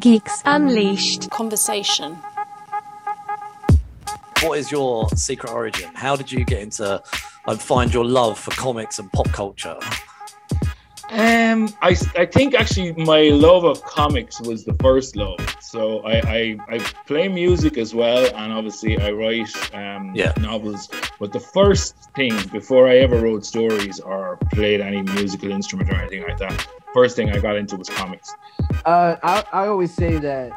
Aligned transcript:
Geeks 0.00 0.42
Unleashed. 0.44 1.30
Conversation. 1.30 2.18
What 4.42 4.58
is 4.58 4.70
your 4.70 5.08
secret 5.10 5.50
origin? 5.52 5.90
How 5.94 6.16
did 6.16 6.30
you 6.30 6.44
get 6.44 6.60
into 6.60 7.02
and 7.46 7.60
find 7.60 7.92
your 7.92 8.04
love 8.04 8.38
for 8.38 8.50
comics 8.52 8.98
and 8.98 9.10
pop 9.12 9.28
culture? 9.32 9.78
Um, 11.08 11.68
I, 11.80 11.96
I 12.16 12.26
think 12.26 12.54
actually 12.54 12.92
my 12.92 13.22
love 13.28 13.64
of 13.64 13.82
comics 13.84 14.40
was 14.40 14.64
the 14.64 14.74
first 14.74 15.16
love. 15.16 15.38
So 15.60 16.00
I, 16.00 16.16
I, 16.20 16.56
I 16.68 16.78
play 17.06 17.28
music 17.28 17.78
as 17.78 17.94
well, 17.94 18.26
and 18.34 18.52
obviously 18.52 18.98
I 19.00 19.12
write 19.12 19.74
um, 19.74 20.12
Yeah. 20.14 20.32
novels. 20.40 20.88
But 21.18 21.32
the 21.32 21.40
first 21.40 21.94
thing 22.14 22.34
before 22.48 22.88
I 22.88 22.98
ever 22.98 23.18
wrote 23.20 23.46
stories 23.46 24.00
or 24.00 24.36
played 24.52 24.80
any 24.80 25.00
musical 25.02 25.50
instrument 25.52 25.90
or 25.90 25.94
anything 25.94 26.22
like 26.24 26.38
that, 26.38 26.66
first 26.96 27.14
thing 27.14 27.28
I 27.30 27.38
got 27.40 27.56
into 27.56 27.76
was 27.76 27.90
comics. 27.90 28.32
Uh, 28.86 29.16
I, 29.22 29.44
I 29.52 29.66
always 29.66 29.92
say 29.92 30.16
that 30.16 30.50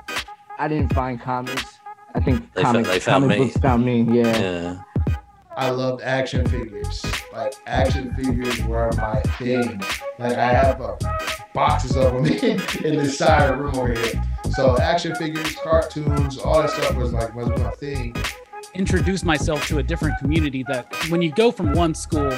I 0.58 0.70
didn't 0.70 0.94
find 0.94 1.20
comics. 1.20 1.80
I 2.16 2.22
think 2.22 2.54
They 2.54 2.62
fo- 2.62 2.68
comics, 2.72 2.88
they 2.90 3.00
found 3.00 3.24
comic 3.26 3.40
me. 3.40 3.46
books 3.46 3.58
found 3.58 3.86
me. 3.86 4.02
Yeah. 4.04 4.40
Yeah. 4.40 4.82
I 5.58 5.70
loved 5.72 6.02
action 6.02 6.48
figures. 6.48 7.04
Like 7.34 7.54
action 7.68 8.14
figures 8.16 8.64
were 8.64 8.90
my 8.96 9.20
thing. 9.38 9.82
Like 10.18 10.38
I 10.38 10.54
have 10.54 10.82
uh, 10.82 10.96
boxes 11.54 11.98
of 11.98 12.14
them 12.14 12.26
in 12.86 12.96
the 12.96 13.10
side 13.10 13.50
of 13.52 13.58
the 13.58 13.64
room 13.66 13.76
over 13.76 13.94
here. 13.94 14.24
So 14.52 14.78
action 14.80 15.14
figures, 15.16 15.54
cartoons, 15.58 16.38
all 16.38 16.62
that 16.62 16.70
stuff 16.70 16.96
was 16.96 17.12
like 17.12 17.36
was 17.36 17.50
my 17.50 17.72
thing. 17.72 18.16
introduce 18.76 19.26
myself 19.26 19.68
to 19.68 19.80
a 19.80 19.84
different 19.84 20.18
community 20.20 20.64
that 20.70 20.86
when 21.10 21.22
you 21.22 21.32
go 21.34 21.52
from 21.52 21.74
one 21.74 21.94
school 21.94 22.32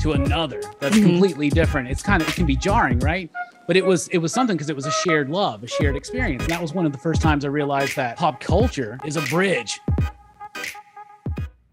to 0.00 0.12
another 0.12 0.60
that's 0.80 0.96
Mhm. 0.96 1.02
completely 1.02 1.48
different 1.50 1.88
it's 1.88 2.02
kind 2.02 2.22
of 2.22 2.28
it 2.28 2.34
can 2.34 2.46
be 2.46 2.56
jarring 2.56 2.98
right 3.00 3.30
but 3.66 3.76
it 3.76 3.84
was 3.84 4.08
it 4.08 4.18
was 4.18 4.32
something 4.32 4.56
because 4.56 4.70
it 4.70 4.76
was 4.76 4.86
a 4.86 4.90
shared 4.90 5.28
love 5.30 5.62
a 5.62 5.66
shared 5.66 5.96
experience 5.96 6.42
and 6.42 6.50
that 6.50 6.60
was 6.62 6.72
one 6.74 6.86
of 6.86 6.92
the 6.92 6.98
first 6.98 7.20
times 7.22 7.44
i 7.44 7.48
realized 7.48 7.94
that 7.96 8.16
pop 8.16 8.40
culture 8.40 8.98
is 9.04 9.16
a 9.16 9.22
bridge 9.22 9.80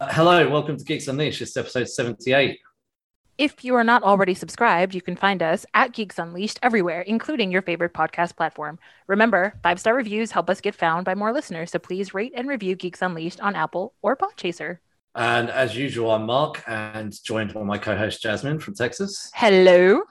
Uh, 0.02 0.08
hello, 0.13 0.49
welcome 0.49 0.77
to 0.77 0.83
Geeks 0.85 1.09
Unleashed. 1.09 1.41
It's 1.41 1.58
episode 1.58 1.89
78. 1.89 2.58
If 3.38 3.66
you 3.66 3.75
are 3.75 3.83
not 3.83 4.02
already 4.02 4.33
subscribed, 4.33 4.95
you 4.95 5.02
can 5.02 5.17
find 5.17 5.43
us 5.43 5.65
at 5.73 5.91
Geeks 5.91 6.17
Unleashed 6.17 6.58
everywhere, 6.63 7.02
including 7.02 7.52
your 7.52 7.61
favorite 7.61 7.93
podcast 7.93 8.38
platform. 8.38 8.80
Remember, 9.08 9.55
five 9.61 9.77
star 9.77 9.93
reviews 9.93 10.31
help 10.31 10.49
us 10.49 10.61
get 10.61 10.73
found 10.73 11.03
by 11.03 11.15
more 11.15 11.33
listeners, 11.33 11.71
so 11.71 11.80
please 11.80 12.13
rate 12.13 12.31
and 12.33 12.47
review 12.47 12.77
Geeks 12.77 13.02
Unleashed 13.02 13.41
on 13.41 13.55
Apple 13.55 13.93
or 14.02 14.15
Podchaser. 14.15 14.77
And 15.15 15.49
as 15.49 15.75
usual, 15.75 16.11
I'm 16.11 16.25
Mark 16.25 16.63
and 16.67 17.13
joined 17.23 17.53
by 17.53 17.63
my 17.63 17.77
co 17.77 17.97
host 17.97 18.21
Jasmine 18.21 18.59
from 18.59 18.75
Texas. 18.75 19.29
Hello. 19.33 20.02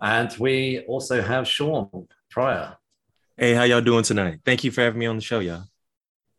And 0.00 0.34
we 0.38 0.80
also 0.88 1.22
have 1.22 1.46
Shawn 1.46 2.08
Pryor. 2.30 2.76
Hey, 3.36 3.54
how 3.54 3.64
y'all 3.64 3.82
doing 3.82 4.04
tonight? 4.04 4.40
Thank 4.44 4.64
you 4.64 4.70
for 4.70 4.80
having 4.80 4.98
me 4.98 5.06
on 5.06 5.16
the 5.16 5.22
show, 5.22 5.40
y'all. 5.40 5.64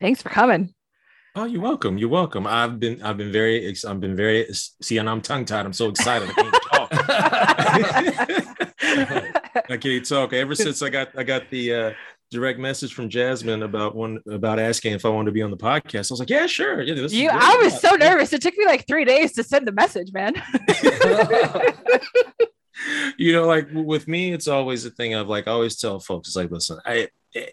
Thanks 0.01 0.21
for 0.21 0.29
coming. 0.29 0.73
Oh, 1.35 1.45
you're 1.45 1.61
welcome. 1.61 1.99
You're 1.99 2.09
welcome. 2.09 2.47
I've 2.47 2.79
been, 2.79 3.01
I've 3.03 3.17
been 3.17 3.31
very, 3.31 3.67
ex- 3.67 3.85
I've 3.85 3.99
been 3.99 4.15
very. 4.15 4.47
See, 4.51 4.97
and 4.97 5.07
I'm 5.07 5.21
tongue 5.21 5.45
tied. 5.45 5.65
I'm 5.65 5.73
so 5.73 5.89
excited. 5.89 6.29
I 6.29 6.33
can't 6.33 6.55
talk. 6.71 6.89
I 9.69 9.77
can't 9.77 10.05
talk. 10.05 10.33
Ever 10.33 10.55
since 10.55 10.81
I 10.81 10.89
got, 10.89 11.09
I 11.15 11.23
got 11.23 11.49
the 11.51 11.73
uh, 11.73 11.91
direct 12.29 12.59
message 12.59 12.93
from 12.93 13.09
Jasmine 13.09 13.63
about 13.63 13.95
one 13.95 14.19
about 14.29 14.59
asking 14.59 14.93
if 14.93 15.05
I 15.05 15.09
wanted 15.09 15.27
to 15.27 15.31
be 15.31 15.41
on 15.41 15.51
the 15.51 15.57
podcast. 15.57 16.11
I 16.11 16.13
was 16.13 16.19
like, 16.19 16.29
yeah, 16.29 16.47
sure. 16.47 16.81
Yeah, 16.81 16.95
this 16.95 17.13
You. 17.13 17.29
I 17.31 17.59
was 17.63 17.79
so 17.79 17.95
nervous. 17.95 18.33
It 18.33 18.41
took 18.41 18.57
me 18.57 18.65
like 18.65 18.85
three 18.87 19.05
days 19.05 19.33
to 19.33 19.43
send 19.43 19.67
the 19.67 19.71
message, 19.71 20.11
man. 20.13 20.33
you 23.17 23.33
know, 23.33 23.45
like 23.45 23.67
with 23.71 24.07
me, 24.07 24.33
it's 24.33 24.47
always 24.47 24.85
a 24.85 24.89
thing 24.89 25.13
of 25.13 25.27
like 25.27 25.47
I 25.47 25.51
always 25.51 25.77
tell 25.77 25.99
folks, 25.99 26.29
it's 26.29 26.35
like, 26.35 26.51
listen, 26.51 26.79
I 26.85 27.09
eh, 27.35 27.47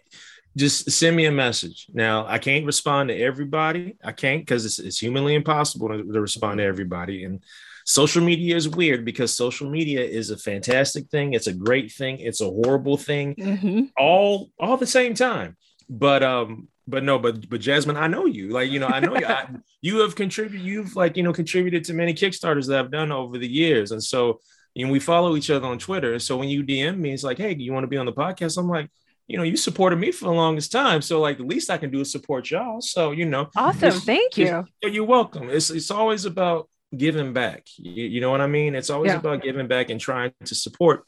just 0.57 0.91
send 0.91 1.17
me 1.17 1.27
a 1.27 1.33
message. 1.33 1.87
Now 1.93 2.27
I 2.27 2.39
can't 2.39 2.67
respond 2.67 3.09
to 3.09 3.17
everybody. 3.17 3.97
I 4.03 4.13
can't 4.13 4.43
because 4.43 4.65
it's, 4.65 4.79
it's 4.79 4.99
humanly 4.99 5.35
impossible 5.35 5.89
to, 5.89 6.03
to 6.03 6.21
respond 6.21 6.59
to 6.59 6.65
everybody. 6.65 7.25
And 7.25 7.43
social 7.85 8.23
media 8.23 8.57
is 8.57 8.69
weird 8.69 9.05
because 9.05 9.37
social 9.37 9.69
media 9.71 10.01
is 10.01 10.31
a 10.31 10.37
fantastic 10.37 11.09
thing. 11.11 11.35
It's 11.35 11.47
a 11.47 11.53
great 11.53 11.93
thing. 11.93 12.19
It's 12.19 12.41
a 12.41 12.47
horrible 12.47 12.97
thing. 12.97 13.35
Mhm. 13.37 13.91
All 13.99 14.51
all 14.59 14.77
the 14.77 14.87
same 14.87 15.15
time. 15.15 15.57
But 15.89 16.23
um, 16.23 16.69
but 16.89 17.03
no, 17.05 17.19
but 17.19 17.49
but 17.49 17.61
Jasmine, 17.61 17.97
I 17.97 18.07
know 18.07 18.25
you. 18.27 18.49
Like 18.49 18.71
you 18.71 18.81
know, 18.81 18.87
I 18.89 19.01
know 19.01 19.17
you. 19.17 19.27
I, 19.27 19.49
you 19.83 19.99
have 20.01 20.15
contributed. 20.17 20.67
You've 20.67 20.97
like 20.97 21.17
you 21.17 21.23
know 21.23 21.33
contributed 21.33 21.85
to 21.85 21.95
many 21.95 22.15
Kickstarters 22.15 22.67
that 22.69 22.79
I've 22.79 22.91
done 22.91 23.13
over 23.13 23.39
the 23.39 23.49
years, 23.49 23.93
and 23.93 24.03
so 24.03 24.41
you 24.75 24.87
know, 24.87 24.93
we 24.93 24.99
follow 24.99 25.37
each 25.37 25.51
other 25.51 25.67
on 25.67 25.79
Twitter. 25.79 26.19
So 26.19 26.37
when 26.37 26.49
you 26.49 26.65
DM 26.65 26.99
me, 26.99 27.13
it's 27.13 27.23
like, 27.23 27.39
hey, 27.39 27.55
do 27.55 27.63
you 27.63 27.73
want 27.73 27.85
to 27.85 27.89
be 27.89 27.97
on 27.97 28.07
the 28.07 28.13
podcast? 28.13 28.59
I'm 28.59 28.69
like, 28.69 28.91
you 29.29 29.37
know, 29.37 29.45
you 29.45 29.57
supported 29.57 30.01
me 30.01 30.11
for 30.11 30.25
the 30.25 30.33
longest 30.33 30.73
time. 30.73 31.01
So 31.01 31.21
like 31.21 31.39
the 31.39 31.45
least 31.45 31.71
I 31.71 31.79
can 31.79 31.91
do 31.93 32.01
is 32.01 32.11
support 32.11 32.51
y'all. 32.51 32.81
So, 32.81 33.13
you 33.13 33.25
know, 33.25 33.51
Awesome. 33.57 33.93
Thank 33.93 34.37
you. 34.37 34.65
you're 34.83 35.05
welcome. 35.05 35.49
It's 35.49 35.71
it's 35.71 35.93
always 35.93 36.25
about 36.25 36.69
giving 36.97 37.33
back. 37.33 37.65
You, 37.77 38.05
you 38.05 38.21
know 38.21 38.31
what 38.31 38.41
I 38.41 38.47
mean? 38.47 38.75
It's 38.75 38.91
always 38.91 39.13
Yeah. 39.13 39.19
about 39.19 39.43
giving 39.43 39.67
back 39.67 39.91
and 39.91 40.01
trying 40.01 40.33
to 40.45 40.55
support 40.55 41.05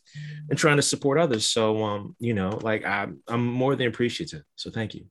and 0.51 0.59
trying 0.59 0.77
to 0.77 0.83
support 0.83 1.19
others. 1.19 1.47
So 1.47 1.83
um, 1.85 2.17
you 2.21 2.35
know, 2.35 2.59
like 2.63 2.85
I'm 2.85 3.23
I'm 3.29 3.47
more 3.47 3.77
than 3.77 3.89
appreciative. 3.89 4.43
So 4.57 4.71
thank 4.71 4.95
you. 4.95 5.07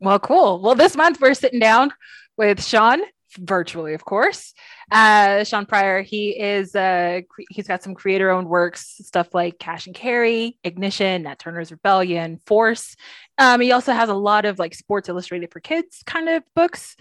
Well, 0.00 0.18
cool. 0.18 0.60
Well, 0.60 0.74
this 0.74 0.96
month 0.96 1.20
we're 1.20 1.34
sitting 1.34 1.60
down 1.60 1.92
with 2.36 2.64
Shawn, 2.64 3.00
virtually, 3.38 3.94
of 3.94 4.04
course. 4.04 4.52
Uh, 4.90 5.44
Shawn 5.44 5.66
Pryor. 5.66 6.02
He 6.02 6.30
is 6.30 6.74
uh, 6.74 7.20
he's 7.50 7.68
got 7.68 7.82
some 7.82 7.94
creator-owned 7.94 8.48
works, 8.48 8.96
stuff 9.02 9.34
like 9.34 9.58
Cash 9.58 9.86
and 9.86 9.94
Carry, 9.94 10.58
Ignition, 10.64 11.22
Nat 11.22 11.38
Turner's 11.38 11.70
Rebellion, 11.70 12.40
Force. 12.46 12.96
Um, 13.38 13.60
he 13.60 13.72
also 13.72 13.92
has 13.92 14.08
a 14.08 14.14
lot 14.14 14.44
of 14.44 14.58
like 14.58 14.74
Sports 14.74 15.08
Illustrated 15.08 15.52
for 15.52 15.60
Kids 15.60 16.02
kind 16.06 16.28
of 16.28 16.42
books. 16.54 16.96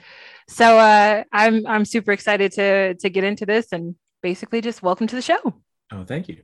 So 0.47 0.78
uh, 0.78 1.23
I'm 1.31 1.66
I'm 1.68 1.85
super 1.85 2.12
excited 2.12 2.51
to 2.53 2.95
to 2.95 3.09
get 3.09 3.23
into 3.23 3.45
this 3.45 3.72
and 3.72 3.95
basically 4.22 4.62
just 4.62 4.84
welcome 4.84 5.07
to 5.07 5.16
the 5.16 5.22
show. 5.22 5.39
Oh, 5.91 6.03
thank 6.03 6.29
you. 6.29 6.44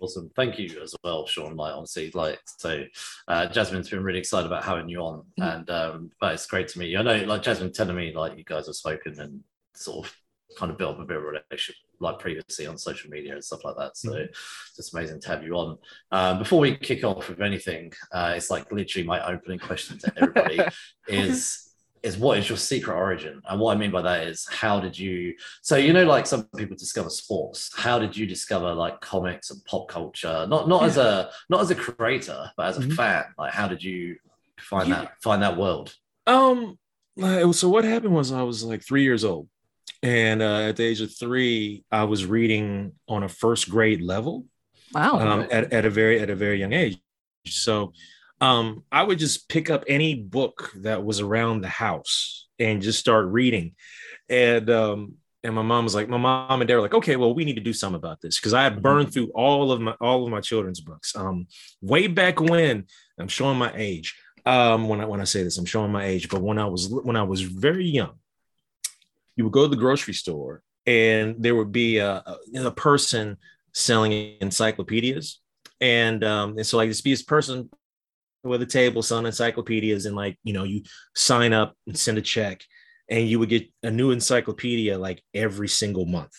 Awesome. 0.00 0.30
Thank 0.34 0.58
you 0.58 0.80
as 0.82 0.94
well, 1.04 1.26
Shawn. 1.26 1.56
Like, 1.56 1.74
honestly, 1.74 2.10
like, 2.14 2.38
so 2.46 2.84
uh, 3.28 3.46
Jasmine's 3.48 3.90
been 3.90 4.02
really 4.02 4.18
excited 4.18 4.46
about 4.46 4.64
having 4.64 4.88
you 4.88 5.00
on, 5.00 5.24
Mhm. 5.38 5.58
and 5.58 5.70
um, 5.70 6.10
but 6.20 6.34
it's 6.34 6.46
great 6.46 6.68
to 6.68 6.78
meet 6.78 6.88
you. 6.90 6.98
I 6.98 7.02
know, 7.02 7.16
like, 7.24 7.42
Jasmine 7.42 7.72
telling 7.72 7.96
me, 7.96 8.12
like, 8.14 8.38
you 8.38 8.44
guys 8.44 8.66
have 8.66 8.76
spoken 8.76 9.20
and 9.20 9.40
sort 9.74 10.06
of 10.06 10.16
kind 10.58 10.72
of 10.72 10.78
built 10.78 10.94
up 10.96 11.02
a 11.02 11.04
bit 11.04 11.18
of 11.18 11.22
a 11.22 11.26
relationship, 11.26 11.76
like, 12.00 12.18
previously 12.18 12.66
on 12.66 12.78
social 12.78 13.10
media 13.10 13.34
and 13.34 13.44
stuff 13.44 13.62
like 13.62 13.76
that. 13.76 13.96
So 13.98 14.14
it's 14.14 14.72
just 14.74 14.94
amazing 14.94 15.20
to 15.20 15.28
have 15.28 15.44
you 15.44 15.54
on. 15.56 15.78
Um, 16.12 16.38
before 16.38 16.60
we 16.60 16.76
kick 16.76 17.04
off 17.04 17.28
with 17.28 17.42
anything, 17.42 17.92
uh, 18.10 18.32
it's 18.36 18.50
like 18.50 18.72
literally 18.72 19.06
my 19.06 19.24
opening 19.30 19.58
question 19.58 19.98
to 19.98 20.12
everybody 20.16 20.60
is. 21.08 21.69
Is 22.02 22.16
what 22.16 22.38
is 22.38 22.48
your 22.48 22.56
secret 22.56 22.94
origin? 22.94 23.42
And 23.48 23.60
what 23.60 23.76
I 23.76 23.78
mean 23.78 23.90
by 23.90 24.00
that 24.02 24.26
is 24.26 24.46
how 24.48 24.80
did 24.80 24.98
you 24.98 25.34
so 25.60 25.76
you 25.76 25.92
know 25.92 26.04
like 26.04 26.26
some 26.26 26.44
people 26.56 26.76
discover 26.76 27.10
sports. 27.10 27.70
How 27.76 27.98
did 27.98 28.16
you 28.16 28.24
discover 28.26 28.72
like 28.74 29.00
comics 29.02 29.50
and 29.50 29.62
pop 29.66 29.88
culture? 29.88 30.46
Not 30.48 30.66
not 30.68 30.84
as 30.84 30.96
a 30.96 31.30
not 31.50 31.60
as 31.60 31.70
a 31.70 31.74
creator, 31.74 32.50
but 32.56 32.66
as 32.68 32.78
a 32.78 32.80
Mhm. 32.80 32.94
fan. 32.96 33.24
Like 33.36 33.52
how 33.52 33.68
did 33.68 33.82
you 33.82 34.16
find 34.58 34.88
Yeah. 34.88 35.00
that 35.02 35.12
find 35.22 35.42
that 35.42 35.58
world? 35.58 35.94
Um, 36.26 36.78
so 37.52 37.68
what 37.68 37.84
happened 37.84 38.14
was 38.14 38.32
I 38.32 38.42
was 38.44 38.64
like 38.64 38.82
three 38.82 39.02
years 39.02 39.22
old, 39.24 39.48
and 40.02 40.40
uh, 40.40 40.68
at 40.68 40.76
the 40.76 40.84
age 40.84 41.02
of 41.02 41.14
three, 41.14 41.84
I 41.90 42.04
was 42.04 42.24
reading 42.24 42.92
on 43.08 43.24
a 43.24 43.28
first 43.28 43.68
grade 43.68 44.00
level 44.00 44.46
Wow. 44.94 45.18
um, 45.20 45.40
at, 45.50 45.70
at 45.72 45.84
a 45.84 45.90
very 45.90 46.18
at 46.18 46.30
a 46.30 46.34
very 46.36 46.58
young 46.60 46.72
age. 46.72 46.98
So 47.46 47.92
um, 48.40 48.84
I 48.90 49.02
would 49.02 49.18
just 49.18 49.48
pick 49.48 49.70
up 49.70 49.84
any 49.86 50.14
book 50.14 50.72
that 50.76 51.04
was 51.04 51.20
around 51.20 51.60
the 51.60 51.68
house 51.68 52.48
and 52.58 52.82
just 52.82 52.98
start 52.98 53.26
reading. 53.26 53.74
And 54.28 54.70
um, 54.70 55.14
and 55.42 55.54
my 55.54 55.62
mom 55.62 55.84
was 55.84 55.94
like, 55.94 56.08
my 56.08 56.18
mom 56.18 56.60
and 56.60 56.68
dad 56.68 56.74
were 56.74 56.82
like, 56.82 56.94
okay, 56.94 57.16
well, 57.16 57.34
we 57.34 57.44
need 57.44 57.54
to 57.54 57.62
do 57.62 57.72
something 57.72 57.96
about 57.96 58.20
this 58.20 58.38
because 58.38 58.54
I 58.54 58.62
had 58.62 58.82
burned 58.82 59.12
through 59.12 59.30
all 59.34 59.72
of 59.72 59.80
my 59.80 59.92
all 60.00 60.24
of 60.24 60.30
my 60.30 60.40
children's 60.40 60.80
books. 60.80 61.14
Um, 61.16 61.46
way 61.80 62.06
back 62.06 62.40
when 62.40 62.86
I'm 63.18 63.28
showing 63.28 63.58
my 63.58 63.72
age. 63.74 64.16
Um, 64.46 64.88
when 64.88 65.00
I 65.00 65.04
when 65.04 65.20
I 65.20 65.24
say 65.24 65.42
this, 65.42 65.58
I'm 65.58 65.66
showing 65.66 65.92
my 65.92 66.04
age. 66.04 66.28
But 66.28 66.42
when 66.42 66.58
I 66.58 66.66
was 66.66 66.88
when 66.88 67.16
I 67.16 67.22
was 67.22 67.42
very 67.42 67.86
young, 67.86 68.14
you 69.36 69.44
would 69.44 69.52
go 69.52 69.64
to 69.64 69.68
the 69.68 69.76
grocery 69.76 70.14
store 70.14 70.62
and 70.86 71.36
there 71.38 71.54
would 71.54 71.72
be 71.72 71.98
a, 71.98 72.22
a, 72.26 72.38
a 72.66 72.70
person 72.70 73.36
selling 73.72 74.36
encyclopedias. 74.40 75.40
And 75.80 76.24
um, 76.24 76.56
and 76.56 76.66
so 76.66 76.76
like 76.76 76.88
this 76.88 77.00
be 77.00 77.12
this 77.12 77.22
person 77.22 77.70
with 78.42 78.62
a 78.62 78.66
table 78.66 79.02
selling 79.02 79.26
encyclopedias, 79.26 80.06
and 80.06 80.16
like 80.16 80.38
you 80.44 80.52
know, 80.52 80.64
you 80.64 80.82
sign 81.14 81.52
up 81.52 81.74
and 81.86 81.98
send 81.98 82.18
a 82.18 82.22
check, 82.22 82.62
and 83.08 83.28
you 83.28 83.38
would 83.38 83.48
get 83.48 83.68
a 83.82 83.90
new 83.90 84.10
encyclopedia 84.10 84.98
like 84.98 85.22
every 85.34 85.68
single 85.68 86.06
month. 86.06 86.32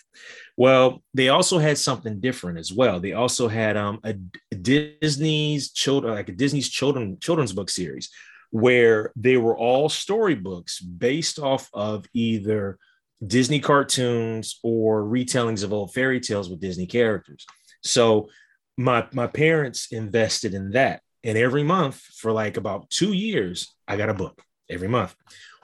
Well, 0.57 1.03
they 1.13 1.29
also 1.29 1.57
had 1.57 1.77
something 1.77 2.19
different 2.19 2.59
as 2.59 2.71
well. 2.71 2.99
They 2.99 3.13
also 3.13 3.47
had 3.47 3.77
um, 3.77 3.99
a, 4.03 4.15
a 4.51 4.55
Disney's 4.55 5.71
children, 5.71 6.13
like 6.13 6.29
a 6.29 6.33
Disney's 6.33 6.69
children 6.69 7.17
children's 7.19 7.53
book 7.53 7.69
series, 7.69 8.09
where 8.51 9.11
they 9.15 9.37
were 9.37 9.57
all 9.57 9.89
storybooks 9.89 10.79
based 10.79 11.39
off 11.39 11.69
of 11.73 12.05
either 12.13 12.77
Disney 13.25 13.59
cartoons 13.59 14.59
or 14.63 15.03
retellings 15.03 15.63
of 15.63 15.73
old 15.73 15.93
fairy 15.93 16.19
tales 16.19 16.49
with 16.49 16.59
Disney 16.59 16.87
characters. 16.87 17.45
So 17.83 18.29
my 18.77 19.07
my 19.13 19.27
parents 19.27 19.91
invested 19.91 20.53
in 20.53 20.71
that 20.71 21.01
And 21.23 21.37
every 21.37 21.63
month 21.63 21.95
for 21.97 22.31
like 22.31 22.57
about 22.57 22.89
two 22.89 23.13
years, 23.13 23.75
I 23.87 23.97
got 23.97 24.09
a 24.09 24.13
book 24.13 24.41
every 24.69 24.87
month. 24.87 25.15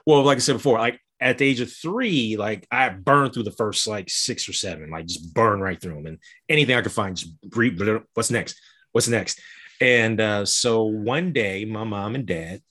Well, 0.06 0.22
like 0.22 0.36
I 0.36 0.40
said 0.40 0.54
before, 0.54 0.78
like 0.78 1.00
at 1.20 1.38
the 1.38 1.46
age 1.46 1.60
of 1.60 1.72
three, 1.72 2.36
like 2.36 2.66
I 2.70 2.88
burned 2.90 3.34
through 3.34 3.42
the 3.44 3.52
first 3.52 3.86
like 3.86 4.08
six 4.08 4.48
or 4.48 4.52
seven, 4.52 4.90
like 4.90 5.06
just 5.06 5.34
burn 5.34 5.60
right 5.60 5.80
through 5.80 5.94
them, 5.94 6.06
and 6.06 6.18
anything 6.48 6.76
I 6.76 6.82
could 6.82 6.92
find, 6.92 7.16
just 7.16 7.32
read. 7.54 7.80
What's 8.14 8.30
next? 8.30 8.60
What's 8.92 9.08
next? 9.08 9.40
And 9.80 10.20
uh, 10.20 10.44
so 10.44 10.84
one 10.84 11.32
day, 11.32 11.64
my 11.64 11.84
mom 11.84 12.14
and 12.14 12.26
dad, 12.26 12.62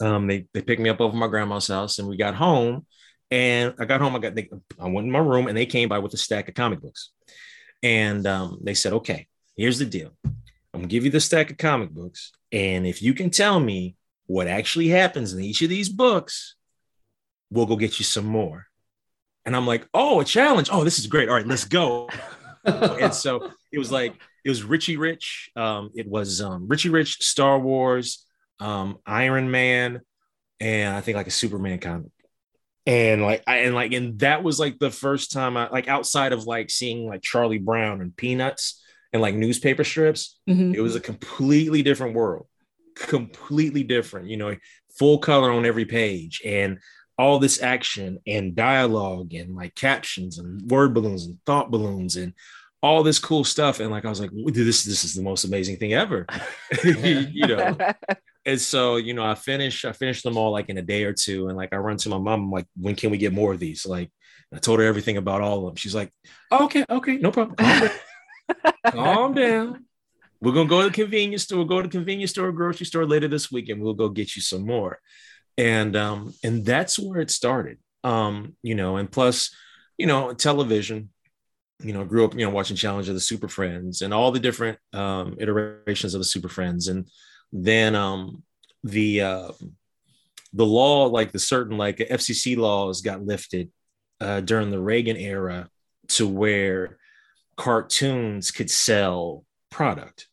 um, 0.00 0.26
they 0.26 0.46
they 0.54 0.62
picked 0.62 0.80
me 0.80 0.90
up 0.90 1.00
over 1.00 1.16
my 1.16 1.28
grandma's 1.28 1.68
house, 1.68 1.98
and 1.98 2.08
we 2.08 2.16
got 2.16 2.34
home. 2.34 2.86
And 3.30 3.74
I 3.78 3.84
got 3.84 4.00
home. 4.00 4.16
I 4.16 4.20
got 4.20 4.34
they, 4.34 4.48
I 4.80 4.88
went 4.88 5.06
in 5.06 5.12
my 5.12 5.18
room, 5.18 5.48
and 5.48 5.56
they 5.56 5.66
came 5.66 5.90
by 5.90 5.98
with 5.98 6.14
a 6.14 6.16
stack 6.16 6.48
of 6.48 6.54
comic 6.54 6.80
books, 6.80 7.10
and 7.82 8.26
um, 8.26 8.58
they 8.62 8.74
said, 8.74 8.94
"Okay, 8.94 9.26
here's 9.56 9.78
the 9.78 9.84
deal. 9.84 10.12
I'm 10.78 10.82
gonna 10.82 10.90
give 10.90 11.04
you 11.04 11.10
the 11.10 11.18
stack 11.18 11.50
of 11.50 11.56
comic 11.56 11.90
books, 11.90 12.30
and 12.52 12.86
if 12.86 13.02
you 13.02 13.12
can 13.12 13.30
tell 13.30 13.58
me 13.58 13.96
what 14.26 14.46
actually 14.46 14.86
happens 14.86 15.32
in 15.32 15.40
each 15.40 15.60
of 15.60 15.68
these 15.68 15.88
books, 15.88 16.54
we'll 17.50 17.66
go 17.66 17.74
get 17.74 17.98
you 17.98 18.04
some 18.04 18.26
more. 18.26 18.66
And 19.44 19.56
I'm 19.56 19.66
like, 19.66 19.88
oh, 19.92 20.20
a 20.20 20.24
challenge. 20.24 20.68
Oh, 20.70 20.84
this 20.84 21.00
is 21.00 21.08
great. 21.08 21.28
All 21.28 21.34
right, 21.34 21.46
let's 21.46 21.64
go. 21.64 22.08
and 22.64 23.12
so 23.12 23.50
it 23.72 23.78
was 23.80 23.90
like, 23.90 24.14
it 24.44 24.48
was 24.48 24.62
Richie 24.62 24.96
Rich. 24.96 25.50
Um, 25.56 25.90
it 25.96 26.06
was 26.06 26.40
um, 26.40 26.68
Richie 26.68 26.90
Rich, 26.90 27.24
Star 27.24 27.58
Wars, 27.58 28.24
um, 28.60 28.98
Iron 29.04 29.50
Man, 29.50 30.00
and 30.60 30.96
I 30.96 31.00
think 31.00 31.16
like 31.16 31.26
a 31.26 31.32
Superman 31.32 31.80
comic. 31.80 32.12
And 32.86 33.20
like, 33.20 33.42
I, 33.48 33.56
and 33.62 33.74
like, 33.74 33.92
and 33.92 34.16
that 34.20 34.44
was 34.44 34.60
like 34.60 34.78
the 34.78 34.92
first 34.92 35.32
time 35.32 35.56
I 35.56 35.70
like 35.70 35.88
outside 35.88 36.32
of 36.32 36.44
like 36.44 36.70
seeing 36.70 37.08
like 37.08 37.22
Charlie 37.22 37.58
Brown 37.58 38.00
and 38.00 38.16
Peanuts 38.16 38.80
and 39.12 39.22
like 39.22 39.34
newspaper 39.34 39.84
strips, 39.84 40.38
Mhm. 40.48 40.74
it 40.74 40.80
was 40.80 40.94
a 40.96 41.00
completely 41.00 41.82
different 41.82 42.14
world, 42.14 42.46
completely 42.94 43.82
different. 43.82 44.28
You 44.28 44.36
know, 44.36 44.56
full 44.98 45.18
color 45.18 45.50
on 45.50 45.64
every 45.66 45.84
page, 45.84 46.42
and 46.44 46.78
all 47.18 47.38
this 47.38 47.60
action 47.62 48.18
and 48.26 48.54
dialogue 48.54 49.34
and 49.34 49.54
like 49.56 49.74
captions 49.74 50.38
and 50.38 50.62
word 50.70 50.94
balloons 50.94 51.26
and 51.26 51.36
thought 51.46 51.70
balloons 51.70 52.14
and 52.16 52.32
all 52.80 53.02
this 53.02 53.18
cool 53.18 53.42
stuff. 53.42 53.80
And 53.80 53.90
like 53.90 54.04
I 54.04 54.08
was 54.08 54.20
like, 54.20 54.30
"Dude, 54.30 54.54
this 54.54 54.84
this 54.84 55.04
is 55.04 55.14
the 55.14 55.22
most 55.22 55.44
amazing 55.44 55.76
thing 55.78 55.94
ever, 55.94 56.26
you 56.84 57.46
know. 57.46 57.76
And 58.46 58.58
so 58.58 58.96
you 58.96 59.12
know, 59.12 59.24
I 59.24 59.34
finished 59.34 59.84
I 59.84 59.92
finished 59.92 60.22
them 60.24 60.38
all 60.38 60.52
like 60.52 60.70
in 60.70 60.78
a 60.78 60.82
day 60.82 61.04
or 61.04 61.12
two, 61.12 61.48
and 61.48 61.56
like 61.56 61.74
I 61.74 61.76
run 61.76 61.98
to 61.98 62.08
my 62.08 62.16
mom, 62.16 62.44
I'm 62.44 62.50
like, 62.50 62.66
when 62.80 62.94
can 62.94 63.10
we 63.10 63.18
get 63.18 63.34
more 63.34 63.52
of 63.52 63.58
these? 63.60 63.84
Like, 63.84 64.10
I 64.54 64.58
told 64.58 64.78
her 64.78 64.86
everything 64.86 65.18
about 65.18 65.42
all 65.42 65.58
of 65.58 65.64
them. 65.66 65.76
She's 65.76 65.94
like, 65.94 66.10
okay, 66.50 66.82
okay, 66.88 67.18
no 67.18 67.30
problem. 67.30 67.56
Calm 68.86 69.34
down. 69.34 69.84
We're 70.40 70.52
gonna 70.52 70.68
go 70.68 70.82
to 70.82 70.88
the 70.88 70.94
convenience 70.94 71.44
store, 71.44 71.58
We'll 71.58 71.66
go 71.66 71.82
to 71.82 71.88
the 71.88 71.92
convenience 71.92 72.30
store, 72.30 72.52
grocery 72.52 72.86
store 72.86 73.06
later 73.06 73.28
this 73.28 73.50
week, 73.50 73.68
and 73.68 73.82
we'll 73.82 73.94
go 73.94 74.08
get 74.08 74.36
you 74.36 74.42
some 74.42 74.64
more. 74.64 75.00
And 75.56 75.96
um, 75.96 76.32
and 76.44 76.64
that's 76.64 76.98
where 76.98 77.20
it 77.20 77.30
started. 77.30 77.78
Um, 78.04 78.56
you 78.62 78.76
know, 78.76 78.96
and 78.96 79.10
plus, 79.10 79.54
you 79.96 80.06
know, 80.06 80.32
television, 80.32 81.10
you 81.82 81.92
know, 81.92 82.04
grew 82.04 82.24
up, 82.24 82.34
you 82.34 82.44
know, 82.44 82.50
watching 82.50 82.76
Challenge 82.76 83.08
of 83.08 83.14
the 83.14 83.20
Super 83.20 83.48
Friends 83.48 84.02
and 84.02 84.14
all 84.14 84.30
the 84.30 84.38
different 84.38 84.78
um 84.92 85.36
iterations 85.38 86.14
of 86.14 86.20
the 86.20 86.24
Super 86.24 86.48
Friends. 86.48 86.86
And 86.86 87.08
then 87.52 87.96
um 87.96 88.44
the 88.84 89.22
uh 89.22 89.52
the 90.52 90.66
law, 90.66 91.06
like 91.06 91.32
the 91.32 91.40
certain 91.40 91.76
like 91.76 91.96
FCC 91.98 92.56
laws 92.56 93.00
got 93.00 93.24
lifted 93.24 93.70
uh 94.20 94.40
during 94.40 94.70
the 94.70 94.80
Reagan 94.80 95.16
era 95.16 95.68
to 96.08 96.28
where 96.28 96.98
cartoons 97.58 98.50
could 98.52 98.70
sell 98.70 99.44
product. 99.70 100.28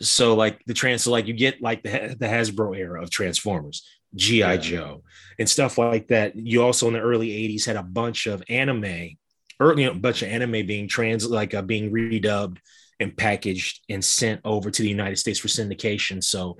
So 0.00 0.34
like 0.34 0.64
the 0.66 0.74
trans, 0.74 1.04
so 1.04 1.12
like 1.12 1.28
you 1.28 1.34
get 1.34 1.62
like 1.62 1.84
the, 1.84 2.16
the 2.18 2.26
Hasbro 2.26 2.76
era 2.76 3.00
of 3.00 3.10
Transformers, 3.10 3.86
GI 4.16 4.38
Yeah. 4.38 4.56
Joe, 4.56 5.04
and 5.38 5.48
stuff 5.48 5.78
like 5.78 6.08
that. 6.08 6.34
You 6.34 6.64
also 6.64 6.88
in 6.88 6.94
the 6.94 7.00
early 7.00 7.28
'80s 7.28 7.66
had 7.66 7.76
a 7.76 7.84
bunch 7.84 8.26
of 8.26 8.42
anime, 8.48 9.10
early 9.60 9.84
a 9.84 9.94
bunch 9.94 10.22
of 10.22 10.28
anime 10.28 10.66
being 10.66 10.88
trans, 10.88 11.28
like 11.28 11.54
uh, 11.54 11.62
being 11.62 11.92
redubbed 11.92 12.56
and 12.98 13.16
packaged 13.16 13.80
and 13.88 14.04
sent 14.04 14.40
over 14.44 14.70
to 14.70 14.82
the 14.82 14.88
United 14.88 15.16
States 15.18 15.38
for 15.38 15.48
syndication. 15.48 16.22
So 16.24 16.56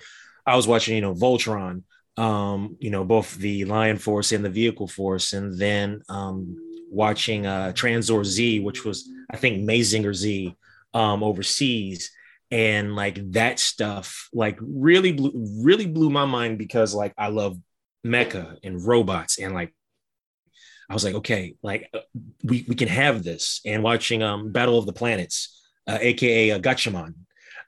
I 0.47 0.55
was 0.55 0.69
watching, 0.69 0.95
you 0.95 1.01
know, 1.01 1.15
Voltron, 1.15 1.83
um, 2.17 2.77
you 2.79 2.91
know, 2.91 3.05
both 3.05 3.35
the 3.37 3.65
Lion 3.65 3.97
Force 3.97 4.31
and 4.33 4.45
the 4.45 4.51
Vehicle 4.51 4.89
Force, 4.89 5.33
and 5.33 5.59
then 5.59 6.03
um, 6.09 6.57
watching 6.93 7.47
uh, 7.47 7.73
Tranzor 7.75 8.25
Z, 8.25 8.61
which 8.61 8.85
was 8.85 9.09
I 9.31 9.37
think 9.37 9.69
Mazinger 9.69 10.15
Z 10.15 10.55
um, 10.95 11.23
overseas, 11.23 12.11
and 12.51 12.95
like 12.95 13.33
that 13.33 13.59
stuff, 13.59 14.29
like 14.33 14.59
really 14.61 15.13
blew, 15.13 15.33
really 15.65 15.87
blew 15.87 16.11
my 16.11 16.25
mind 16.27 16.59
because 16.59 16.95
like 16.95 17.15
I 17.17 17.29
love 17.29 17.59
mecha 18.07 18.59
and 18.63 18.85
robots, 18.85 19.39
and 19.39 19.55
like 19.55 19.75
I 20.89 20.95
was 20.95 21.05
like, 21.05 21.15
okay, 21.15 21.55
like 21.63 21.89
uh, 21.95 22.01
we 22.45 22.65
we 22.69 22.75
can 22.75 22.89
have 22.89 23.23
this, 23.23 23.61
and 23.65 23.83
watching 23.83 24.23
um, 24.23 24.53
Battle 24.53 24.79
of 24.79 24.87
the 24.87 24.93
Planets, 24.93 25.61
uh, 25.87 25.99
aka 26.01 26.53
uh, 26.53 26.59
Gatchaman, 26.59 27.15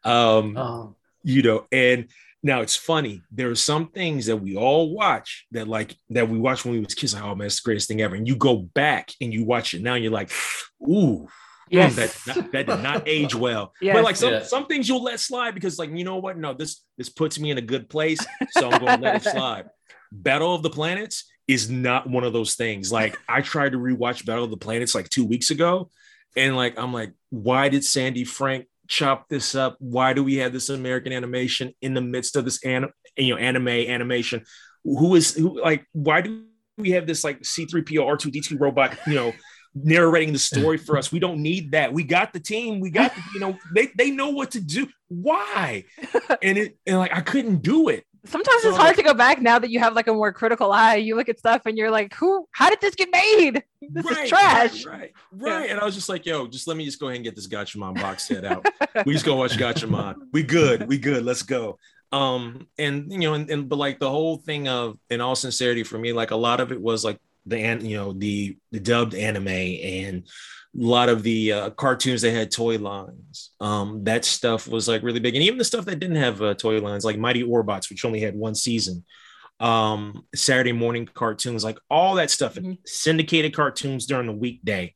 um, 0.05 0.57
Oh, 0.57 0.97
you 1.23 1.43
know 1.43 1.67
and 1.73 2.09
now 2.45 2.61
it's 2.61 2.77
funny 2.77 3.23
there 3.33 3.51
are 3.51 3.55
some 3.57 3.89
things 3.89 4.27
that 4.27 4.37
we 4.37 4.55
all 4.55 4.95
watch 4.95 5.47
that 5.51 5.67
like 5.67 5.97
that 6.11 6.29
we 6.29 6.39
watched 6.39 6.65
when 6.65 6.75
we 6.75 6.81
was 6.81 6.95
kids 6.95 7.15
like 7.15 7.25
oh 7.25 7.35
man 7.35 7.47
it's 7.47 7.61
the 7.61 7.65
greatest 7.67 7.89
thing 7.89 8.01
ever 8.01 8.15
and 8.15 8.29
you 8.29 8.37
go 8.37 8.57
back 8.75 9.11
and 9.21 9.33
you 9.33 9.45
watch 9.45 9.75
it 9.75 9.83
now 9.83 9.95
and 9.95 10.05
you're 10.05 10.13
like 10.13 10.31
ooh 10.89 11.27
Yes. 11.71 11.93
Oh, 11.93 12.01
that, 12.03 12.35
that, 12.37 12.53
that 12.53 12.67
did 12.67 12.83
not 12.83 13.09
age 13.09 13.35
well 13.35 13.73
Yes. 13.81 13.97
but 13.97 14.05
like 14.05 14.17
some, 14.17 14.33
Yeah. 14.35 14.43
some 14.43 14.67
things 14.67 14.87
you'll 14.87 15.03
let 15.03 15.19
slide 15.19 15.55
because 15.55 15.79
like 15.79 15.91
you 15.91 16.05
know 16.05 16.19
what 16.19 16.37
no 16.37 16.53
this 16.53 16.83
this 16.99 17.09
puts 17.09 17.41
me 17.41 17.51
in 17.51 17.57
a 17.59 17.63
good 17.63 17.89
place 17.89 18.21
so 18.51 18.71
i'm 18.71 18.79
going 18.85 18.99
to 18.99 19.03
let 19.03 19.27
it 19.27 19.31
slide 19.33 19.65
battle 20.13 20.55
of 20.55 20.63
the 20.63 20.71
planets 20.71 21.25
is 21.49 21.71
not 21.71 22.09
one 22.09 22.23
of 22.23 22.35
those 22.35 22.55
things 22.55 22.93
like 22.93 23.17
i 23.29 23.41
tried 23.41 23.73
to 23.73 23.79
rewatch 23.79 24.27
battle 24.27 24.45
of 24.45 24.51
the 24.51 24.59
planets 24.59 24.95
like 24.95 25.09
two 25.09 25.25
weeks 25.25 25.51
ago 25.51 25.91
and 26.37 26.55
like 26.55 26.79
i'm 26.79 26.93
like 26.93 27.13
why 27.31 27.71
did 27.71 27.83
sandy 27.83 28.25
frank 28.25 28.67
chop 28.89 29.29
this 29.29 29.55
up? 29.55 29.77
Why 29.79 30.13
do 30.13 30.23
we 30.25 30.37
have 30.37 30.53
this 30.53 30.69
american 30.69 31.13
animation 31.13 31.73
in 31.81 31.95
the 31.95 32.01
midst 32.01 32.37
of 32.37 32.45
this 32.45 32.65
anim- 32.65 32.93
you 33.17 33.35
know 33.35 33.41
anime 33.41 33.69
animation? 33.69 34.45
Who 34.85 35.15
is 35.15 35.35
who 35.35 35.61
like 35.61 35.87
why 35.93 36.21
do 36.23 36.45
we 36.77 36.91
have 36.91 37.07
this 37.07 37.25
like 37.25 37.41
c3po 37.41 38.05
r2d2 38.05 38.61
robot 38.61 38.97
you 39.07 39.15
know 39.15 39.33
narrating 39.75 40.33
the 40.33 40.39
story 40.39 40.79
for 40.79 40.97
us? 40.97 41.11
We 41.11 41.19
don't 41.19 41.39
need 41.39 41.73
that. 41.73 41.93
We 41.93 42.05
got 42.05 42.33
the 42.33 42.41
team. 42.41 42.81
We 42.81 42.91
got 42.91 43.15
the, 43.15 43.23
you 43.35 43.41
know 43.41 43.59
they 43.75 43.89
they 43.97 44.11
know 44.11 44.31
what 44.31 44.53
to 44.53 44.61
do. 44.61 44.89
Why? 45.09 45.85
And 46.43 46.59
it 46.59 46.77
and 46.87 46.99
like 46.99 47.15
i 47.15 47.21
couldn't 47.21 47.63
do 47.63 47.89
it 47.89 48.05
Sometimes 48.27 48.65
it's 48.65 48.77
hard 48.77 48.97
to 48.97 49.03
go 49.03 49.13
back 49.13 49.43
now 49.43 49.59
that 49.59 49.71
you 49.71 49.79
have 49.81 49.95
like 49.95 50.07
a 50.07 50.13
more 50.13 50.33
critical 50.33 50.73
eye. 50.73 50.97
You 50.97 51.15
look 51.15 51.29
at 51.29 51.39
stuff 51.39 51.63
and 51.67 51.77
you're 51.77 51.91
like, 51.91 52.15
"Who? 52.15 52.49
How 52.53 52.71
did 52.71 52.81
this 52.81 52.95
get 52.95 53.11
made? 53.13 53.63
This 53.83 54.07
is 54.07 54.29
trash." 54.29 54.87
Right, 54.87 55.13
right, 55.33 55.53
right. 55.53 55.71
And 55.71 55.79
I 55.79 55.85
was 55.85 55.95
just 55.95 56.09
like, 56.09 56.25
yo, 56.25 56.47
just 56.47 56.67
let 56.67 56.77
me 56.77 56.87
just 56.87 56.99
go 56.99 57.09
ahead 57.09 57.17
and 57.17 57.25
get 57.25 57.37
this 57.37 57.47
Gatchaman 57.47 58.01
box 58.01 58.25
set 58.27 58.45
out. 58.45 58.67
we 59.07 59.13
just 59.13 59.27
go 59.27 59.37
watch 59.37 59.59
Gatchaman. 59.59 60.17
We 60.33 60.43
good. 60.43 60.89
We 60.89 60.97
good. 60.99 61.25
Let's 61.25 61.43
go. 61.43 61.79
Um, 62.13 62.69
and 62.79 63.13
you 63.13 63.19
know, 63.19 63.35
and, 63.35 63.51
and 63.51 63.69
but 63.69 63.77
like 63.77 63.99
the 63.99 64.11
whole 64.11 64.39
thing 64.39 64.69
of 64.69 64.99
in 65.11 65.21
all 65.21 65.37
sincerity 65.37 65.83
for 65.83 65.99
me, 65.99 66.13
like 66.13 66.31
a 66.31 66.37
lot 66.37 66.61
of 66.61 66.73
it 66.73 66.81
was 66.81 67.05
like 67.05 67.19
the 67.45 67.59
an 67.59 67.85
you 67.85 67.97
know, 67.97 68.13
the 68.13 68.57
the 68.71 68.81
dubbed 68.81 69.15
anime 69.15 69.49
and 69.49 70.25
a 70.77 70.85
lot 70.85 71.09
of 71.09 71.23
the 71.23 71.53
uh, 71.53 71.71
cartoons 71.71 72.23
that 72.23 72.33
had 72.33 72.51
toy 72.51 72.79
lines. 72.79 73.51
Um, 73.61 74.05
that 74.05 74.25
stuff 74.25 74.67
was 74.67 74.89
like 74.89 75.03
really 75.03 75.21
big, 75.21 75.35
and 75.35 75.45
even 75.45 75.59
the 75.59 75.65
stuff 75.65 75.85
that 75.87 76.01
didn't 76.01 76.17
have 76.17 76.43
uh, 76.43 76.55
toy 76.55 76.81
lines, 76.81 77.05
like 77.05 77.19
Mighty 77.19 77.43
Orbots, 77.45 77.89
which 77.91 78.05
only 78.05 78.21
had 78.21 78.35
one 78.35 78.55
season. 78.55 79.05
Um, 79.61 80.27
Saturday 80.35 80.73
morning 80.73 81.09
cartoons, 81.13 81.63
like 81.65 81.79
all 81.89 82.17
that 82.17 82.31
stuff, 82.31 82.55
Mhm. 82.57 82.79
syndicated 82.85 83.55
cartoons 83.55 84.05
during 84.07 84.27
the 84.27 84.33
weekday, 84.33 84.95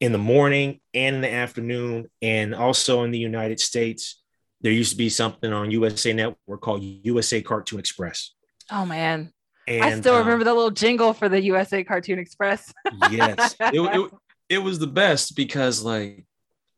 in 0.00 0.12
the 0.12 0.18
morning 0.18 0.80
and 0.94 1.16
in 1.16 1.20
the 1.22 1.32
afternoon, 1.32 2.06
and 2.22 2.54
also 2.54 3.02
in 3.02 3.10
the 3.10 3.18
United 3.18 3.58
States. 3.58 4.22
There 4.60 4.72
used 4.72 4.92
to 4.92 4.96
be 4.96 5.08
something 5.08 5.52
on 5.52 5.70
USA 5.72 6.12
Network 6.12 6.60
called 6.60 6.82
USA 6.82 7.42
Cartoon 7.42 7.78
Express. 7.80 8.34
Oh 8.70 8.84
man, 8.86 9.32
And 9.66 9.84
I 9.84 9.98
still 10.00 10.14
uh, 10.14 10.20
remember 10.20 10.44
the 10.44 10.54
little 10.54 10.70
jingle 10.70 11.12
for 11.12 11.28
the 11.28 11.40
USA 11.42 11.82
Cartoon 11.82 12.18
Express. 12.20 12.72
yes 13.10 13.56
it, 13.60 13.74
it, 13.74 14.10
it 14.48 14.58
was 14.58 14.78
the 14.78 14.86
best 14.86 15.36
because 15.36 15.82
like 15.82 16.24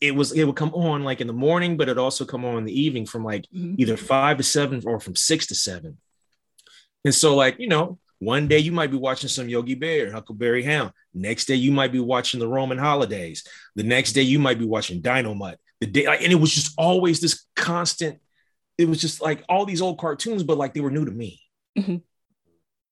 it 0.00 0.14
was 0.14 0.32
it 0.32 0.44
would 0.44 0.56
come 0.56 0.74
on 0.74 1.04
like 1.04 1.20
in 1.20 1.26
the 1.26 1.32
morning 1.32 1.76
but 1.76 1.88
it 1.88 1.98
also 1.98 2.24
come 2.24 2.44
on 2.44 2.58
in 2.58 2.64
the 2.64 2.80
evening 2.80 3.06
from 3.06 3.22
like 3.24 3.44
Mhm. 3.54 3.74
either 3.78 3.96
five 3.96 4.38
to 4.38 4.42
seven 4.42 4.82
or 4.86 4.98
from 5.00 5.14
six 5.14 5.46
to 5.48 5.54
seven. 5.54 5.98
And 7.04 7.14
so 7.14 7.34
like 7.36 7.58
you 7.58 7.68
know 7.68 7.98
one 8.18 8.48
day 8.48 8.58
you 8.58 8.72
might 8.72 8.90
be 8.90 8.96
watching 8.98 9.28
some 9.28 9.48
yogi 9.48 9.74
bear 9.74 10.12
huckleberry 10.12 10.62
hound. 10.62 10.92
Next 11.14 11.46
day 11.46 11.54
you 11.54 11.72
might 11.72 11.92
be 11.92 12.00
watching 12.00 12.38
the 12.40 12.48
roman 12.48 12.76
holidays. 12.78 13.44
The 13.76 13.82
next 13.82 14.12
day 14.12 14.22
you 14.22 14.38
might 14.38 14.58
be 14.58 14.66
watching 14.66 15.00
Dynomutt 15.02 15.56
the 15.80 15.86
day 15.86 16.06
like, 16.06 16.22
and 16.22 16.32
it 16.32 16.36
was 16.36 16.54
just 16.54 16.74
always 16.78 17.20
this 17.20 17.46
constant 17.56 18.18
it 18.78 18.88
was 18.88 19.00
just 19.00 19.20
like 19.20 19.44
all 19.48 19.66
these 19.66 19.82
old 19.82 19.98
cartoons 19.98 20.42
but 20.42 20.56
like 20.58 20.72
they 20.74 20.80
were 20.80 20.90
new 20.90 21.04
to 21.04 21.10
me. 21.12 21.40
Mhm. 21.78 22.02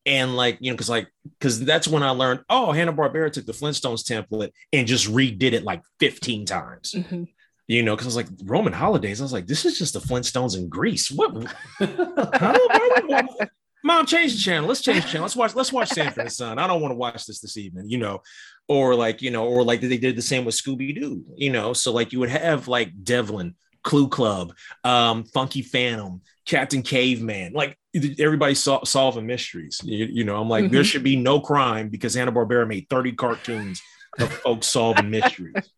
And 0.08 0.36
like 0.36 0.56
you 0.60 0.70
know 0.70 0.74
because 0.74 0.88
like 0.90 1.06
because 1.38 1.64
that's 1.64 1.86
when 1.86 2.02
i 2.02 2.10
learned 2.10 2.40
oh 2.48 2.72
hanna-barbera 2.72 3.30
took 3.30 3.46
the 3.46 3.52
flintstones 3.52 4.02
template 4.04 4.50
and 4.72 4.86
just 4.88 5.06
redid 5.08 5.52
it 5.52 5.62
like 5.64 5.82
15 6.00 6.46
times 6.46 6.94
Mhm. 6.96 7.28
you 7.68 7.82
know, 7.82 7.94
because 7.94 8.06
I 8.06 8.08
was 8.08 8.16
like 8.16 8.28
Roman 8.44 8.72
holidays. 8.72 9.20
I 9.20 9.24
was 9.24 9.32
like, 9.34 9.46
this 9.46 9.66
is 9.66 9.78
just 9.78 9.92
the 9.92 10.00
Flintstones 10.00 10.56
in 10.56 10.70
Greece. 10.70 11.10
What? 11.10 11.34
Mom, 13.84 14.06
change 14.06 14.32
the 14.34 14.38
channel. 14.40 14.66
Let's 14.68 14.80
change 14.80 15.04
the 15.04 15.08
channel. 15.10 15.22
Let's 15.22 15.36
watch. 15.36 15.54
Let's 15.54 15.72
watch 15.72 15.90
Sanford 15.90 16.22
and 16.22 16.32
Son. 16.32 16.58
I 16.58 16.66
don't 16.66 16.80
want 16.82 16.92
to 16.92 16.96
watch 16.96 17.26
this 17.26 17.40
this 17.40 17.56
evening. 17.56 17.88
You 17.88 17.98
know, 17.98 18.22
or 18.68 18.94
like 18.94 19.22
you 19.22 19.30
know, 19.30 19.46
or 19.46 19.62
like 19.62 19.80
they 19.80 19.98
did 19.98 20.16
the 20.16 20.22
same 20.22 20.44
with 20.44 20.56
Scooby 20.56 20.94
Doo. 20.98 21.24
You 21.36 21.50
know, 21.52 21.72
so 21.74 21.92
like 21.92 22.12
you 22.12 22.18
would 22.20 22.28
have 22.30 22.66
like 22.68 22.90
Devlin, 23.04 23.54
Clue 23.82 24.08
Club, 24.08 24.52
um, 24.84 25.24
Funky 25.24 25.62
Phantom, 25.62 26.20
Captain 26.46 26.82
Caveman. 26.82 27.52
Like 27.52 27.78
everybody 28.18 28.54
sol- 28.54 28.84
solving 28.84 29.26
mysteries. 29.26 29.80
You, 29.84 30.06
you 30.06 30.24
know, 30.24 30.40
I'm 30.40 30.48
like 30.48 30.70
there 30.70 30.84
should 30.84 31.02
be 31.02 31.16
no 31.16 31.40
crime 31.40 31.88
because 31.88 32.14
Hanna 32.14 32.32
Barbera 32.32 32.66
made 32.66 32.86
30 32.88 33.12
cartoons 33.12 33.82
of 34.18 34.32
folks 34.32 34.66
solving 34.66 35.10
mysteries. 35.10 35.70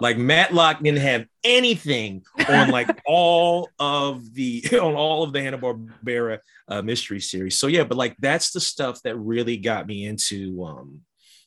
Like 0.00 0.18
Matlock 0.18 0.82
didn't 0.82 1.00
have 1.00 1.26
anything 1.44 2.24
on 2.48 2.70
like 2.70 2.88
all 3.06 3.68
of 3.78 4.34
the 4.34 4.64
on 4.72 4.94
all 4.94 5.22
of 5.22 5.32
the 5.32 5.40
Hanna 5.40 5.58
Barbera 5.58 6.38
uh, 6.68 6.82
mystery 6.82 7.20
series. 7.20 7.58
So 7.58 7.66
yeah, 7.66 7.84
but 7.84 7.98
like 7.98 8.16
that's 8.18 8.50
the 8.50 8.60
stuff 8.60 9.00
that 9.02 9.16
really 9.16 9.56
got 9.56 9.86
me 9.86 10.06
into 10.06 10.64
um, 10.64 11.00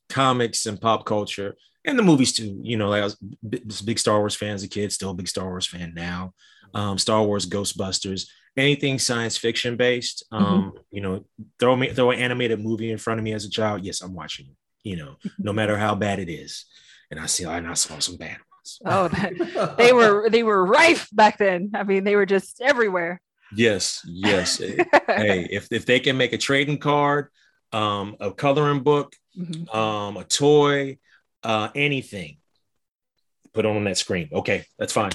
comics 0.09 0.65
and 0.65 0.79
pop 0.79 1.05
culture 1.05 1.55
and 1.85 1.97
the 1.99 2.03
movies 2.03 2.33
too. 2.33 2.59
You 2.63 2.77
know, 2.77 2.89
like 2.89 3.01
I 3.01 3.05
was 3.05 3.17
big 3.81 3.99
Star 3.99 4.19
Wars 4.19 4.35
fan 4.35 4.53
as 4.53 4.63
a 4.63 4.67
kid, 4.67 4.91
still 4.91 5.11
a 5.11 5.13
big 5.13 5.27
Star 5.27 5.45
Wars 5.45 5.67
fan 5.67 5.93
now. 5.95 6.33
Um, 6.73 6.97
Star 6.97 7.23
Wars, 7.23 7.45
Ghostbusters, 7.47 8.27
anything 8.57 8.99
science 8.99 9.37
fiction 9.37 9.77
based. 9.77 10.25
Um, 10.31 10.73
You 10.91 11.01
know, 11.01 11.25
throw 11.59 11.75
me 11.75 11.89
throw 11.93 12.11
an 12.11 12.19
animated 12.19 12.59
movie 12.59 12.91
in 12.91 12.97
front 12.97 13.19
of 13.19 13.23
me 13.23 13.33
as 13.33 13.45
a 13.45 13.49
child. 13.49 13.83
Yes, 13.85 14.01
I'm 14.01 14.13
watching 14.13 14.47
it. 14.47 14.55
You 14.89 14.97
know, 14.97 15.15
no 15.39 15.53
matter 15.59 15.77
how 15.77 15.95
bad 15.95 16.19
it 16.19 16.29
is. 16.29 16.65
And 17.11 17.19
I 17.19 17.27
see, 17.27 17.43
and 17.45 17.67
I 17.67 17.73
saw 17.75 17.99
some 17.99 18.17
bad 18.17 18.37
ones. 18.51 18.79
Oh, 18.85 19.07
that, 19.09 19.75
they 19.77 19.93
were 19.93 20.29
they 20.29 20.43
were 20.43 20.65
rife 20.65 21.07
back 21.13 21.37
then. 21.37 21.71
I 21.75 21.83
mean, 21.83 22.03
they 22.03 22.15
were 22.15 22.25
just 22.25 22.61
everywhere. 22.61 23.21
Yes, 23.55 24.01
yes. 24.05 24.57
hey, 24.57 25.47
if 25.51 25.67
if 25.71 25.85
they 25.85 25.99
can 25.99 26.17
make 26.17 26.33
a 26.33 26.37
trading 26.37 26.79
card, 26.79 27.27
um, 27.71 28.15
a 28.19 28.31
coloring 28.31 28.81
book, 28.81 29.15
Mhm. 29.37 29.73
um, 29.75 30.17
a 30.17 30.23
toy, 30.23 30.97
uh, 31.45 31.69
anything, 31.75 32.37
put 33.53 33.65
on 33.65 33.83
that 33.85 33.97
screen. 33.97 34.29
Okay, 34.33 34.65
that's 34.79 34.93
fine. 34.93 35.11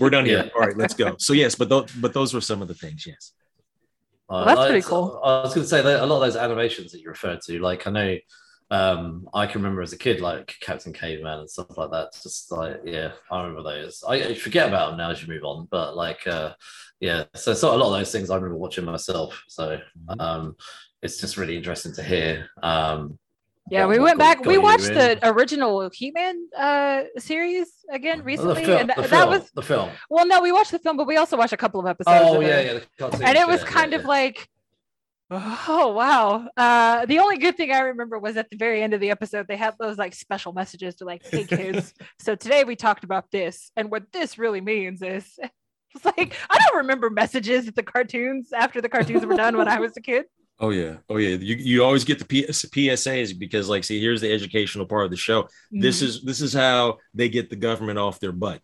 We're 0.00 0.10
done 0.10 0.24
here. 0.24 0.44
Yeah. 0.44 0.50
All 0.54 0.62
right, 0.62 0.76
let's 0.76 0.94
go. 0.94 1.16
So 1.18 1.32
yes, 1.34 1.54
but 1.54 1.68
those 1.68 1.92
but 1.92 2.12
those 2.14 2.34
were 2.34 2.40
some 2.40 2.62
of 2.62 2.68
the 2.68 2.74
things. 2.74 3.06
Yes. 3.06 3.32
Uh, 4.28 4.44
that's 4.44 4.58
like, 4.58 4.70
pretty 4.70 4.86
cool. 4.86 5.20
I 5.24 5.42
was 5.42 5.54
going 5.54 5.64
to 5.64 5.68
say 5.68 5.82
that 5.82 6.02
a 6.02 6.06
lot 6.06 6.22
of 6.22 6.22
those 6.22 6.36
animations 6.36 6.92
that 6.92 7.00
you 7.00 7.08
referred 7.08 7.40
to, 7.46 7.58
like 7.58 7.86
I 7.86 7.90
know, 7.90 8.16
um, 8.70 9.28
I 9.34 9.46
can 9.46 9.60
remember 9.60 9.82
as 9.82 9.92
a 9.92 9.98
kid, 9.98 10.20
like 10.20 10.54
Captain 10.60 10.92
Caveman 10.92 11.40
and 11.40 11.50
stuff 11.50 11.76
like 11.76 11.90
that. 11.90 12.12
Just 12.22 12.52
like, 12.52 12.80
yeah, 12.84 13.10
I 13.30 13.42
remember 13.42 13.64
those. 13.64 14.04
I, 14.06 14.14
I 14.14 14.34
forget 14.34 14.68
about 14.68 14.90
them 14.90 14.98
now 14.98 15.10
as 15.10 15.20
you 15.20 15.28
move 15.28 15.44
on, 15.44 15.66
but 15.70 15.96
like, 15.96 16.26
uh, 16.26 16.54
yeah. 17.00 17.24
So, 17.34 17.54
so 17.54 17.74
a 17.74 17.76
lot 17.76 17.92
of 17.92 17.98
those 17.98 18.12
things 18.12 18.30
I 18.30 18.36
remember 18.36 18.56
watching 18.56 18.84
myself. 18.84 19.42
So, 19.48 19.80
Mm-hmm. 20.08 20.20
um, 20.20 20.56
it's 21.02 21.20
just 21.20 21.36
really 21.36 21.56
interesting 21.56 21.94
to 21.94 22.02
hear. 22.02 22.48
Um, 22.62 23.18
Yeah, 23.70 23.86
we 23.86 23.98
went 23.98 24.18
got- 24.18 24.24
back. 24.24 24.38
got 24.38 24.46
We 24.46 24.54
you 24.54 24.60
watched 24.62 24.88
in. 24.88 24.94
the 24.94 25.18
original 25.30 25.88
He-Man 25.92 26.46
uh, 26.56 27.02
series 27.18 27.68
again 27.90 28.18
the, 28.18 28.24
recently, 28.24 28.64
fil- 28.64 28.78
and 28.78 28.90
the 28.90 28.94
that, 28.94 29.10
that 29.10 29.10
film, 29.10 29.30
was 29.30 29.50
the 29.54 29.62
film. 29.62 29.90
well. 30.08 30.26
No, 30.26 30.40
we 30.42 30.52
watched 30.52 30.72
the 30.72 30.78
film, 30.78 30.96
but 30.96 31.06
we 31.06 31.16
also 31.16 31.36
watched 31.36 31.52
a 31.52 31.56
couple 31.56 31.80
of 31.80 31.86
episodes. 31.86 32.20
Oh 32.24 32.36
of 32.36 32.42
yeah, 32.42 32.58
it. 32.58 32.86
yeah, 32.98 33.08
the 33.08 33.24
and 33.24 33.36
it 33.38 33.46
was 33.46 33.62
yeah, 33.62 33.66
kind 33.68 33.92
yeah, 33.92 33.98
of 33.98 34.02
yeah. 34.02 34.08
like 34.08 34.48
oh 35.32 35.92
wow 35.94 36.44
uh 36.56 37.06
the 37.06 37.20
only 37.20 37.38
good 37.38 37.56
thing 37.56 37.70
i 37.70 37.78
remember 37.78 38.18
was 38.18 38.36
at 38.36 38.50
the 38.50 38.56
very 38.56 38.82
end 38.82 38.94
of 38.94 39.00
the 39.00 39.10
episode 39.12 39.46
they 39.46 39.56
had 39.56 39.74
those 39.78 39.96
like 39.96 40.12
special 40.12 40.52
messages 40.52 40.96
to 40.96 41.04
like 41.04 41.22
hey 41.24 41.44
kids 41.44 41.94
so 42.18 42.34
today 42.34 42.64
we 42.64 42.74
talked 42.74 43.04
about 43.04 43.30
this 43.30 43.70
and 43.76 43.92
what 43.92 44.10
this 44.12 44.38
really 44.38 44.60
means 44.60 45.02
is 45.02 45.38
it's 45.94 46.04
like 46.04 46.34
i 46.50 46.58
don't 46.58 46.78
remember 46.78 47.10
messages 47.10 47.68
at 47.68 47.76
the 47.76 47.82
cartoons 47.84 48.52
after 48.52 48.80
the 48.80 48.88
cartoons 48.88 49.24
were 49.24 49.36
done 49.36 49.56
when 49.56 49.68
i 49.68 49.78
was 49.78 49.96
a 49.96 50.00
kid 50.00 50.24
Oh 50.62 50.70
yeah, 50.70 50.96
oh 51.08 51.16
yeah. 51.16 51.36
You, 51.36 51.56
you 51.56 51.84
always 51.84 52.04
get 52.04 52.18
the 52.18 52.24
PS, 52.26 52.64
PSAs 52.66 53.38
because 53.38 53.68
like, 53.68 53.82
see, 53.84 54.00
here's 54.00 54.20
the 54.20 54.32
educational 54.32 54.84
part 54.86 55.06
of 55.06 55.10
the 55.10 55.16
show. 55.16 55.42
Mm-hmm. 55.44 55.80
This 55.80 56.02
is 56.02 56.22
this 56.22 56.40
is 56.42 56.52
how 56.52 56.98
they 57.14 57.28
get 57.30 57.48
the 57.50 57.56
government 57.56 57.98
off 57.98 58.20
their 58.20 58.32
butt. 58.32 58.60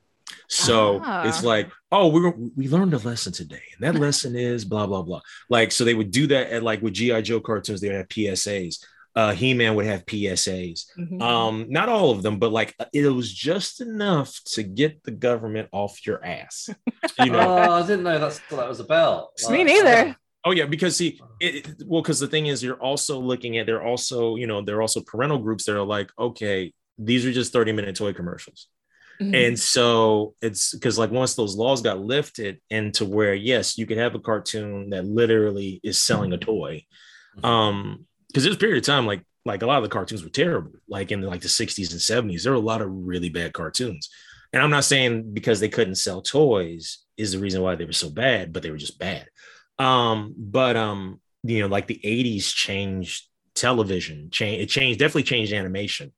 So 0.49 1.00
Ah. 1.03 1.26
it's 1.26 1.43
like, 1.43 1.71
oh, 1.91 2.09
we 2.09 2.21
were, 2.21 2.35
we 2.57 2.69
learned 2.69 2.93
a 2.95 2.99
lesson 2.99 3.33
today, 3.33 3.62
and 3.79 3.83
that 3.95 3.99
lesson 4.07 4.37
is 4.37 4.65
blah 4.65 4.87
blah 4.87 5.03
blah. 5.03 5.21
Like, 5.49 5.73
so 5.73 5.85
they 5.85 5.95
would 5.95 6.11
do 6.11 6.26
that 6.29 6.50
at 6.50 6.62
like 6.62 6.83
with 6.83 6.95
GI 6.95 7.23
Joe 7.23 7.41
cartoons. 7.41 7.81
They 7.81 7.88
would 7.88 7.97
have 7.97 8.09
PSAs. 8.09 8.85
Uh, 9.15 9.33
He 9.33 9.55
Man 9.55 9.75
would 9.76 9.87
have 9.87 10.05
PSAs. 10.05 10.85
Mhm. 10.99 11.23
Um, 11.23 11.67
not 11.71 11.88
all 11.88 12.11
of 12.11 12.23
them, 12.23 12.38
but 12.38 12.53
like 12.53 12.75
it 12.93 13.07
was 13.09 13.33
just 13.33 13.81
enough 13.81 14.38
to 14.53 14.62
get 14.62 15.03
the 15.05 15.11
government 15.12 15.71
off 15.73 16.07
your 16.07 16.23
ass. 16.25 16.69
You 17.25 17.31
know, 17.33 17.41
Oh, 17.41 17.73
I 17.73 17.81
didn't 17.87 18.03
know 18.03 18.19
that's 18.19 18.41
what 18.50 18.59
that 18.59 18.69
was 18.69 18.81
about. 18.81 19.29
Me 19.49 19.59
Like, 19.59 19.67
neither. 19.69 20.17
Oh 20.47 20.53
yeah, 20.53 20.65
because 20.65 20.97
see, 20.97 21.21
it, 21.41 21.69
it- 21.69 21.83
well, 21.87 22.00
because 22.03 22.21
the 22.21 22.29
thing 22.29 22.47
is, 22.47 22.62
you're 22.62 22.81
also 22.81 23.19
looking 23.19 23.59
at 23.59 23.67
they're 23.67 23.83
also, 23.83 24.37
you 24.37 24.47
know, 24.47 24.62
they're 24.62 24.81
also 24.81 25.00
parental 25.03 25.38
groups 25.38 25.65
that 25.65 25.76
are 25.76 25.85
like, 25.85 26.11
okay, 26.19 26.73
these 26.99 27.26
are 27.26 27.33
just 27.33 27.53
30 27.53 27.73
minute 27.73 27.97
toy 27.97 28.12
commercials. 28.12 28.69
Mhm. 29.21 29.49
And 29.49 29.59
so 29.59 30.35
it's 30.41 30.73
because 30.75 30.99
like 30.99 31.11
once 31.11 31.35
those 31.35 31.57
laws 31.57 31.83
got 31.83 31.99
lifted 32.00 32.61
into 32.71 33.05
where 33.05 33.35
yes, 33.35 33.76
you 33.76 33.87
could 33.87 33.99
have 33.99 34.15
a 34.15 34.21
cartoon 34.21 34.91
that 34.91 35.05
literally 35.05 35.81
is 35.83 36.00
selling 36.00 36.33
a 36.33 36.38
toy. 36.38 36.85
Um, 37.43 38.07
because 38.29 38.45
there's 38.45 38.57
a 38.57 38.59
period 38.59 38.79
of 38.79 38.85
time 38.85 39.07
like 39.07 39.23
like 39.45 39.62
a 39.62 39.67
lot 39.67 39.79
of 39.79 39.85
the 39.85 39.88
cartoons 39.88 40.23
were 40.25 40.29
terrible, 40.31 40.73
like 40.88 41.12
in 41.12 41.23
like 41.23 41.41
the 41.41 41.49
60s 41.49 41.93
and 41.93 42.00
70s. 42.00 42.43
There 42.45 42.53
were 42.53 42.59
a 42.59 42.61
lot 42.61 42.83
of 42.83 42.88
really 42.91 43.29
bad 43.31 43.53
cartoons. 43.53 44.09
And 44.53 44.62
I'm 44.62 44.71
not 44.71 44.85
saying 44.85 45.33
because 45.35 45.61
they 45.61 45.69
couldn't 45.69 45.97
sell 45.97 46.23
toys 46.23 46.99
is 47.17 47.33
the 47.33 47.38
reason 47.38 47.62
why 47.62 47.75
they 47.75 47.85
were 47.85 47.93
so 47.93 48.11
bad, 48.11 48.53
but 48.53 48.62
they 48.62 48.71
were 48.71 48.76
just 48.76 48.99
bad. 48.99 49.26
Um, 49.78 50.35
but 50.37 50.76
um, 50.76 51.21
you 51.42 51.61
know, 51.61 51.68
like 51.68 51.87
the 51.87 52.00
80s 52.02 52.52
changed 52.54 53.26
television, 53.54 54.30
change 54.30 54.62
it 54.62 54.66
changed, 54.66 54.99
definitely 54.99 55.25
changed 55.25 55.52
animation. 55.52 56.12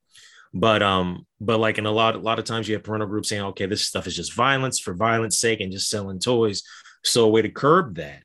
But 0.55 0.83
um, 0.83 1.27
but 1.41 1.59
like 1.59 1.79
in 1.79 1.87
a 1.87 1.91
lot, 1.91 2.15
a 2.15 2.19
lot 2.19 2.39
of 2.39 2.45
times 2.45 2.69
you 2.69 2.75
have 2.75 2.85
parental 2.85 3.09
groups 3.09 3.29
saying, 3.29 3.43
okay, 3.43 3.67
this 3.67 3.87
stuff 3.87 4.07
is 4.07 4.17
just 4.17 4.35
violence 4.35 4.79
for 4.79 4.95
violence 4.95 5.39
sake 5.39 5.61
and 5.61 5.73
just 5.73 5.91
selling 5.91 6.19
toys. 6.19 6.63
So 7.05 7.25
a 7.25 7.29
way 7.29 7.43
to 7.43 7.51
curb 7.51 7.97
that 7.97 8.23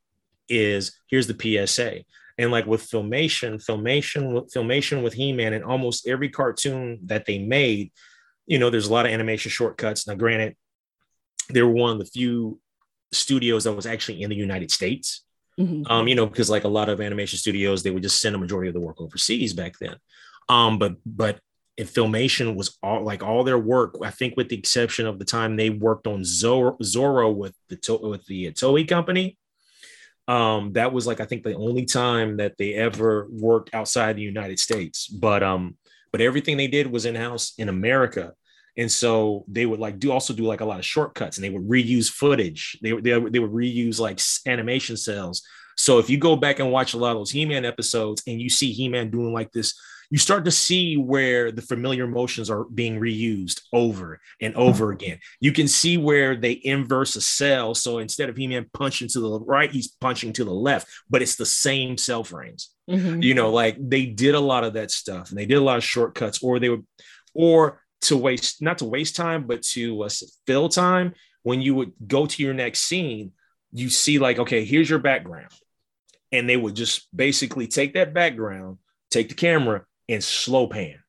is 0.47 0.97
here's 1.09 1.27
the 1.27 1.67
PSA. 1.67 2.03
And 2.37 2.51
like 2.51 2.65
with 2.65 2.89
filmation, 2.89 3.63
filmation, 3.63 4.51
filmation 4.51 5.03
with 5.03 5.13
He-Man 5.13 5.53
and 5.53 5.63
almost 5.63 6.07
every 6.07 6.29
cartoon 6.29 6.99
that 7.05 7.25
they 7.25 7.37
made, 7.37 7.91
you 8.47 8.57
know, 8.57 8.69
there's 8.69 8.87
a 8.87 8.93
lot 8.93 9.05
of 9.05 9.11
animation 9.11 9.51
shortcuts. 9.51 10.07
Now, 10.07 10.15
granted, 10.15 10.55
they 11.51 11.61
were 11.61 11.71
one 11.71 11.91
of 11.91 11.99
the 11.99 12.05
few 12.05 12.59
studios 13.11 13.65
that 13.65 13.73
was 13.73 13.85
actually 13.85 14.23
in 14.23 14.29
the 14.29 14.35
United 14.35 14.71
States. 14.71 15.22
Mhm. 15.59 15.89
Um, 15.89 16.07
you 16.07 16.15
know, 16.15 16.25
because 16.25 16.49
like 16.49 16.63
a 16.63 16.67
lot 16.69 16.89
of 16.89 16.99
animation 16.99 17.37
studios, 17.37 17.83
they 17.83 17.91
would 17.91 18.03
just 18.03 18.21
send 18.21 18.35
a 18.35 18.39
majority 18.39 18.69
of 18.69 18.73
the 18.73 18.79
work 18.79 18.99
overseas 18.99 19.53
back 19.53 19.77
then. 19.79 19.95
Um, 20.49 20.79
but 20.79 20.95
but 21.05 21.39
if 21.77 21.93
filmation 21.93 22.55
was 22.55 22.77
all 22.83 23.03
like 23.03 23.23
all 23.23 23.43
their 23.43 23.57
work, 23.59 23.95
I 24.03 24.09
think 24.09 24.35
with 24.35 24.49
the 24.49 24.57
exception 24.57 25.05
of 25.05 25.19
the 25.19 25.25
time 25.25 25.55
they 25.55 25.69
worked 25.69 26.07
on 26.07 26.21
Zorro, 26.21 26.77
Zorro 26.81 27.33
with 27.35 27.55
the 27.69 27.75
to- 27.77 27.97
with 28.01 28.25
the 28.25 28.51
Toei 28.51 28.87
company, 28.87 29.37
um, 30.27 30.73
that 30.73 30.93
was 30.93 31.05
like 31.05 31.19
I 31.19 31.25
think 31.25 31.43
the 31.43 31.55
only 31.55 31.85
time 31.85 32.37
that 32.37 32.57
they 32.57 32.73
ever 32.75 33.27
worked 33.29 33.73
outside 33.73 34.15
the 34.15 34.21
United 34.21 34.59
States. 34.59 35.07
But 35.07 35.43
um, 35.43 35.77
but 36.11 36.21
everything 36.21 36.57
they 36.57 36.67
did 36.67 36.87
was 36.91 37.05
in 37.05 37.15
house 37.15 37.53
in 37.57 37.69
America. 37.69 38.33
And 38.77 38.91
so 38.91 39.45
they 39.47 39.65
would 39.65 39.79
like 39.79 39.99
do 39.99 40.11
also 40.11 40.33
do 40.33 40.43
like 40.43 40.61
a 40.61 40.65
lot 40.65 40.79
of 40.79 40.85
shortcuts 40.85 41.37
and 41.37 41.43
they 41.43 41.49
would 41.49 41.67
reuse 41.67 42.09
footage. 42.09 42.77
They, 42.81 42.91
they, 42.91 43.19
they 43.19 43.39
would 43.39 43.51
reuse 43.51 43.99
like 43.99 44.19
animation 44.47 44.97
cells. 44.97 45.43
So 45.77 45.99
if 45.99 46.09
you 46.09 46.17
go 46.17 46.35
back 46.35 46.59
and 46.59 46.71
watch 46.71 46.93
a 46.93 46.97
lot 46.97 47.11
of 47.11 47.17
those 47.17 47.31
He-Man 47.31 47.65
episodes 47.65 48.23
and 48.27 48.41
you 48.41 48.49
see 48.49 48.71
He-Man 48.71 49.09
doing 49.09 49.33
like 49.33 49.51
this, 49.51 49.73
you 50.09 50.19
start 50.19 50.45
to 50.45 50.51
see 50.51 50.95
where 50.95 51.51
the 51.51 51.63
familiar 51.63 52.05
motions 52.05 52.49
are 52.49 52.65
being 52.65 52.99
reused 52.99 53.61
over 53.73 54.19
and 54.39 54.53
over 54.55 54.91
again. 54.91 55.17
You 55.39 55.51
can 55.51 55.67
see 55.67 55.97
where 55.97 56.35
they 56.35 56.61
inverse 56.63 57.15
a 57.15 57.21
cell. 57.21 57.73
So 57.73 57.97
instead 57.97 58.29
of 58.29 58.37
He-Man 58.37 58.67
punching 58.73 59.07
to 59.09 59.19
the 59.19 59.39
right, 59.39 59.71
he's 59.71 59.87
punching 59.87 60.33
to 60.33 60.43
the 60.43 60.53
left, 60.53 60.87
but 61.09 61.23
it's 61.23 61.35
the 61.35 61.45
same 61.45 61.97
cell 61.97 62.23
frames 62.23 62.69
Mhm. 62.89 63.23
you 63.23 63.33
know 63.33 63.49
like 63.49 63.77
they 63.79 64.05
did 64.05 64.35
a 64.35 64.39
lot 64.41 64.65
of 64.65 64.73
that 64.73 64.91
stuff 64.91 65.29
and 65.29 65.37
they 65.37 65.45
did 65.45 65.55
a 65.55 65.61
lot 65.61 65.77
of 65.77 65.85
shortcuts 65.85 66.43
or 66.43 66.59
they 66.59 66.67
would 66.67 66.85
or 67.33 67.79
to 68.03 68.17
waste 68.17 68.61
not 68.61 68.79
to 68.79 68.85
waste 68.85 69.15
time 69.15 69.45
but 69.47 69.61
to 69.61 70.03
uh, 70.03 70.09
fill 70.47 70.69
time. 70.69 71.13
When 71.43 71.61
you 71.61 71.75
would 71.75 71.93
go 72.07 72.25
to 72.25 72.43
your 72.43 72.53
next 72.53 72.81
scene 72.81 73.31
you 73.71 73.89
see 73.89 74.19
like 74.19 74.39
okay 74.39 74.65
here's 74.65 74.89
your 74.89 74.99
background. 74.99 75.51
And 76.31 76.49
they 76.49 76.57
would 76.57 76.75
just 76.75 77.15
basically 77.15 77.67
take 77.67 77.93
that 77.93 78.13
background 78.13 78.77
take 79.09 79.29
the 79.29 79.35
camera 79.35 79.85
and 80.09 80.23
slow 80.23 80.67
pan 80.67 80.99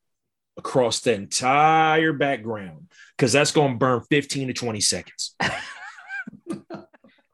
across 0.57 1.01
the 1.01 1.13
entire 1.13 2.13
background 2.13 2.87
because 3.17 3.33
that's 3.33 3.51
going 3.51 3.73
to 3.73 3.77
burn 3.77 4.01
15 4.09 4.47
to 4.49 4.53
20 4.53 4.81
seconds. 4.81 5.35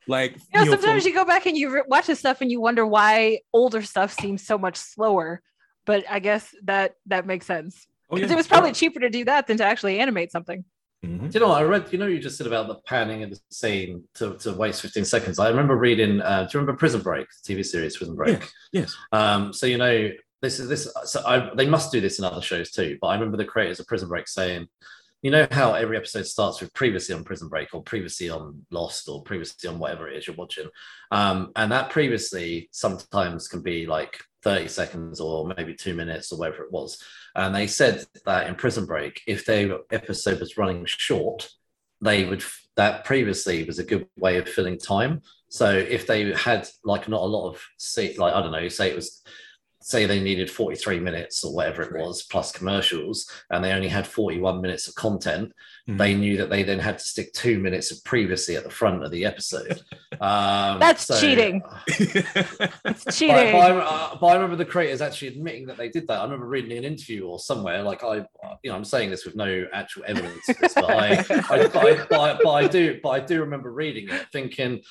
Like 0.07 0.33
You 0.33 0.39
know, 0.39 0.59
you 0.59 0.65
know, 0.65 0.71
sometimes 0.71 1.03
from- 1.03 1.09
you 1.09 1.15
go 1.15 1.25
back 1.25 1.45
and 1.45 1.55
you 1.55 1.73
re- 1.73 1.83
watch 1.87 2.07
this 2.07 2.19
stuff 2.19 2.41
and 2.41 2.51
you 2.51 2.59
wonder 2.59 2.85
why 2.85 3.39
older 3.53 3.81
stuff 3.81 4.13
seems 4.13 4.45
so 4.45 4.57
much 4.57 4.75
slower. 4.75 5.41
But 5.85 6.03
I 6.09 6.19
guess 6.19 6.53
that 6.63 6.95
that 7.05 7.25
makes 7.25 7.45
sense 7.45 7.87
Oh, 8.11 8.15
because 8.15 8.29
yeah. 8.29 8.35
it 8.35 8.37
was 8.37 8.47
probably 8.47 8.73
cheaper 8.73 8.99
to 8.99 9.09
do 9.09 9.23
that 9.25 9.47
than 9.47 9.57
to 9.57 9.63
actually 9.63 9.99
animate 9.99 10.31
something. 10.31 10.65
Mhm. 11.05 11.31
Do 11.31 11.33
you 11.33 11.39
know 11.39 11.47
what 11.47 11.61
I 11.61 11.63
read? 11.63 11.87
You 11.91 11.97
know, 11.97 12.07
you 12.07 12.19
just 12.19 12.37
said 12.37 12.45
about 12.45 12.67
the 12.67 12.75
panning 12.85 13.23
of 13.23 13.31
the 13.31 13.39
scene 13.49 14.03
to, 14.15 14.35
to 14.39 14.53
waste 14.53 14.81
15 14.81 15.05
seconds. 15.05 15.39
I 15.39 15.49
remember 15.49 15.75
reading, 15.75 16.21
uh, 16.21 16.43
do 16.43 16.49
you 16.53 16.59
remember 16.59 16.77
Prison 16.77 17.01
Break, 17.01 17.27
the 17.43 17.53
TV 17.53 17.65
series 17.65 17.97
Prison 17.97 18.15
Break? 18.15 18.39
Yes, 18.39 18.51
yes. 18.71 18.95
Um, 19.11 19.53
so, 19.53 19.65
you 19.65 19.77
know, 19.77 20.11
this 20.41 20.59
is 20.59 20.67
this. 20.67 20.93
So 21.05 21.23
I, 21.25 21.49
they 21.55 21.67
must 21.67 21.91
do 21.91 22.01
this 22.01 22.19
in 22.19 22.25
other 22.25 22.41
shows 22.41 22.71
too. 22.71 22.97
But 23.01 23.07
I 23.07 23.13
remember 23.15 23.37
the 23.37 23.45
creators 23.45 23.79
of 23.79 23.87
Prison 23.87 24.09
Break 24.09 24.27
saying, 24.27 24.67
you 25.21 25.29
know, 25.29 25.47
how 25.51 25.73
every 25.73 25.97
episode 25.97 26.25
starts 26.25 26.61
with 26.61 26.73
previously 26.73 27.13
on 27.13 27.23
Prison 27.23 27.47
Break 27.47 27.73
or 27.73 27.83
previously 27.83 28.29
on 28.29 28.65
Lost 28.71 29.07
or 29.07 29.23
previously 29.23 29.69
on 29.69 29.77
whatever 29.77 30.09
it 30.09 30.17
is 30.17 30.27
you're 30.27 30.35
watching. 30.35 30.67
Um, 31.11 31.51
and 31.55 31.71
that 31.71 31.91
previously 31.91 32.69
sometimes 32.71 33.47
can 33.47 33.61
be 33.61 33.85
like 33.85 34.19
30 34.43 34.67
seconds 34.67 35.19
or 35.19 35.53
maybe 35.55 35.75
two 35.75 35.93
minutes 35.93 36.31
or 36.31 36.39
whatever 36.39 36.63
it 36.63 36.71
was. 36.71 37.03
And 37.35 37.53
they 37.53 37.67
said 37.67 38.05
that 38.25 38.47
in 38.47 38.55
Prison 38.55 38.85
Break, 38.85 39.21
if 39.27 39.45
their 39.45 39.79
episode 39.91 40.39
was 40.39 40.57
running 40.57 40.85
short, 40.85 41.49
they 42.01 42.25
would 42.25 42.43
that 42.77 43.05
previously 43.05 43.63
was 43.63 43.79
a 43.79 43.83
good 43.83 44.07
way 44.17 44.37
of 44.37 44.49
filling 44.49 44.79
time. 44.79 45.21
So 45.49 45.69
if 45.69 46.07
they 46.07 46.33
had 46.33 46.67
like 46.83 47.07
not 47.07 47.21
a 47.21 47.25
lot 47.25 47.49
of 47.49 47.63
see 47.77 48.17
like 48.17 48.33
I 48.33 48.41
don't 48.41 48.51
know, 48.51 48.59
you 48.59 48.69
say 48.69 48.89
it 48.89 48.95
was 48.95 49.21
say 49.83 50.05
they 50.05 50.21
needed 50.21 50.49
43 50.49 50.99
minutes 50.99 51.43
or 51.43 51.53
whatever 51.53 51.81
it 51.81 51.93
was 51.99 52.23
plus 52.23 52.51
commercials 52.51 53.29
and 53.49 53.63
they 53.63 53.71
only 53.71 53.87
had 53.87 54.05
41 54.07 54.61
minutes 54.61 54.87
of 54.87 54.95
content 54.95 55.51
Mhm. 55.89 55.97
they 55.97 56.13
knew 56.13 56.37
that 56.37 56.51
they 56.51 56.61
then 56.61 56.77
had 56.77 56.99
to 56.99 57.03
stick 57.03 57.33
two 57.33 57.57
minutes 57.57 57.89
of 57.91 58.03
previously 58.03 58.55
at 58.55 58.63
the 58.63 58.69
front 58.69 59.03
of 59.03 59.09
the 59.09 59.25
episode 59.25 59.81
um, 60.21 60.79
That's 60.79 61.05
so- 61.05 61.19
cheating. 61.19 61.61
It's 62.85 63.17
cheating. 63.17 63.51
but 63.51 63.71
I, 63.71 63.71
uh, 63.77 64.17
but 64.19 64.27
I 64.27 64.33
remember 64.35 64.55
the 64.55 64.65
creators 64.65 65.01
actually 65.01 65.29
admitting 65.29 65.65
that 65.67 65.77
they 65.77 65.89
did 65.89 66.07
that. 66.07 66.19
I 66.19 66.23
remember 66.23 66.45
reading 66.45 66.77
an 66.77 66.83
interview 66.83 67.25
or 67.25 67.39
somewhere, 67.39 67.81
like 67.83 68.03
I, 68.03 68.17
you 68.63 68.69
know, 68.69 68.75
I'm 68.75 68.83
saying 68.85 69.09
this 69.09 69.25
with 69.25 69.35
no 69.35 69.65
actual 69.73 70.03
evidence 70.07 70.45
this, 70.45 70.73
but 70.73 70.89
I, 70.89 71.09
I, 71.19 71.67
but 71.67 71.75
I, 71.77 72.05
but 72.09 72.19
I, 72.19 72.37
but 72.43 72.51
I 72.51 72.67
do, 72.67 72.99
but 73.01 73.09
I 73.09 73.19
do 73.19 73.39
remember 73.41 73.71
reading 73.71 74.09
it, 74.09 74.25
thinking, 74.31 74.81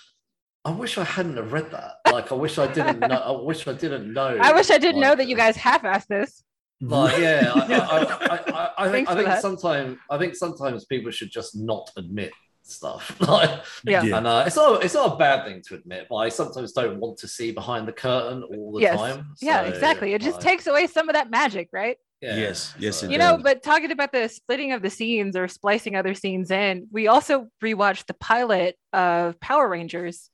I 0.64 0.73
wish 0.73 0.99
I 0.99 1.05
hadn't 1.05 1.37
have 1.37 1.52
read 1.52 1.71
that. 1.71 1.93
Like, 2.12 2.31
I 2.33 2.35
wish 2.35 2.59
I 2.59 2.67
didn't 2.71 3.00
know. 3.00 3.07
I 3.17 3.31
wish 3.43 3.67
I 3.67 3.73
didn't 3.73 4.12
know. 4.12 4.37
I 4.43 4.52
wish 4.52 4.71
I 4.71 4.79
didn't 4.79 5.00
know 5.00 5.14
that 5.14 5.26
you 5.26 5.37
guys 5.37 5.57
half-assed 5.57 6.07
this. 6.09 6.43
Like, 6.83 7.19
yeah, 7.19 7.52
I, 7.55 7.61
I, 7.61 8.05
I, 8.05 8.37
I, 8.37 8.87
I 8.87 8.88
think, 8.93 9.09
I 9.11 9.14
think 9.14 9.40
sometimes, 9.40 9.99
I 10.11 10.19
think 10.19 10.35
sometimes 10.35 10.85
people 10.85 11.11
should 11.11 11.31
just 11.31 11.57
not 11.57 11.90
admit 11.97 12.33
stuff. 12.62 13.17
like, 13.26 13.50
Yeah. 13.85 14.02
Yeah. 14.02 14.19
and 14.19 14.26
uh, 14.26 14.45
it's 14.47 14.57
not, 14.57 14.85
it's 14.85 14.95
not 14.95 15.14
a 15.14 15.17
bad 15.17 15.47
thing 15.47 15.62
to 15.69 15.75
admit, 15.76 16.07
but 16.11 16.17
I 16.17 16.29
sometimes 16.29 16.73
don't 16.73 17.00
want 17.00 17.19
to 17.19 17.29
see 17.29 17.52
behind 17.52 17.88
the 17.88 17.93
curtain 17.93 18.43
all 18.43 18.73
the 18.73 18.81
Yes. 18.83 18.99
time. 18.99 19.29
Yeah, 19.40 19.62
exactly. 19.62 20.12
It 20.12 20.21
just 20.21 20.37
like, 20.37 20.45
takes 20.45 20.67
away 20.67 20.87
some 20.87 21.09
of 21.09 21.14
that 21.14 21.31
magic, 21.31 21.71
right? 21.73 21.97
yeah, 22.21 22.37
Yes, 22.37 22.75
yes, 22.79 22.99
so- 22.99 23.09
You 23.09 23.17
know, 23.17 23.37
does. 23.37 23.43
but 23.45 23.62
talking 23.62 23.90
about 23.93 24.12
the 24.12 24.29
splitting 24.29 24.73
of 24.73 24.83
the 24.83 24.90
scenes 24.90 25.37
or 25.37 25.49
splicing 25.49 25.97
other 25.97 26.12
scenes 26.12 26.50
in, 26.50 26.87
we 26.93 27.09
also 27.09 27.49
rewatched 27.64 28.07
the 28.07 28.14
pilot 28.14 28.76
of 28.93 29.40
Power 29.40 29.67
Rangers, 29.69 30.29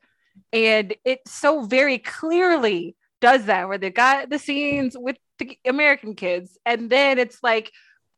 and 0.52 0.94
it 1.04 1.20
so 1.26 1.62
very 1.62 1.98
clearly 1.98 2.96
does 3.20 3.46
that, 3.46 3.68
where 3.68 3.78
they 3.78 3.90
got 3.90 4.28
the 4.30 4.38
scenes 4.38 4.96
with 4.98 5.16
the 5.38 5.58
American 5.66 6.14
kids, 6.14 6.58
and 6.66 6.90
then 6.90 7.18
it's 7.18 7.38
like 7.42 7.72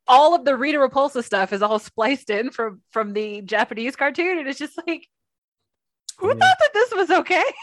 all 0.06 0.34
of 0.34 0.44
the 0.44 0.56
Rita 0.56 0.78
Repulsa 0.78 1.22
stuff 1.22 1.52
is 1.52 1.62
all 1.62 1.78
spliced 1.78 2.30
in 2.30 2.50
from 2.50 2.80
from 2.92 3.12
the 3.12 3.42
Japanese 3.42 3.96
cartoon, 3.96 4.38
and 4.38 4.48
it's 4.48 4.58
just 4.58 4.78
like, 4.86 5.06
who 6.18 6.26
I 6.26 6.30
mean- 6.30 6.38
thought 6.40 6.56
that 6.60 6.70
this 6.74 6.92
was 6.94 7.10
okay? 7.10 7.44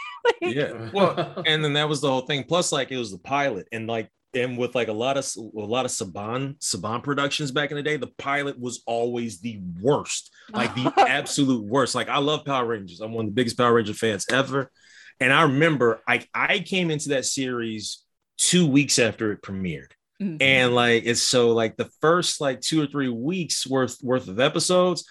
Like, 0.41 0.55
yeah. 0.55 0.89
Well, 0.93 1.43
and 1.45 1.63
then 1.63 1.74
that 1.74 1.88
was 1.88 2.01
the 2.01 2.09
whole 2.09 2.21
thing. 2.21 2.45
Plus, 2.45 2.71
like 2.71 2.91
it 2.91 2.97
was 2.97 3.12
the 3.12 3.19
pilot, 3.19 3.67
and 3.71 3.85
like 3.85 4.09
and 4.35 4.57
with 4.57 4.75
like 4.75 4.87
a 4.89 4.93
lot 4.93 5.17
of 5.17 5.25
a 5.37 5.59
lot 5.59 5.85
of 5.85 5.91
Saban 5.91 6.59
Saban 6.59 7.01
productions 7.03 7.51
back 7.51 7.71
in 7.71 7.77
the 7.77 7.83
day, 7.83 7.97
the 7.97 8.11
pilot 8.17 8.59
was 8.59 8.83
always 8.85 9.39
the 9.39 9.59
worst, 9.81 10.31
like 10.51 10.73
the 10.75 10.93
absolute 11.07 11.63
worst. 11.65 11.95
Like 11.95 12.09
I 12.09 12.17
love 12.19 12.45
Power 12.45 12.65
Rangers. 12.65 12.99
I'm 13.01 13.13
one 13.13 13.25
of 13.25 13.31
the 13.31 13.35
biggest 13.35 13.57
Power 13.57 13.73
Ranger 13.73 13.93
fans 13.93 14.25
ever, 14.31 14.71
and 15.19 15.31
I 15.33 15.43
remember 15.43 16.01
I 16.07 16.25
I 16.33 16.59
came 16.59 16.91
into 16.91 17.09
that 17.09 17.25
series 17.25 18.03
two 18.37 18.67
weeks 18.67 19.00
after 19.00 19.31
it 19.31 19.41
premiered. 19.41 19.91
Mhm. 20.21 20.41
and 20.41 20.74
like 20.74 21.03
it's 21.05 21.21
so 21.21 21.51
like 21.51 21.75
the 21.75 21.89
first 22.00 22.39
like 22.39 22.61
two 22.61 22.81
or 22.81 22.87
three 22.87 23.09
weeks 23.09 23.67
worth 23.67 23.98
worth 24.01 24.29
of 24.29 24.39
episodes 24.39 25.03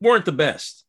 weren't 0.00 0.24
the 0.24 0.32
best 0.32 0.84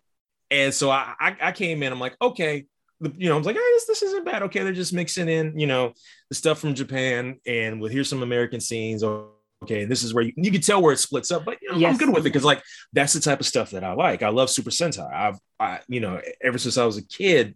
and 0.49 0.73
so 0.73 0.89
i 0.89 1.13
i, 1.19 1.37
I 1.39 1.51
came 1.51 1.83
in 1.83 1.93
i'm 1.93 1.99
like 1.99 2.15
okay 2.19 2.65
the, 3.01 3.13
you 3.17 3.27
know 3.27 3.35
i 3.35 3.37
was 3.37 3.45
like 3.45 3.55
hey, 3.55 3.61
this, 3.73 3.85
this 3.87 4.01
isn't 4.03 4.25
bad. 4.25 4.43
Okay 4.43 4.63
they're 4.63 4.71
just 4.71 4.93
mixing 4.93 5.27
in 5.27 5.59
you 5.59 5.67
know 5.67 5.93
the 6.29 6.35
stuff 6.35 6.59
from 6.59 6.73
japan 6.73 7.39
and 7.45 7.81
we'll 7.81 7.91
hear 7.91 8.03
some 8.05 8.23
american 8.23 8.61
scenes. 8.61 9.03
Okay 9.03 9.85
this 9.85 10.03
is 10.03 10.13
where 10.13 10.23
you, 10.23 10.33
you 10.37 10.51
can 10.51 10.61
tell 10.61 10.81
where 10.81 10.93
it 10.93 10.97
splits 10.97 11.29
up 11.31 11.43
but 11.45 11.57
you 11.61 11.71
know, 11.77 11.87
i'm 11.87 11.97
good 11.97 12.09
with 12.09 12.19
it 12.21 12.29
because 12.29 12.43
like 12.45 12.63
that's 12.93 13.13
the 13.13 13.19
type 13.19 13.39
of 13.39 13.45
stuff 13.45 13.71
that 13.71 13.83
i 13.83 13.93
like. 13.93 14.23
I 14.23 14.29
love 14.29 14.49
super 14.49 14.69
sentai. 14.69 15.11
I've 15.13 15.37
i 15.59 15.79
you 15.87 15.99
know 15.99 16.21
ever 16.41 16.57
since 16.57 16.77
i 16.77 16.85
was 16.85 16.97
a 16.97 17.05
kid 17.05 17.55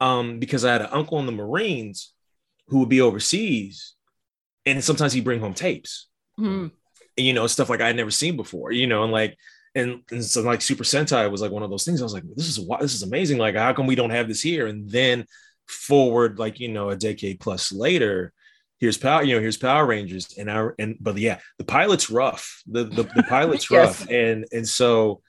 um 0.00 0.38
because 0.38 0.64
i 0.64 0.72
had 0.72 0.82
an 0.82 0.88
uncle 0.90 1.18
in 1.20 1.26
the 1.26 1.32
marines 1.32 2.12
who 2.68 2.80
would 2.80 2.88
be 2.88 3.00
overseas 3.00 3.94
and 4.66 4.82
sometimes 4.82 5.12
he'd 5.12 5.24
bring 5.24 5.40
home 5.40 5.54
tapes. 5.54 6.08
Mhm. 6.38 6.72
you 7.16 7.32
know, 7.32 7.46
stuff 7.46 7.70
like 7.70 7.80
I 7.80 7.86
had 7.86 7.96
never 7.96 8.10
seen 8.10 8.36
before, 8.36 8.72
you 8.72 8.86
know, 8.86 9.02
and 9.04 9.12
like, 9.12 9.38
and, 9.76 10.00
and 10.10 10.24
so 10.24 10.40
like 10.40 10.62
Super 10.62 10.84
Sentai 10.84 11.30
was 11.30 11.42
like 11.42 11.52
one 11.52 11.62
of 11.62 11.68
those 11.68 11.84
things. 11.84 12.00
I 12.00 12.04
was 12.04 12.14
like, 12.14 12.24
this 12.34 12.48
is 12.48 12.58
why 12.58 12.78
this 12.80 12.94
is 12.94 13.02
amazing. 13.02 13.36
Like, 13.36 13.54
how 13.56 13.74
come 13.74 13.86
we 13.86 13.94
don't 13.94 14.10
have 14.10 14.26
this 14.26 14.40
here? 14.40 14.66
And 14.66 14.88
then 14.90 15.26
forward, 15.68 16.38
like, 16.38 16.58
you 16.58 16.68
know, 16.68 16.88
a 16.88 16.96
decade 16.96 17.40
plus 17.40 17.72
later, 17.72 18.32
here's 18.80 18.96
power, 18.96 19.22
you 19.22 19.34
know, 19.34 19.40
here's 19.40 19.58
Power 19.58 19.84
Rangers. 19.84 20.34
And 20.38 20.48
our 20.48 20.74
and 20.78 20.96
but 20.98 21.18
yeah, 21.18 21.40
the 21.58 21.64
pilot's 21.64 22.08
rough. 22.08 22.62
The 22.66 22.84
the, 22.84 23.02
the 23.02 23.22
pilot's 23.28 23.70
Yes. 23.70 24.00
rough. 24.00 24.10
And 24.10 24.46
and 24.50 24.66
so, 24.66 25.20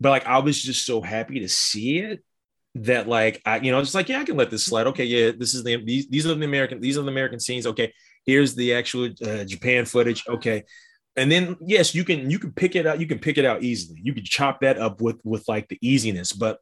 but 0.00 0.08
like 0.08 0.26
I 0.26 0.38
was 0.38 0.60
just 0.60 0.86
so 0.86 1.02
happy 1.02 1.40
to 1.40 1.48
see 1.48 1.98
it 1.98 2.24
that 2.74 3.06
like 3.08 3.42
I, 3.44 3.58
you 3.58 3.72
know, 3.72 3.80
just 3.82 3.94
like, 3.94 4.08
yeah, 4.08 4.20
I 4.20 4.24
can 4.24 4.38
let 4.38 4.50
this 4.50 4.64
slide. 4.64 4.86
Okay, 4.86 5.04
yeah, 5.04 5.32
this 5.38 5.54
is 5.54 5.64
the 5.64 5.84
these, 5.84 6.08
these 6.08 6.26
are 6.26 6.34
the 6.34 6.44
American, 6.46 6.80
these 6.80 6.96
are 6.96 7.02
the 7.02 7.10
American 7.10 7.40
scenes. 7.40 7.66
Okay, 7.66 7.92
here's 8.24 8.54
the 8.54 8.72
actual 8.72 9.10
uh, 9.22 9.44
Japan 9.44 9.84
footage. 9.84 10.24
Okay 10.26 10.64
and 11.16 11.30
then 11.30 11.56
yes 11.60 11.94
you 11.94 12.04
can 12.04 12.30
you 12.30 12.38
can 12.38 12.52
pick 12.52 12.74
it 12.76 12.86
out 12.86 13.00
you 13.00 13.06
can 13.06 13.18
pick 13.18 13.38
it 13.38 13.44
out 13.44 13.62
easily. 13.62 14.00
You 14.02 14.14
can 14.14 14.24
chop 14.24 14.60
that 14.60 14.78
up 14.78 15.00
with 15.00 15.20
with 15.24 15.46
like 15.48 15.68
the 15.68 15.78
easiness 15.80 16.32
but 16.32 16.58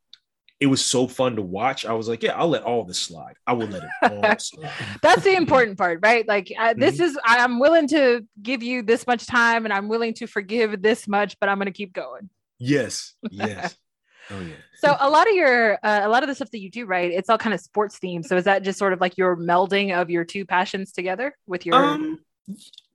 it 0.59 0.67
was 0.67 0.85
so 0.85 1.09
fun 1.09 1.37
to 1.37 1.43
watch. 1.43 1.87
I 1.87 1.93
was 1.95 2.09
like 2.09 2.23
yeah 2.23 2.33
i'll 2.39 2.49
let 2.49 2.63
all 2.65 2.85
this 2.85 2.99
slide. 2.99 3.35
I 3.47 3.53
will 3.55 3.69
let 3.69 3.83
it 3.85 3.91
all 4.25 4.39
slide. 4.39 4.71
That's 5.03 5.23
the 5.25 5.35
important 5.35 5.79
part 5.79 6.01
right? 6.03 6.27
Like 6.27 6.49
this 6.77 6.97
Mm-hmm. 6.97 7.03
is 7.05 7.19
i'm 7.25 7.59
willing 7.61 7.89
to 7.89 8.27
give 8.43 8.63
you 8.63 8.83
this 8.83 9.07
much 9.07 9.27
time 9.27 9.65
and 9.65 9.73
i'm 9.73 9.89
willing 9.89 10.15
to 10.15 10.27
forgive 10.27 10.83
this 10.83 11.07
much 11.09 11.37
but 11.41 11.49
i'm 11.49 11.57
going 11.59 11.67
to 11.67 11.73
keep 11.73 11.93
going. 11.93 12.29
Yes 12.59 13.15
yes. 13.31 13.77
Oh 14.33 14.41
yeah. 14.43 14.55
So 14.77 14.97
a 15.01 15.11
lot 15.11 15.29
of 15.29 15.35
your 15.35 15.75
uh, 15.83 16.03
a 16.05 16.09
lot 16.09 16.23
of 16.23 16.29
the 16.29 16.37
stuff 16.37 16.53
that 16.53 16.61
you 16.61 16.71
do 16.71 16.87
right 16.87 17.11
it's 17.11 17.29
all 17.29 17.37
kind 17.39 17.53
of 17.53 17.61
sports 17.61 17.99
themed. 17.99 18.27
So 18.27 18.37
is 18.37 18.45
that 18.45 18.63
just 18.63 18.79
sort 18.79 18.93
of 18.93 19.01
like 19.01 19.19
your 19.19 19.37
melding 19.37 19.93
of 20.01 20.09
your 20.09 20.25
two 20.25 20.45
passions 20.47 20.93
together 20.93 21.37
with 21.49 21.67
your 21.67 21.75
um 21.75 22.21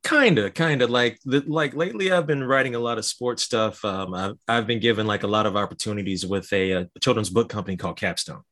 kind 0.06 0.38
of 0.38 0.54
kind 0.54 0.84
of 0.84 0.92
like 0.92 1.20
like 1.26 1.74
lately 1.74 2.12
i've 2.12 2.28
been 2.28 2.44
writing 2.44 2.76
a 2.76 2.80
lot 2.80 3.00
of 3.00 3.04
sports 3.04 3.42
stuff 3.42 3.84
um 3.84 4.14
I've, 4.14 4.38
I've 4.48 4.68
been 4.68 4.80
given 4.80 5.08
like 5.08 5.24
a 5.24 5.28
lot 5.28 5.48
of 5.48 5.58
opportunities 5.58 6.24
with 6.24 6.54
a, 6.54 6.74
uh 6.74 6.86
children's 7.02 7.32
book 7.32 7.50
company 7.50 7.76
called 7.76 7.98
capstone. 7.98 8.44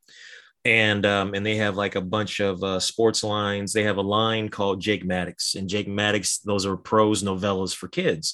And 0.65 1.05
um 1.05 1.35
and 1.35 1.45
they 1.45 1.57
have 1.57 1.75
like 1.75 1.93
a 1.93 2.01
bunch 2.01 2.39
of 2.39 2.63
uh, 2.63 2.79
sports 2.79 3.23
lines. 3.23 3.71
They 3.71 3.83
have 3.83 3.97
a 3.97 4.01
line 4.01 4.49
called 4.49 4.81
jake 4.81 5.05
maddox 5.05 5.53
and 5.53 5.69
jake 5.69 5.87
maddox 5.87 6.39
those 6.39 6.65
are 6.65 6.75
prose 6.75 7.21
novellas 7.21 7.75
for 7.75 7.87
kids. 7.87 8.33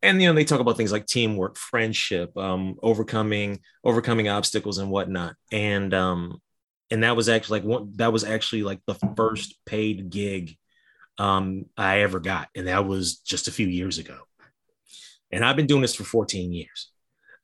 And 0.00 0.22
you 0.22 0.28
know 0.28 0.34
they 0.34 0.44
talk 0.44 0.60
about 0.60 0.76
things 0.76 0.92
like 0.92 1.06
teamwork 1.06 1.56
friendship 1.56 2.36
um 2.38 2.76
overcoming 2.80 3.58
overcoming 3.82 4.28
obstacles 4.28 4.78
and 4.78 4.88
whatnot. 4.88 5.34
And 5.50 5.92
um 5.92 6.40
and 6.92 7.02
that 7.02 7.16
was 7.16 7.28
actually 7.28 7.60
like 7.60 7.68
one 7.68 7.92
that 7.96 8.12
was 8.12 8.22
actually 8.22 8.62
like 8.62 8.80
the 8.86 8.94
first 9.16 9.56
paid 9.66 10.10
gig 10.10 10.56
um, 11.18 11.66
I 11.76 12.00
ever 12.00 12.20
got, 12.20 12.48
and 12.56 12.66
that 12.66 12.86
was 12.86 13.16
just 13.16 13.48
a 13.48 13.52
few 13.52 13.66
years 13.66 13.98
ago. 13.98 14.18
And 15.30 15.44
I've 15.44 15.56
been 15.56 15.66
doing 15.66 15.82
this 15.82 15.94
for 15.94 16.04
14 16.04 16.52
years. 16.52 16.90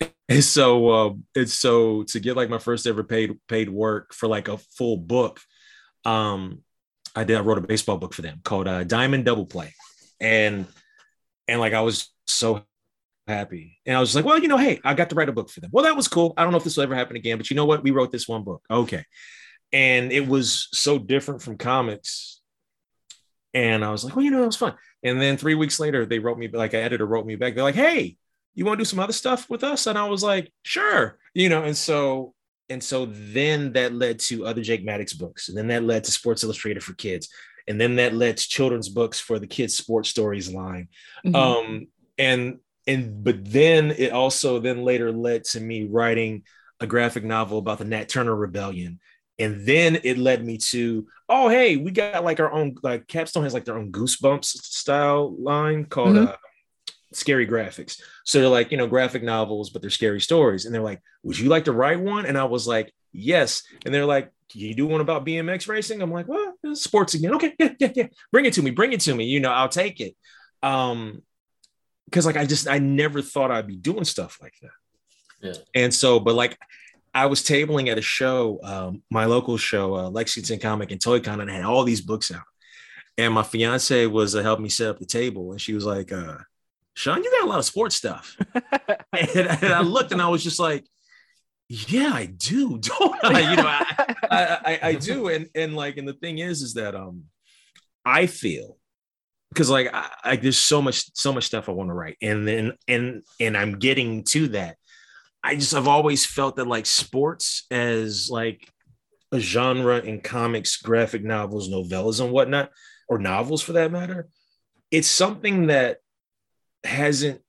And 0.31 0.45
so, 0.45 0.89
uh, 0.91 1.15
and 1.37 1.49
so 1.49 2.03
to 2.03 2.21
get 2.21 2.37
like 2.37 2.51
my 2.51 2.59
first 2.59 2.87
ever 2.87 3.03
paid 3.03 3.39
paid 3.49 3.71
work 3.71 4.13
for 4.13 4.29
like 4.29 4.49
a 4.49 4.59
full 4.59 4.99
book, 4.99 5.41
um, 6.05 6.59
I 7.17 7.25
did. 7.25 7.39
I 7.39 7.41
wrote 7.41 7.57
a 7.57 7.63
baseball 7.63 7.97
book 7.97 8.13
for 8.13 8.21
them 8.21 8.43
called 8.45 8.69
uh, 8.69 8.85
Diamond 8.85 9.25
Double 9.25 9.47
Play, 9.47 9.73
and 10.21 10.67
and 11.49 11.61
like 11.61 11.73
I 11.73 11.81
was 11.81 12.13
so 12.27 12.63
happy, 13.27 13.79
and 13.87 13.97
I 13.97 14.01
was 14.01 14.15
like, 14.15 14.27
well, 14.27 14.39
you 14.39 14.49
know, 14.49 14.59
hey, 14.59 14.81
I 14.85 14.93
got 14.93 15.09
to 15.09 15.17
write 15.17 15.31
a 15.31 15.33
book 15.33 15.49
for 15.49 15.61
them. 15.61 15.71
Well, 15.73 15.85
that 15.85 15.97
was 15.97 16.09
cool. 16.09 16.35
I 16.37 16.43
don't 16.43 16.51
know 16.51 16.59
if 16.59 16.65
this 16.65 16.77
will 16.77 16.85
ever 16.85 16.95
happen 16.95 17.17
again, 17.17 17.39
but 17.39 17.49
you 17.49 17.57
know 17.57 17.65
what? 17.65 17.83
We 17.83 17.91
wrote 17.91 18.13
this 18.13 18.29
one 18.29 18.45
book, 18.45 18.63
okay, 18.71 19.05
and 19.73 20.13
it 20.13 20.29
was 20.29 20.69
so 20.73 20.99
different 20.99 21.41
from 21.41 21.57
comics 21.57 22.38
and 23.55 23.85
I 23.85 23.91
was 23.91 24.05
like, 24.05 24.15
well, 24.15 24.25
you 24.25 24.31
know, 24.31 24.41
that 24.41 24.47
was 24.47 24.57
fun. 24.57 24.75
And 25.03 25.21
then 25.21 25.37
three 25.37 25.55
weeks 25.55 25.81
later, 25.81 26.05
they 26.05 26.19
wrote 26.19 26.39
me 26.39 26.49
like 26.49 26.75
an 26.75 26.81
editor 26.81 27.07
wrote 27.07 27.27
me 27.27 27.37
back. 27.37 27.55
They're 27.55 27.65
like, 27.65 27.75
hey, 27.75 28.17
you 28.55 28.65
want 28.65 28.79
to 28.79 28.83
do 28.83 28.89
some 28.89 28.99
other 28.99 29.13
stuff 29.13 29.49
with 29.49 29.65
us? 29.65 29.87
And 29.87 29.97
I 29.97 30.09
was 30.09 30.23
like, 30.23 30.53
sure, 30.63 31.19
you 31.35 31.49
know. 31.49 31.63
And 31.65 31.77
so 31.77 32.35
and 32.69 32.83
so 32.83 33.07
then 33.07 33.73
that 33.73 33.95
led 33.95 34.19
to 34.21 34.45
other 34.45 34.63
Jake 34.63 34.85
Maddox 34.85 35.15
books, 35.15 35.49
and 35.49 35.57
then 35.57 35.69
that 35.69 35.85
led 35.85 36.05
to 36.05 36.11
Sports 36.11 36.45
Illustrated 36.45 36.83
for 36.83 36.95
kids, 36.95 37.29
and 37.67 37.81
then 37.81 37.97
that 37.97 38.15
led 38.15 38.37
to 38.37 38.49
children's 38.49 38.89
books 38.89 39.19
for 39.19 39.39
the 39.39 39.47
kids' 39.47 39.77
sports 39.77 40.09
stories 40.09 40.53
line. 40.53 40.89
Mhm. 41.25 41.35
Um, 41.35 41.87
and 42.19 42.59
and 42.87 43.23
but 43.23 43.45
then 43.45 43.93
it 43.93 44.13
also 44.13 44.59
then 44.59 44.83
later 44.83 45.13
led 45.13 45.45
to 45.45 45.61
me 45.61 45.85
writing 45.85 46.43
a 46.81 46.87
graphic 46.87 47.25
novel 47.25 47.59
about 47.59 47.79
the 47.79 47.85
Nat 47.85 48.09
Turner 48.09 48.35
Rebellion. 48.35 49.01
And 49.39 49.65
then 49.67 50.01
it 50.03 50.19
led 50.19 50.45
me 50.45 50.59
to, 50.59 51.07
oh, 51.29 51.49
hey, 51.49 51.77
we 51.77 51.91
got 51.93 52.25
like 52.25 52.41
our 52.41 52.51
own, 52.51 52.77
like 52.83 53.07
Capstone 53.07 53.45
has 53.45 53.55
like 53.55 53.65
their 53.65 53.77
own 53.77 53.93
Goosebumps 53.93 54.45
style 54.47 55.35
line 55.41 55.85
called 55.85 56.17
Mhm. 56.17 56.29
uh, 56.29 56.37
Scary 57.13 57.47
Graphics. 57.47 58.01
So 58.25 58.41
they're 58.41 58.49
like, 58.49 58.71
you 58.73 58.77
know, 58.77 58.87
graphic 58.87 59.23
novels, 59.23 59.71
but 59.71 59.81
they're 59.81 59.91
scary 59.91 60.21
stories. 60.21 60.65
And 60.67 60.75
they're 60.75 60.83
like, 60.83 61.01
would 61.23 61.39
you 61.39 61.49
like 61.49 61.65
to 61.67 61.73
write 61.73 62.01
one? 62.01 62.27
And 62.27 62.37
I 62.37 62.45
was 62.45 62.67
like, 62.67 62.93
yes. 63.13 63.63
And 63.87 63.95
they're 63.95 64.05
like, 64.05 64.31
can 64.51 64.61
you 64.61 64.75
do 64.75 64.87
one 64.87 65.01
about 65.01 65.25
BMX 65.25 65.69
racing? 65.69 66.03
I'm 66.03 66.11
like, 66.11 66.27
well, 66.27 66.55
sports 66.75 67.15
again. 67.15 67.35
Okay, 67.35 67.55
yeah, 67.59 67.75
yeah, 67.79 67.93
yeah. 67.95 68.07
Bring 68.33 68.45
it 68.47 68.55
to 68.55 68.63
me. 68.63 68.71
Bring 68.73 68.93
it 68.93 69.01
to 69.03 69.15
me. 69.15 69.25
You 69.27 69.41
know, 69.41 69.51
I'll 69.53 69.69
take 69.69 70.01
it. 70.01 70.17
Um, 70.63 71.23
because 72.07 72.25
like 72.25 72.39
I 72.39 72.47
just 72.47 72.67
I 72.67 72.79
never 72.79 73.21
thought 73.21 73.51
I'd 73.51 73.67
be 73.67 73.77
doing 73.77 74.05
stuff 74.05 74.39
like 74.41 74.55
that. 74.63 74.71
Yeah. 75.43 75.53
And 75.75 75.95
so, 75.95 76.19
but 76.19 76.35
like 76.35 76.59
I 77.15 77.27
was 77.27 77.43
tabling 77.43 77.89
at 77.89 77.99
a 77.99 78.03
show, 78.03 78.61
um, 78.63 79.03
my 79.11 79.25
local 79.25 79.57
show, 79.57 79.95
uh, 79.97 80.11
Lexington 80.11 80.59
Comic 80.59 80.91
and 80.91 81.01
Toy 81.01 81.21
Con, 81.21 81.41
and 81.41 81.51
I 81.51 81.55
had 81.55 81.65
all 81.65 81.85
these 81.85 82.01
books 82.01 82.31
out. 82.31 82.43
And 83.17 83.35
my 83.35 83.43
fiance 83.43 84.07
was 84.07 84.37
uh, 84.37 84.43
helping 84.43 84.63
me 84.63 84.69
set 84.69 84.89
up 84.89 84.99
the 84.99 85.07
table, 85.07 85.51
and 85.51 85.61
she 85.61 85.75
was 85.75 85.85
like, 85.85 86.13
uh, 86.13 86.37
"Shawn, 86.95 87.23
you 87.23 87.31
got 87.31 87.47
a 87.47 87.51
lot 87.51 87.59
of 87.59 87.65
sports 87.65 87.97
stuff." 87.97 88.37
and, 88.55 89.37
and 89.37 89.73
I 89.73 89.81
looked, 89.81 90.13
and 90.13 90.23
I 90.23 90.29
was 90.29 90.45
just 90.45 90.61
like, 90.61 90.85
"Yeah, 91.69 92.13
I 92.15 92.27
do, 92.27 92.79
don't 92.99 93.25
I? 93.25 93.51
You 93.51 93.57
know, 93.57 93.67
I, 93.67 94.07
I, 94.31 94.59
I, 94.65 94.79
I 94.83 94.95
do." 94.95 95.29
And 95.29 95.49
and 95.55 95.75
like, 95.75 95.97
and 95.97 96.07
the 96.07 96.13
thing 96.13 96.39
is, 96.39 96.63
is 96.63 96.75
that 96.75 96.95
um, 96.95 97.25
I 98.05 98.27
feel 98.27 98.79
because 99.51 99.71
like 99.71 99.91
I, 99.93 100.09
I 100.25 100.37
there's 100.37 100.59
so 100.59 100.81
much 100.81 101.11
so 101.15 101.33
much 101.33 101.45
stuff 101.45 101.69
I 101.69 101.73
want 101.73 101.91
to 101.91 101.95
write, 101.95 102.17
and 102.23 102.47
then 102.47 102.73
and 102.87 103.23
and 103.41 103.57
I'm 103.57 103.79
getting 103.79 104.25
to 104.25 104.49
that. 104.49 104.77
I 105.49 105.55
just 105.55 105.73
I've 105.75 105.89
always 105.89 106.27
felt 106.27 106.57
that 106.57 106.67
like 106.67 106.85
sports 106.85 107.67
as 107.71 108.29
like 108.31 108.71
a 109.33 109.41
genre 109.41 109.97
in 109.99 110.21
comics, 110.21 110.77
graphic 110.77 111.25
novels, 111.25 111.71
novellas, 111.71 112.21
and 112.21 112.31
whatnot, 112.31 112.71
or 113.09 113.19
novels 113.19 113.63
for 113.63 113.73
that 113.73 113.91
matter, 113.91 114.29
it's 114.91 115.09
something 115.09 115.69
that 115.69 116.01
hasn't 116.85 117.41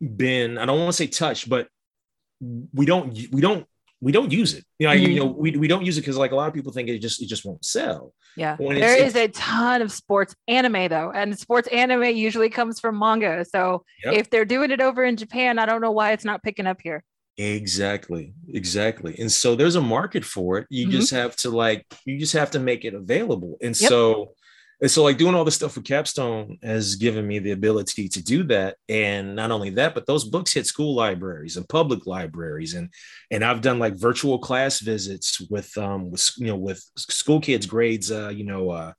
been 0.00 0.58
I 0.58 0.66
don't 0.66 0.80
want 0.80 0.88
to 0.88 0.96
say 0.96 1.06
touched, 1.06 1.48
but 1.48 1.68
we 2.40 2.86
don't 2.86 3.16
we 3.30 3.40
don't 3.40 3.64
we 4.00 4.10
don't 4.10 4.32
use 4.32 4.54
it. 4.54 4.64
You 4.80 4.88
know, 4.88 4.92
you 4.92 5.08
mm-hmm. 5.08 5.16
know 5.18 5.26
we, 5.26 5.52
we 5.52 5.68
don't 5.68 5.84
use 5.84 5.96
it 5.96 6.00
because 6.00 6.16
like 6.16 6.32
a 6.32 6.36
lot 6.36 6.48
of 6.48 6.54
people 6.54 6.72
think 6.72 6.88
it 6.88 6.98
just 6.98 7.22
it 7.22 7.26
just 7.26 7.44
won't 7.44 7.64
sell. 7.64 8.14
Yeah. 8.36 8.56
When 8.56 8.80
There 8.80 9.00
is 9.00 9.14
a 9.14 9.28
ton 9.28 9.80
of 9.80 9.92
sports 9.92 10.34
anime 10.48 10.88
though, 10.88 11.12
and 11.14 11.38
sports 11.38 11.68
anime 11.68 12.16
usually 12.16 12.50
comes 12.50 12.80
from 12.80 12.98
manga. 12.98 13.44
So 13.44 13.84
Yep. 14.04 14.14
if 14.14 14.30
they're 14.30 14.44
doing 14.44 14.72
it 14.72 14.80
over 14.80 15.04
in 15.04 15.16
Japan, 15.16 15.60
I 15.60 15.66
don't 15.66 15.80
know 15.80 15.92
why 15.92 16.10
it's 16.10 16.24
not 16.24 16.42
picking 16.42 16.66
up 16.66 16.80
here. 16.82 17.04
Exactly, 17.36 18.32
exactly. 18.52 19.16
And 19.18 19.30
so 19.30 19.56
there's 19.56 19.74
a 19.74 19.80
market 19.80 20.24
for 20.24 20.58
it. 20.58 20.66
You 20.70 20.86
Mhm. 20.86 20.90
just 20.90 21.10
have 21.10 21.34
to 21.36 21.50
like 21.50 21.84
you 22.04 22.18
just 22.18 22.32
have 22.34 22.50
to 22.52 22.60
make 22.60 22.84
it 22.84 22.94
available. 22.94 23.56
And 23.60 23.78
Yep. 23.78 23.88
so 23.90 24.34
and 24.80 24.90
so 24.90 25.02
like 25.02 25.18
doing 25.18 25.34
all 25.34 25.44
this 25.44 25.54
stuff 25.54 25.76
with 25.76 25.84
Capstone 25.84 26.58
has 26.62 26.94
given 26.96 27.26
me 27.26 27.38
the 27.38 27.52
ability 27.52 28.08
to 28.08 28.22
do 28.22 28.42
that. 28.44 28.76
And 28.88 29.34
not 29.34 29.50
only 29.50 29.70
that, 29.70 29.94
but 29.94 30.06
those 30.06 30.24
books 30.24 30.52
hit 30.52 30.66
school 30.66 30.94
libraries 30.94 31.56
and 31.56 31.68
public 31.68 32.06
libraries. 32.06 32.74
And 32.74 32.90
and 33.32 33.44
I've 33.44 33.60
done 33.62 33.80
like 33.80 33.94
virtual 33.96 34.38
class 34.38 34.78
visits 34.80 35.40
with 35.50 35.76
um 35.76 36.10
with 36.12 36.30
you 36.38 36.46
know 36.46 36.56
with 36.56 36.84
school 36.96 37.40
kids 37.40 37.66
grades 37.66 38.12
uh 38.12 38.28
you 38.28 38.44
know 38.44 38.70
uh 38.70 38.92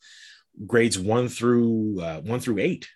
grades 0.68 1.00
one 1.00 1.30
through 1.30 2.02
uh, 2.02 2.22
one 2.22 2.40
through 2.42 2.60
eight 2.60 2.88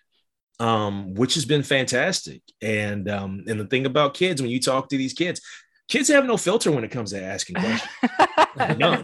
um, 0.60 1.14
which 1.14 1.34
has 1.34 1.44
been 1.44 1.62
fantastic. 1.62 2.42
And 2.62 3.08
um, 3.08 3.44
and 3.48 3.58
the 3.58 3.66
thing 3.66 3.86
about 3.86 4.14
kids, 4.14 4.40
when 4.40 4.50
you 4.50 4.60
talk 4.60 4.88
to 4.90 4.96
these 4.96 5.14
kids, 5.14 5.40
kids 5.88 6.08
have 6.08 6.26
no 6.26 6.36
filter 6.36 6.70
when 6.70 6.84
it 6.84 6.90
comes 6.90 7.10
to 7.10 7.22
asking 7.22 7.56
questions. 7.56 7.90
None. 8.78 9.02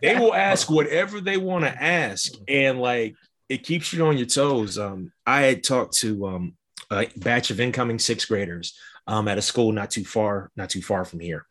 they 0.00 0.16
will 0.18 0.32
ask 0.32 0.70
whatever 0.70 1.20
they 1.20 1.36
want 1.36 1.64
to 1.64 1.82
ask, 1.82 2.32
and 2.48 2.80
like 2.80 3.16
it 3.48 3.64
keeps 3.64 3.92
you 3.92 4.06
on 4.06 4.16
your 4.16 4.26
toes. 4.26 4.78
Um, 4.78 5.12
I 5.26 5.42
had 5.42 5.64
talked 5.64 5.94
to 5.98 6.26
um, 6.26 6.56
a 6.90 7.08
batch 7.16 7.50
of 7.50 7.60
incoming 7.60 7.98
sixth 7.98 8.28
graders 8.28 8.78
um, 9.06 9.26
at 9.26 9.38
a 9.38 9.42
school 9.42 9.72
not 9.72 9.90
too 9.90 10.04
far, 10.04 10.50
not 10.56 10.70
too 10.70 10.82
far 10.82 11.04
from 11.04 11.20
here. 11.20 11.44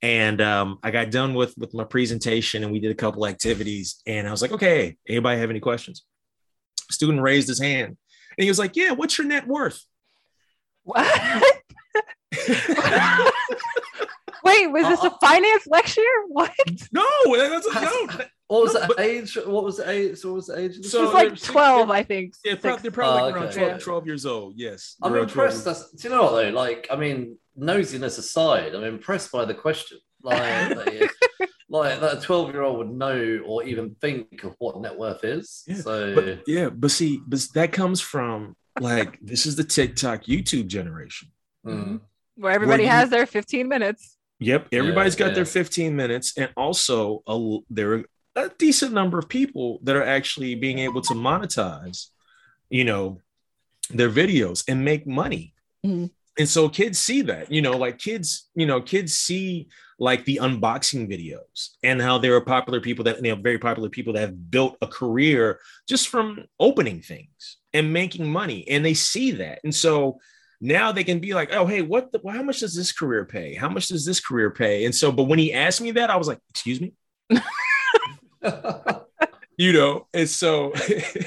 And 0.00 0.40
um, 0.40 0.78
I 0.82 0.90
got 0.92 1.10
done 1.10 1.34
with 1.34 1.54
with 1.58 1.74
my 1.74 1.84
presentation, 1.84 2.64
and 2.64 2.72
we 2.72 2.80
did 2.80 2.90
a 2.90 2.94
couple 2.94 3.26
activities. 3.26 4.00
And 4.06 4.26
I 4.26 4.30
was 4.30 4.40
like, 4.40 4.52
"Okay, 4.52 4.96
anybody 5.06 5.40
have 5.40 5.50
any 5.50 5.60
questions?" 5.60 6.04
Student 6.90 7.20
raised 7.20 7.48
his 7.48 7.60
hand, 7.60 7.98
and 8.38 8.44
he 8.44 8.48
was 8.50 8.58
like, 8.58 8.76
"Yeah, 8.76 8.92
what's 8.92 9.18
your 9.18 9.26
net 9.26 9.46
worth?" 9.46 9.82
What? 10.84 11.04
Wait, 14.44 14.68
was 14.70 14.86
this 14.88 15.00
a 15.02 15.06
Uh-uh. 15.08 15.18
finance 15.20 15.66
lecture? 15.66 16.00
What? 16.28 16.52
no, 16.92 17.04
that's 17.26 17.66
no. 17.74 18.06
What 18.46 18.62
was 18.62 18.72
the 18.72 18.84
But- 18.86 19.00
age? 19.00 19.36
What 19.44 19.64
was 19.64 19.76
the 19.76 19.90
age? 19.90 20.18
So 20.18 20.28
what 20.28 20.36
was 20.36 20.46
the 20.46 20.58
age? 20.58 20.76
Of 20.76 20.82
the 20.84 20.88
So- 20.88 21.04
It's 21.04 21.12
like 21.12 21.28
they're 21.28 21.36
six- 21.36 21.48
12, 21.52 21.90
I 21.90 22.02
think. 22.02 22.34
Yeah, 22.44 22.54
Six. 22.58 22.80
they're 22.82 22.90
probably 22.90 23.20
Oh, 23.20 23.24
like 23.26 23.34
around 23.34 23.44
okay. 23.48 23.58
12, 23.58 23.82
12 23.82 24.06
years 24.06 24.24
old. 24.24 24.54
Yes. 24.56 24.94
I'm 25.02 25.12
Around 25.12 25.28
12 25.30 25.50
impressed. 25.50 25.64
That's, 25.66 25.90
do 25.90 26.08
you 26.08 26.14
know 26.14 26.22
what 26.22 26.30
though? 26.42 26.48
Like, 26.50 26.86
I 26.90 26.96
mean, 26.96 27.36
nosiness 27.58 28.18
aside, 28.18 28.74
I'm 28.74 28.84
impressed 28.84 29.30
by 29.32 29.44
the 29.44 29.54
question. 29.54 29.98
Like, 30.22 30.76
like, 30.76 31.10
like 31.68 32.00
that 32.00 32.18
a 32.18 32.20
12 32.20 32.52
year 32.52 32.62
old 32.62 32.78
would 32.78 32.90
know 32.90 33.42
or 33.46 33.62
even 33.64 33.94
think 34.00 34.42
of 34.44 34.54
what 34.58 34.80
net 34.80 34.96
worth 34.98 35.24
is. 35.24 35.64
Yeah, 35.66 35.76
so 35.76 36.14
But 36.14 36.42
yeah, 36.46 36.68
but 36.70 36.90
see, 36.90 37.20
but 37.26 37.46
that 37.54 37.72
comes 37.72 38.00
from 38.00 38.56
like 38.80 39.18
this 39.20 39.44
is 39.46 39.56
the 39.56 39.64
TikTok 39.64 40.24
YouTube 40.24 40.66
generation. 40.68 41.28
mm, 41.66 42.00
Where 42.36 42.52
everybody 42.52 42.84
you- 42.84 42.88
has 42.90 43.10
their 43.10 43.26
15 43.26 43.68
minutes. 43.68 44.16
Yep, 44.40 44.68
everybody's 44.72 45.16
got 45.16 45.28
yeah. 45.28 45.34
their 45.34 45.44
15 45.44 45.96
minutes, 45.96 46.32
and 46.38 46.48
also 46.56 47.24
a, 47.26 47.32
l- 47.32 47.64
there 47.68 47.92
are 47.94 48.04
a 48.36 48.48
decent 48.56 48.92
number 48.92 49.18
of 49.18 49.28
people 49.28 49.80
that 49.82 49.96
are 49.96 50.04
actually 50.04 50.54
being 50.54 50.78
able 50.78 51.00
to 51.02 51.14
monetize, 51.14 52.06
you 52.70 52.84
know, 52.84 53.20
their 53.90 54.08
videos 54.08 54.62
and 54.68 54.84
make 54.84 55.08
money. 55.08 55.54
Mhm. 55.84 56.10
And 56.38 56.48
so 56.48 56.68
kids 56.68 56.98
see 56.98 57.22
that, 57.22 57.50
you 57.50 57.60
know, 57.60 57.76
like 57.76 57.98
kids, 57.98 58.48
you 58.54 58.64
know, 58.64 58.80
kids 58.80 59.14
see 59.14 59.68
like 59.98 60.24
the 60.24 60.38
unboxing 60.40 61.10
videos 61.10 61.70
and 61.82 62.00
how 62.00 62.18
there 62.18 62.36
are 62.36 62.40
popular 62.40 62.80
people 62.80 63.04
that, 63.04 63.16
you 63.16 63.34
know, 63.34 63.42
very 63.42 63.58
popular 63.58 63.88
people 63.88 64.12
that 64.12 64.20
have 64.20 64.50
built 64.50 64.76
a 64.80 64.86
career 64.86 65.58
just 65.88 66.08
from 66.08 66.44
opening 66.60 67.02
things 67.02 67.56
and 67.74 67.92
making 67.92 68.30
money. 68.30 68.66
And 68.68 68.84
they 68.84 68.94
see 68.94 69.32
that. 69.32 69.58
And 69.64 69.74
so 69.74 70.20
now 70.60 70.92
they 70.92 71.02
can 71.02 71.18
be 71.18 71.34
like, 71.34 71.52
oh, 71.52 71.66
hey, 71.66 71.82
what 71.82 72.12
the, 72.12 72.20
well, 72.22 72.36
how 72.36 72.42
much 72.42 72.60
does 72.60 72.74
this 72.74 72.92
career 72.92 73.24
pay? 73.24 73.54
How 73.54 73.68
much 73.68 73.88
does 73.88 74.06
this 74.06 74.20
career 74.20 74.50
pay? 74.50 74.84
And 74.84 74.94
so, 74.94 75.10
but 75.10 75.24
when 75.24 75.40
he 75.40 75.52
asked 75.52 75.80
me 75.80 75.90
that, 75.92 76.10
I 76.10 76.16
was 76.16 76.28
like, 76.28 76.38
excuse 76.50 76.80
me, 76.80 76.92
you 79.56 79.72
know, 79.72 80.06
and 80.14 80.28
so, 80.28 80.72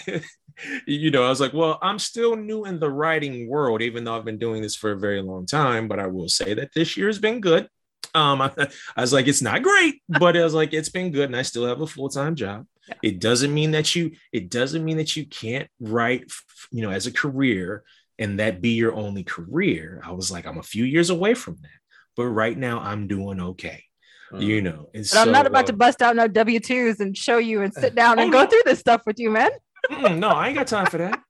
you 0.85 1.11
know, 1.11 1.23
I 1.23 1.29
was 1.29 1.41
like, 1.41 1.53
well, 1.53 1.79
I'm 1.81 1.99
still 1.99 2.35
new 2.35 2.65
in 2.65 2.79
the 2.79 2.89
writing 2.89 3.47
world, 3.47 3.81
even 3.81 4.03
though 4.03 4.15
I've 4.15 4.25
been 4.25 4.37
doing 4.37 4.61
this 4.61 4.75
for 4.75 4.91
a 4.91 4.99
very 4.99 5.21
long 5.21 5.45
time. 5.45 5.87
But 5.87 5.99
I 5.99 6.07
will 6.07 6.29
say 6.29 6.53
that 6.53 6.73
this 6.73 6.97
year 6.97 7.07
has 7.07 7.19
been 7.19 7.41
good. 7.41 7.67
Um, 8.13 8.41
I, 8.41 8.51
I 8.95 9.01
was 9.01 9.13
like, 9.13 9.27
it's 9.27 9.41
not 9.41 9.63
great, 9.63 10.01
but 10.07 10.35
I 10.37 10.43
was 10.43 10.53
like, 10.53 10.73
it's 10.73 10.89
been 10.89 11.11
good, 11.11 11.25
and 11.25 11.35
I 11.35 11.43
still 11.43 11.65
have 11.65 11.81
a 11.81 11.87
full 11.87 12.09
time 12.09 12.35
job. 12.35 12.65
It 13.01 13.19
doesn't 13.19 13.53
mean 13.53 13.71
that 13.71 13.95
you, 13.95 14.11
it 14.33 14.49
doesn't 14.49 14.83
mean 14.83 14.97
that 14.97 15.15
you 15.15 15.25
can't 15.25 15.69
write, 15.79 16.29
you 16.71 16.81
know, 16.81 16.89
as 16.89 17.07
a 17.07 17.11
career 17.11 17.83
and 18.19 18.39
that 18.39 18.61
be 18.61 18.71
your 18.71 18.93
only 18.93 19.23
career. 19.23 20.01
I 20.05 20.11
was 20.11 20.31
like, 20.31 20.45
I'm 20.45 20.59
a 20.59 20.63
few 20.63 20.83
years 20.83 21.09
away 21.09 21.33
from 21.33 21.57
that, 21.61 21.79
but 22.15 22.25
right 22.25 22.57
now 22.57 22.79
I'm 22.79 23.07
doing 23.07 23.39
okay, 23.41 23.83
mm. 24.31 24.41
you 24.41 24.61
know. 24.61 24.89
And 24.93 25.07
But 25.11 25.19
I'm 25.19 25.31
not 25.31 25.45
so, 25.45 25.49
about 25.49 25.67
to 25.67 25.73
uh, 25.73 25.77
bust 25.77 26.01
out 26.01 26.15
no 26.15 26.27
W 26.27 26.59
2s 26.59 26.99
and 26.99 27.17
show 27.17 27.37
you 27.37 27.61
and 27.61 27.73
sit 27.73 27.95
down 28.01 28.19
and 28.19 28.29
Oh, 28.29 28.31
go 28.31 28.43
no. 28.43 28.49
through 28.49 28.63
this 28.65 28.79
stuff 28.79 29.01
with 29.05 29.19
you, 29.19 29.31
man. 29.31 29.49
No, 29.89 30.29
I 30.29 30.47
ain't 30.47 30.57
got 30.57 30.67
time 30.67 30.85
for 30.85 30.97
that. 30.97 31.21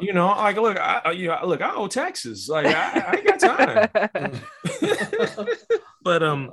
You 0.00 0.12
know, 0.12 0.28
like 0.28 0.56
look, 0.56 0.78
I 0.78 1.02
I- 1.04 1.10
you 1.12 1.28
know, 1.28 1.38
look, 1.44 1.60
I 1.62 1.74
owe 1.74 1.88
taxes. 1.88 2.48
Like 2.48 2.66
I, 2.66 3.00
I 3.00 3.14
ain't 3.16 3.40
got 3.40 3.90
time. 4.20 4.40
but 6.02 6.22
um, 6.22 6.52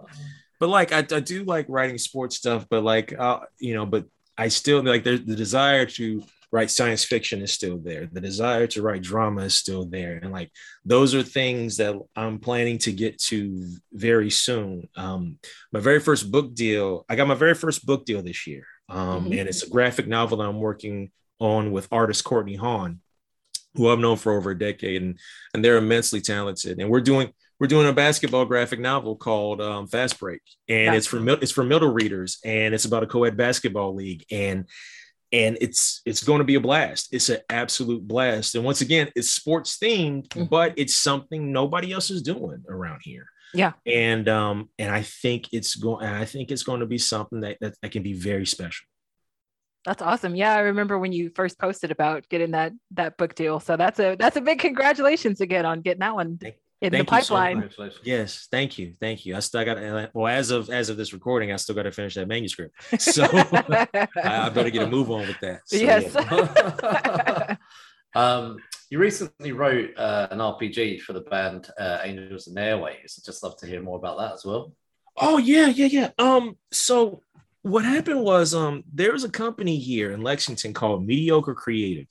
but 0.60 0.70
like 0.70 0.92
I, 0.92 1.00
I 1.00 1.20
do 1.20 1.44
like 1.44 1.66
writing 1.70 1.98
sports 1.98 2.36
stuff. 2.38 2.66
But 2.70 2.84
like 2.84 3.18
uh, 3.18 3.42
you 3.60 3.74
know, 3.74 3.86
but 3.86 4.06
I 4.38 4.48
still 4.50 4.84
like 4.84 5.04
there's 5.04 5.24
the 5.24 5.36
desire 5.36 5.86
to 5.86 6.24
write 6.52 6.70
science 6.70 7.06
fiction 7.06 7.42
is 7.42 7.54
still 7.54 7.78
there. 7.78 8.10
The 8.12 8.20
desire 8.20 8.68
to 8.68 8.82
write 8.82 9.02
drama 9.02 9.44
is 9.44 9.56
still 9.58 9.86
there, 9.86 10.20
and 10.22 10.32
like 10.32 10.52
those 10.84 11.16
are 11.16 11.24
things 11.24 11.78
that 11.78 11.96
I'm 12.16 12.40
planning 12.40 12.78
to 12.80 12.92
get 12.92 13.20
to 13.24 13.66
very 13.94 14.30
soon. 14.30 14.90
Um, 14.98 15.38
my 15.72 15.80
very 15.80 16.00
first 16.00 16.32
book 16.32 16.54
deal, 16.54 17.06
I 17.10 17.16
got 17.16 17.28
my 17.28 17.36
very 17.36 17.54
first 17.56 17.86
book 17.86 18.06
deal 18.06 18.22
this 18.22 18.46
year, 18.48 18.66
um, 18.92 19.26
Mhm. 19.26 19.40
and 19.40 19.50
it's 19.50 19.64
a 19.64 19.70
graphic 19.70 20.08
novel 20.08 20.38
that 20.38 20.48
I'm 20.48 20.60
working 20.60 21.12
on 21.40 21.72
with 21.72 21.88
artist 21.92 22.24
Courtney 22.24 22.56
Hahn, 22.56 23.02
who 23.76 23.90
I've 23.90 24.00
known 24.00 24.18
for 24.18 24.34
over 24.38 24.52
a 24.52 24.58
decade, 24.60 25.02
and 25.02 25.18
and 25.54 25.64
they're 25.66 25.78
immensely 25.78 26.22
talented. 26.22 26.80
And 26.80 26.90
we're 26.90 27.02
doing 27.02 27.34
we're 27.60 27.68
doing 27.68 27.88
a 27.88 27.94
basketball 27.94 28.46
graphic 28.46 28.80
novel 28.80 29.16
called 29.16 29.62
um, 29.62 29.88
Fast 29.88 30.20
Break, 30.20 30.42
and 30.68 30.96
it's 30.96 31.08
for 31.08 31.28
it's 31.42 31.52
for 31.52 31.64
middle 31.64 31.94
readers, 31.94 32.40
and 32.44 32.74
it's 32.74 32.86
about 32.86 33.04
a 33.04 33.08
co-ed 33.08 33.38
basketball 33.38 33.94
league. 33.96 34.26
And 34.32 34.68
and 35.32 35.58
it's 35.62 36.02
it's 36.06 36.24
going 36.24 36.40
to 36.40 36.44
be 36.46 36.56
a 36.56 36.60
blast. 36.60 37.08
It's 37.14 37.30
an 37.30 37.40
absolute 37.50 38.06
blast. 38.06 38.56
And 38.56 38.66
once 38.66 38.82
again, 38.82 39.10
it's 39.16 39.32
sports 39.32 39.78
themed, 39.78 40.28
Mhm. 40.30 40.50
but 40.50 40.74
it's 40.76 40.96
something 40.96 41.52
nobody 41.54 41.94
else 41.94 42.10
is 42.12 42.22
doing 42.22 42.64
around 42.68 43.00
here. 43.04 43.28
Yeah. 43.54 43.74
And 43.86 44.28
um 44.30 44.70
and 44.80 44.92
I 44.92 45.02
think 45.02 45.50
it's 45.52 45.76
going 45.76 46.06
I 46.06 46.26
think 46.26 46.52
it's 46.52 46.64
going 46.64 46.80
to 46.80 46.86
be 46.86 46.98
something 46.98 47.42
that, 47.42 47.58
that 47.62 47.76
that 47.82 47.92
can 47.92 48.04
be 48.04 48.14
very 48.14 48.46
special. 48.46 48.86
That's 49.86 50.02
awesome. 50.02 50.36
Yeah, 50.36 50.54
I 50.54 50.60
remember 50.60 51.00
when 51.00 51.12
you 51.12 51.32
first 51.36 51.58
posted 51.58 51.90
about 51.92 52.30
getting 52.30 52.52
that 52.52 52.72
that 52.92 53.18
book 53.18 53.34
deal. 53.36 53.60
So 53.60 53.78
that's 53.78 54.00
a 54.00 54.16
that's 54.16 54.38
a 54.38 54.42
big 54.42 54.60
congratulations 54.60 55.42
again 55.42 55.66
on 55.66 55.82
getting 55.82 56.02
that 56.02 56.14
one 56.16 56.38
Thank- 56.38 56.56
in 56.82 56.92
the 56.92 56.98
thank 57.00 57.10
so 57.10 57.16
pipeline. 57.16 57.54
Congratulations. 57.62 58.02
Yes, 58.04 58.48
thank 58.52 58.78
you, 58.80 58.96
thank 59.00 59.26
you. 59.26 59.36
I 59.36 59.40
still 59.40 59.66
got 59.66 60.14
well 60.16 60.28
as 60.28 60.52
of 60.52 60.70
as 60.70 60.90
of 60.90 60.98
this 60.98 61.14
recording, 61.14 61.52
I 61.52 61.56
still 61.58 61.76
got 61.76 61.84
to 61.84 61.92
finish 61.92 62.14
that 62.16 62.28
manuscript. 62.28 62.74
So 63.02 63.24
I, 63.32 63.88
I 64.24 64.50
better 64.50 64.70
get 64.70 64.84
a 64.84 64.88
move 64.88 65.10
on 65.12 65.22
with 65.28 65.40
that. 65.42 65.62
So, 65.66 65.78
Yes. 65.78 66.14
yeah. 66.16 67.56
um, 68.16 68.58
you 68.90 69.00
recently 69.00 69.52
wrote 69.52 69.98
uh, 69.98 70.28
an 70.32 70.40
RPG 70.40 71.02
for 71.02 71.14
the 71.14 71.22
band 71.22 71.70
uh, 71.80 72.00
Angels 72.04 72.48
and 72.48 72.58
Airways. 72.60 73.18
I'd 73.18 73.26
just 73.26 73.44
love 73.44 73.56
to 73.58 73.68
hear 73.68 73.82
more 73.82 73.98
about 73.98 74.18
that 74.18 74.34
as 74.34 74.44
well. 74.46 74.74
Oh 75.18 75.38
yeah, 75.38 75.68
yeah, 75.68 75.86
yeah. 75.88 76.10
Um, 76.20 76.58
so 76.72 77.22
what 77.64 77.86
happened 77.86 78.22
was 78.24 78.54
um 78.56 78.84
there 78.92 79.12
was 79.12 79.24
a 79.24 79.30
company 79.30 79.78
here 79.78 80.12
in 80.12 80.22
Lexington 80.22 80.74
called 80.74 81.06
Mediocre 81.06 81.54
Creative. 81.54 82.08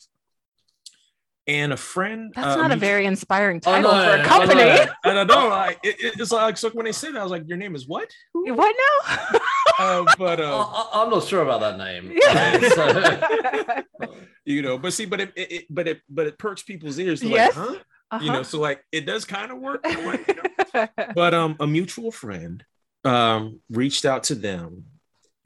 And 1.46 1.72
a 1.72 1.76
friend 1.76 2.32
That's 2.36 2.56
uh, 2.56 2.62
not 2.62 2.70
a 2.70 2.76
very 2.76 3.06
inspiring 3.06 3.58
title 3.58 3.90
no, 3.90 4.04
for 4.04 4.14
a 4.14 4.18
no, 4.18 4.24
company. 4.24 4.54
no. 4.62 4.86
I 5.04 5.12
don't 5.14 5.26
know. 5.26 5.50
I, 5.50 5.70
it, 5.82 5.96
it- 5.98 6.20
it's 6.20 6.30
like 6.30 6.56
so 6.56 6.70
when 6.70 6.84
they 6.84 6.92
said 6.92 7.14
that, 7.14 7.20
I 7.20 7.22
was 7.24 7.32
like, 7.32 7.48
"Your 7.48 7.58
name 7.58 7.74
is 7.74 7.88
what?" 7.88 8.08
What 8.34 8.76
now? 8.76 9.38
Uh, 9.78 10.04
but 10.18 10.40
I, 10.40 10.44
uh, 10.44 10.64
I, 10.66 10.90
I'm 10.94 11.10
not 11.10 11.24
sure 11.24 11.42
about 11.42 11.60
that 11.60 11.78
name. 11.78 12.12
Yeah. 12.14 12.58
So- 12.70 13.82
you 14.44 14.62
know, 14.62 14.78
but 14.78 14.92
see, 14.92 15.06
but 15.06 15.20
it, 15.20 15.32
it, 15.36 15.52
it 15.52 15.66
but 15.70 15.88
it 15.88 16.00
but 16.08 16.26
it 16.26 16.38
perks 16.38 16.62
people's 16.62 16.98
ears. 16.98 17.20
They're 17.20 17.30
Yes. 17.30 17.56
like, 17.56 17.68
huh? 17.68 17.76
Uh-huh. 18.12 18.24
You 18.24 18.32
know, 18.32 18.42
so 18.42 18.58
like 18.60 18.84
it 18.90 19.06
does 19.06 19.24
kind 19.24 19.52
of 19.52 19.58
work. 19.58 19.80
I'm 19.84 20.04
like, 20.06 20.26
you 20.28 20.34
know. 20.74 20.86
but 21.14 21.34
um 21.34 21.56
a 21.60 21.66
mutual 21.66 22.10
friend 22.10 22.64
um 23.04 23.60
reached 23.70 24.04
out 24.04 24.24
to 24.24 24.34
them 24.34 24.84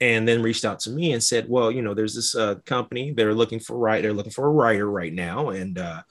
and 0.01 0.27
then 0.27 0.41
reached 0.41 0.65
out 0.65 0.79
to 0.81 0.89
me 0.89 1.13
and 1.13 1.23
said 1.23 1.47
well 1.47 1.71
you 1.71 1.81
know 1.81 1.93
there's 1.93 2.13
this 2.13 2.35
uh 2.35 2.55
company 2.65 3.13
they're 3.13 3.33
looking 3.33 3.61
for 3.61 3.77
right 3.77 4.01
they're 4.01 4.11
looking 4.13 4.31
for 4.33 4.45
a 4.45 4.49
writer 4.51 4.89
right 4.91 5.13
now 5.13 5.49
and 5.49 5.77
uh 5.79 6.01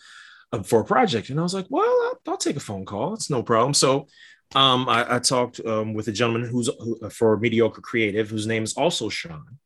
uh, 0.52 0.62
for 0.62 0.80
a 0.80 0.84
project 0.86 1.28
and 1.28 1.38
i 1.38 1.42
was 1.42 1.52
like 1.52 1.66
well 1.68 1.84
i'll, 1.84 2.20
I'll 2.32 2.36
take 2.38 2.56
a 2.56 2.60
phone 2.60 2.86
call 2.86 3.12
it's 3.12 3.28
no 3.28 3.42
problem 3.42 3.74
so 3.74 4.06
um 4.54 4.88
i, 4.88 5.16
I 5.16 5.18
talked 5.18 5.60
um, 5.66 5.94
with 5.94 6.08
a 6.08 6.12
gentleman 6.12 6.48
who's 6.48 6.68
who, 6.78 6.98
uh, 7.02 7.08
for 7.08 7.36
mediocre 7.38 7.80
creative 7.80 8.30
whose 8.30 8.46
name 8.46 8.62
is 8.62 8.74
also 8.74 9.08
sean. 9.08 9.58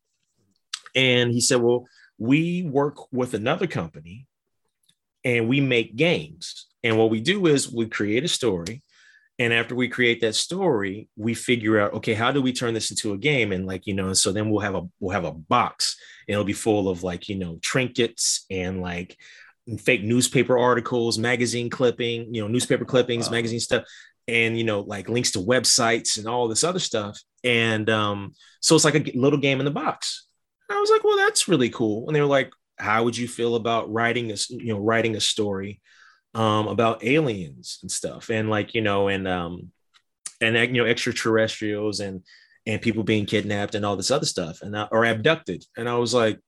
And 0.95 1.31
he 1.33 1.41
said 1.41 1.61
well 1.61 1.87
we 2.19 2.63
work 2.63 3.13
with 3.13 3.35
another 3.35 3.67
company 3.67 4.27
and 5.25 5.49
we 5.49 5.61
make 5.61 5.95
games. 5.97 6.67
And 6.83 6.97
what 6.99 7.11
we 7.11 7.21
do 7.21 7.47
is 7.47 7.71
we 7.73 7.87
create 7.87 8.25
a 8.25 8.29
story. 8.29 8.83
And 9.39 9.53
after 9.53 9.75
we 9.77 9.89
create 9.89 10.21
that 10.23 10.35
story 10.35 11.09
we 11.17 11.35
figure 11.35 11.79
out 11.79 11.93
okay 11.95 12.15
how 12.15 12.33
do 12.33 12.41
we 12.43 12.53
turn 12.53 12.75
this 12.75 12.91
into 12.91 13.13
a 13.13 13.19
game? 13.19 13.53
And 13.53 13.67
like 13.67 13.87
you 13.87 13.95
know 13.95 14.13
so 14.15 14.33
then 14.33 14.49
we'll 14.51 14.61
have 14.61 14.75
a 14.75 14.89
we'll 15.01 15.15
have 15.15 15.25
a 15.25 15.33
box. 15.33 15.97
And 16.27 16.33
it'll 16.33 16.45
be 16.45 16.53
full 16.55 16.89
of 16.89 17.03
like 17.03 17.29
you 17.29 17.37
know 17.37 17.59
trinkets 17.63 18.47
and 18.51 18.81
like 18.81 19.17
fake 19.79 20.03
newspaper 20.03 20.59
articles 20.59 21.19
magazine 21.19 21.69
clipping 21.69 22.35
you 22.35 22.41
know 22.41 22.49
newspaper 22.49 22.87
clippings 22.87 23.27
Wow. 23.27 23.33
magazine 23.33 23.61
stuff 23.61 23.85
and 24.29 24.57
you 24.57 24.65
know 24.65 24.81
like 24.81 25.09
links 25.09 25.33
to 25.33 25.39
websites 25.41 26.19
and 26.19 26.27
all 26.27 26.47
this 26.49 26.65
other 26.65 26.79
stuff 26.79 27.19
and 27.45 27.91
um 27.91 28.33
so 28.61 28.75
it's 28.75 28.85
like 28.85 28.95
a 28.95 29.19
little 29.19 29.39
game 29.39 29.59
in 29.59 29.65
the 29.65 29.71
box 29.71 30.27
and 30.69 30.77
i 30.77 30.81
was 30.81 30.91
like 30.91 31.03
well 31.03 31.17
that's 31.17 31.49
really 31.49 31.71
cool 31.71 32.07
and 32.07 32.15
they 32.15 32.21
were 32.21 32.27
like 32.27 32.53
how 32.79 33.03
would 33.03 33.17
you 33.17 33.27
feel 33.27 33.57
about 33.57 33.93
writing 33.93 34.29
this 34.29 34.51
you 34.51 34.73
know 34.73 34.79
writing 34.79 35.17
a 35.17 35.21
story 35.21 35.81
um, 36.35 36.69
about 36.69 37.05
aliens 37.05 37.79
and 37.83 37.91
stuff, 37.91 38.31
and 38.31 38.51
like 38.51 38.75
you 38.75 38.81
know, 38.81 39.09
and 39.09 39.27
um, 39.27 39.73
and 40.41 40.57
you 40.57 40.83
know, 40.83 40.89
extraterrestrials 40.89 42.01
and 42.01 42.23
and 42.67 42.83
people 42.83 43.03
being 43.03 43.27
kidnapped 43.27 43.75
and 43.75 43.85
all 43.85 43.97
this 43.97 44.11
other 44.11 44.27
stuff, 44.27 44.63
and 44.63 44.77
I, 44.77 44.89
or 44.91 45.05
abducted. 45.05 45.65
And 45.77 45.89
I 45.89 45.95
was 45.95 46.15
like, 46.15 46.39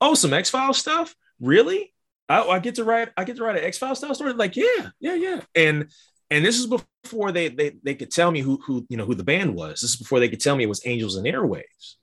oh, 0.00 0.14
some 0.14 0.32
X 0.32 0.50
Files 0.50 0.78
stuff, 0.78 1.14
really? 1.40 1.92
I, 2.28 2.42
I 2.42 2.58
get 2.58 2.76
to 2.76 2.84
write, 2.84 3.10
I 3.16 3.24
get 3.24 3.36
to 3.36 3.44
write 3.44 3.58
an 3.58 3.64
X 3.64 3.78
Files 3.78 3.98
style 3.98 4.14
story. 4.14 4.32
Like, 4.32 4.56
yeah, 4.56 4.90
yeah, 5.00 5.14
yeah. 5.14 5.40
And 5.54 5.90
and 6.30 6.44
this 6.44 6.58
is 6.58 6.66
before 6.66 7.32
they 7.32 7.48
they 7.48 7.72
they 7.82 7.94
could 7.94 8.10
tell 8.10 8.30
me 8.30 8.40
who 8.40 8.60
who 8.66 8.86
you 8.88 8.96
know 8.96 9.04
who 9.04 9.14
the 9.14 9.24
band 9.24 9.54
was. 9.54 9.80
This 9.80 9.90
is 9.90 9.96
before 9.96 10.20
they 10.20 10.28
could 10.28 10.40
tell 10.40 10.56
me 10.56 10.64
it 10.64 10.68
was 10.68 10.86
Angels 10.86 11.16
and 11.16 11.26
Airwaves. 11.26 11.96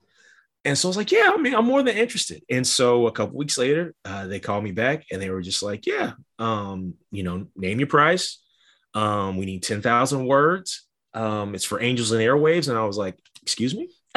And 0.63 0.77
so 0.77 0.87
I 0.87 0.91
was 0.91 0.97
like, 0.97 1.11
yeah, 1.11 1.31
I 1.33 1.37
mean, 1.37 1.55
I'm 1.55 1.65
more 1.65 1.81
than 1.81 1.97
interested. 1.97 2.43
And 2.47 2.67
so 2.67 3.07
a 3.07 3.11
couple 3.11 3.35
weeks 3.35 3.57
later, 3.57 3.95
uh, 4.05 4.27
they 4.27 4.39
called 4.39 4.63
me 4.63 4.71
back 4.71 5.05
and 5.11 5.19
they 5.19 5.31
were 5.31 5.41
just 5.41 5.63
like, 5.63 5.87
yeah, 5.87 6.11
um, 6.37 6.93
you 7.11 7.23
know, 7.23 7.47
name 7.55 7.79
your 7.79 7.87
price. 7.87 8.39
Um, 8.93 9.37
we 9.37 9.47
need 9.47 9.63
10,000 9.63 10.23
words. 10.27 10.85
Um, 11.15 11.55
it's 11.55 11.65
for 11.65 11.81
angels 11.81 12.11
and 12.11 12.21
airwaves. 12.21 12.69
And 12.69 12.77
I 12.77 12.85
was 12.85 12.95
like, 12.95 13.17
excuse 13.41 13.73
me? 13.73 13.89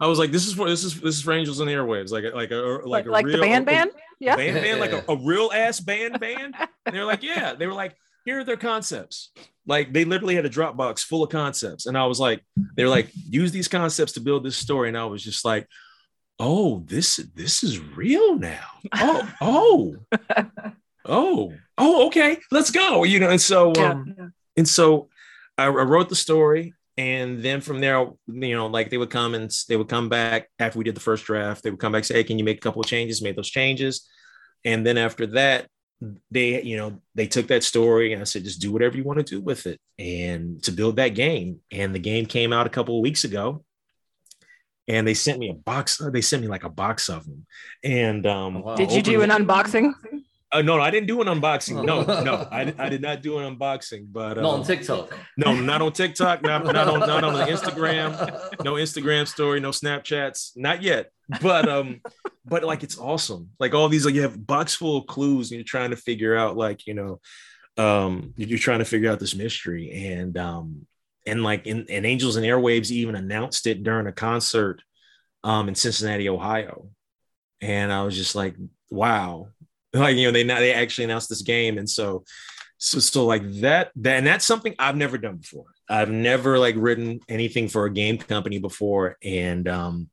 I 0.00 0.06
was 0.08 0.18
like, 0.18 0.32
this 0.32 0.46
is 0.46 0.54
for 0.54 0.68
this 0.68 0.82
is 0.82 1.00
this 1.00 1.16
is 1.16 1.22
for 1.22 1.32
angels 1.32 1.60
and 1.60 1.70
airwaves, 1.70 2.10
like 2.10 2.24
a 2.24 2.30
like 2.34 2.50
a 2.50 2.56
like 2.56 2.84
like 2.84 3.06
a 3.06 3.10
like 3.10 3.26
real 3.26 3.36
the 3.36 3.42
band 3.42 3.66
band. 3.66 3.90
Yeah. 4.20 4.36
band 4.36 4.54
band, 4.62 4.80
like 4.80 4.92
a, 4.92 5.04
a 5.08 5.16
real 5.16 5.50
ass 5.54 5.80
band 5.80 6.20
band. 6.20 6.54
And 6.86 6.94
they're 6.94 7.04
like, 7.04 7.22
yeah. 7.22 7.54
They 7.54 7.66
were 7.66 7.72
like, 7.74 7.96
here 8.24 8.40
are 8.40 8.44
their 8.44 8.56
concepts. 8.56 9.30
Like 9.66 9.92
they 9.92 10.04
literally 10.04 10.34
had 10.34 10.46
a 10.46 10.50
Dropbox 10.50 11.00
full 11.00 11.22
of 11.22 11.30
concepts. 11.30 11.86
And 11.86 11.96
I 11.96 12.06
was 12.06 12.20
like, 12.20 12.44
they're 12.76 12.88
like, 12.88 13.10
use 13.28 13.52
these 13.52 13.68
concepts 13.68 14.12
to 14.12 14.20
build 14.20 14.44
this 14.44 14.56
story. 14.56 14.88
And 14.88 14.96
I 14.98 15.04
was 15.06 15.22
just 15.22 15.44
like, 15.44 15.68
oh, 16.40 16.82
this 16.86 17.16
this 17.34 17.62
is 17.62 17.78
real 17.78 18.38
now. 18.38 18.66
Oh, 18.94 19.32
oh, 19.40 19.96
oh, 21.06 21.52
oh, 21.78 22.06
okay, 22.06 22.38
let's 22.50 22.70
go. 22.70 23.04
You 23.04 23.20
know, 23.20 23.30
and 23.30 23.40
so 23.40 23.72
Yeah. 23.76 23.92
um, 23.92 24.32
and 24.56 24.68
so 24.68 25.08
I, 25.58 25.66
I 25.66 25.68
wrote 25.68 26.08
the 26.08 26.16
story. 26.16 26.74
And 26.96 27.42
then 27.42 27.60
from 27.60 27.80
there, 27.80 28.06
you 28.28 28.54
know, 28.54 28.68
like 28.68 28.90
they 28.90 28.98
would 28.98 29.10
come 29.10 29.34
and 29.34 29.50
they 29.68 29.76
would 29.76 29.88
come 29.88 30.08
back 30.08 30.48
after 30.58 30.78
we 30.78 30.84
did 30.84 30.94
the 30.94 31.00
first 31.00 31.24
draft. 31.24 31.62
They 31.62 31.70
would 31.70 31.80
come 31.80 31.92
back 31.92 32.00
and 32.00 32.06
say, 32.06 32.14
"Hey, 32.14 32.24
can 32.24 32.38
you 32.38 32.44
make 32.44 32.58
a 32.58 32.60
couple 32.60 32.80
of 32.80 32.86
changes?" 32.86 33.22
Made 33.22 33.36
those 33.36 33.50
changes, 33.50 34.08
and 34.64 34.86
then 34.86 34.96
after 34.96 35.26
that, 35.28 35.68
they, 36.30 36.62
you 36.62 36.76
know, 36.76 37.00
they 37.14 37.26
took 37.26 37.48
that 37.48 37.64
story 37.64 38.12
and 38.12 38.20
I 38.20 38.24
said, 38.24 38.44
"Just 38.44 38.60
do 38.60 38.70
whatever 38.70 38.96
you 38.96 39.02
want 39.02 39.18
to 39.18 39.24
do 39.24 39.40
with 39.40 39.66
it," 39.66 39.80
and 39.98 40.62
to 40.62 40.70
build 40.70 40.96
that 40.96 41.10
game. 41.10 41.60
And 41.72 41.92
the 41.94 41.98
game 41.98 42.26
came 42.26 42.52
out 42.52 42.66
a 42.66 42.70
couple 42.70 42.96
of 42.96 43.02
weeks 43.02 43.24
ago, 43.24 43.64
and 44.86 45.06
they 45.06 45.14
sent 45.14 45.40
me 45.40 45.50
a 45.50 45.54
box. 45.54 46.00
They 46.12 46.20
sent 46.20 46.42
me 46.42 46.48
like 46.48 46.64
a 46.64 46.70
box 46.70 47.08
of 47.08 47.24
them, 47.24 47.46
and 47.82 48.24
um, 48.24 48.62
Did 48.76 48.92
you 48.92 49.02
do 49.02 49.22
an 49.22 49.30
unboxing? 49.30 49.94
Uh, 50.54 50.62
no, 50.62 50.76
no, 50.76 50.82
I 50.82 50.90
didn't 50.90 51.08
do 51.08 51.20
an 51.20 51.26
unboxing. 51.26 51.84
No, 51.84 52.02
no, 52.02 52.48
I, 52.50 52.72
I 52.78 52.88
did 52.88 53.02
not 53.02 53.22
do 53.22 53.38
an 53.38 53.56
unboxing. 53.56 54.06
But 54.10 54.36
Not 54.36 54.44
on 54.44 54.62
TikTok. 54.64 55.12
no, 55.36 55.54
not 55.54 55.82
on 55.82 55.92
TikTok, 55.92 56.42
not, 56.42 56.64
not 56.64 56.88
on 56.88 57.00
not 57.00 57.24
on 57.24 57.34
the 57.34 57.44
Instagram, 57.44 58.62
no 58.64 58.74
Instagram 58.74 59.26
story, 59.26 59.60
no 59.60 59.70
Snapchats, 59.70 60.52
not 60.56 60.82
yet. 60.82 61.10
But 61.40 61.68
um, 61.68 62.00
but 62.44 62.62
like 62.64 62.82
it's 62.82 62.98
awesome. 62.98 63.50
Like 63.58 63.74
all 63.74 63.88
these, 63.88 64.06
like 64.06 64.14
you 64.14 64.22
have 64.22 64.46
box 64.46 64.74
full 64.74 64.98
of 64.98 65.06
clues, 65.06 65.50
and 65.50 65.58
you're 65.58 65.64
trying 65.64 65.90
to 65.90 65.96
figure 65.96 66.36
out, 66.36 66.56
like 66.56 66.86
you 66.86 66.94
know, 66.94 67.20
um, 67.76 68.34
you're 68.36 68.58
trying 68.58 68.78
to 68.78 68.84
figure 68.84 69.10
out 69.10 69.18
this 69.20 69.34
mystery, 69.34 69.90
and 70.12 70.36
um, 70.38 70.86
and 71.26 71.42
like 71.42 71.66
in 71.66 71.86
and 71.88 72.06
Angels 72.06 72.36
and 72.36 72.46
Airwaves 72.46 72.90
even 72.90 73.16
announced 73.16 73.66
it 73.66 73.82
during 73.82 74.06
a 74.06 74.12
concert, 74.12 74.82
um, 75.42 75.68
in 75.68 75.74
Cincinnati, 75.74 76.28
Ohio, 76.28 76.88
and 77.60 77.92
I 77.92 78.02
was 78.02 78.14
just 78.14 78.34
like, 78.34 78.54
wow, 78.90 79.48
like 80.00 80.16
you 80.16 80.26
know, 80.26 80.32
they 80.32 80.44
now 80.44 80.58
they 80.58 80.72
actually 80.74 81.04
announced 81.04 81.28
this 81.28 81.42
game, 81.42 81.78
and 81.78 81.88
so 81.88 82.24
so 82.78 82.98
so 82.98 83.24
like 83.24 83.48
that 83.60 83.92
that 83.96 84.18
and 84.18 84.26
that's 84.26 84.44
something 84.44 84.74
I've 84.78 84.96
never 84.96 85.16
done 85.18 85.36
before. 85.36 85.66
I've 85.88 86.10
never 86.10 86.58
like 86.58 86.74
written 86.78 87.20
anything 87.28 87.68
for 87.68 87.84
a 87.86 87.92
game 87.92 88.18
company 88.18 88.58
before, 88.58 89.16
and 89.22 89.68
um 89.68 90.10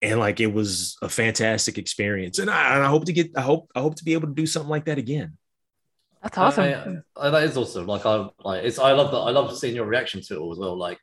and 0.00 0.18
like 0.18 0.40
it 0.40 0.52
was 0.52 0.96
a 1.02 1.08
fantastic 1.08 1.76
experience, 1.78 2.38
and 2.38 2.48
I, 2.50 2.74
and 2.76 2.84
I 2.84 2.88
hope 2.88 3.04
to 3.06 3.12
get 3.12 3.36
I 3.36 3.42
hope 3.42 3.70
I 3.74 3.80
hope 3.80 3.96
to 3.96 4.04
be 4.04 4.14
able 4.14 4.28
to 4.28 4.34
do 4.34 4.46
something 4.46 4.70
like 4.70 4.86
that 4.86 4.98
again. 4.98 5.36
That's 6.22 6.36
awesome. 6.38 6.64
I- 7.16 7.26
I- 7.26 7.30
that 7.30 7.42
is 7.44 7.56
awesome. 7.56 7.86
Like 7.86 8.06
I 8.06 8.28
like 8.40 8.64
it's 8.64 8.78
I 8.78 8.92
love 8.92 9.10
that 9.12 9.18
I 9.18 9.30
love 9.30 9.56
seeing 9.56 9.74
your 9.76 9.86
reaction 9.86 10.20
to 10.22 10.34
it 10.34 10.38
all 10.38 10.52
as 10.52 10.58
well. 10.58 10.76
Like 10.76 11.00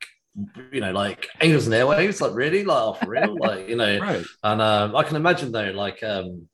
you 0.71 0.81
know, 0.81 0.91
like 0.91 1.27
Angels 1.39 1.65
and 1.67 1.73
Airwaves, 1.73 2.19
like 2.19 2.33
really, 2.35 2.63
like 2.65 2.77
oh, 2.77 2.93
for 2.93 3.09
real, 3.09 3.37
like 3.39 3.69
you 3.69 3.75
know, 3.77 3.99
Right. 3.99 4.25
and 4.43 4.61
um, 4.61 4.95
I 4.95 5.03
can 5.03 5.15
imagine 5.15 5.51
though, 5.53 5.71
like 5.71 6.03
um, 6.03 6.49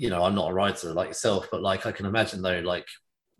you 0.00 0.08
know, 0.08 0.24
I'm 0.24 0.34
not 0.34 0.50
a 0.50 0.54
writer 0.54 0.94
like 0.94 1.08
yourself, 1.08 1.48
but 1.52 1.60
like 1.60 1.84
I 1.84 1.92
can 1.92 2.06
imagine 2.06 2.40
though, 2.40 2.60
like 2.60 2.86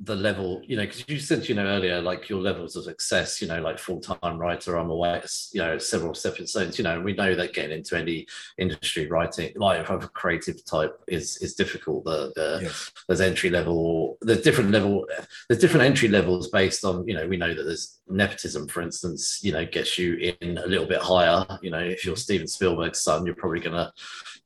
the 0.02 0.14
level, 0.14 0.60
you 0.64 0.76
know, 0.76 0.82
because 0.82 1.04
you 1.08 1.18
said, 1.18 1.48
you 1.48 1.54
know, 1.54 1.64
earlier, 1.64 2.02
like 2.02 2.28
your 2.28 2.40
levels 2.40 2.76
of 2.76 2.84
success, 2.84 3.40
you 3.40 3.48
know, 3.48 3.60
like 3.62 3.78
full 3.78 3.98
time 3.98 4.38
writer, 4.38 4.76
I'm 4.76 4.90
aware, 4.90 5.22
you 5.52 5.60
know, 5.62 5.78
several 5.78 6.12
stepping 6.12 6.46
stones, 6.46 6.76
you 6.78 6.84
know, 6.84 6.96
and 6.96 7.04
we 7.04 7.14
know 7.14 7.34
that 7.34 7.54
getting 7.54 7.78
into 7.78 7.98
any 7.98 8.26
industry 8.58 9.06
writing, 9.08 9.52
like 9.56 9.88
of 9.88 10.04
a 10.04 10.08
creative 10.08 10.62
type, 10.66 10.98
is 11.08 11.38
is 11.38 11.54
difficult. 11.54 12.04
The, 12.04 12.32
the 12.36 12.60
Yes. 12.62 12.92
there's 13.08 13.20
entry 13.22 13.48
level, 13.48 14.18
there's 14.20 14.42
different 14.42 14.70
level, 14.70 15.06
there's 15.48 15.60
different 15.60 15.86
entry 15.86 16.08
levels 16.08 16.48
based 16.48 16.84
on, 16.84 17.06
you 17.08 17.14
know, 17.14 17.26
we 17.26 17.38
know 17.38 17.54
that 17.54 17.62
there's 17.62 18.00
nepotism, 18.06 18.68
for 18.68 18.82
instance, 18.82 19.40
you 19.42 19.52
know, 19.52 19.64
gets 19.64 19.98
you 19.98 20.34
in 20.40 20.58
a 20.58 20.66
little 20.66 20.86
bit 20.86 21.00
higher. 21.00 21.46
You 21.62 21.70
know, 21.70 21.78
if 21.78 22.04
you're 22.04 22.14
mm-hmm. 22.14 22.20
Steven 22.20 22.46
Spielberg's 22.46 23.00
son, 23.00 23.24
you're 23.24 23.34
probably 23.34 23.60
gonna 23.60 23.92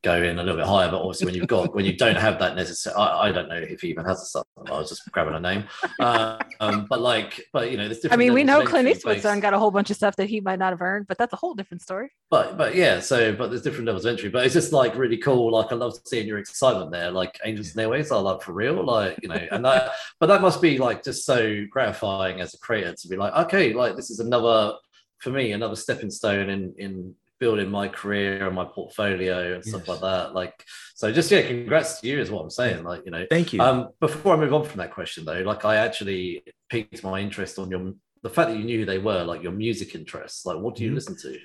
go 0.05 0.23
in 0.23 0.38
a 0.38 0.43
little 0.43 0.57
bit 0.57 0.67
higher. 0.67 0.90
But 0.90 1.01
obviously, 1.01 1.27
when 1.27 1.35
you've 1.35 1.49
got 1.49 1.75
when 1.75 1.85
you 1.85 1.97
don't 1.97 2.17
have 2.17 2.38
that 2.38 2.55
necessary, 2.55 2.95
I, 2.95 3.29
I 3.29 3.33
don't 3.33 3.49
know 3.49 3.57
if 3.57 3.81
he 3.81 3.88
even 3.88 4.05
has 4.05 4.23
a 4.23 4.27
son. 4.27 4.45
I 4.67 4.73
was 4.73 4.90
just 4.90 5.11
grabbing 5.11 5.35
a 5.35 5.40
name. 5.40 5.64
Uh, 5.99 6.38
um, 6.61 6.87
but 6.88 7.01
like, 7.01 7.45
but 7.53 7.71
you 7.71 7.77
know, 7.77 7.85
there's 7.85 8.01
different. 8.01 8.12
I 8.12 8.25
mean, 8.25 8.35
we 8.35 8.45
know 8.45 8.64
Clint 8.64 8.88
Eastwood's 8.88 9.23
got 9.23 9.55
a 9.55 9.59
whole 9.59 9.71
bunch 9.71 9.90
of 9.90 9.97
stuff 9.97 10.14
that 10.17 10.29
he 10.29 10.40
might 10.40 10.59
not 10.59 10.73
have 10.73 10.83
earned, 10.83 11.07
but 11.07 11.19
that's 11.19 11.33
a 11.33 11.37
whole 11.37 11.55
different 11.55 11.83
story. 11.83 12.11
but 12.31 12.57
but 12.57 12.75
yeah, 12.75 13.01
so 13.01 13.35
but 13.35 13.49
there's 13.49 13.62
different 13.62 13.87
levels 13.87 14.05
of 14.05 14.12
entry. 14.12 14.29
But 14.29 14.45
it's 14.45 14.55
just 14.55 14.73
like 14.73 14.97
really 14.97 15.17
cool. 15.17 15.51
Like 15.53 15.73
I 15.73 15.75
love 15.75 15.95
seeing 16.05 16.27
your 16.27 16.38
excitement 16.38 16.93
there. 16.93 17.11
Like 17.11 17.38
Angels 17.45 17.73
and 17.73 17.81
Airways, 17.81 18.12
I 18.12 18.17
like 18.19 18.43
for 18.43 18.53
real. 18.53 18.85
Like 18.85 19.19
you 19.23 19.29
know, 19.29 19.47
and 19.51 19.64
that 19.64 19.93
but 20.21 20.27
that 20.27 20.43
must 20.43 20.61
be 20.61 20.79
like 20.79 21.03
just 21.03 21.25
so 21.25 21.64
gratifying 21.71 22.40
as 22.40 22.55
a 22.55 22.59
creator 22.59 22.95
to 22.95 23.09
be 23.09 23.17
like, 23.17 23.33
okay, 23.47 23.73
like 23.73 23.97
this 23.97 24.11
is 24.11 24.21
another 24.21 24.75
for 25.19 25.31
me 25.31 25.53
another 25.53 25.77
stepping 25.77 26.11
stone 26.11 26.51
in 26.51 26.75
in 26.77 27.14
building 27.40 27.70
my 27.70 27.88
career 27.88 28.47
and 28.47 28.55
my 28.55 28.64
portfolio 28.64 29.55
and 29.55 29.64
stuff 29.64 29.88
like 29.88 30.01
that. 30.01 30.35
Like 30.35 30.55
so, 30.94 31.12
just 31.12 31.31
yeah, 31.31 31.42
congrats 31.42 32.01
to 32.01 32.07
you 32.09 32.20
is 32.20 32.31
what 32.31 32.42
I'm 32.42 32.51
saying. 32.51 32.85
Like 32.85 33.03
you 33.05 33.11
know, 33.11 33.27
Thank 33.31 33.53
you. 33.53 33.61
um, 33.61 33.88
before 34.01 34.35
I 34.35 34.37
move 34.38 34.55
on 34.55 34.64
from 34.64 34.79
that 34.79 34.92
question, 34.92 35.25
though, 35.25 35.40
like 35.40 35.64
I 35.64 35.77
actually 35.77 36.42
piqued 36.70 37.03
my 37.03 37.20
interest 37.20 37.59
on 37.59 37.70
your 37.70 37.92
the 38.23 38.31
fact 38.31 38.51
that 38.51 38.57
you 38.59 38.64
knew 38.64 38.79
who 38.81 38.85
they 38.87 38.99
were, 38.99 39.23
like 39.25 39.42
your 39.42 39.53
music 39.53 39.94
interests. 39.94 40.47
Like, 40.47 40.59
what 40.59 40.77
do 40.77 40.85
you 40.85 40.90
Mhm. 40.90 40.94
listen 40.94 41.16
to? 41.23 41.38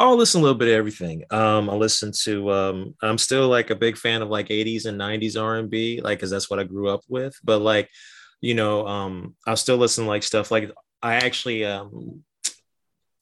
I'll 0.00 0.16
listen 0.16 0.40
a 0.40 0.42
little 0.44 0.58
bit 0.58 0.68
of 0.68 0.74
everything. 0.74 1.24
Um, 1.30 1.68
I 1.68 1.74
listen 1.74 2.12
to. 2.22 2.50
Um, 2.52 2.94
I'm 3.02 3.18
still 3.18 3.48
like 3.48 3.70
a 3.70 3.76
big 3.76 3.96
fan 3.96 4.22
of 4.22 4.28
like 4.28 4.48
80s 4.50 4.86
and 4.86 4.96
90s 4.98 5.36
R&B, 5.36 6.00
like 6.02 6.18
because 6.18 6.30
that's 6.30 6.48
what 6.48 6.58
I 6.60 6.64
grew 6.64 6.88
up 6.88 7.02
with. 7.08 7.36
But 7.42 7.58
like, 7.60 7.88
you 8.40 8.54
know, 8.54 8.86
um, 8.86 9.34
I'll 9.46 9.56
still 9.56 9.76
listen 9.76 10.04
to, 10.04 10.08
like 10.08 10.22
stuff 10.22 10.50
like 10.52 10.70
I 11.02 11.14
actually 11.16 11.64
um, 11.64 12.22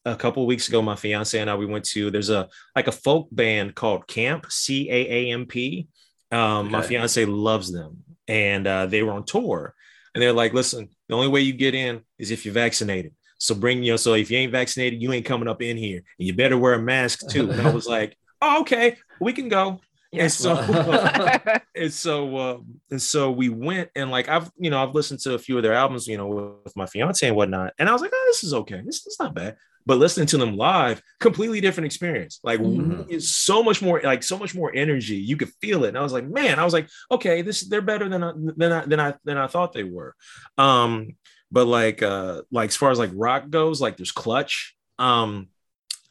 a 0.06 0.16
couple 0.16 0.42
of 0.42 0.46
weeks 0.46 0.68
ago, 0.68 0.80
my 0.80 0.94
fiance 0.94 1.38
and 1.38 1.50
I 1.50 1.56
we 1.56 1.66
went 1.66 1.84
to. 1.86 2.10
There's 2.10 2.30
a 2.30 2.48
like 2.74 2.86
a 2.86 2.92
folk 2.92 3.28
band 3.32 3.74
called 3.74 4.06
Camp 4.06 4.46
C 4.48 4.88
A 4.90 4.94
A 4.94 5.32
M 5.32 5.46
P. 5.46 5.88
Um, 6.30 6.70
My 6.70 6.82
fiance 6.82 7.24
loves 7.24 7.72
them, 7.72 8.02
and 8.26 8.66
uh, 8.66 8.86
they 8.86 9.02
were 9.02 9.12
on 9.12 9.24
tour, 9.24 9.74
and 10.14 10.22
they're 10.22 10.32
like, 10.32 10.54
"Listen, 10.54 10.88
the 11.08 11.14
only 11.14 11.28
way 11.28 11.40
you 11.40 11.52
get 11.52 11.74
in 11.74 12.02
is 12.18 12.30
if 12.30 12.44
you're 12.44 12.54
vaccinated." 12.54 13.12
So 13.38 13.54
bring 13.54 13.82
you 13.82 13.92
know, 13.92 13.96
so 13.96 14.14
if 14.14 14.30
you 14.30 14.38
ain't 14.38 14.52
vaccinated, 14.52 15.02
you 15.02 15.12
ain't 15.12 15.26
coming 15.26 15.48
up 15.48 15.60
in 15.60 15.76
here, 15.76 16.02
and 16.18 16.26
you 16.26 16.34
better 16.34 16.56
wear 16.56 16.74
a 16.74 16.82
mask 16.82 17.28
too. 17.28 17.50
And 17.50 17.60
I 17.60 17.70
was 17.70 17.86
like, 17.86 18.16
oh, 18.42 18.60
okay, 18.62 18.96
we 19.20 19.32
can 19.32 19.48
go. 19.48 19.80
And 20.12 20.30
so, 20.30 20.56
and 21.74 21.92
so, 21.92 22.36
uh, 22.36 22.58
and 22.90 23.02
so 23.02 23.30
we 23.32 23.48
went, 23.48 23.90
and 23.94 24.10
like 24.10 24.28
I've, 24.28 24.50
you 24.56 24.70
know, 24.70 24.82
I've 24.82 24.94
listened 24.94 25.20
to 25.20 25.34
a 25.34 25.38
few 25.38 25.56
of 25.56 25.62
their 25.62 25.74
albums, 25.74 26.06
you 26.06 26.16
know, 26.16 26.60
with 26.64 26.76
my 26.76 26.86
fiance 26.86 27.26
and 27.26 27.36
whatnot, 27.36 27.74
and 27.78 27.88
I 27.88 27.92
was 27.92 28.02
like, 28.02 28.12
oh, 28.14 28.24
this 28.28 28.44
is 28.44 28.54
okay, 28.54 28.80
this 28.84 29.04
is 29.06 29.16
not 29.18 29.34
bad. 29.34 29.56
But 29.86 29.98
listening 29.98 30.26
to 30.28 30.38
them 30.38 30.56
live, 30.56 31.00
completely 31.20 31.60
different 31.60 31.86
experience. 31.86 32.40
Like 32.42 32.60
Mhm. 32.60 33.22
so 33.22 33.62
much 33.62 33.80
more, 33.80 34.00
like 34.02 34.22
so 34.24 34.36
much 34.36 34.52
more 34.54 34.72
energy. 34.74 35.16
You 35.16 35.36
could 35.36 35.50
feel 35.60 35.84
it, 35.84 35.88
and 35.88 35.98
I 35.98 36.02
was 36.02 36.12
like, 36.12 36.28
man, 36.28 36.58
I 36.58 36.64
was 36.64 36.72
like, 36.74 36.88
okay, 37.10 37.42
this 37.42 37.62
they're 37.68 37.80
better 37.80 38.08
than 38.08 38.22
I, 38.24 38.32
than 38.34 38.72
I 38.72 38.84
than 38.84 39.00
I 39.00 39.14
than 39.24 39.38
I 39.38 39.46
thought 39.46 39.72
they 39.72 39.84
were. 39.84 40.14
Um, 40.58 41.16
but 41.52 41.66
like 41.66 42.02
uh 42.02 42.42
like 42.50 42.70
as 42.70 42.76
far 42.76 42.90
as 42.90 42.98
like 42.98 43.10
rock 43.14 43.48
goes 43.48 43.80
like 43.80 43.96
there's 43.96 44.10
clutch 44.10 44.74
um 44.98 45.46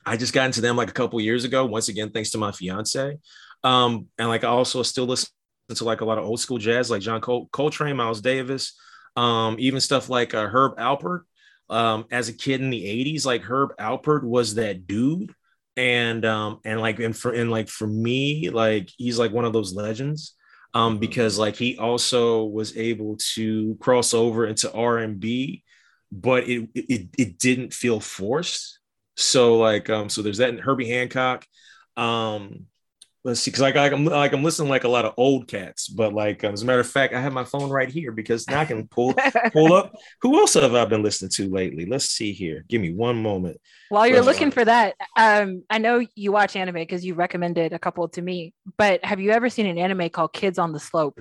i 0.05 0.15
just 0.15 0.31
got 0.31 0.45
into 0.45 0.61
them 0.61 0.77
like 0.77 0.89
a 0.89 0.93
couple 0.93 1.19
years 1.19 1.43
ago 1.43 1.65
once 1.65 1.89
again 1.89 2.09
thanks 2.09 2.29
to 2.31 2.37
my 2.37 2.53
fiance 2.53 3.17
um 3.65 4.07
and 4.17 4.29
like 4.29 4.45
i 4.45 4.47
also 4.47 4.81
still 4.81 5.03
listen 5.05 5.27
to 5.75 5.83
like 5.83 5.99
a 5.99 6.05
lot 6.05 6.17
of 6.17 6.23
old 6.23 6.39
school 6.39 6.57
jazz 6.57 6.89
like 6.89 7.01
john 7.01 7.19
Col- 7.19 7.49
coltrane 7.51 7.97
miles 7.97 8.21
davis 8.21 8.79
um 9.17 9.57
even 9.59 9.81
stuff 9.81 10.07
like 10.09 10.33
uh, 10.33 10.47
herb 10.47 10.77
alpert 10.77 11.23
um 11.69 12.05
as 12.11 12.29
a 12.29 12.33
kid 12.33 12.61
in 12.61 12.69
the 12.69 12.83
80s 12.83 13.25
like 13.25 13.43
herb 13.43 13.75
alpert 13.77 14.23
was 14.23 14.55
that 14.55 14.87
dude 14.87 15.33
and 15.77 16.25
um 16.25 16.59
and 16.63 16.79
like 16.79 16.99
and 16.99 17.17
for 17.17 17.31
and 17.31 17.49
like 17.51 17.67
for 17.69 17.87
me 17.87 18.49
like 18.49 18.89
he's 18.97 19.17
like 19.19 19.31
one 19.31 19.45
of 19.45 19.53
those 19.53 19.73
legends 19.73 20.35
um, 20.75 20.97
because 20.97 21.39
like 21.39 21.55
he 21.55 21.77
also 21.77 22.43
was 22.43 22.75
able 22.75 23.17
to 23.35 23.77
cross 23.79 24.13
over 24.13 24.45
into 24.45 24.71
R 24.73 24.97
and 24.97 25.19
B, 25.19 25.63
but 26.11 26.49
it, 26.49 26.69
it 26.75 27.09
it 27.17 27.39
didn't 27.39 27.73
feel 27.73 28.01
forced. 28.01 28.79
So 29.15 29.57
like 29.57 29.89
um, 29.89 30.09
so 30.09 30.21
there's 30.21 30.39
that 30.39 30.49
in 30.49 30.57
Herbie 30.57 30.89
Hancock. 30.89 31.45
Um, 31.95 32.65
let's 33.25 33.41
see, 33.41 33.49
because 33.49 33.61
like, 33.61 33.75
like 33.75 33.91
I'm 33.91 34.05
like 34.05 34.31
I'm 34.31 34.43
listening 34.43 34.69
like 34.69 34.83
a 34.83 34.89
lot 34.89 35.03
of 35.03 35.15
old 35.17 35.47
cats, 35.47 35.87
but 35.89 36.13
like 36.13 36.43
um, 36.43 36.53
as 36.53 36.61
a 36.61 36.65
matter 36.65 36.79
of 36.79 36.87
fact, 36.87 37.13
I 37.13 37.19
have 37.19 37.33
my 37.33 37.43
phone 37.43 37.69
right 37.69 37.89
here 37.89 38.11
because 38.11 38.47
now 38.47 38.61
I 38.61 38.65
can 38.65 38.87
pull 38.87 39.13
pull 39.51 39.73
up. 39.73 39.93
Who 40.21 40.39
else 40.39 40.53
have 40.53 40.75
I 40.75 40.85
been 40.85 41.03
listening 41.03 41.31
to 41.31 41.49
lately? 41.49 41.85
Let's 41.85 42.05
see 42.05 42.31
here. 42.31 42.63
Give 42.69 42.79
me 42.79 42.93
one 42.93 43.21
moment. 43.21 43.59
While 43.89 44.07
you're 44.07 44.21
looking 44.21 44.51
for 44.51 44.63
that, 44.63 44.95
um, 45.17 45.63
I 45.69 45.79
know 45.79 46.05
you 46.15 46.31
watch 46.31 46.55
anime 46.55 46.75
because 46.75 47.03
you 47.03 47.15
recommended 47.15 47.73
a 47.73 47.79
couple 47.79 48.07
to 48.09 48.21
me, 48.21 48.53
but 48.77 49.03
have 49.03 49.19
you 49.19 49.31
ever 49.31 49.49
seen 49.49 49.65
an 49.65 49.79
anime 49.79 50.09
called 50.09 50.31
Kids 50.31 50.59
on 50.59 50.71
the 50.71 50.79
Slope? 50.79 51.19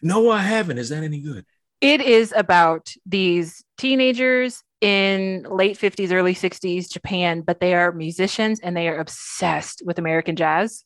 No, 0.00 0.30
I 0.30 0.38
haven't. 0.38 0.78
Is 0.78 0.90
that 0.90 1.02
any 1.02 1.20
good? 1.20 1.44
It 1.80 2.00
is 2.00 2.32
about 2.36 2.92
these 3.06 3.64
teenagers 3.76 4.62
in 4.80 5.46
late 5.48 5.78
50s, 5.78 6.12
early 6.12 6.34
60s 6.34 6.90
Japan, 6.90 7.40
but 7.40 7.60
they 7.60 7.74
are 7.74 7.90
musicians 7.92 8.60
and 8.60 8.76
they 8.76 8.88
are 8.88 8.98
obsessed 8.98 9.82
with 9.84 9.98
American 9.98 10.36
jazz. 10.36 10.84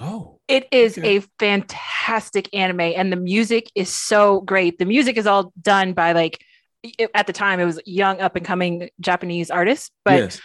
Oh, 0.00 0.38
It 0.48 0.66
is 0.72 0.98
Okay. 0.98 1.18
a 1.18 1.20
fantastic 1.38 2.48
anime, 2.54 2.80
and 2.80 3.12
the 3.12 3.16
music 3.16 3.70
is 3.74 3.88
so 3.88 4.40
great. 4.40 4.78
The 4.78 4.84
music 4.84 5.16
is 5.16 5.26
all 5.26 5.52
done 5.60 5.92
by 5.92 6.12
like 6.12 6.38
it- 6.82 7.10
at 7.14 7.26
the 7.26 7.32
time 7.32 7.60
it 7.60 7.66
was 7.66 7.78
young 7.84 8.20
up 8.20 8.34
and 8.36 8.44
coming 8.44 8.88
Japanese 9.00 9.50
artists, 9.50 9.90
but 10.04 10.18
yes. 10.18 10.40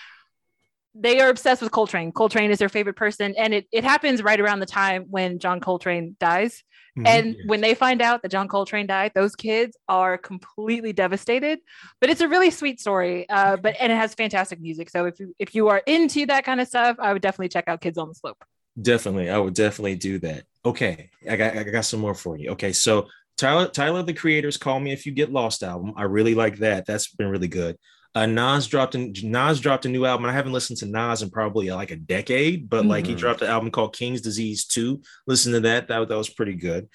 they 0.94 1.20
are 1.22 1.30
obsessed 1.30 1.62
with 1.62 1.72
Coltrane. 1.72 2.12
Coltrane 2.12 2.52
is 2.52 2.60
their 2.60 2.70
favorite 2.70 2.96
person, 2.98 3.34
and 3.38 3.54
it, 3.54 3.68
it 3.72 3.84
happens 3.84 4.22
right 4.22 4.40
around 4.40 4.60
the 4.60 4.66
time 4.66 5.06
when 5.10 5.40
John 5.40 5.60
Coltrane 5.60 6.16
dies. 6.20 6.62
Mhm. 6.98 7.08
And 7.08 7.36
when 7.48 7.62
they 7.62 7.74
find 7.74 8.02
out 8.02 8.22
that 8.22 8.30
John 8.32 8.48
Coltrane 8.48 8.88
died, 8.88 9.12
those 9.16 9.36
kids 9.36 9.76
are 9.90 10.18
completely 10.18 10.94
devastated. 10.94 11.60
But 12.00 12.10
it's 12.10 12.22
a 12.22 12.28
really 12.28 12.52
sweet 12.52 12.80
story. 12.80 13.28
Uh, 13.30 13.58
but 13.58 13.76
and 13.80 13.92
it 13.92 13.96
has 13.96 14.14
fantastic 14.14 14.62
music. 14.62 14.90
So 14.90 15.06
if 15.06 15.20
you 15.20 15.34
if 15.40 15.56
you 15.56 15.68
are 15.70 15.82
into 15.88 16.26
that 16.28 16.46
kind 16.46 16.62
of 16.62 16.68
stuff, 16.68 16.98
I 17.00 17.12
would 17.12 17.22
definitely 17.22 17.50
check 17.50 17.66
out 17.68 17.82
Kids 17.82 17.98
on 17.98 18.08
the 18.10 18.16
Slope. 18.16 18.44
Definitely, 18.82 19.30
I 19.30 19.38
would 19.38 19.54
definitely 19.54 19.96
do 19.96 20.20
that. 20.20 20.44
Okay, 20.66 21.10
I 21.30 21.36
got 21.38 21.56
I 21.58 21.64
got 21.64 21.86
some 21.86 22.00
more 22.02 22.14
for 22.16 22.38
you. 22.38 22.52
Okay, 22.52 22.74
so 22.74 23.08
Tyler 23.38 23.68
Tyler 23.68 24.04
the 24.04 24.14
Creator's 24.14 24.58
"Call 24.58 24.80
Me 24.80 24.92
If 24.92 25.06
You 25.06 25.12
Get 25.14 25.32
Lost" 25.32 25.64
album. 25.64 25.94
I 25.96 26.04
really 26.04 26.36
like 26.36 26.58
that. 26.58 26.86
That's 26.86 27.08
been 27.14 27.30
really 27.30 27.48
good. 27.48 27.78
Uh, 28.14 28.26
Nas 28.26 28.68
dropped 28.68 28.96
a 28.96 29.12
Nas 29.24 29.60
dropped 29.60 29.86
a 29.86 29.90
new 29.90 30.06
album. 30.06 30.26
I 30.26 30.34
haven't 30.34 30.52
listened 30.54 30.80
to 30.80 30.86
Nas 30.86 31.22
in 31.22 31.30
probably 31.30 31.70
like 31.72 31.92
a 31.92 31.96
decade, 31.98 32.70
but 32.70 32.86
like 32.86 33.06
he 33.08 33.14
Mhm. 33.14 33.18
dropped 33.20 33.42
an 33.42 33.50
album 33.50 33.72
called 33.72 33.96
King's 33.96 34.22
Disease 34.22 34.66
Two. 34.66 35.02
Listen 35.28 35.54
to 35.54 35.60
that. 35.62 35.88
That 35.88 36.08
that 36.10 36.18
was 36.18 36.30
pretty 36.30 36.56
good. 36.56 36.88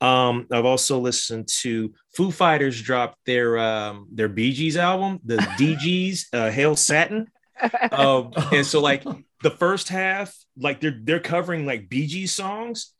Um, 0.00 0.46
I've 0.52 0.64
also 0.64 0.98
listened 1.00 1.48
to 1.62 1.92
Foo 2.16 2.30
Fighters 2.30 2.80
dropped 2.80 3.18
their 3.26 3.58
um 3.58 4.08
their 4.12 4.28
Bee 4.28 4.52
Gees 4.52 4.76
album, 4.76 5.18
the 5.24 5.36
Dee 5.58 5.76
Gees, 5.76 6.28
uh, 6.32 6.50
Hail 6.50 6.74
Satin. 6.76 7.26
Um, 7.92 8.32
and 8.52 8.66
so 8.66 8.80
like 8.80 9.04
the 9.42 9.50
first 9.50 9.88
half, 9.88 10.34
like 10.56 10.80
they're 10.80 10.98
they're 11.02 11.20
covering 11.20 11.66
like 11.66 11.88
Bee 11.88 12.06
Gees 12.06 12.32
songs. 12.34 12.92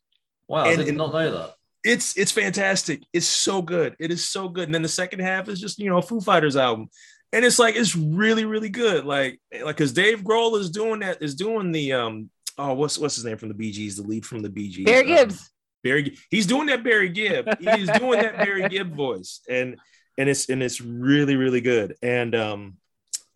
wow, 0.49 0.64
I 0.64 0.77
did 0.77 0.97
not 0.97 1.12
know 1.12 1.31
that. 1.31 1.55
It's 1.85 2.16
it's 2.18 2.33
fantastic. 2.33 3.03
It's 3.12 3.27
so 3.27 3.62
good. 3.62 3.94
It 3.99 4.11
is 4.11 4.27
so 4.29 4.49
good. 4.49 4.64
And 4.64 4.75
then 4.75 4.83
the 4.83 4.88
second 4.88 5.21
half 5.21 5.49
is 5.49 5.61
just 5.61 5.79
you 5.79 5.88
know 5.88 5.99
a 5.99 6.03
Foo 6.03 6.21
Fighters 6.21 6.57
album, 6.57 6.88
and 7.33 7.44
it's 7.44 7.59
like 7.59 7.77
it's 7.77 7.94
really 7.94 8.44
really 8.44 8.68
good. 8.68 9.05
Like 9.05 9.40
like 9.53 9.77
because 9.77 9.92
Dave 9.92 10.23
Grohl 10.23 10.59
is 10.59 10.71
doing 10.71 11.01
that 11.01 11.23
is 11.23 11.35
doing 11.35 11.71
the 11.73 11.92
um 11.92 12.31
oh 12.59 12.75
what's 12.75 12.99
what's 12.99 13.14
his 13.14 13.25
name 13.25 13.38
from 13.38 13.49
the 13.49 13.55
Bee 13.55 13.71
Gees 13.73 13.97
the 13.97 14.03
lead 14.03 14.27
from 14.27 14.40
the 14.40 14.51
Bee 14.51 14.68
Gees 14.71 14.87
Barry 14.87 15.01
Um, 15.03 15.07
Gibbs. 15.07 15.51
Barry 15.85 16.18
he's 16.31 16.47
doing 16.47 16.66
that 16.66 16.83
Barry 16.83 17.09
Gibb. 17.09 17.49
He's 17.61 17.88
doing 17.90 18.21
that 18.21 18.37
Barry 18.37 18.68
Gibb 18.68 18.94
voice, 18.97 19.40
and 19.49 19.77
and 20.18 20.29
it's 20.29 20.49
and 20.49 20.61
it's 20.62 20.81
really 20.81 21.37
really 21.37 21.61
good. 21.61 21.94
And 22.03 22.35
um 22.35 22.77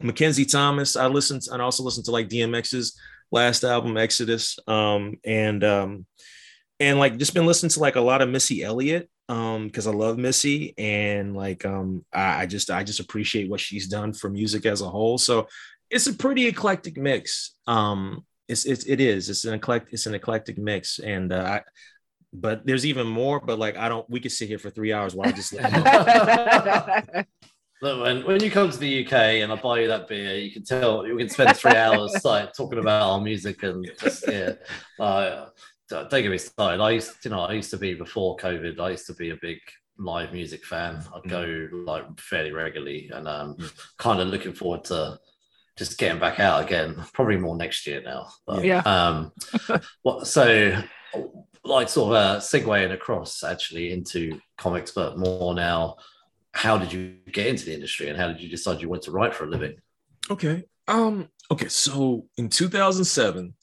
Mackenzie 0.02 0.44
Thomas, 0.44 0.96
I 0.96 1.06
listened 1.06 1.42
and 1.50 1.62
also 1.62 1.82
listened 1.82 2.06
to 2.06 2.10
like 2.10 2.28
DMX's 2.28 2.98
last 3.30 3.64
album 3.64 3.96
Exodus, 3.96 4.58
um 4.66 5.16
and 5.24 5.64
um 5.64 6.06
and 6.80 6.98
like 6.98 7.16
just 7.16 7.34
been 7.34 7.46
listening 7.46 7.70
to 7.70 7.80
like 7.80 7.96
a 7.96 8.00
lot 8.00 8.22
of 8.22 8.28
Missy 8.28 8.62
Elliott 8.62 9.08
um 9.28 9.66
because 9.66 9.86
I 9.86 9.92
love 9.92 10.18
Missy 10.18 10.74
and 10.76 11.34
like 11.34 11.64
um 11.64 12.04
I, 12.12 12.42
I 12.42 12.46
just 12.46 12.70
I 12.70 12.84
just 12.84 13.00
appreciate 13.00 13.50
what 13.50 13.60
she's 13.60 13.88
done 13.88 14.12
for 14.12 14.28
music 14.28 14.66
as 14.66 14.80
a 14.80 14.88
whole. 14.88 15.18
So 15.18 15.48
it's 15.90 16.06
a 16.06 16.14
pretty 16.14 16.46
eclectic 16.46 16.96
mix. 16.96 17.54
Um 17.66 18.24
it's 18.48 18.64
it's 18.64 18.84
it 18.84 19.00
is 19.00 19.30
it's 19.30 19.44
an 19.44 19.54
eclectic 19.54 19.92
it's 19.92 20.06
an 20.06 20.14
eclectic 20.14 20.58
mix 20.58 20.98
and 20.98 21.32
uh, 21.32 21.44
I 21.44 21.62
but 22.32 22.64
there's 22.64 22.86
even 22.86 23.06
more. 23.06 23.40
But 23.40 23.58
like, 23.58 23.76
I 23.76 23.88
don't. 23.88 24.08
We 24.08 24.20
could 24.20 24.32
sit 24.32 24.48
here 24.48 24.58
for 24.58 24.70
three 24.70 24.92
hours 24.92 25.14
while 25.14 25.28
I 25.28 25.32
just. 25.32 25.52
Let 27.82 27.96
you 27.96 27.98
know. 27.98 28.04
Look, 28.04 28.06
when, 28.06 28.26
when 28.26 28.42
you 28.42 28.50
come 28.50 28.70
to 28.70 28.78
the 28.78 29.04
UK 29.04 29.12
and 29.12 29.52
I 29.52 29.56
buy 29.56 29.80
you 29.80 29.88
that 29.88 30.08
beer, 30.08 30.36
you 30.36 30.50
can 30.52 30.64
tell 30.64 31.02
we 31.02 31.16
can 31.16 31.28
spend 31.28 31.56
three 31.56 31.76
hours 31.76 32.24
like 32.24 32.54
talking 32.54 32.78
about 32.78 33.02
our 33.02 33.20
music 33.20 33.62
and 33.62 33.86
just 34.00 34.24
yeah. 34.28 34.52
Uh, 34.98 35.46
don't 35.88 36.10
get 36.10 36.30
me 36.30 36.38
started. 36.38 36.82
I 36.82 36.92
used, 36.92 37.24
you 37.24 37.30
know, 37.30 37.40
I 37.40 37.52
used 37.52 37.70
to 37.70 37.76
be 37.76 37.94
before 37.94 38.36
COVID. 38.36 38.80
I 38.80 38.90
used 38.90 39.06
to 39.06 39.14
be 39.14 39.30
a 39.30 39.36
big 39.42 39.58
live 39.98 40.32
music 40.32 40.64
fan. 40.64 41.04
I'd 41.14 41.28
go 41.28 41.68
like 41.72 42.18
fairly 42.18 42.52
regularly, 42.52 43.10
and 43.12 43.28
um, 43.28 43.56
kind 43.98 44.20
of 44.20 44.28
looking 44.28 44.52
forward 44.52 44.84
to 44.84 45.18
just 45.76 45.98
getting 45.98 46.20
back 46.20 46.40
out 46.40 46.64
again. 46.64 46.96
Probably 47.12 47.36
more 47.36 47.56
next 47.56 47.86
year 47.86 48.02
now. 48.02 48.28
But, 48.46 48.64
Yeah. 48.64 48.78
Um, 48.80 49.32
what 50.02 50.26
so 50.26 50.80
like 51.64 51.88
sort 51.88 52.08
of 52.08 52.14
a 52.14 52.26
uh, 52.36 52.40
segueing 52.40 52.92
across 52.92 53.44
actually 53.44 53.92
into 53.92 54.40
comics, 54.58 54.92
but 54.92 55.18
more 55.18 55.54
now. 55.54 55.96
How 56.52 56.78
did 56.78 56.92
you 56.92 57.16
get 57.32 57.46
into 57.46 57.64
the 57.64 57.74
industry, 57.74 58.08
and 58.08 58.18
how 58.18 58.28
did 58.28 58.40
you 58.40 58.48
decide 58.48 58.80
you 58.80 58.88
wanted 58.88 59.04
to 59.04 59.10
write 59.12 59.34
for 59.34 59.44
a 59.44 59.48
living? 59.48 59.76
Okay. 60.30 60.64
Um. 60.86 61.28
Okay. 61.50 61.68
So 61.68 62.26
in 62.36 62.48
2007, 62.48 63.54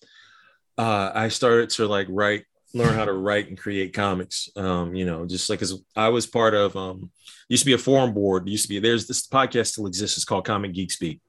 uh, 0.78 1.12
I 1.14 1.28
started 1.30 1.70
to 1.72 1.88
like 1.88 2.08
write, 2.10 2.46
learn 2.74 2.94
how 2.96 3.06
to 3.06 3.14
write 3.14 3.48
and 3.48 3.58
create 3.58 3.94
comics. 3.94 4.50
Um. 4.56 4.96
You 4.96 5.06
know, 5.06 5.26
just 5.26 5.50
like 5.50 5.62
as 5.62 5.74
I 5.96 6.10
was 6.10 6.26
part 6.26 6.54
of 6.54 6.76
um, 6.76 7.12
used 7.48 7.64
to 7.64 7.68
be 7.68 7.74
a 7.74 7.78
forum 7.78 8.14
board. 8.14 8.50
Used 8.50 8.64
to 8.64 8.70
be 8.70 8.80
there's 8.80 9.08
this 9.08 9.28
podcast 9.28 9.68
still 9.68 9.86
exists. 9.86 10.18
It's 10.18 10.26
called 10.26 10.46
Comic 10.46 10.74
Geek 10.74 10.92
Speak. 10.92 11.22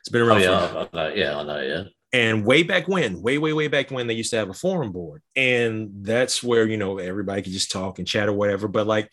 It's 0.00 0.08
been 0.10 0.22
Oh 0.22 0.28
around. 0.28 0.42
yeah, 0.42 0.66
for, 0.68 0.78
I, 0.78 0.80
I 0.80 0.88
know, 1.08 1.14
yeah, 1.14 1.38
I 1.38 1.42
know, 1.42 1.60
yeah. 1.62 1.82
and 2.12 2.44
way 2.44 2.62
back 2.62 2.86
when, 2.88 3.22
way 3.22 3.38
way 3.38 3.52
way 3.52 3.68
back 3.68 3.90
when, 3.90 4.06
they 4.06 4.14
used 4.14 4.30
to 4.30 4.36
have 4.36 4.50
a 4.50 4.54
forum 4.54 4.92
board, 4.92 5.22
and 5.34 5.90
that's 6.02 6.42
where 6.44 6.66
you 6.66 6.76
know 6.76 6.98
everybody 6.98 7.42
could 7.42 7.52
just 7.52 7.72
talk 7.72 7.98
and 7.98 8.06
chat 8.06 8.28
or 8.28 8.32
whatever. 8.32 8.68
But 8.68 8.86
like 8.86 9.10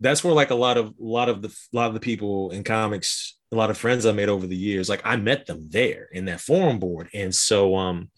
that's 0.00 0.24
where 0.24 0.34
like 0.34 0.50
a 0.50 0.54
lot 0.54 0.76
of 0.76 0.88
a 0.88 0.92
lot 0.98 1.28
of 1.28 1.42
the 1.42 1.48
a 1.48 1.76
lot 1.76 1.88
of 1.88 1.94
the 1.94 2.00
people 2.00 2.50
in 2.50 2.64
comics 2.64 3.36
a 3.52 3.56
lot 3.56 3.70
of 3.70 3.78
friends 3.78 4.04
i 4.04 4.12
made 4.12 4.28
over 4.28 4.46
the 4.46 4.56
years 4.56 4.88
like 4.88 5.02
i 5.04 5.16
met 5.16 5.46
them 5.46 5.68
there 5.70 6.08
in 6.12 6.26
that 6.26 6.40
forum 6.40 6.78
board. 6.78 7.08
And 7.14 7.34
so 7.34 7.76
um 7.76 8.10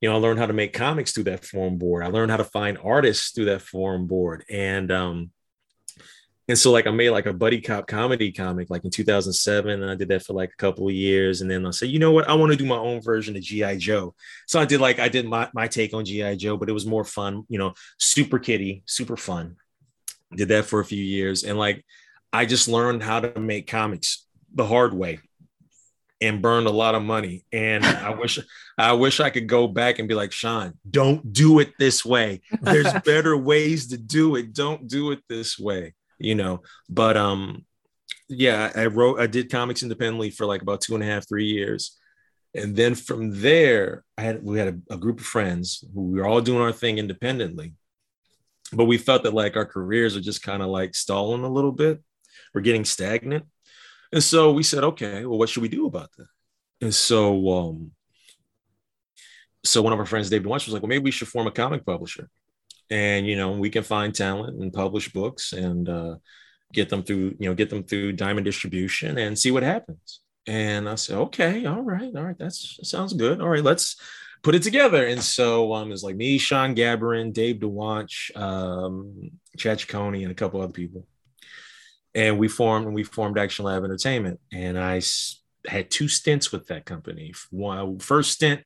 you 0.00 0.08
know 0.08 0.16
i 0.16 0.18
learned 0.18 0.38
how 0.38 0.46
to 0.46 0.52
make 0.52 0.72
comics 0.72 1.12
through 1.12 1.24
that 1.24 1.44
forum 1.44 1.78
board. 1.78 2.04
I 2.04 2.08
learned 2.08 2.30
how 2.30 2.36
to 2.38 2.44
find 2.44 2.78
artists 2.82 3.30
through 3.30 3.46
that 3.46 3.62
forum 3.62 4.06
board. 4.06 4.44
And 4.50 4.90
um 4.90 5.30
and 6.48 6.58
so 6.58 6.72
like 6.72 6.86
i 6.86 6.90
made 6.90 7.10
like 7.10 7.26
a 7.26 7.32
buddy 7.34 7.60
cop 7.60 7.86
comedy 7.86 8.32
comic 8.32 8.70
like 8.70 8.84
in 8.84 8.90
2007 8.90 9.70
and 9.70 9.90
i 9.90 9.94
did 9.94 10.08
that 10.08 10.24
for 10.24 10.32
like 10.32 10.50
a 10.50 10.56
couple 10.56 10.88
of 10.88 10.94
years. 10.94 11.42
And 11.42 11.50
then 11.50 11.66
i 11.66 11.70
said 11.70 11.90
you 11.90 11.98
know 11.98 12.12
what? 12.12 12.28
I 12.28 12.34
want 12.34 12.52
to 12.52 12.58
do 12.58 12.64
my 12.64 12.78
own 12.78 13.02
version 13.02 13.36
of 13.36 13.42
gi 13.42 13.76
joe. 13.76 14.14
So 14.46 14.58
i 14.58 14.64
did 14.64 14.80
like 14.80 14.98
i 14.98 15.08
did 15.08 15.26
my, 15.26 15.50
my 15.52 15.68
take 15.68 15.92
on 15.92 16.06
gi 16.06 16.36
joe 16.36 16.56
but 16.56 16.70
it 16.70 16.72
was 16.72 16.86
more 16.86 17.04
fun 17.04 17.44
you 17.48 17.58
know 17.58 17.74
super 17.98 18.38
kitty 18.38 18.82
super 18.86 19.16
fun 19.16 19.56
did 20.34 20.48
that 20.48 20.66
for 20.66 20.80
a 20.80 20.84
few 20.84 21.02
years. 21.02 21.44
And 21.44 21.58
like 21.58 21.84
i 22.32 22.44
just 22.44 22.68
learned 22.68 23.02
how 23.02 23.20
to 23.20 23.40
make 23.40 23.66
comics 23.66 24.26
the 24.54 24.66
hard 24.66 24.92
way 24.92 25.18
and 26.20 26.42
burned 26.42 26.66
a 26.66 26.72
lot 26.72 26.94
of 26.94 27.02
money. 27.02 27.44
And 27.52 27.84
i 27.86 28.10
wish 28.10 28.38
i 28.76 28.92
wish 28.92 29.20
i 29.20 29.30
could 29.30 29.46
go 29.46 29.66
back 29.66 29.98
and 29.98 30.08
be 30.08 30.14
like 30.14 30.32
Shawn 30.32 30.74
don't 30.88 31.32
do 31.32 31.58
it 31.60 31.72
this 31.78 32.04
way. 32.04 32.40
There's 32.60 32.92
better 33.04 33.36
ways 33.36 33.88
to 33.88 33.98
do 33.98 34.36
it. 34.36 34.52
Don't 34.52 34.86
do 34.88 35.12
it 35.12 35.20
this 35.28 35.58
way 35.58 35.94
you 36.18 36.34
know? 36.34 36.62
But 36.88 37.16
um 37.16 37.64
yeah 38.30 38.70
i 38.76 38.84
wrote 38.84 39.18
i 39.18 39.26
did 39.26 39.50
comics 39.50 39.82
independently 39.82 40.28
for 40.28 40.44
like 40.44 40.60
about 40.60 40.82
two 40.82 40.94
and 40.94 41.02
a 41.02 41.06
half 41.06 41.26
three 41.26 41.46
years. 41.46 41.96
And 42.54 42.76
then 42.76 42.94
from 42.94 43.40
there 43.40 44.04
i 44.16 44.22
had 44.22 44.42
we 44.42 44.58
had 44.58 44.82
a, 44.90 44.94
a 44.94 44.98
group 44.98 45.20
of 45.20 45.26
friends 45.26 45.84
who 45.94 46.02
we 46.02 46.20
were 46.20 46.26
all 46.26 46.40
doing 46.40 46.60
our 46.60 46.72
thing 46.72 46.98
independently 46.98 47.74
but 48.72 48.84
we 48.84 48.98
felt 48.98 49.22
that 49.22 49.34
like 49.34 49.56
our 49.56 49.66
careers 49.66 50.16
are 50.16 50.20
just 50.20 50.42
kind 50.42 50.62
of 50.62 50.68
like 50.68 50.94
stalling 50.94 51.44
a 51.44 51.48
little 51.48 51.72
bit. 51.72 52.02
We're 52.54 52.60
getting 52.60 52.84
stagnant. 52.84 53.46
And 54.12 54.22
so 54.22 54.52
we 54.52 54.62
said 54.62 54.84
okay 54.84 55.24
well 55.26 55.38
what 55.38 55.48
should 55.48 55.62
we 55.62 55.68
do 55.68 55.86
about 55.86 56.10
that? 56.16 56.26
And 56.80 56.94
so 56.94 57.50
um 57.50 57.90
so 59.64 59.82
one 59.82 59.92
of 59.92 59.98
our 59.98 60.06
friends 60.06 60.30
david 60.30 60.48
Dwonch 60.48 60.66
was 60.66 60.68
like 60.68 60.82
well 60.82 60.88
maybe 60.88 61.04
we 61.04 61.10
should 61.10 61.28
form 61.28 61.46
a 61.46 61.50
comic 61.50 61.84
publisher 61.84 62.30
and 62.90 63.26
you 63.26 63.36
know 63.36 63.52
we 63.52 63.70
can 63.70 63.82
find 63.82 64.14
talent 64.14 64.62
and 64.62 64.72
publish 64.72 65.12
books 65.12 65.52
and 65.52 65.88
uh 65.88 66.16
get 66.72 66.88
them 66.88 67.02
through 67.02 67.36
you 67.38 67.48
know 67.48 67.54
get 67.54 67.70
them 67.70 67.82
through 67.84 68.12
diamond 68.12 68.44
distribution 68.44 69.18
and 69.18 69.38
see 69.38 69.50
what 69.50 69.62
happens. 69.62 70.20
And 70.46 70.88
i 70.88 70.94
said 70.94 71.18
okay 71.18 71.66
all 71.66 71.82
right 71.82 72.14
all 72.14 72.22
right 72.22 72.38
that's 72.38 72.76
that 72.76 72.86
sounds 72.86 73.12
good. 73.12 73.40
All 73.40 73.48
right 73.48 73.64
let's 73.64 73.96
put 74.42 74.54
it 74.54 74.62
together. 74.62 75.06
And 75.06 75.22
so 75.22 75.74
um, 75.74 75.92
it's 75.92 76.02
like 76.02 76.16
me, 76.16 76.38
Shawn 76.38 76.74
Gabborin, 76.74 77.32
Dave 77.32 77.56
Dwonch, 77.56 78.36
um, 78.36 79.30
Chad 79.56 79.78
Cicconi, 79.78 80.22
and 80.22 80.30
a 80.30 80.34
couple 80.34 80.60
other 80.60 80.72
people. 80.72 81.06
And 82.14 82.38
we 82.38 82.48
formed 82.48 82.86
and 82.86 82.94
we 82.94 83.04
formed 83.04 83.38
Action 83.38 83.64
Lab 83.64 83.84
Entertainment. 83.84 84.40
And 84.52 84.78
I 84.78 85.00
had 85.66 85.90
two 85.90 86.08
stints 86.08 86.52
with 86.52 86.66
that 86.68 86.84
company. 86.84 87.34
One 87.50 87.98
first 87.98 88.32
stint 88.32 88.62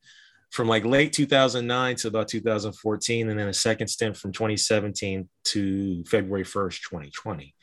from 0.51 0.68
like 0.68 0.85
late 0.85 1.12
2009 1.12 1.97
to 1.97 2.09
about 2.09 2.29
2014, 2.29 3.29
and 3.29 3.39
then 3.39 3.49
a 3.49 3.55
second 3.55 3.89
stint 3.89 4.16
from 4.16 4.33
2017 4.33 5.29
to 5.45 6.05
February 6.05 6.45
1st, 6.45 6.81
2020. 6.83 7.55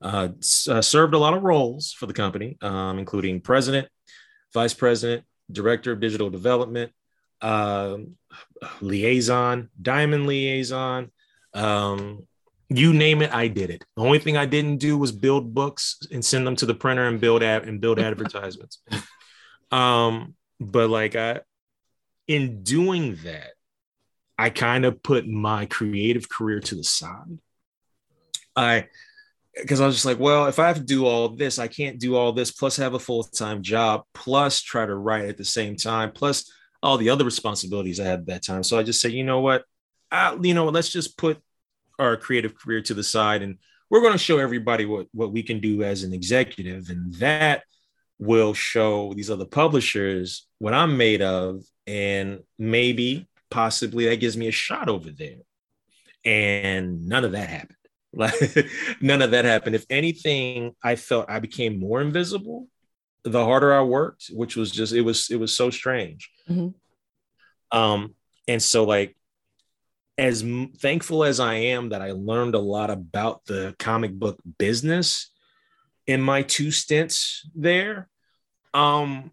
Uh, 0.00 0.28
uh, 0.70 0.80
served 0.80 1.14
a 1.14 1.18
lot 1.18 1.34
of 1.34 1.42
roles 1.42 1.92
for 1.92 2.06
the 2.06 2.12
company, 2.12 2.56
um, 2.62 3.00
including 3.00 3.40
president, 3.40 3.88
vice 4.54 4.72
president, 4.72 5.24
director 5.50 5.90
of 5.90 5.98
digital 5.98 6.30
development, 6.30 6.92
um, 7.40 8.16
liaison, 8.80 9.70
diamond 9.80 10.26
liaison. 10.26 11.10
Um, 11.54 12.26
you 12.68 12.92
name 12.92 13.22
it, 13.22 13.32
I 13.32 13.48
did 13.48 13.70
it. 13.70 13.84
The 13.96 14.02
only 14.02 14.18
thing 14.18 14.36
I 14.36 14.46
didn't 14.46 14.76
do 14.76 14.98
was 14.98 15.10
build 15.12 15.54
books 15.54 15.98
and 16.12 16.24
send 16.24 16.46
them 16.46 16.56
to 16.56 16.66
the 16.66 16.74
printer 16.74 17.06
and 17.06 17.20
build 17.20 17.42
ad 17.42 17.66
and 17.66 17.80
build 17.80 17.98
advertisements. 17.98 18.82
Um, 19.70 20.34
but 20.58 20.88
like 20.88 21.14
I, 21.14 21.40
in 22.26 22.62
doing 22.62 23.16
that, 23.24 23.50
I 24.38 24.48
kind 24.48 24.86
of 24.86 25.02
put 25.02 25.28
my 25.28 25.66
creative 25.66 26.26
career 26.26 26.60
to 26.60 26.74
the 26.74 26.84
side. 26.84 27.38
I 28.56 28.86
because 29.54 29.80
I 29.80 29.86
was 29.86 29.96
just 29.96 30.06
like, 30.06 30.18
well, 30.18 30.46
if 30.46 30.58
I 30.58 30.68
have 30.68 30.76
to 30.76 30.82
do 30.82 31.04
all 31.04 31.28
this, 31.28 31.58
I 31.58 31.66
can't 31.68 31.98
do 31.98 32.16
all 32.16 32.32
this, 32.32 32.50
plus 32.50 32.76
have 32.76 32.94
a 32.94 32.98
full 32.98 33.24
time 33.24 33.62
job, 33.62 34.04
plus 34.14 34.62
try 34.62 34.86
to 34.86 34.94
write 34.94 35.28
at 35.28 35.36
the 35.36 35.44
same 35.44 35.76
time, 35.76 36.12
plus 36.12 36.50
all 36.82 36.98
the 36.98 37.10
other 37.10 37.24
responsibilities 37.24 38.00
I 38.00 38.04
had 38.04 38.20
at 38.20 38.26
that 38.26 38.44
time. 38.44 38.62
So 38.62 38.78
I 38.78 38.82
just 38.82 39.00
said, 39.00 39.12
you 39.12 39.24
know 39.24 39.40
what, 39.40 39.64
I, 40.10 40.36
you 40.40 40.54
know, 40.54 40.66
let's 40.66 40.90
just 40.90 41.18
put 41.18 41.38
our 41.98 42.16
creative 42.16 42.54
career 42.54 42.80
to 42.82 42.94
the 42.94 43.02
side, 43.02 43.42
and 43.42 43.58
we're 43.90 44.00
going 44.00 44.12
to 44.12 44.18
show 44.18 44.38
everybody 44.38 44.84
what 44.84 45.06
what 45.12 45.32
we 45.32 45.42
can 45.42 45.60
do 45.60 45.82
as 45.82 46.02
an 46.02 46.12
executive, 46.12 46.88
and 46.90 47.14
that 47.14 47.62
will 48.18 48.54
show 48.54 49.12
these 49.14 49.30
other 49.30 49.44
publishers 49.44 50.46
what 50.58 50.74
I'm 50.74 50.96
made 50.96 51.22
of, 51.22 51.62
and 51.86 52.40
maybe 52.58 53.28
possibly 53.50 54.06
that 54.06 54.20
gives 54.20 54.36
me 54.36 54.48
a 54.48 54.52
shot 54.52 54.88
over 54.88 55.10
there. 55.10 55.38
And 56.24 57.06
none 57.06 57.24
of 57.24 57.32
that 57.32 57.48
happened. 57.48 57.74
Like 58.10 58.34
none 59.02 59.20
of 59.20 59.32
that 59.32 59.44
happened. 59.44 59.76
If 59.76 59.84
anything, 59.90 60.74
I 60.82 60.96
felt 60.96 61.28
I 61.28 61.40
became 61.40 61.78
more 61.78 62.00
invisible 62.00 62.66
the 63.24 63.44
harder 63.44 63.74
I 63.74 63.82
worked, 63.82 64.28
which 64.32 64.56
was 64.56 64.70
just 64.70 64.92
it 64.92 65.02
was 65.02 65.30
it 65.30 65.36
was 65.36 65.54
so 65.54 65.70
strange. 65.70 66.30
Mhm. 66.48 66.74
Um, 67.70 68.14
and 68.46 68.62
so 68.62 68.84
like 68.84 69.16
as 70.16 70.42
m- 70.42 70.72
thankful 70.72 71.22
as 71.24 71.38
I 71.38 71.54
am 71.54 71.90
that 71.90 72.02
I 72.02 72.12
learned 72.12 72.54
a 72.54 72.60
lot 72.60 72.90
about 72.90 73.44
the 73.44 73.74
comic 73.78 74.12
book 74.12 74.40
business 74.58 75.30
in 76.06 76.20
my 76.22 76.42
two 76.42 76.70
stints 76.70 77.48
there. 77.54 78.08
Um, 78.74 79.30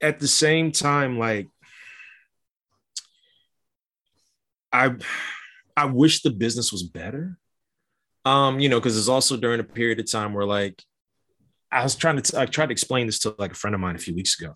at 0.00 0.18
the 0.18 0.28
same 0.28 0.72
time, 0.72 1.18
like 1.18 1.48
I 4.72 4.96
I 5.76 5.84
wish 5.86 6.22
the 6.22 6.30
business 6.30 6.72
was 6.72 6.82
better. 6.82 7.38
Um, 8.24 8.60
you 8.60 8.68
know, 8.68 8.78
because 8.78 8.96
it's 8.96 9.08
also 9.08 9.36
during 9.36 9.60
a 9.60 9.64
period 9.64 10.00
of 10.00 10.10
time 10.10 10.32
where 10.32 10.46
like 10.46 10.82
I 11.72 11.82
was 11.82 11.96
trying 11.96 12.20
to 12.20 12.40
I 12.40 12.46
tried 12.46 12.66
to 12.66 12.72
explain 12.72 13.06
this 13.06 13.18
to 13.20 13.34
like 13.38 13.52
a 13.52 13.54
friend 13.56 13.74
of 13.74 13.80
mine 13.80 13.96
a 13.96 13.98
few 13.98 14.14
weeks 14.14 14.40
ago. 14.40 14.54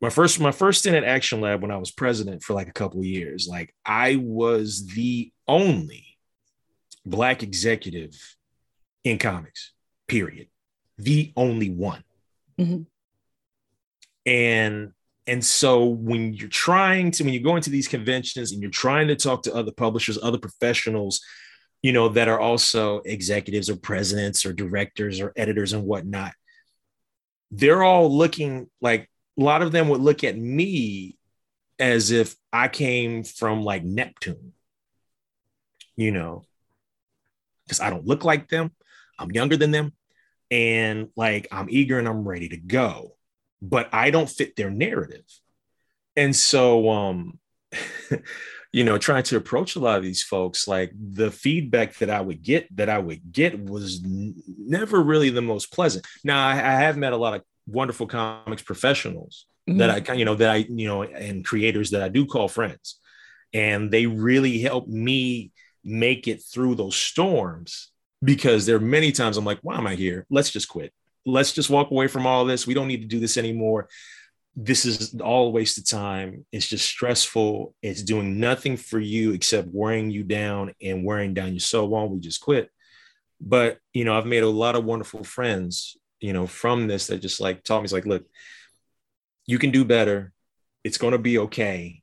My 0.00 0.10
first 0.10 0.40
my 0.40 0.52
first 0.52 0.80
stint 0.80 0.96
at 0.96 1.04
Action 1.04 1.40
Lab 1.40 1.62
when 1.62 1.70
I 1.70 1.76
was 1.76 1.90
president 1.90 2.42
for 2.42 2.52
like 2.54 2.68
a 2.68 2.72
couple 2.72 2.98
of 3.00 3.06
years, 3.06 3.46
like 3.48 3.74
I 3.86 4.16
was 4.16 4.86
the 4.88 5.32
only 5.46 6.18
black 7.06 7.42
executive 7.42 8.36
in 9.04 9.18
comics, 9.18 9.72
period. 10.08 10.48
The 10.98 11.32
only 11.36 11.70
one. 11.70 12.02
Mhm. 12.58 12.86
And 14.26 14.92
and 15.26 15.44
so 15.44 15.86
when 15.86 16.34
you're 16.34 16.48
trying 16.48 17.10
to 17.12 17.24
when 17.24 17.32
you 17.32 17.40
go 17.40 17.56
into 17.56 17.70
these 17.70 17.88
conventions 17.88 18.52
and 18.52 18.60
you're 18.60 18.70
trying 18.70 19.08
to 19.08 19.16
talk 19.16 19.42
to 19.44 19.54
other 19.54 19.72
publishers, 19.72 20.18
other 20.22 20.38
professionals, 20.38 21.20
you 21.84 21.92
know, 21.92 22.08
that 22.08 22.28
are 22.28 22.40
also 22.40 23.02
executives 23.04 23.68
or 23.68 23.76
presidents 23.76 24.46
or 24.46 24.54
directors 24.54 25.20
or 25.20 25.34
editors 25.36 25.74
and 25.74 25.84
whatnot. 25.84 26.32
They're 27.50 27.82
all 27.82 28.10
looking 28.10 28.70
like 28.80 29.10
a 29.38 29.42
lot 29.42 29.60
of 29.60 29.70
them 29.70 29.90
would 29.90 30.00
look 30.00 30.24
at 30.24 30.38
me 30.38 31.18
as 31.78 32.10
if 32.10 32.36
I 32.50 32.68
came 32.68 33.22
from 33.22 33.64
like 33.64 33.84
Neptune. 33.84 34.54
you 35.96 36.10
know, 36.10 36.44
because 37.66 37.80
I 37.80 37.90
don't 37.90 38.06
look 38.06 38.24
like 38.24 38.48
them. 38.48 38.72
I'm 39.18 39.30
younger 39.30 39.56
than 39.58 39.70
them. 39.70 39.92
And 40.50 41.10
like 41.16 41.48
I'm 41.52 41.68
eager 41.70 41.98
and 41.98 42.08
I'm 42.08 42.26
ready 42.26 42.48
to 42.48 42.56
go, 42.56 43.16
but 43.60 43.88
I 43.92 44.10
don't 44.10 44.28
fit 44.30 44.56
their 44.56 44.70
narrative. 44.70 45.24
And 46.16 46.34
so, 46.34 46.90
um, 46.90 47.38
you 48.74 48.82
know, 48.82 48.98
trying 48.98 49.22
to 49.22 49.36
approach 49.36 49.76
a 49.76 49.78
lot 49.78 49.98
of 49.98 50.02
these 50.02 50.24
folks, 50.24 50.66
like 50.66 50.90
the 50.98 51.30
feedback 51.30 51.94
that 51.98 52.10
I 52.10 52.20
would 52.20 52.42
get, 52.42 52.66
that 52.76 52.88
I 52.88 52.98
would 52.98 53.20
get 53.30 53.56
was 53.56 54.02
n- 54.04 54.34
never 54.58 55.00
really 55.00 55.30
the 55.30 55.40
most 55.42 55.70
pleasant. 55.72 56.04
Now, 56.24 56.44
I, 56.44 56.54
I 56.54 56.74
have 56.84 56.96
met 56.96 57.12
a 57.12 57.16
lot 57.16 57.34
of 57.34 57.42
wonderful 57.68 58.08
comics 58.08 58.62
professionals 58.62 59.46
Mhm. 59.70 59.78
that 59.78 60.10
I, 60.10 60.14
you 60.14 60.24
know, 60.24 60.34
that 60.34 60.50
I, 60.50 60.56
you 60.56 60.88
know, 60.88 61.04
and 61.04 61.44
creators 61.44 61.90
that 61.92 62.02
I 62.02 62.08
do 62.08 62.26
call 62.26 62.48
friends, 62.48 62.98
and 63.52 63.92
they 63.92 64.06
really 64.06 64.58
help 64.58 64.88
me 64.88 65.52
make 65.84 66.26
it 66.26 66.42
through 66.42 66.74
those 66.74 66.96
storms 66.96 67.92
because 68.24 68.66
there 68.66 68.74
are 68.76 68.90
many 68.98 69.12
times 69.12 69.36
I'm 69.36 69.44
like, 69.44 69.60
why 69.62 69.76
am 69.78 69.86
I 69.86 69.94
here? 69.94 70.26
Let's 70.30 70.50
just 70.50 70.68
quit. 70.68 70.92
Let's 71.24 71.52
just 71.52 71.70
walk 71.70 71.92
away 71.92 72.08
from 72.08 72.26
all 72.26 72.44
this. 72.44 72.66
We 72.66 72.74
don't 72.74 72.88
need 72.88 73.02
to 73.02 73.06
do 73.14 73.20
this 73.20 73.36
anymore. 73.36 73.88
This 74.56 74.84
is 74.84 75.20
all 75.20 75.48
a 75.48 75.50
waste 75.50 75.78
of 75.78 75.88
time. 75.88 76.46
It's 76.52 76.68
just 76.68 76.86
stressful. 76.86 77.74
It's 77.82 78.02
doing 78.02 78.38
nothing 78.38 78.76
for 78.76 79.00
you 79.00 79.32
except 79.32 79.68
wearing 79.72 80.10
you 80.10 80.22
down 80.22 80.72
and 80.80 81.04
wearing 81.04 81.34
down 81.34 81.52
your 81.52 81.60
soul. 81.60 81.88
Why 81.88 82.04
we 82.04 82.20
just 82.20 82.40
quit? 82.40 82.70
But 83.40 83.78
you 83.92 84.04
know, 84.04 84.16
I've 84.16 84.26
made 84.26 84.44
a 84.44 84.48
lot 84.48 84.76
of 84.76 84.84
wonderful 84.84 85.24
friends, 85.24 85.96
you 86.20 86.32
know, 86.32 86.46
from 86.46 86.86
this 86.86 87.08
that 87.08 87.18
just 87.18 87.40
like 87.40 87.64
taught 87.64 87.80
me, 87.80 87.84
it's 87.84 87.92
like, 87.92 88.06
look, 88.06 88.24
you 89.46 89.58
can 89.58 89.70
do 89.70 89.84
better. 89.84 90.32
It's 90.84 90.98
going 90.98 91.12
to 91.12 91.18
be 91.18 91.38
okay. 91.38 92.02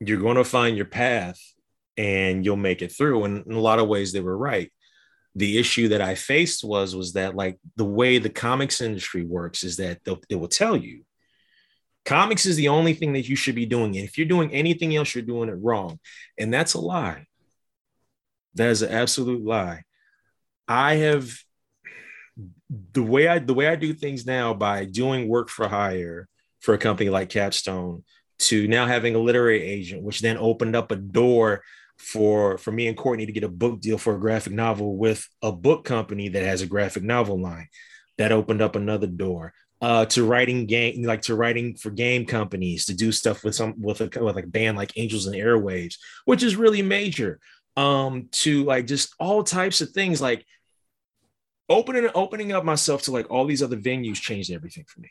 You're 0.00 0.20
going 0.20 0.36
to 0.36 0.44
find 0.44 0.76
your 0.76 0.86
path 0.86 1.38
and 1.96 2.44
you'll 2.44 2.56
make 2.56 2.80
it 2.80 2.92
through. 2.92 3.24
And 3.24 3.46
in 3.46 3.52
a 3.52 3.60
lot 3.60 3.78
of 3.78 3.88
ways, 3.88 4.12
they 4.12 4.20
were 4.20 4.36
right. 4.36 4.72
The 5.34 5.58
issue 5.58 5.88
that 5.88 6.00
I 6.00 6.14
faced 6.14 6.64
was 6.64 6.96
was 6.96 7.12
that 7.12 7.36
like 7.36 7.58
the 7.76 7.84
way 7.84 8.18
the 8.18 8.30
comics 8.30 8.80
industry 8.80 9.24
works 9.24 9.62
is 9.62 9.76
that 9.76 10.02
they'll, 10.04 10.20
it 10.28 10.36
will 10.36 10.48
tell 10.48 10.76
you 10.76 11.04
comics 12.04 12.46
is 12.46 12.56
the 12.56 12.68
only 12.68 12.94
thing 12.94 13.12
that 13.12 13.28
you 13.28 13.36
should 13.36 13.54
be 13.54 13.66
doing. 13.66 13.96
And 13.96 14.04
if 14.04 14.18
you're 14.18 14.26
doing 14.26 14.52
anything 14.52 14.96
else, 14.96 15.14
you're 15.14 15.22
doing 15.22 15.48
it 15.48 15.58
wrong. 15.60 15.98
And 16.38 16.52
that's 16.52 16.74
a 16.74 16.80
lie. 16.80 17.26
That 18.54 18.70
is 18.70 18.82
an 18.82 18.90
absolute 18.90 19.44
lie. 19.44 19.82
I 20.66 20.94
have 20.96 21.32
the 22.92 23.02
way 23.02 23.28
I 23.28 23.38
the 23.38 23.54
way 23.54 23.68
I 23.68 23.76
do 23.76 23.92
things 23.92 24.24
now 24.26 24.54
by 24.54 24.84
doing 24.84 25.28
work 25.28 25.48
for 25.48 25.68
hire 25.68 26.28
for 26.60 26.74
a 26.74 26.78
company 26.78 27.10
like 27.10 27.28
Capstone 27.28 28.04
to 28.38 28.66
now 28.68 28.86
having 28.86 29.14
a 29.14 29.18
literary 29.18 29.62
agent, 29.62 30.02
which 30.02 30.20
then 30.20 30.38
opened 30.38 30.74
up 30.74 30.90
a 30.90 30.96
door 30.96 31.62
for 31.98 32.56
for 32.56 32.72
me 32.72 32.88
and 32.88 32.96
Courtney 32.96 33.26
to 33.26 33.32
get 33.32 33.44
a 33.44 33.48
book 33.48 33.80
deal 33.80 33.98
for 33.98 34.16
a 34.16 34.20
graphic 34.20 34.52
novel 34.52 34.96
with 34.96 35.28
a 35.42 35.52
book 35.52 35.84
company 35.84 36.28
that 36.28 36.44
has 36.44 36.62
a 36.62 36.66
graphic 36.66 37.02
novel 37.02 37.40
line. 37.40 37.68
That 38.18 38.32
opened 38.32 38.62
up 38.62 38.76
another 38.76 39.06
door. 39.06 39.52
Uh, 39.82 40.04
to 40.04 40.24
writing 40.24 40.66
game, 40.66 41.02
like 41.04 41.22
to 41.22 41.34
writing 41.34 41.74
for 41.74 41.90
game 41.90 42.26
companies 42.26 42.84
to 42.84 42.94
do 42.94 43.10
stuff 43.10 43.42
with 43.42 43.54
some 43.54 43.80
with 43.80 44.02
a 44.02 44.22
with 44.22 44.36
a 44.36 44.46
band 44.46 44.76
like 44.76 44.92
Angels 44.96 45.26
and 45.26 45.34
Airwaves, 45.34 45.94
which 46.26 46.42
is 46.42 46.54
really 46.56 46.82
major. 46.82 47.40
Um, 47.76 48.28
to 48.32 48.64
like 48.64 48.86
just 48.86 49.14
all 49.18 49.42
types 49.42 49.80
of 49.80 49.90
things 49.90 50.20
like 50.20 50.44
opening 51.70 52.10
opening 52.14 52.52
up 52.52 52.64
myself 52.64 53.02
to 53.02 53.12
like 53.12 53.30
all 53.30 53.46
these 53.46 53.62
other 53.62 53.76
venues 53.76 54.20
changed 54.20 54.50
everything 54.50 54.84
for 54.86 55.00
me 55.00 55.10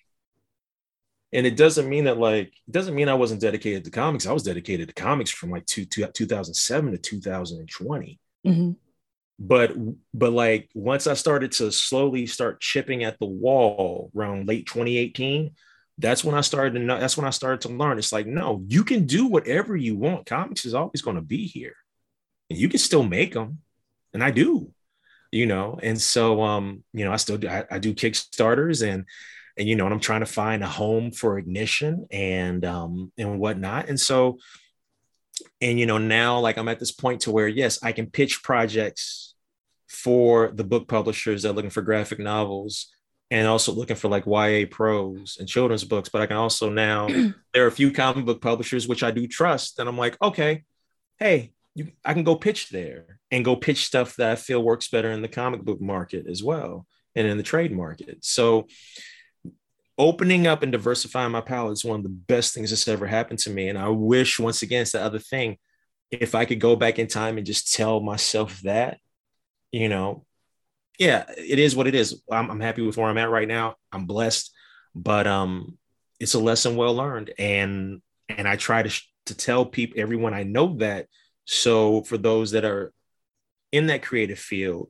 and 1.32 1.48
it 1.48 1.56
doesn't 1.56 1.88
mean 1.88 2.04
that 2.04 2.18
like 2.20 2.48
it 2.48 2.72
doesn't 2.72 2.96
mean 2.96 3.08
i 3.08 3.14
wasn't 3.14 3.40
dedicated 3.40 3.86
to 3.86 3.92
comics 3.92 4.28
i 4.28 4.34
was 4.34 4.44
dedicated 4.44 4.88
to 4.90 4.94
comics 4.94 5.32
from 5.32 5.50
like 5.50 5.66
two, 5.66 5.86
two, 5.86 6.06
2007 6.06 6.92
to 6.92 6.98
2020 6.98 8.20
Mhm. 8.46 8.76
But 9.40 9.74
but 10.14 10.34
like 10.34 10.70
once 10.74 11.08
i 11.08 11.14
started 11.14 11.52
to 11.52 11.72
slowly 11.72 12.28
start 12.28 12.60
chipping 12.60 13.06
at 13.06 13.18
the 13.20 13.26
wall 13.26 14.12
around 14.16 14.48
late 14.48 14.68
2018 14.68 15.52
that's 15.98 16.26
when 16.26 16.36
i 16.36 16.42
started 16.42 16.74
to 16.74 16.80
know 16.80 17.00
that's 17.00 17.16
when 17.16 17.26
i 17.26 17.30
started 17.30 17.62
to 17.62 17.70
learn. 17.70 17.98
It's 17.98 18.12
like 18.12 18.28
no 18.28 18.62
you 18.68 18.84
can 18.84 19.06
do 19.06 19.28
whatever 19.28 19.76
you 19.76 19.96
want. 19.96 20.26
Comics 20.26 20.66
is 20.66 20.74
always 20.74 21.02
going 21.02 21.16
to 21.16 21.22
be 21.22 21.48
here. 21.48 21.76
And 22.50 22.60
you 22.60 22.68
can 22.68 22.80
still 22.80 23.04
make 23.04 23.34
them 23.34 23.60
and 24.14 24.24
i 24.24 24.32
do 24.32 24.74
you 25.32 25.46
know? 25.46 25.80
And 25.82 26.02
so 26.02 26.42
um 26.42 26.84
you 26.92 27.06
know 27.06 27.14
i 27.14 27.18
still 27.18 27.38
do 27.38 27.48
I, 27.48 27.64
I 27.72 27.80
do 27.80 27.94
kickstarters 27.94 28.86
and 28.86 29.06
and 29.58 29.68
you 29.68 29.76
know 29.76 29.86
and 29.86 29.94
i'm 29.94 30.00
trying 30.00 30.22
to 30.22 30.26
find 30.26 30.64
a 30.64 30.68
home 30.68 31.12
for 31.12 31.38
ignition 31.38 32.08
and 32.12 32.66
um 32.66 33.12
and 33.18 33.40
whatnot. 33.40 33.88
And 33.88 34.00
so 34.00 34.40
and 35.62 35.80
you 35.80 35.86
know 35.86 35.98
now 35.98 36.40
like 36.40 36.58
i'm 36.58 36.68
at 36.68 36.80
this 36.80 36.92
point 36.92 37.22
to 37.22 37.32
where 37.32 37.48
yes 37.48 37.80
i 37.84 37.92
can 37.92 38.08
pitch 38.08 38.44
projects 38.44 39.29
for 39.90 40.52
the 40.54 40.64
book 40.64 40.88
publishers 40.88 41.44
that 41.44 41.50
are 41.50 41.54
looking 41.54 41.70
for 41.72 41.82
graphic 41.82 42.20
novels 42.20 42.88
and 43.32 43.48
also 43.48 43.72
looking 43.72 43.96
for 43.96 44.08
like 44.08 44.26
YA 44.26 44.66
prose 44.70 45.38
and 45.40 45.48
children's 45.48 45.84
books. 45.84 46.10
But 46.10 46.22
I 46.22 46.28
can 46.28 46.38
also 46.38 46.70
now, 46.70 47.08
there 47.54 47.64
are 47.64 47.68
a 47.68 47.72
few 47.72 47.92
comic 47.92 48.26
book 48.26 48.42
publishers 48.42 48.88
which 48.88 49.04
I 49.04 49.12
do 49.12 49.28
trust. 49.28 49.80
And 49.80 49.90
I'm 49.90 49.98
like, 49.98 50.18
okay, 50.22 50.64
hey, 51.18 51.54
you, 51.76 51.92
I 52.06 52.14
can 52.14 52.24
go 52.24 52.36
pitch 52.36 52.70
there 52.70 53.20
and 53.32 53.46
go 53.46 53.56
pitch 53.56 53.86
stuff 53.86 54.16
that 54.16 54.32
I 54.32 54.36
feel 54.36 54.64
works 54.64 54.88
better 54.88 55.12
in 55.12 55.22
the 55.22 55.28
comic 55.28 55.62
book 55.62 55.82
market 55.82 56.28
as 56.28 56.44
well 56.44 56.86
and 57.16 57.28
in 57.28 57.38
the 57.38 57.44
trade 57.44 57.72
market. 57.72 58.24
So 58.24 58.68
opening 59.98 60.48
up 60.48 60.64
and 60.64 60.72
diversifying 60.72 61.32
my 61.32 61.42
palette 61.42 61.74
is 61.74 61.86
one 61.86 62.00
of 62.00 62.04
the 62.04 62.10
best 62.10 62.54
things 62.54 62.70
that's 62.70 62.88
ever 62.88 63.06
happened 63.06 63.40
to 63.40 63.50
me. 63.50 63.70
And 63.70 63.78
I 63.78 63.90
wish, 63.90 64.40
once 64.40 64.62
again, 64.62 64.84
it's 64.84 64.94
the 64.94 65.04
other 65.04 65.20
thing, 65.20 65.58
if 66.10 66.34
I 66.34 66.46
could 66.46 66.60
go 66.60 66.76
back 66.76 66.98
in 66.98 67.08
time 67.08 67.38
and 67.38 67.46
just 67.46 67.74
tell 67.74 68.00
myself 68.00 68.62
that, 68.62 68.98
you 69.72 69.90
know, 69.90 70.26
yeah, 70.98 71.26
it 71.38 71.60
is 71.60 71.76
what 71.76 71.88
it 71.88 71.96
is. 71.96 72.22
I'm, 72.32 72.50
I'm 72.52 72.60
happy 72.60 72.82
with 72.82 72.98
where 72.98 73.08
I'm 73.08 73.18
at 73.18 73.30
right 73.30 73.48
now. 73.48 73.76
I'm 73.92 74.06
blessed, 74.06 74.52
but 74.94 75.28
um, 75.28 75.78
it's 76.20 76.34
a 76.34 76.40
lesson 76.40 76.76
well 76.76 76.94
learned, 76.94 77.32
and 77.40 78.02
and 78.28 78.48
I 78.48 78.56
try 78.58 78.84
to 78.84 78.90
sh- 78.90 79.10
to 79.28 79.36
tell 79.36 79.66
people, 79.66 80.00
everyone 80.00 80.34
I 80.34 80.44
know 80.44 80.76
that. 80.78 81.08
So 81.46 82.04
for 82.04 82.18
those 82.18 82.52
that 82.52 82.66
are 82.66 82.94
in 83.72 83.88
that 83.88 84.04
creative 84.04 84.40
field, 84.40 84.90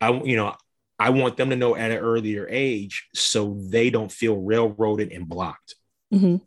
I 0.00 0.12
you 0.12 0.36
know 0.36 0.54
I 0.98 1.10
want 1.10 1.36
them 1.36 1.50
to 1.50 1.56
know 1.56 1.74
at 1.74 1.90
an 1.90 1.98
earlier 1.98 2.46
age 2.48 3.08
so 3.14 3.58
they 3.58 3.90
don't 3.90 4.12
feel 4.12 4.36
railroaded 4.36 5.12
and 5.12 5.28
blocked. 5.28 5.74
Mhm. 6.12 6.42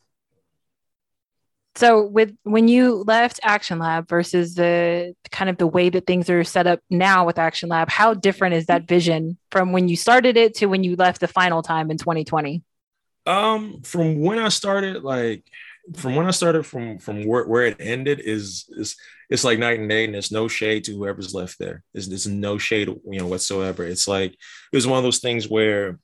So 1.76 2.05
with 2.05 2.36
when 2.43 2.67
you 2.67 3.03
left 3.07 3.39
Action 3.41 3.80
Lab 3.80 4.07
versus 4.07 4.53
the 4.53 5.15
kind 5.32 5.49
of 5.49 5.57
the 5.57 5.65
way 5.65 5.89
that 5.89 6.05
things 6.05 6.30
are 6.30 6.43
set 6.43 6.67
up 6.67 6.80
now 6.89 7.26
with 7.26 7.39
Action 7.39 7.69
Lab, 7.69 7.89
how 7.89 8.13
different 8.13 8.55
is 8.55 8.67
that 8.67 8.88
vision 8.88 9.38
from 9.49 9.71
when 9.71 9.88
you 9.88 9.95
started 9.95 10.38
it 10.38 10.55
to 10.55 10.67
when 10.67 10.84
you 10.84 10.95
left 10.95 11.19
the 11.19 11.28
final 11.28 11.63
time 11.63 11.89
in 11.89 11.97
2020? 11.97 12.61
Um, 13.26 13.82
from 13.82 14.21
when 14.21 14.38
I 14.38 14.49
started, 14.49 15.03
like 15.03 15.45
from 15.95 16.15
when 16.15 16.28
I 16.28 16.32
started 16.32 16.65
from 16.65 16.99
from 16.99 17.26
where, 17.26 17.45
where 17.45 17.65
it 17.65 17.78
ended 17.80 18.19
is 18.19 18.65
is 18.69 18.95
it's 19.30 19.43
like 19.43 19.57
night 19.57 19.80
and 19.80 19.89
day, 19.89 20.05
and 20.05 20.13
there's 20.13 20.32
no 20.32 20.47
shade 20.47 20.84
to 20.84 20.95
whoever's 20.95 21.34
left 21.34 21.57
there. 21.57 21.84
There's, 21.93 22.07
there's 22.07 22.28
no 22.28 22.59
shade, 22.59 22.88
you 22.88 23.19
know, 23.19 23.26
whatsoever. 23.26 23.84
It's 23.84 24.07
like 24.07 24.34
it 24.34 24.76
was 24.76 24.86
one 24.86 24.97
of 24.97 25.03
those 25.03 25.19
things 25.19 25.49
where 25.49 25.97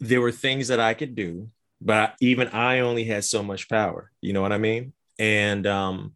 there 0.00 0.20
were 0.20 0.32
things 0.32 0.68
that 0.68 0.80
I 0.80 0.94
could 0.94 1.14
do, 1.14 1.50
but 1.80 2.14
even 2.20 2.48
I 2.48 2.80
only 2.80 3.04
had 3.04 3.24
so 3.24 3.42
much 3.42 3.68
power. 3.68 4.10
You 4.20 4.32
know 4.32 4.42
what 4.42 4.52
I 4.52 4.58
mean? 4.58 4.92
And 5.18 5.66
um, 5.66 6.14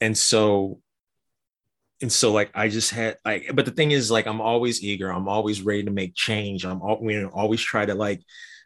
and 0.00 0.16
so 0.16 0.80
and 2.02 2.12
so 2.12 2.32
like 2.32 2.50
I 2.54 2.68
just 2.68 2.90
had 2.90 3.16
like, 3.24 3.50
but 3.54 3.64
the 3.64 3.70
thing 3.70 3.92
is 3.92 4.10
like 4.10 4.26
I'm 4.26 4.40
always 4.40 4.82
eager. 4.82 5.10
I'm 5.10 5.28
always 5.28 5.62
ready 5.62 5.84
to 5.84 5.90
make 5.90 6.14
change. 6.14 6.64
I'm 6.64 6.82
al- 6.82 7.00
you 7.02 7.22
know, 7.22 7.28
always 7.28 7.60
try 7.60 7.86
to 7.86 7.94
like 7.94 8.20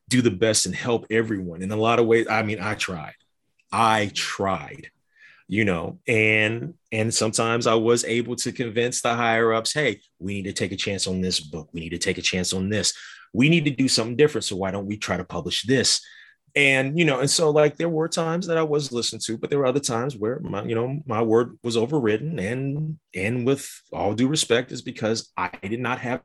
do 0.08 0.22
the 0.22 0.30
best 0.30 0.66
and 0.66 0.74
help 0.74 1.06
everyone. 1.10 1.62
In 1.62 1.70
a 1.70 1.76
lot 1.76 1.98
of 1.98 2.06
ways, 2.06 2.26
I 2.28 2.42
mean, 2.42 2.60
I 2.60 2.74
tried. 2.74 3.14
I 3.72 4.10
tried, 4.14 4.90
you 5.48 5.64
know, 5.64 5.98
and 6.08 6.74
and 6.92 7.12
sometimes 7.12 7.66
I 7.66 7.74
was 7.74 8.04
able 8.04 8.36
to 8.36 8.52
convince 8.52 9.02
the 9.02 9.14
higher 9.14 9.52
ups, 9.52 9.72
hey, 9.72 10.00
we 10.18 10.34
need 10.34 10.44
to 10.44 10.52
take 10.52 10.72
a 10.72 10.76
chance 10.76 11.06
on 11.06 11.20
this 11.20 11.40
book. 11.40 11.68
We 11.72 11.80
need 11.80 11.90
to 11.90 11.98
take 11.98 12.18
a 12.18 12.22
chance 12.22 12.52
on 12.52 12.68
this. 12.68 12.94
We 13.32 13.48
need 13.48 13.64
to 13.64 13.70
do 13.70 13.88
something 13.88 14.16
different. 14.16 14.44
So 14.44 14.56
why 14.56 14.70
don't 14.70 14.86
we 14.86 14.96
try 14.96 15.16
to 15.16 15.24
publish 15.24 15.64
this? 15.64 16.00
And 16.54 16.98
you 16.98 17.04
know, 17.04 17.20
and 17.20 17.30
so 17.30 17.50
like 17.50 17.76
there 17.76 17.88
were 17.88 18.08
times 18.08 18.46
that 18.46 18.56
I 18.56 18.62
was 18.62 18.90
listened 18.90 19.22
to, 19.26 19.36
but 19.36 19.50
there 19.50 19.58
were 19.58 19.66
other 19.66 19.80
times 19.80 20.16
where 20.16 20.40
my, 20.40 20.62
you 20.62 20.74
know, 20.74 21.00
my 21.04 21.20
word 21.20 21.58
was 21.62 21.76
overridden. 21.76 22.38
And 22.38 22.98
and 23.14 23.46
with 23.46 23.68
all 23.92 24.14
due 24.14 24.28
respect, 24.28 24.72
is 24.72 24.80
because 24.80 25.30
I 25.36 25.50
did 25.62 25.80
not 25.80 25.98
have 25.98 26.22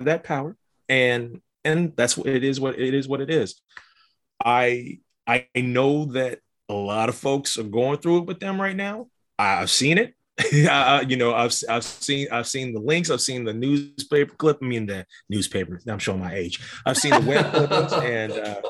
that 0.00 0.24
power. 0.24 0.56
And 0.88 1.40
and 1.64 1.92
that's 1.96 2.16
what 2.16 2.26
it 2.26 2.44
is 2.44 2.60
what 2.60 2.78
it 2.78 2.94
is 2.94 3.08
what 3.08 3.20
it 3.20 3.30
is 3.30 3.60
i 4.44 4.98
i 5.26 5.46
know 5.56 6.06
that 6.06 6.38
a 6.68 6.74
lot 6.74 7.08
of 7.08 7.14
folks 7.14 7.58
are 7.58 7.64
going 7.64 7.98
through 7.98 8.18
it 8.18 8.26
with 8.26 8.40
them 8.40 8.60
right 8.60 8.76
now 8.76 9.06
i've 9.38 9.70
seen 9.70 9.98
it 9.98 10.14
I, 10.70 11.04
you 11.08 11.16
know 11.16 11.34
i've 11.34 11.52
i've 11.68 11.82
seen 11.82 12.28
i've 12.30 12.46
seen 12.46 12.72
the 12.72 12.80
links 12.80 13.10
i've 13.10 13.20
seen 13.20 13.44
the 13.44 13.52
newspaper 13.52 14.34
clip 14.36 14.58
i 14.62 14.66
mean 14.66 14.86
the 14.86 15.04
newspaper 15.28 15.80
i'm 15.88 15.98
showing 15.98 16.20
my 16.20 16.32
age. 16.32 16.60
I've 16.86 16.96
seen 16.96 17.10
the 17.10 17.28
web 17.28 17.52
clippings 17.52 17.92
and 18.04 18.32
uh 18.32 18.60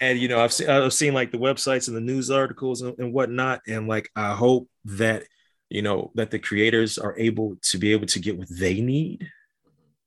and 0.00 0.18
you 0.18 0.26
know 0.26 0.40
i've 0.42 0.52
seen 0.52 0.68
i've 0.68 0.92
seen 0.92 1.14
like 1.14 1.30
the 1.30 1.38
websites 1.38 1.86
and 1.86 1.96
the 1.96 2.00
news 2.00 2.30
articles 2.30 2.82
and, 2.82 2.98
and 2.98 3.12
whatnot 3.12 3.60
and 3.68 3.86
like 3.86 4.10
i 4.16 4.34
hope 4.34 4.68
that 4.86 5.24
you 5.74 5.82
know, 5.82 6.12
that 6.14 6.30
the 6.30 6.38
creators 6.38 6.98
are 6.98 7.18
able 7.18 7.56
to 7.60 7.78
be 7.78 7.92
able 7.92 8.06
to 8.06 8.20
get 8.20 8.38
what 8.38 8.48
they 8.48 8.80
need 8.80 9.28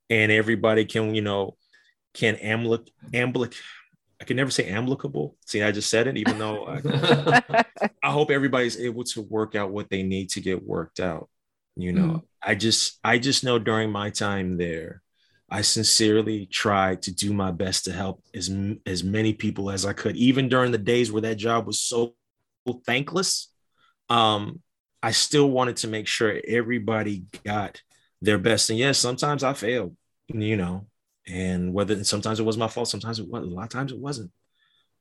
and 0.10 0.32
everybody 0.32 0.86
can, 0.86 1.14
you 1.14 1.22
know, 1.22 1.58
can 2.14 2.36
amblic 2.38 2.88
amblic 3.12 3.54
I 4.22 4.26
can 4.26 4.38
never 4.38 4.52
say 4.52 4.68
amicable. 4.68 5.38
See, 5.46 5.62
I 5.64 5.72
just 5.72 5.90
said 5.90 6.08
it, 6.08 6.18
even 6.18 6.38
though 6.38 6.68
I, 6.68 6.82
I 8.04 8.12
hope 8.12 8.32
everybody's 8.32 8.80
able 8.80 9.04
to 9.06 9.22
work 9.22 9.56
out 9.56 9.72
what 9.72 9.90
they 9.90 10.04
need 10.04 10.30
to 10.32 10.42
get 10.42 10.64
worked 10.64 11.00
out. 11.00 11.30
You 11.76 11.94
know, 11.94 12.18
Mhm. 12.18 12.26
I 12.44 12.56
just 12.56 13.00
I 13.04 13.20
just 13.20 13.44
know 13.44 13.60
during 13.60 13.92
my 13.92 14.10
time 14.10 14.58
there, 14.58 15.02
I 15.50 15.62
sincerely 15.62 16.46
tried 16.48 17.04
to 17.04 17.14
do 17.14 17.34
my 17.34 17.52
best 17.52 17.86
to 17.86 17.94
help 17.94 18.24
as 18.34 18.50
as 18.86 19.04
many 19.04 19.34
people 19.34 19.70
as 19.72 19.86
I 19.86 19.94
could, 19.94 20.16
even 20.16 20.50
during 20.50 20.72
the 20.72 20.78
days 20.78 21.12
where 21.12 21.22
that 21.24 21.38
job 21.38 21.68
was 21.68 21.80
so 21.82 22.16
thankless. 22.86 23.50
Um, 24.10 24.62
I 25.04 25.12
still 25.12 25.50
wanted 25.50 25.78
to 25.78 25.88
make 25.88 26.08
sure 26.08 26.40
everybody 26.48 27.26
got 27.46 27.82
their 28.22 28.38
best. 28.38 28.70
And 28.70 28.80
yes, 28.80 28.98
sometimes 29.00 29.44
I 29.44 29.54
failed, 29.54 29.96
you 30.30 30.58
know, 30.58 30.88
and 31.28 31.74
whether 31.74 32.04
sometimes 32.04 32.40
it 32.40 32.46
was 32.46 32.58
my 32.58 32.68
fault, 32.68 32.88
sometimes 32.88 33.20
it 33.20 33.28
was 33.28 33.44
a 33.44 33.48
lot 33.48 33.64
of 33.64 33.70
times 33.70 33.92
it 33.92 34.00
wasn't. 34.00 34.32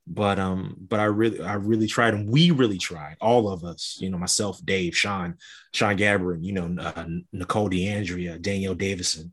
But 0.09 0.39
um, 0.39 0.77
but 0.79 1.01
I 1.01 1.05
really, 1.05 1.41
I 1.41 1.55
really 1.55 1.89
tried, 1.89 2.15
and 2.15 2.31
we 2.31 2.53
really 2.53 2.79
tried, 2.79 3.17
all 3.21 3.49
of 3.51 3.65
us, 3.65 3.99
you 4.01 4.09
know, 4.09 4.19
myself, 4.19 4.65
Dave, 4.65 4.97
Sean, 4.97 5.35
Shawn 5.75 5.97
Gabborin, 5.97 6.45
you 6.45 6.53
know, 6.53 6.77
uh, 6.81 7.07
Nicole 7.33 7.69
D'Andria, 7.69 8.39
Danielle 8.39 8.77
Davison, 8.77 9.33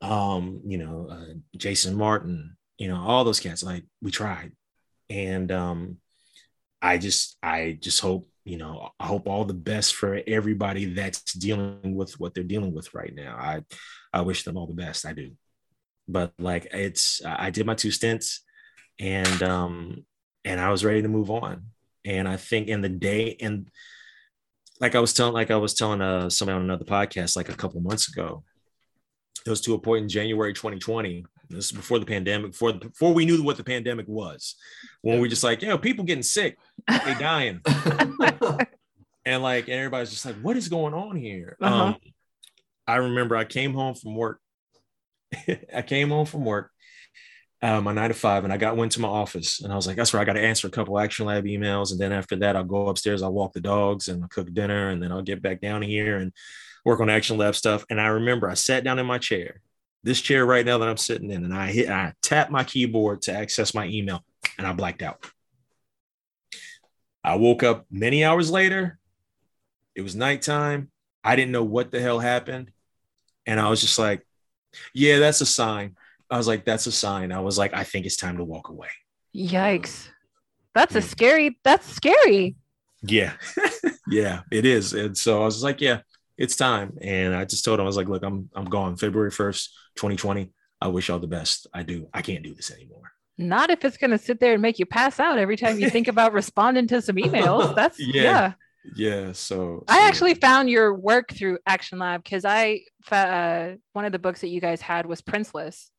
um, 0.00 0.60
you 0.64 0.78
know, 0.78 1.08
uh, 1.10 1.34
Jason 1.56 1.96
Martin, 1.96 2.56
you 2.78 2.86
know, 2.86 3.00
all 3.00 3.24
those 3.24 3.40
cats. 3.40 3.64
Like 3.64 3.84
we 4.00 4.12
tried, 4.12 4.52
and 5.10 5.50
um, 5.50 5.96
I 6.80 6.98
just, 6.98 7.36
I 7.42 7.76
just 7.80 7.98
hope, 8.00 8.28
you 8.44 8.58
know, 8.58 8.90
I 9.00 9.06
hope 9.06 9.26
all 9.26 9.44
the 9.44 9.54
best 9.54 9.96
for 9.96 10.20
everybody 10.24 10.94
that's 10.94 11.32
dealing 11.32 11.96
with 11.96 12.18
what 12.20 12.32
they're 12.32 12.44
dealing 12.44 12.72
with 12.72 12.94
right 12.94 13.12
now. 13.12 13.34
I, 13.36 13.64
I 14.12 14.20
wish 14.20 14.44
them 14.44 14.56
all 14.56 14.68
the 14.68 14.72
best. 14.72 15.04
I 15.04 15.14
do, 15.14 15.32
but 16.12 16.32
like 16.38 16.68
it's, 16.72 17.20
I 17.24 17.50
did 17.50 17.66
my 17.66 17.74
two 17.74 17.90
stints, 17.90 18.44
and 18.98 19.42
um, 19.42 20.04
and 20.44 20.60
I 20.60 20.70
was 20.70 20.84
ready 20.84 21.02
to 21.02 21.08
move 21.08 21.30
on. 21.30 21.66
And 22.04 22.28
I 22.28 22.36
think 22.36 22.68
in 22.68 22.80
the 22.80 22.88
day, 22.88 23.36
and 23.40 23.68
like 24.80 24.94
I 24.94 25.00
was 25.00 25.12
telling, 25.14 25.34
like 25.34 25.50
I 25.50 25.56
was 25.56 25.74
telling 25.74 26.00
uh 26.00 26.28
somebody 26.28 26.56
on 26.56 26.62
another 26.62 26.84
podcast 26.84 27.36
like 27.36 27.48
a 27.48 27.54
couple 27.54 27.80
months 27.80 28.08
ago, 28.08 28.44
it 29.46 29.50
was 29.50 29.60
to 29.62 29.74
a 29.74 29.78
point 29.78 30.04
in 30.04 30.08
January 30.08 30.52
2020. 30.52 31.24
This 31.48 31.66
is 31.66 31.72
before 31.72 31.98
the 31.98 32.06
pandemic, 32.06 32.52
before 32.52 32.72
before 32.72 33.12
we 33.12 33.24
knew 33.24 33.42
what 33.42 33.56
the 33.56 33.64
pandemic 33.64 34.06
was, 34.08 34.56
when 35.02 35.20
we 35.20 35.28
just 35.28 35.44
like, 35.44 35.62
you 35.62 35.68
know, 35.68 35.78
people 35.78 36.04
getting 36.04 36.22
sick, 36.22 36.56
they 36.88 37.14
dying, 37.14 37.60
and 39.24 39.42
like 39.42 39.68
and 39.68 39.76
everybody's 39.76 40.10
just 40.10 40.24
like, 40.24 40.36
what 40.36 40.56
is 40.56 40.68
going 40.68 40.94
on 40.94 41.16
here? 41.16 41.56
Uh-huh. 41.60 41.84
Um, 41.84 41.96
I 42.86 42.96
remember 42.96 43.36
I 43.36 43.44
came 43.44 43.74
home 43.74 43.94
from 43.94 44.14
work. 44.14 44.40
I 45.74 45.82
came 45.82 46.10
home 46.10 46.26
from 46.26 46.44
work, 46.44 46.70
uh, 47.60 47.80
my 47.80 47.92
nine 47.92 48.10
to 48.10 48.14
five, 48.14 48.44
and 48.44 48.52
I 48.52 48.56
got 48.56 48.76
went 48.76 48.92
to 48.92 49.00
my 49.00 49.08
office, 49.08 49.60
and 49.60 49.72
I 49.72 49.76
was 49.76 49.86
like, 49.86 49.96
that's 49.96 50.12
where 50.12 50.20
I 50.20 50.24
got 50.24 50.34
to 50.34 50.40
answer 50.40 50.66
a 50.66 50.70
couple 50.70 50.98
Action 50.98 51.26
Lab 51.26 51.44
emails, 51.44 51.92
and 51.92 52.00
then 52.00 52.12
after 52.12 52.36
that, 52.36 52.56
I'll 52.56 52.64
go 52.64 52.88
upstairs, 52.88 53.22
I'll 53.22 53.32
walk 53.32 53.52
the 53.52 53.60
dogs, 53.60 54.08
and 54.08 54.22
I'll 54.22 54.28
cook 54.28 54.52
dinner, 54.52 54.90
and 54.90 55.02
then 55.02 55.12
I'll 55.12 55.22
get 55.22 55.42
back 55.42 55.60
down 55.60 55.82
here 55.82 56.16
and 56.16 56.32
work 56.84 57.00
on 57.00 57.10
Action 57.10 57.36
Lab 57.36 57.54
stuff. 57.54 57.84
And 57.88 58.00
I 58.00 58.08
remember 58.08 58.48
I 58.48 58.54
sat 58.54 58.84
down 58.84 58.98
in 58.98 59.06
my 59.06 59.18
chair, 59.18 59.60
this 60.02 60.20
chair 60.20 60.44
right 60.44 60.66
now 60.66 60.78
that 60.78 60.88
I'm 60.88 60.96
sitting 60.96 61.30
in, 61.30 61.44
and 61.44 61.54
I 61.54 61.70
hit, 61.70 61.88
I 61.88 62.14
tapped 62.22 62.50
my 62.50 62.64
keyboard 62.64 63.22
to 63.22 63.32
access 63.32 63.74
my 63.74 63.86
email, 63.86 64.24
and 64.58 64.66
I 64.66 64.72
blacked 64.72 65.02
out. 65.02 65.24
I 67.24 67.36
woke 67.36 67.62
up 67.62 67.86
many 67.90 68.24
hours 68.24 68.50
later. 68.50 68.98
It 69.94 70.02
was 70.02 70.16
nighttime. 70.16 70.90
I 71.22 71.36
didn't 71.36 71.52
know 71.52 71.64
what 71.64 71.92
the 71.92 72.00
hell 72.00 72.18
happened. 72.18 72.72
And 73.46 73.60
I 73.60 73.68
was 73.68 73.80
just 73.80 73.98
like, 73.98 74.26
yeah, 74.94 75.18
that's 75.18 75.40
a 75.40 75.46
sign. 75.46 75.96
I 76.30 76.36
was 76.36 76.46
like, 76.46 76.64
that's 76.64 76.86
a 76.86 76.92
sign. 76.92 77.32
I 77.32 77.40
was 77.40 77.58
like, 77.58 77.74
I 77.74 77.84
think 77.84 78.06
it's 78.06 78.16
time 78.16 78.38
to 78.38 78.44
walk 78.44 78.68
away. 78.68 78.88
Yikes. 79.34 80.08
That's 80.74 80.94
a 80.94 81.02
scary, 81.02 81.58
that's 81.64 81.86
scary. 81.86 82.56
Yeah. 83.02 83.32
yeah, 84.08 84.40
it 84.50 84.64
is. 84.64 84.94
And 84.94 85.16
so 85.16 85.42
I 85.42 85.44
was 85.44 85.62
like, 85.62 85.80
yeah, 85.80 86.00
it's 86.38 86.56
time. 86.56 86.96
And 87.02 87.34
I 87.34 87.44
just 87.44 87.64
told 87.64 87.78
him, 87.78 87.84
I 87.84 87.86
was 87.86 87.96
like, 87.96 88.08
look, 88.08 88.22
I'm 88.22 88.48
I'm 88.54 88.64
gone 88.64 88.96
February 88.96 89.30
1st, 89.30 89.68
2020. 89.96 90.50
I 90.80 90.88
wish 90.88 91.08
y'all 91.08 91.18
the 91.18 91.26
best. 91.26 91.66
I 91.74 91.82
do. 91.82 92.08
I 92.12 92.22
can't 92.22 92.42
do 92.42 92.54
this 92.54 92.70
anymore. 92.70 93.12
Not 93.38 93.70
if 93.70 93.84
it's 93.84 93.96
going 93.96 94.10
to 94.10 94.18
sit 94.18 94.40
there 94.40 94.52
and 94.52 94.62
make 94.62 94.78
you 94.78 94.86
pass 94.86 95.20
out 95.20 95.38
every 95.38 95.56
time 95.56 95.78
you 95.78 95.90
think 95.90 96.08
about 96.14 96.32
responding 96.32 96.86
to 96.88 97.02
some 97.02 97.16
emails. 97.16 97.74
That's, 97.74 97.98
Yeah. 98.00 98.22
yeah. 98.22 98.52
Yeah. 98.96 99.32
So 99.32 99.84
I 99.88 100.06
actually 100.08 100.34
found 100.34 100.68
your 100.70 100.94
work 100.94 101.32
through 101.32 101.58
Action 101.66 101.98
Lab 101.98 102.24
because 102.24 102.44
I, 102.44 102.80
uh, 103.10 103.72
one 103.92 104.04
of 104.04 104.12
the 104.12 104.18
books 104.18 104.40
that 104.40 104.48
you 104.48 104.60
guys 104.60 104.80
had 104.80 105.06
was 105.06 105.22
Princeless. 105.22 105.90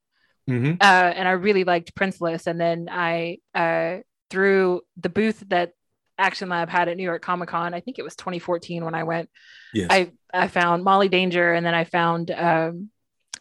Mhm. 0.49 0.73
uh, 0.81 1.13
and 1.15 1.25
I 1.25 1.31
really 1.31 1.63
liked 1.63 1.95
Princeless. 1.95 2.47
And 2.47 2.59
then 2.59 2.89
I, 2.91 3.38
uh, 3.55 3.99
through 4.29 4.81
the 4.97 5.07
booth 5.09 5.41
that 5.47 5.71
Action 6.17 6.49
Lab 6.49 6.69
had 6.69 6.89
at 6.89 6.97
New 6.97 7.03
York 7.03 7.21
Comic 7.21 7.47
Con, 7.49 7.73
I 7.73 7.79
think 7.79 7.97
it 7.97 8.03
was 8.03 8.15
2014 8.17 8.84
when 8.84 8.93
I 8.95 9.03
went, 9.03 9.29
Yes. 9.73 9.88
I, 9.89 10.11
I 10.34 10.49
found 10.49 10.84
Molly 10.84 11.07
Danger, 11.07 11.53
and 11.53 11.65
then 11.65 11.73
I 11.73 11.86
found, 11.86 12.29
um, 12.31 12.89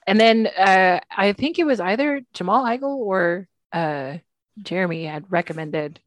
and 0.07 0.21
then 0.21 0.47
uh, 0.47 1.01
I 1.11 1.33
think 1.33 1.59
it 1.59 1.65
was 1.65 1.81
either 1.81 2.23
Jamal 2.35 2.65
Igle 2.65 2.97
or 2.97 3.49
uh, 3.73 4.19
Jeremy 4.63 5.05
had 5.05 5.25
recommended 5.31 5.99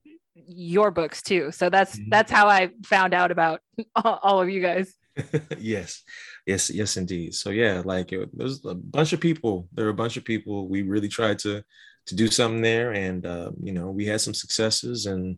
your 0.48 0.92
books 0.92 1.22
too. 1.22 1.52
So 1.52 1.70
that's 1.70 1.98
Mhm. 1.98 2.10
that's 2.10 2.32
how 2.32 2.48
I 2.48 2.70
found 2.86 3.14
out 3.14 3.32
about 3.32 3.62
all, 3.96 4.20
all 4.24 4.42
of 4.42 4.50
you 4.50 4.62
guys. 4.62 4.94
yes 5.58 6.04
yes 6.46 6.70
yes 6.70 6.98
indeed 6.98 7.34
so 7.34 7.50
yeah 7.50 7.82
like 7.86 8.12
it, 8.12 8.30
there's 8.38 8.66
a 8.66 8.76
bunch 8.76 9.14
of 9.14 9.22
people 9.22 9.70
there 9.72 9.86
were 9.86 9.92
a 9.92 9.94
bunch 9.94 10.18
of 10.18 10.26
people 10.26 10.68
we 10.68 10.82
really 10.82 11.08
tried 11.08 11.40
to 11.40 11.64
to 12.06 12.16
do 12.16 12.28
something 12.28 12.62
there 12.62 12.92
and 12.92 13.26
uh, 13.26 13.50
you 13.64 13.72
know 13.72 13.90
we 13.92 14.06
had 14.06 14.20
some 14.20 14.34
successes 14.34 15.06
and 15.06 15.38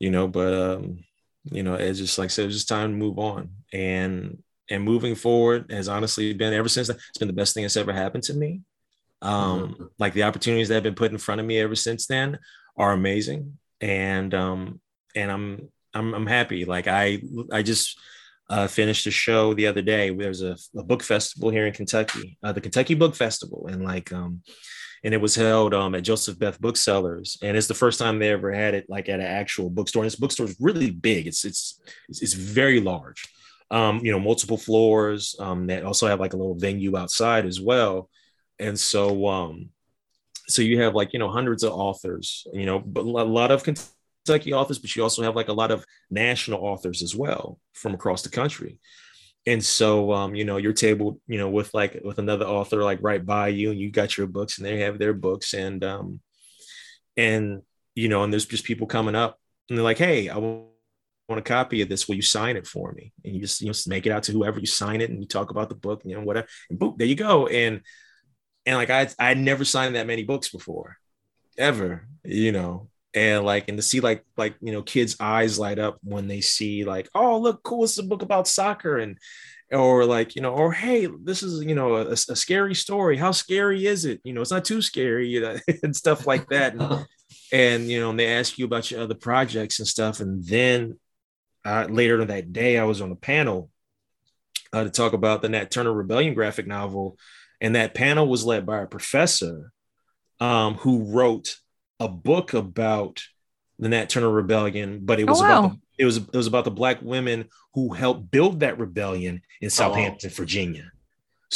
you 0.00 0.10
know 0.10 0.26
but 0.26 0.52
um 0.52 0.98
you 1.44 1.62
know 1.62 1.74
it's 1.74 2.00
just 2.00 2.18
like 2.18 2.26
I 2.26 2.28
said 2.28 2.46
it's 2.46 2.56
just 2.56 2.68
time 2.68 2.90
to 2.90 2.96
move 2.96 3.18
on 3.20 3.50
and 3.72 4.42
and 4.68 4.82
moving 4.82 5.14
forward 5.14 5.70
has 5.70 5.86
honestly 5.88 6.32
been 6.34 6.52
ever 6.52 6.68
since 6.68 6.88
that 6.88 6.96
it's 6.96 7.18
been 7.18 7.28
the 7.28 7.32
best 7.40 7.54
thing 7.54 7.62
that's 7.62 7.76
ever 7.76 7.92
happened 7.92 8.24
to 8.24 8.34
me 8.34 8.62
um 9.22 9.90
like 10.00 10.12
the 10.14 10.24
opportunities 10.24 10.66
that 10.68 10.74
have 10.74 10.82
been 10.82 10.94
put 10.96 11.12
in 11.12 11.18
front 11.18 11.40
of 11.40 11.46
me 11.46 11.58
ever 11.60 11.76
since 11.76 12.06
then 12.08 12.38
are 12.76 12.92
amazing 12.92 13.56
and 13.80 14.34
um 14.34 14.80
and 15.14 15.30
i'm 15.30 15.68
i'm, 15.94 16.14
I'm 16.14 16.26
happy 16.26 16.64
like 16.64 16.86
i 16.86 17.20
i 17.52 17.62
just 17.62 17.98
uh, 18.48 18.66
finished 18.66 19.06
a 19.06 19.10
show 19.10 19.54
the 19.54 19.66
other 19.66 19.82
day. 19.82 20.10
There's 20.10 20.42
a, 20.42 20.56
a 20.76 20.82
book 20.82 21.02
festival 21.02 21.50
here 21.50 21.66
in 21.66 21.72
Kentucky, 21.72 22.38
uh, 22.42 22.52
the 22.52 22.60
Kentucky 22.60 22.94
Book 22.94 23.14
Festival, 23.14 23.66
and 23.68 23.84
like, 23.84 24.12
um, 24.12 24.42
and 25.04 25.12
it 25.12 25.20
was 25.20 25.34
held 25.34 25.74
um, 25.74 25.94
at 25.94 26.04
Joseph 26.04 26.38
Beth 26.38 26.60
Booksellers, 26.60 27.38
and 27.42 27.56
it's 27.56 27.66
the 27.66 27.74
first 27.74 27.98
time 27.98 28.18
they 28.18 28.30
ever 28.30 28.52
had 28.52 28.74
it 28.74 28.86
like 28.88 29.08
at 29.08 29.20
an 29.20 29.26
actual 29.26 29.68
bookstore. 29.68 30.02
And 30.02 30.10
this 30.10 30.18
bookstore 30.18 30.46
is 30.46 30.56
really 30.60 30.90
big. 30.90 31.26
It's 31.26 31.44
it's 31.44 31.80
it's, 32.08 32.22
it's 32.22 32.34
very 32.34 32.80
large. 32.80 33.26
Um, 33.70 33.98
you 34.04 34.12
know, 34.12 34.20
multiple 34.20 34.56
floors. 34.56 35.34
Um, 35.40 35.66
they 35.66 35.82
also 35.82 36.06
have 36.06 36.20
like 36.20 36.34
a 36.34 36.36
little 36.36 36.54
venue 36.54 36.96
outside 36.96 37.46
as 37.46 37.60
well, 37.60 38.08
and 38.58 38.78
so 38.78 39.26
um, 39.26 39.70
so 40.48 40.62
you 40.62 40.80
have 40.82 40.94
like 40.94 41.12
you 41.12 41.18
know 41.18 41.30
hundreds 41.30 41.62
of 41.62 41.72
authors. 41.72 42.46
You 42.52 42.66
know, 42.66 42.78
but 42.78 43.04
a 43.04 43.04
lot 43.04 43.50
of 43.50 43.64
Kentucky 43.64 44.52
authors, 44.52 44.78
but 44.78 44.94
you 44.94 45.02
also 45.02 45.22
have 45.22 45.36
like 45.36 45.48
a 45.48 45.52
lot 45.52 45.70
of 45.70 45.84
national 46.10 46.64
authors 46.64 47.02
as 47.02 47.14
well 47.14 47.58
from 47.74 47.94
across 47.94 48.22
the 48.22 48.28
country. 48.28 48.78
And 49.46 49.64
so, 49.64 50.12
um, 50.12 50.34
you 50.34 50.44
know, 50.44 50.56
your 50.56 50.72
table, 50.72 51.20
you 51.28 51.38
know, 51.38 51.48
with 51.48 51.72
like 51.72 52.00
with 52.04 52.18
another 52.18 52.46
author 52.46 52.82
like 52.82 52.98
right 53.00 53.24
by 53.24 53.48
you, 53.48 53.70
and 53.70 53.78
you 53.78 53.90
got 53.90 54.18
your 54.18 54.26
books, 54.26 54.58
and 54.58 54.66
they 54.66 54.80
have 54.80 54.98
their 54.98 55.14
books, 55.14 55.54
and 55.54 55.84
um, 55.84 56.20
and 57.16 57.62
you 57.94 58.08
know, 58.08 58.24
and 58.24 58.32
there's 58.32 58.46
just 58.46 58.64
people 58.64 58.88
coming 58.88 59.14
up, 59.14 59.38
and 59.68 59.78
they're 59.78 59.84
like, 59.84 59.98
"Hey, 59.98 60.28
I 60.28 60.38
want 60.38 60.68
a 61.30 61.42
copy 61.42 61.80
of 61.80 61.88
this. 61.88 62.08
Will 62.08 62.16
you 62.16 62.22
sign 62.22 62.56
it 62.56 62.66
for 62.66 62.90
me?" 62.92 63.12
And 63.24 63.34
you 63.34 63.40
just 63.40 63.60
you 63.60 63.68
know 63.68 63.74
make 63.86 64.04
it 64.04 64.10
out 64.10 64.24
to 64.24 64.32
whoever 64.32 64.58
you 64.58 64.66
sign 64.66 65.00
it, 65.00 65.10
and 65.10 65.20
you 65.20 65.28
talk 65.28 65.50
about 65.52 65.68
the 65.68 65.76
book, 65.76 66.02
and 66.02 66.10
you 66.10 66.18
know, 66.18 66.24
whatever, 66.24 66.48
and 66.68 66.78
boom, 66.78 66.96
there 66.98 67.06
you 67.06 67.14
go. 67.14 67.46
And 67.46 67.82
and 68.66 68.76
like 68.76 68.90
I 68.90 69.08
I 69.18 69.34
never 69.34 69.64
signed 69.64 69.94
that 69.94 70.06
many 70.06 70.24
books 70.24 70.48
before, 70.50 70.98
ever, 71.56 72.06
you 72.24 72.52
know, 72.52 72.88
and 73.14 73.44
like 73.44 73.68
and 73.68 73.78
to 73.78 73.82
see 73.82 74.00
like 74.00 74.24
like 74.36 74.56
you 74.60 74.72
know 74.72 74.82
kids 74.82 75.16
eyes 75.20 75.58
light 75.58 75.78
up 75.78 75.98
when 76.02 76.28
they 76.28 76.40
see 76.40 76.84
like 76.84 77.08
oh 77.14 77.38
look 77.38 77.62
cool 77.62 77.84
it's 77.84 77.98
a 77.98 78.02
book 78.02 78.22
about 78.22 78.46
soccer 78.46 78.98
and 78.98 79.16
or 79.72 80.04
like 80.04 80.36
you 80.36 80.42
know 80.42 80.52
or 80.52 80.72
hey 80.72 81.08
this 81.22 81.42
is 81.42 81.64
you 81.64 81.74
know 81.74 81.96
a, 81.96 82.10
a 82.10 82.16
scary 82.16 82.74
story. 82.74 83.16
How 83.16 83.32
scary 83.32 83.86
is 83.86 84.04
it? 84.04 84.20
You 84.24 84.32
know 84.32 84.42
it's 84.42 84.50
not 84.50 84.64
too 84.64 84.82
scary 84.82 85.28
you 85.28 85.40
know 85.40 85.56
and 85.82 85.94
stuff 85.94 86.26
like 86.26 86.48
that. 86.50 86.74
And, 86.74 87.06
and 87.52 87.90
you 87.90 88.00
know 88.00 88.10
and 88.10 88.18
they 88.18 88.26
ask 88.28 88.58
you 88.58 88.64
about 88.64 88.90
your 88.90 89.00
other 89.00 89.14
projects 89.14 89.78
and 89.78 89.88
stuff. 89.88 90.20
And 90.20 90.44
then 90.44 90.98
uh, 91.64 91.86
later 91.90 92.24
that 92.24 92.52
day 92.52 92.78
i 92.78 92.84
was 92.84 93.00
on 93.00 93.10
a 93.10 93.16
panel 93.16 93.70
uh, 94.72 94.84
to 94.84 94.90
talk 94.90 95.12
about 95.12 95.42
the 95.42 95.48
nat 95.48 95.70
turner 95.70 95.92
rebellion 95.92 96.32
graphic 96.32 96.66
novel 96.66 97.18
and 97.60 97.74
that 97.74 97.94
panel 97.94 98.26
was 98.28 98.44
led 98.44 98.66
by 98.66 98.80
a 98.82 98.86
professor 98.86 99.72
um, 100.40 100.74
who 100.76 101.04
wrote 101.04 101.56
a 102.00 102.08
book 102.08 102.54
about 102.54 103.22
the 103.78 103.88
Nat 103.88 104.08
Turner 104.10 104.30
Rebellion, 104.30 105.00
but 105.04 105.20
it 105.20 105.24
Oh, 105.26 105.32
was 105.32 105.40
wow. 105.40 105.58
about 105.58 105.72
the, 105.72 105.78
It 105.98 106.04
was 106.04 106.18
it 106.18 106.34
was 106.36 106.46
about 106.46 106.64
the 106.64 106.70
black 106.70 107.00
women 107.02 107.46
who 107.74 107.92
helped 107.94 108.30
build 108.30 108.60
that 108.60 108.78
rebellion 108.78 109.42
in 109.60 109.70
Southampton, 109.70 110.30
Virginia. 110.30 110.92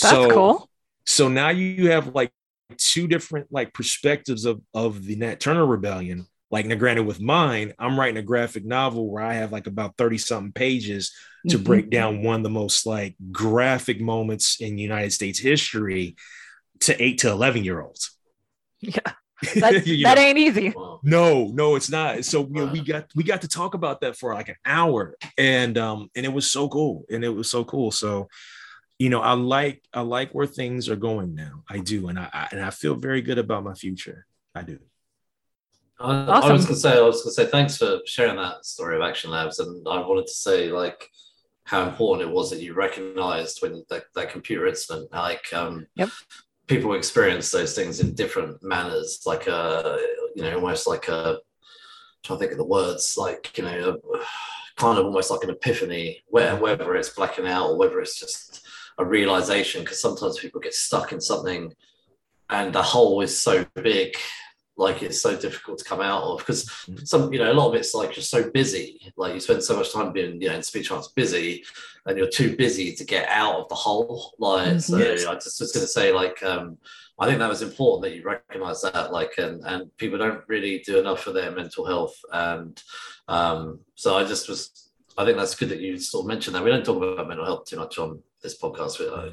That's 0.00 0.12
so, 0.12 0.26
cool. 0.26 0.70
So 1.06 1.28
now 1.28 1.50
you 1.50 1.90
have 1.90 2.14
like 2.14 2.32
two 2.76 3.08
different 3.08 3.48
like 3.50 3.72
perspectives 3.74 4.44
of 4.44 4.60
of 4.74 5.04
the 5.04 5.16
Nat 5.16 5.40
Turner 5.40 5.66
rebellion. 5.66 6.26
Like 6.50 6.66
now, 6.66 6.74
granted, 6.74 7.06
with 7.06 7.20
mine, 7.20 7.74
I'm 7.78 7.98
writing 7.98 8.16
a 8.16 8.22
graphic 8.22 8.64
novel 8.64 9.08
where 9.10 9.22
I 9.24 9.34
have 9.34 9.52
like 9.52 9.66
about 9.66 9.96
30 9.96 10.18
something 10.18 10.52
pages 10.52 11.12
to 11.48 11.58
Mhm. 11.58 11.64
break 11.64 11.90
down 11.90 12.22
one 12.22 12.36
of 12.36 12.42
the 12.42 12.50
most 12.50 12.86
like 12.86 13.16
graphic 13.32 14.00
moments 14.00 14.60
in 14.60 14.76
United 14.78 15.12
States 15.12 15.38
history 15.38 16.16
to 16.80 17.02
eight 17.02 17.18
to 17.18 17.30
11 17.30 17.64
year 17.64 17.80
olds. 17.80 18.16
Yeah. 18.80 18.98
That 19.54 19.86
know? 19.86 20.20
ain't 20.22 20.36
easy. 20.36 20.74
No, 21.02 21.46
no, 21.46 21.74
it's 21.74 21.88
not. 21.90 22.26
So 22.26 22.42
you 22.42 22.52
know, 22.52 22.66
we 22.66 22.82
got 22.82 23.06
we 23.14 23.24
got 23.24 23.40
to 23.40 23.48
talk 23.48 23.72
about 23.72 24.02
that 24.02 24.16
for 24.16 24.34
like 24.34 24.50
an 24.50 24.56
hour, 24.66 25.16
and 25.38 25.78
um, 25.78 26.10
and 26.14 26.26
it 26.26 26.32
was 26.32 26.50
so 26.50 26.68
cool, 26.68 27.06
and 27.10 27.24
it 27.24 27.30
was 27.30 27.50
so 27.50 27.64
cool. 27.64 27.90
So, 27.90 28.28
you 28.98 29.08
know, 29.08 29.22
I 29.22 29.32
like 29.32 29.82
I 29.94 30.02
like 30.02 30.32
where 30.32 30.46
things 30.46 30.90
are 30.90 30.96
going 30.96 31.34
now. 31.34 31.64
I 31.70 31.78
do, 31.78 32.08
and 32.08 32.18
I, 32.18 32.28
I 32.34 32.48
and 32.52 32.60
I 32.60 32.68
feel 32.68 32.94
very 32.96 33.22
good 33.22 33.38
about 33.38 33.64
my 33.64 33.72
future. 33.72 34.26
I 34.54 34.60
do. 34.60 34.78
I, 35.98 36.24
I 36.24 36.52
was 36.52 36.66
gonna 36.66 36.76
say, 36.76 36.98
I 36.98 37.00
was 37.00 37.22
gonna 37.22 37.32
say, 37.32 37.46
thanks 37.46 37.78
for 37.78 38.00
sharing 38.04 38.36
that 38.36 38.66
story 38.66 38.96
of 38.96 39.02
Action 39.02 39.30
Labs, 39.30 39.58
and 39.58 39.88
I 39.88 40.00
wanted 40.00 40.26
to 40.26 40.34
say 40.34 40.70
like 40.70 41.08
how 41.64 41.86
important 41.86 42.28
it 42.28 42.34
was 42.34 42.50
that 42.50 42.60
you 42.60 42.74
recognised 42.74 43.62
when 43.62 43.84
that, 43.88 44.04
that 44.14 44.30
computer 44.30 44.66
incident, 44.66 45.12
like 45.12 45.52
um, 45.52 45.86
Yep. 45.96 46.08
people 46.66 46.94
experience 46.94 47.50
those 47.50 47.74
things 47.74 48.00
in 48.00 48.14
different 48.14 48.62
manners, 48.62 49.22
like 49.26 49.46
uh, 49.48 49.96
you 50.34 50.42
know, 50.42 50.54
almost 50.56 50.86
like 50.86 51.08
a 51.08 51.38
trying 52.22 52.38
to 52.38 52.40
think 52.40 52.52
of 52.52 52.58
the 52.58 52.64
words, 52.64 53.16
like 53.16 53.56
you 53.56 53.64
know, 53.64 53.98
kind 54.76 54.98
of 54.98 55.04
almost 55.04 55.30
like 55.30 55.44
an 55.44 55.50
epiphany, 55.50 56.22
where 56.26 56.56
whether 56.56 56.94
it's 56.96 57.10
blacking 57.10 57.46
out 57.46 57.70
or 57.70 57.78
whether 57.78 58.00
it's 58.00 58.18
just 58.18 58.66
a 58.98 59.04
realization, 59.04 59.82
because 59.82 60.00
sometimes 60.00 60.38
people 60.38 60.60
get 60.60 60.74
stuck 60.74 61.12
in 61.12 61.20
something, 61.20 61.72
and 62.50 62.72
the 62.72 62.82
hole 62.82 63.20
is 63.20 63.38
so 63.38 63.64
big 63.74 64.14
like 64.76 65.02
it's 65.02 65.20
so 65.20 65.36
difficult 65.36 65.78
to 65.78 65.84
come 65.84 66.00
out 66.00 66.22
of 66.22 66.38
because 66.38 66.70
some 67.04 67.32
you 67.32 67.38
know 67.38 67.52
a 67.52 67.54
lot 67.54 67.68
of 67.68 67.74
it's 67.74 67.92
like 67.94 68.16
you're 68.16 68.22
so 68.22 68.50
busy 68.50 69.12
like 69.16 69.34
you 69.34 69.40
spend 69.40 69.62
so 69.62 69.76
much 69.76 69.92
time 69.92 70.12
being 70.12 70.40
you 70.40 70.48
know 70.48 70.54
in 70.54 70.62
speech 70.62 70.90
arts 70.90 71.08
busy 71.08 71.62
and 72.06 72.16
you're 72.16 72.28
too 72.28 72.56
busy 72.56 72.94
to 72.94 73.04
get 73.04 73.28
out 73.28 73.56
of 73.56 73.68
the 73.68 73.74
hole 73.74 74.32
like 74.38 74.80
so 74.80 74.96
Yes. 74.96 75.26
i 75.26 75.34
just 75.34 75.60
was 75.60 75.72
going 75.72 75.84
to 75.84 75.88
say 75.92 76.12
like 76.12 76.42
um 76.42 76.78
i 77.18 77.26
think 77.26 77.38
that 77.40 77.48
was 77.48 77.60
important 77.62 78.02
that 78.04 78.16
you 78.16 78.22
recognize 78.22 78.80
that 78.82 79.12
like 79.12 79.32
and 79.38 79.62
and 79.66 79.94
people 79.98 80.18
don't 80.18 80.42
really 80.48 80.78
do 80.86 80.98
enough 80.98 81.20
for 81.22 81.32
their 81.32 81.50
mental 81.50 81.84
health 81.84 82.16
and 82.32 82.82
um 83.28 83.80
so 83.96 84.16
i 84.16 84.24
just 84.24 84.48
was 84.48 84.89
I 85.20 85.24
think 85.24 85.36
that's 85.36 85.54
good 85.54 85.68
that 85.68 85.80
you 85.80 85.98
sort 85.98 86.24
of 86.24 86.28
mentioned 86.28 86.54
that. 86.56 86.64
We 86.64 86.70
don't 86.70 86.84
talk 86.84 86.96
about 87.02 87.28
mental 87.28 87.44
health 87.44 87.66
too 87.66 87.76
much 87.76 87.98
on 87.98 88.22
this 88.42 88.58
podcast. 88.58 88.98
We, 88.98 89.06
uh, 89.08 89.30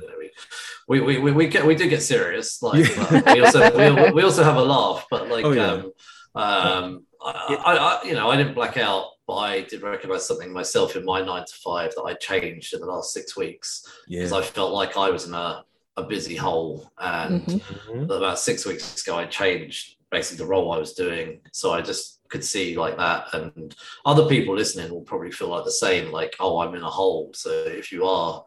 we, 0.90 1.00
we, 1.00 1.18
we, 1.20 1.32
we 1.32 1.48
get 1.48 1.66
we 1.66 1.76
do 1.76 1.88
get 1.90 2.02
serious. 2.02 2.62
Like 2.62 2.86
we 3.34 3.42
also 3.42 3.62
we, 3.78 4.12
we 4.12 4.24
also 4.24 4.44
have 4.44 4.58
a 4.58 4.62
laugh, 4.64 5.06
but 5.10 5.30
like 5.30 5.46
Oh, 5.46 5.52
yeah. 5.54 5.72
um, 5.72 5.92
um, 6.36 7.06
I, 7.24 7.56
I, 7.66 7.74
I, 7.76 8.04
you 8.04 8.14
know, 8.14 8.30
I 8.30 8.36
didn't 8.38 8.54
black 8.54 8.76
out, 8.78 9.06
but 9.26 9.36
I 9.36 9.62
did 9.62 9.82
recognize 9.82 10.26
something 10.28 10.52
myself 10.52 10.96
in 10.98 11.06
my 11.06 11.22
nine 11.22 11.46
to 11.46 11.54
five 11.56 11.94
that 11.96 12.04
I 12.04 12.14
changed 12.16 12.74
in 12.74 12.82
the 12.82 12.86
last 12.86 13.14
six 13.14 13.36
weeks 13.38 13.84
because 14.10 14.32
Yeah. 14.32 14.38
I 14.38 14.42
felt 14.42 14.74
like 14.74 14.98
I 14.98 15.10
was 15.10 15.26
in 15.26 15.34
a, 15.34 15.64
a 15.96 16.04
busy 16.04 16.36
hole, 16.36 16.92
and 16.98 17.44
Mhm. 17.46 17.62
Mhm. 17.88 18.04
about 18.06 18.40
six 18.40 18.66
weeks 18.66 19.02
ago, 19.02 19.16
I 19.18 19.26
changed 19.26 19.96
basically 20.12 20.44
the 20.44 20.50
role 20.50 20.72
I 20.72 20.78
was 20.78 20.94
doing. 20.94 21.40
So 21.54 21.72
I 21.72 21.82
just 21.82 22.17
could 22.30 22.44
see 22.44 22.76
like 22.78 22.98
that. 22.98 23.34
And 23.34 23.76
other 24.06 24.28
people 24.28 24.56
listening 24.56 24.92
will 24.92 25.02
probably 25.02 25.32
feel 25.32 25.50
like 25.50 25.66
the 25.66 25.72
same, 25.72 26.12
like, 26.12 26.36
oh, 26.40 26.60
I'm 26.60 26.76
in 26.76 26.82
a 26.82 26.90
hole. 26.90 27.32
So 27.34 27.50
if 27.52 27.92
you 27.92 28.06
are, 28.06 28.44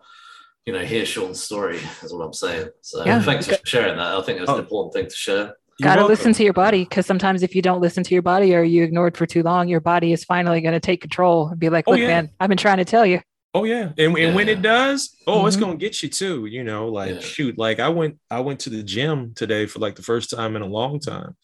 you 0.67 0.73
know, 0.73 0.81
hear 0.81 1.05
Sean's 1.05 1.43
story, 1.43 1.79
is 2.03 2.13
what 2.13 2.25
I'm 2.25 2.33
saying. 2.33 2.69
So 2.81 3.05
Yeah. 3.05 3.23
thanks 3.23 3.47
for 3.47 3.59
sharing 3.65 3.97
that. 3.97 4.15
I 4.17 4.23
think 4.23 4.39
it 4.39 4.43
was 4.43 4.51
Oh. 4.51 4.55
an 4.55 4.61
important 4.61 4.93
thing 4.95 5.07
to 5.07 5.17
share. 5.17 5.57
You're 5.79 5.89
Gotta 5.89 6.01
welcome. 6.03 6.13
listen 6.13 6.33
to 6.35 6.45
your 6.45 6.53
body 6.53 6.85
because 6.85 7.07
sometimes 7.07 7.43
if 7.43 7.55
you 7.55 7.63
don't 7.63 7.81
listen 7.81 8.05
to 8.05 8.15
your 8.15 8.23
body 8.23 8.55
or 8.55 8.63
you 8.63 8.83
ignored 8.85 9.17
for 9.17 9.25
too 9.25 9.43
long, 9.43 9.67
your 9.67 9.81
body 9.81 10.13
is 10.13 10.25
finally 10.25 10.61
going 10.61 10.75
to 10.75 10.81
take 10.81 11.01
control 11.01 11.49
and 11.49 11.59
be 11.59 11.71
like, 11.71 11.85
Oh, 11.89 11.93
look, 11.93 12.01
yeah. 12.01 12.07
man, 12.09 12.31
I've 12.39 12.49
been 12.51 12.59
trying 12.59 12.77
to 12.79 12.85
tell 12.85 13.07
you. 13.07 13.21
Oh 13.53 13.65
yeah, 13.65 13.91
and, 13.99 14.17
and 14.17 14.35
when 14.37 14.49
it 14.49 14.63
does, 14.63 15.17
oh, 15.27 15.45
it's 15.47 15.57
Mhm. 15.57 15.61
gonna 15.61 15.77
get 15.77 16.05
you 16.05 16.09
too. 16.09 16.47
You 16.47 16.63
know, 16.63 16.87
like 16.89 17.15
Yeah. 17.15 17.21
shoot, 17.21 17.59
like 17.59 17.81
I 17.81 17.89
went, 17.89 18.19
I 18.31 18.39
went 18.41 18.61
to 18.61 18.71
the 18.71 18.83
gym 18.85 19.33
today 19.35 19.67
for 19.67 19.81
like 19.81 19.97
the 19.97 20.05
first 20.05 20.31
time 20.31 20.55
in 20.55 20.63
a 20.63 20.67
long 20.67 21.01
time. 21.01 21.35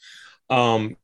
Um, 0.48 0.96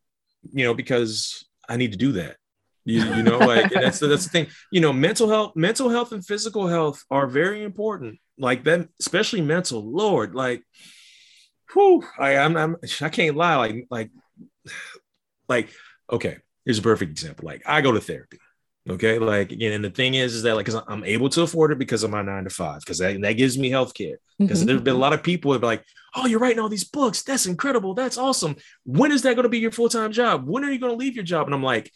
you 0.53 0.65
know, 0.65 0.75
because 0.75 1.45
I 1.69 1.77
need 1.77 1.93
to 1.93 1.99
do 1.99 2.13
that. 2.13 2.37
You, 2.85 3.01
you 3.15 3.23
know, 3.23 3.39
like 3.39 3.71
that's 3.71 4.01
the, 4.01 4.09
that's 4.09 4.25
the 4.25 4.31
thing. 4.31 4.47
You 4.71 4.81
know, 4.81 4.93
mental 4.93 5.29
health, 5.29 5.53
mental 5.55 5.89
health, 5.89 6.13
and 6.13 6.25
physical 6.25 6.67
health 6.67 7.05
are 7.11 7.27
very 7.29 7.63
important. 7.63 8.19
Like 8.39 8.65
that, 8.65 8.89
especially 8.99 9.41
mental. 9.41 9.81
Lord, 9.85 10.35
like, 10.35 10.65
whew, 11.73 12.03
I, 12.19 12.39
I'm, 12.39 12.57
I'm, 12.57 12.77
I 13.01 13.09
can't 13.09 13.37
lie. 13.37 13.57
Like, 13.57 13.87
like, 13.91 14.11
like, 15.49 15.71
okay. 16.11 16.39
Here's 16.65 16.79
a 16.79 16.83
perfect 16.83 17.11
example. 17.11 17.47
Like, 17.47 17.63
I 17.67 17.81
go 17.81 17.93
to 17.93 18.01
therapy. 18.01 18.39
Okay, 18.89 19.19
like 19.21 19.53
again, 19.53 19.73
and 19.73 19.85
the 19.85 19.91
thing 19.91 20.15
is, 20.15 20.35
is 20.35 20.43
that 20.43 20.57
like, 20.57 20.67
cause 20.67 20.83
I'm 20.89 21.05
able 21.05 21.29
to 21.31 21.43
afford 21.43 21.71
it 21.71 21.79
because 21.79 22.03
of 22.03 22.11
my 22.11 22.21
nine 22.23 22.43
to 22.45 22.51
five, 22.51 22.81
because 22.81 22.99
that, 22.99 23.21
that 23.21 23.35
gives 23.35 23.57
me 23.57 23.71
health 23.71 23.95
care. 23.95 24.17
Because 24.41 24.63
Mhm. 24.63 24.67
there's 24.67 24.81
been 24.81 24.97
a 24.97 24.99
lot 24.99 25.13
of 25.13 25.23
people 25.23 25.53
who 25.53 25.59
are 25.59 25.63
like, 25.65 25.85
oh, 26.15 26.27
you're 26.27 26.41
writing 26.41 26.59
all 26.59 26.69
these 26.69 26.85
books. 26.85 27.23
That's 27.23 27.47
incredible. 27.47 27.95
That's 27.95 28.19
awesome. 28.19 28.57
When 28.85 29.13
is 29.13 29.23
that 29.23 29.35
going 29.35 29.45
to 29.45 29.49
be 29.49 29.59
your 29.59 29.73
full 29.73 29.89
time 29.89 30.13
job? 30.13 30.47
When 30.47 30.65
are 30.65 30.71
you 30.71 30.79
going 30.79 30.93
to 30.93 30.99
leave 30.99 31.15
your 31.15 31.25
job? 31.25 31.47
And 31.47 31.55
I'm 31.55 31.63
like, 31.63 31.91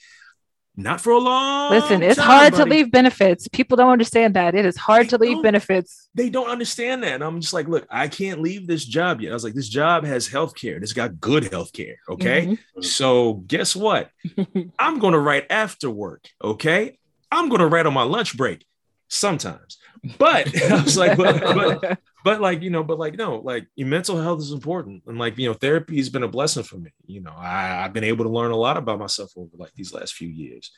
not 0.79 1.01
for 1.01 1.13
a 1.13 1.19
long. 1.19 1.71
Listen, 1.71 2.03
it's 2.03 2.17
time, 2.19 2.27
hard 2.27 2.55
to 2.55 2.67
leave 2.67 2.91
benefits. 2.91 3.49
People 3.49 3.79
don't 3.79 3.91
understand 3.91 4.35
that. 4.35 4.55
It 4.55 4.67
is 4.67 4.77
hard 4.77 5.09
to 5.09 5.19
leave 5.19 5.43
benefits. 5.43 6.11
They 6.15 6.29
don't 6.29 6.49
understand 6.49 7.03
that. 7.03 7.15
And 7.15 7.25
I'm 7.25 7.41
just 7.41 7.55
like, 7.55 7.67
look, 7.67 7.87
I 7.91 8.09
can't 8.09 8.43
leave 8.43 8.67
this 8.67 8.85
job 8.85 9.23
yet. 9.23 9.31
I 9.31 9.35
was 9.35 9.43
like, 9.43 9.55
this 9.55 9.71
job 9.71 10.05
has 10.05 10.29
health 10.29 10.55
care. 10.55 10.79
This 10.79 10.93
got 10.93 11.19
good 11.19 11.51
health 11.51 11.73
care. 11.73 11.97
Okay. 12.11 12.59
Mhm. 12.77 12.85
So 12.85 13.35
guess 13.47 13.75
what? 13.75 14.11
I'm 14.79 14.99
going 14.99 15.15
to 15.15 15.19
write 15.19 15.47
after 15.49 15.89
work. 15.89 16.29
Okay. 16.45 16.99
I'm 17.33 17.49
going 17.49 17.61
to 17.61 17.69
write 17.69 17.87
on 17.87 17.95
my 17.95 18.03
lunch 18.03 18.37
break 18.37 18.67
sometimes. 19.09 19.79
But 20.19 20.55
I 20.71 20.83
was 20.83 20.97
like, 20.99 21.17
but, 21.17 21.41
but, 21.41 21.99
but 22.27 22.41
like, 22.41 22.61
you 22.61 22.71
know, 22.71 22.83
but 22.83 22.99
like, 22.99 23.15
no, 23.15 23.37
like 23.37 23.69
your 23.77 23.87
mental 23.87 24.21
health 24.21 24.41
is 24.41 24.51
important. 24.51 25.05
And 25.07 25.17
like, 25.17 25.39
you 25.39 25.47
know, 25.47 25.55
therapy 25.55 25.97
has 25.99 26.09
been 26.09 26.25
a 26.25 26.29
blessing 26.29 26.65
for 26.65 26.77
me. 26.77 26.91
You 27.07 27.21
know, 27.21 27.31
I, 27.31 27.85
I've 27.85 27.93
been 27.93 28.03
able 28.03 28.25
to 28.25 28.31
learn 28.33 28.51
a 28.51 28.57
lot 28.57 28.77
about 28.77 28.99
myself 28.99 29.31
over 29.37 29.57
like 29.57 29.73
these 29.77 29.95
last 29.95 30.15
few 30.15 30.27
years, 30.27 30.73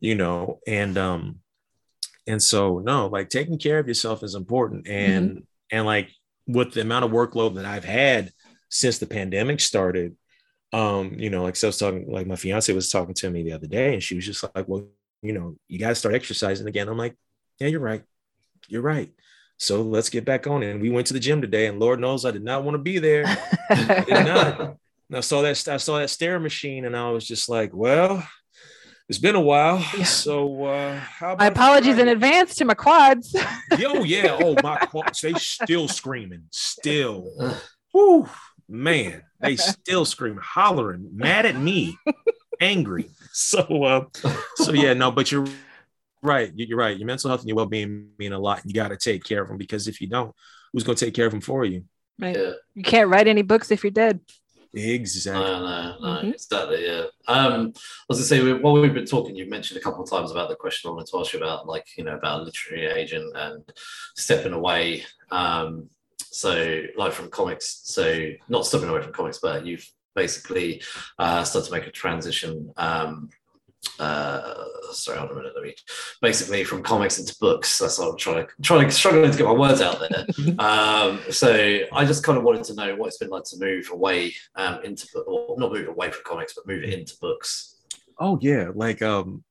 you 0.00 0.14
know, 0.14 0.60
and, 0.66 0.98
um, 0.98 1.38
and 2.26 2.42
so 2.42 2.80
no, 2.80 3.06
like 3.06 3.30
taking 3.30 3.56
care 3.56 3.78
of 3.78 3.88
yourself 3.88 4.22
is 4.22 4.34
important. 4.34 4.88
And, 4.88 5.46
and 5.72 5.86
like 5.86 6.10
with 6.46 6.74
the 6.74 6.82
amount 6.82 7.06
of 7.06 7.12
workload 7.12 7.54
that 7.54 7.64
I've 7.64 7.86
had 7.86 8.30
since 8.68 8.98
the 8.98 9.06
pandemic 9.06 9.60
started, 9.60 10.16
um, 10.74 11.14
you 11.16 11.30
know, 11.30 11.44
like 11.44 11.56
so 11.56 11.68
I 11.68 11.70
was 11.70 11.78
talking, 11.78 12.12
like 12.12 12.26
my 12.26 12.36
fiance 12.36 12.70
was 12.74 12.90
talking 12.90 13.14
to 13.14 13.30
me 13.30 13.42
the 13.42 13.52
other 13.52 13.66
day, 13.66 13.94
and 13.94 14.02
she 14.02 14.16
was 14.16 14.26
just 14.26 14.44
like, 14.54 14.68
"Well, 14.68 14.84
you 15.20 15.32
know, 15.32 15.56
you 15.66 15.78
got 15.80 15.88
to 15.88 15.94
start 15.96 16.14
exercising 16.14 16.68
again." 16.68 16.88
I'm 16.88 16.96
like, 16.96 17.16
"Yeah, 17.58 17.68
you're 17.68 17.80
right, 17.80 18.04
you're 18.68 18.82
right." 18.82 19.10
So 19.60 19.82
let's 19.82 20.08
get 20.08 20.24
back 20.24 20.46
on 20.46 20.62
it. 20.62 20.70
And 20.70 20.80
we 20.80 20.88
went 20.88 21.06
to 21.08 21.12
the 21.12 21.20
gym 21.20 21.42
today, 21.42 21.66
and 21.66 21.78
Lord 21.78 22.00
knows 22.00 22.24
I 22.24 22.30
did 22.30 22.42
not 22.42 22.64
want 22.64 22.76
to 22.76 22.82
be 22.82 22.98
there. 22.98 23.24
I 23.68 24.04
did 24.06 24.26
not. 24.26 24.76
And 25.10 25.16
I 25.16 25.22
saw 25.22 25.42
that 25.42 25.66
I 25.66 25.76
saw 25.78 25.98
that 25.98 26.08
stair 26.08 26.38
machine, 26.38 26.84
and 26.84 26.96
I 26.96 27.10
was 27.10 27.26
just 27.26 27.48
like, 27.48 27.74
"Well, 27.74 28.24
it's 29.08 29.18
been 29.18 29.34
a 29.34 29.40
while." 29.40 29.84
Yeah. 29.98 30.04
So 30.04 30.66
uh, 30.66 31.00
how 31.00 31.34
My 31.34 31.46
apologies 31.46 31.98
in 31.98 32.06
advance 32.06 32.54
to 32.54 32.64
my 32.64 32.74
quads. 32.74 33.34
Yo, 33.76 33.92
yeah. 34.04 34.38
Oh, 34.40 34.54
my 34.62 34.76
quads, 34.76 35.20
they 35.20 35.32
still 35.32 35.88
screaming, 35.88 36.44
still. 36.52 37.26
Whew, 37.90 38.28
man, 38.68 39.24
they 39.40 39.56
still 39.56 40.04
screaming, 40.04 40.38
hollering, 40.44 41.10
mad 41.12 41.44
at 41.44 41.56
me, 41.56 41.98
angry. 42.60 43.10
So, 43.32 43.84
uh, 43.84 44.04
so 44.56 44.72
yeah, 44.72 44.92
no, 44.92 45.12
but 45.12 45.30
you're 45.30 45.46
right. 46.22 46.52
You- 46.54 46.66
You're 46.66 46.78
right. 46.78 46.96
Your 46.96 47.06
mental 47.06 47.28
health 47.30 47.40
and 47.40 47.48
your 47.48 47.56
well-being 47.56 48.08
mean 48.18 48.32
a 48.32 48.38
lot. 48.38 48.62
You 48.64 48.74
got 48.74 48.88
to 48.88 48.96
take 48.96 49.24
care 49.24 49.42
of 49.42 49.48
them 49.48 49.56
because 49.58 49.88
if 49.88 50.00
you 50.00 50.06
don't, 50.08 50.34
who's 50.72 50.84
going 50.84 50.96
to 50.96 51.04
take 51.04 51.14
care 51.14 51.26
of 51.26 51.32
them 51.32 51.40
for 51.40 51.64
you? 51.64 51.84
Right. 52.18 52.36
Yeah. 52.36 52.52
You 52.74 52.82
can't 52.82 53.08
write 53.08 53.26
any 53.28 53.42
books 53.42 53.70
if 53.70 53.82
you're 53.82 53.90
dead. 53.90 54.20
Exactly. 54.72 55.42
No, 55.42 55.60
no, 55.60 55.96
no, 56.00 56.22
Mhm. 56.22 56.34
exactly. 56.34 56.86
Yeah. 56.86 57.06
Um, 57.26 57.72
I 57.74 58.04
was 58.08 58.18
gonna 58.18 58.24
say, 58.24 58.52
while 58.52 58.74
we've 58.74 58.94
been 58.94 59.04
talking, 59.04 59.34
you've 59.34 59.48
mentioned 59.48 59.78
a 59.78 59.82
couple 59.82 60.04
of 60.04 60.08
times 60.08 60.30
about 60.30 60.48
the 60.48 60.54
question 60.54 60.88
I 60.88 60.92
wanted 60.92 61.08
to 61.08 61.18
ask 61.18 61.32
you 61.32 61.40
about, 61.40 61.66
like, 61.66 61.86
you 61.96 62.04
know, 62.04 62.14
about 62.14 62.44
literary 62.44 62.86
agent 62.86 63.32
and 63.34 63.64
stepping 64.14 64.52
away. 64.52 65.04
Um, 65.32 65.88
so, 66.22 66.82
like 66.96 67.12
from 67.12 67.30
comics, 67.30 67.80
so 67.84 68.30
not 68.48 68.64
stepping 68.64 68.88
away 68.88 69.02
from 69.02 69.12
comics, 69.12 69.38
but 69.42 69.66
you've 69.66 69.90
basically 70.14 70.82
uh, 71.18 71.42
started 71.42 71.66
to 71.68 71.74
make 71.74 71.88
a 71.88 71.90
transition. 71.90 72.72
Um, 72.76 73.30
uh, 73.98 74.64
sorry, 74.92 75.18
hold 75.18 75.30
on 75.30 75.36
a 75.36 75.40
minute. 75.40 75.52
Let 75.54 75.64
me 75.64 75.74
basically 76.22 76.64
from 76.64 76.82
comics 76.82 77.18
into 77.18 77.36
books. 77.40 77.78
That's 77.78 77.98
what 77.98 78.10
I'm 78.10 78.16
trying 78.16 78.46
to 78.46 78.52
trying 78.62 78.86
to 78.86 78.92
struggling 78.92 79.30
to 79.30 79.36
get 79.36 79.46
my 79.46 79.52
words 79.52 79.80
out 79.80 80.00
there. 80.00 80.26
um, 80.58 81.20
so 81.30 81.80
I 81.92 82.04
just 82.04 82.24
kind 82.24 82.38
of 82.38 82.44
wanted 82.44 82.64
to 82.64 82.74
know 82.74 82.96
what 82.96 83.08
it's 83.08 83.18
been 83.18 83.30
like 83.30 83.44
to 83.44 83.58
move 83.58 83.90
away 83.92 84.34
um, 84.56 84.80
into, 84.84 85.06
or 85.20 85.58
not 85.58 85.72
move 85.72 85.88
away 85.88 86.10
from 86.10 86.22
comics, 86.26 86.54
but 86.54 86.66
move 86.66 86.82
it 86.82 86.92
into 86.92 87.14
books. 87.20 87.76
Oh 88.18 88.38
yeah, 88.40 88.70
like 88.74 89.02
um, 89.02 89.44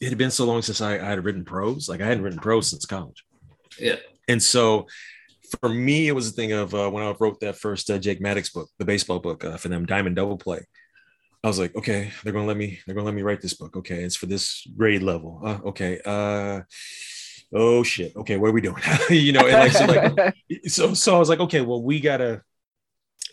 it 0.00 0.08
had 0.08 0.18
been 0.18 0.30
so 0.30 0.44
long 0.44 0.62
since 0.62 0.80
I, 0.80 0.94
I 0.94 1.10
had 1.10 1.24
written 1.24 1.44
prose. 1.44 1.88
Like 1.88 2.00
I 2.00 2.06
hadn't 2.06 2.22
written 2.22 2.40
prose 2.40 2.70
since 2.70 2.86
college. 2.86 3.24
Yeah. 3.78 3.96
And 4.28 4.42
so 4.42 4.86
for 5.60 5.68
me, 5.68 6.08
it 6.08 6.14
was 6.14 6.28
a 6.28 6.32
thing 6.32 6.52
of 6.52 6.74
uh, 6.74 6.90
when 6.90 7.02
I 7.02 7.14
wrote 7.18 7.40
that 7.40 7.56
first 7.56 7.90
uh, 7.90 7.98
Jake 7.98 8.20
Maddox 8.20 8.50
book, 8.50 8.68
the 8.78 8.84
baseball 8.84 9.18
book 9.18 9.44
uh, 9.44 9.56
for 9.56 9.68
them, 9.68 9.86
Diamond 9.86 10.16
Double 10.16 10.36
Play. 10.36 10.66
I 11.44 11.46
was 11.46 11.58
like, 11.58 11.74
okay, 11.76 12.10
they're 12.22 12.32
gonna 12.32 12.46
let 12.46 12.56
me, 12.56 12.80
they're 12.84 12.94
gonna 12.94 13.06
let 13.06 13.14
me 13.14 13.22
write 13.22 13.40
this 13.40 13.54
book. 13.54 13.76
Okay, 13.76 14.02
it's 14.02 14.16
for 14.16 14.26
this 14.26 14.66
grade 14.76 15.02
level. 15.02 15.40
Uh, 15.44 15.58
okay, 15.66 16.00
uh, 16.04 16.62
oh 17.54 17.82
shit. 17.84 18.16
Okay, 18.16 18.36
what 18.36 18.48
are 18.48 18.52
we 18.52 18.60
doing? 18.60 18.82
you 19.10 19.32
know, 19.32 19.46
and 19.46 19.52
like 19.52 19.72
so, 19.72 19.84
like 19.86 20.34
so, 20.66 20.94
so 20.94 21.14
I 21.14 21.18
was 21.18 21.28
like, 21.28 21.40
okay, 21.40 21.60
well, 21.60 21.82
we 21.82 22.00
gotta, 22.00 22.42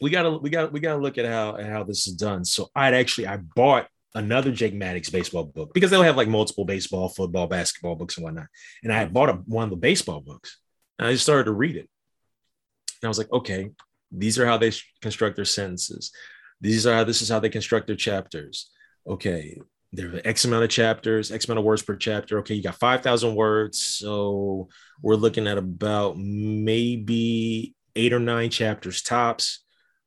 we 0.01 0.12
gotta, 0.12 0.38
we 0.38 0.49
gotta, 0.51 0.68
we 0.68 0.80
gotta 0.80 1.01
look 1.01 1.18
at 1.18 1.26
how 1.26 1.58
how 1.62 1.84
this 1.84 2.08
is 2.08 2.14
done. 2.14 2.45
So 2.45 2.70
I'd 2.76 2.93
actually, 2.93 3.28
I 3.28 3.38
bought 3.38 3.88
another 4.14 4.51
Jake 4.51 4.74
Maddox 4.74 5.10
baseball 5.10 5.43
book 5.43 5.74
because 5.74 5.89
they'll 5.89 6.03
have 6.03 6.18
like 6.18 6.30
multiple 6.30 6.64
baseball, 6.64 7.10
football, 7.10 7.47
basketball 7.47 7.95
books 7.95 8.18
and 8.18 8.24
whatnot. 8.24 8.47
And 8.84 8.93
I 8.93 8.97
had 8.97 9.14
bought 9.14 9.30
a, 9.30 9.34
one 9.34 9.66
of 9.66 9.70
the 9.72 9.76
baseball 9.76 10.22
books, 10.22 10.60
and 10.99 11.08
I 11.08 11.12
just 11.12 11.24
started 11.24 11.45
to 11.45 11.53
read 11.53 11.76
it. 11.76 11.89
And 13.01 13.08
I 13.08 13.10
was 13.10 13.18
like, 13.18 13.32
okay, 13.32 13.72
these 14.12 14.39
are 14.39 14.45
how 14.45 14.58
they 14.58 14.72
construct 15.01 15.36
their 15.36 15.45
sentences. 15.45 16.12
These 16.62 16.86
are 16.88 17.03
this 17.06 17.22
is 17.22 17.30
how 17.30 17.39
they 17.39 17.49
construct 17.49 17.88
their 17.88 17.95
chapters. 17.95 18.70
Okay, 19.08 19.60
there 19.93 20.16
are 20.16 20.22
X 20.26 20.45
amount 20.45 20.64
of 20.64 20.70
chapters, 20.70 21.32
X 21.32 21.45
amount 21.45 21.60
of 21.60 21.66
words 21.66 21.82
per 21.84 21.95
chapter. 21.95 22.39
Okay, 22.39 22.56
you 22.56 22.64
got 22.64 22.76
5,000 22.76 23.36
words. 23.36 23.82
So 23.82 24.70
we're 25.01 25.16
looking 25.16 25.47
at 25.47 25.58
about 25.58 26.18
maybe 26.18 27.76
eight 27.95 28.14
or 28.14 28.20
nine 28.20 28.49
chapters 28.49 29.01
tops. 29.01 29.64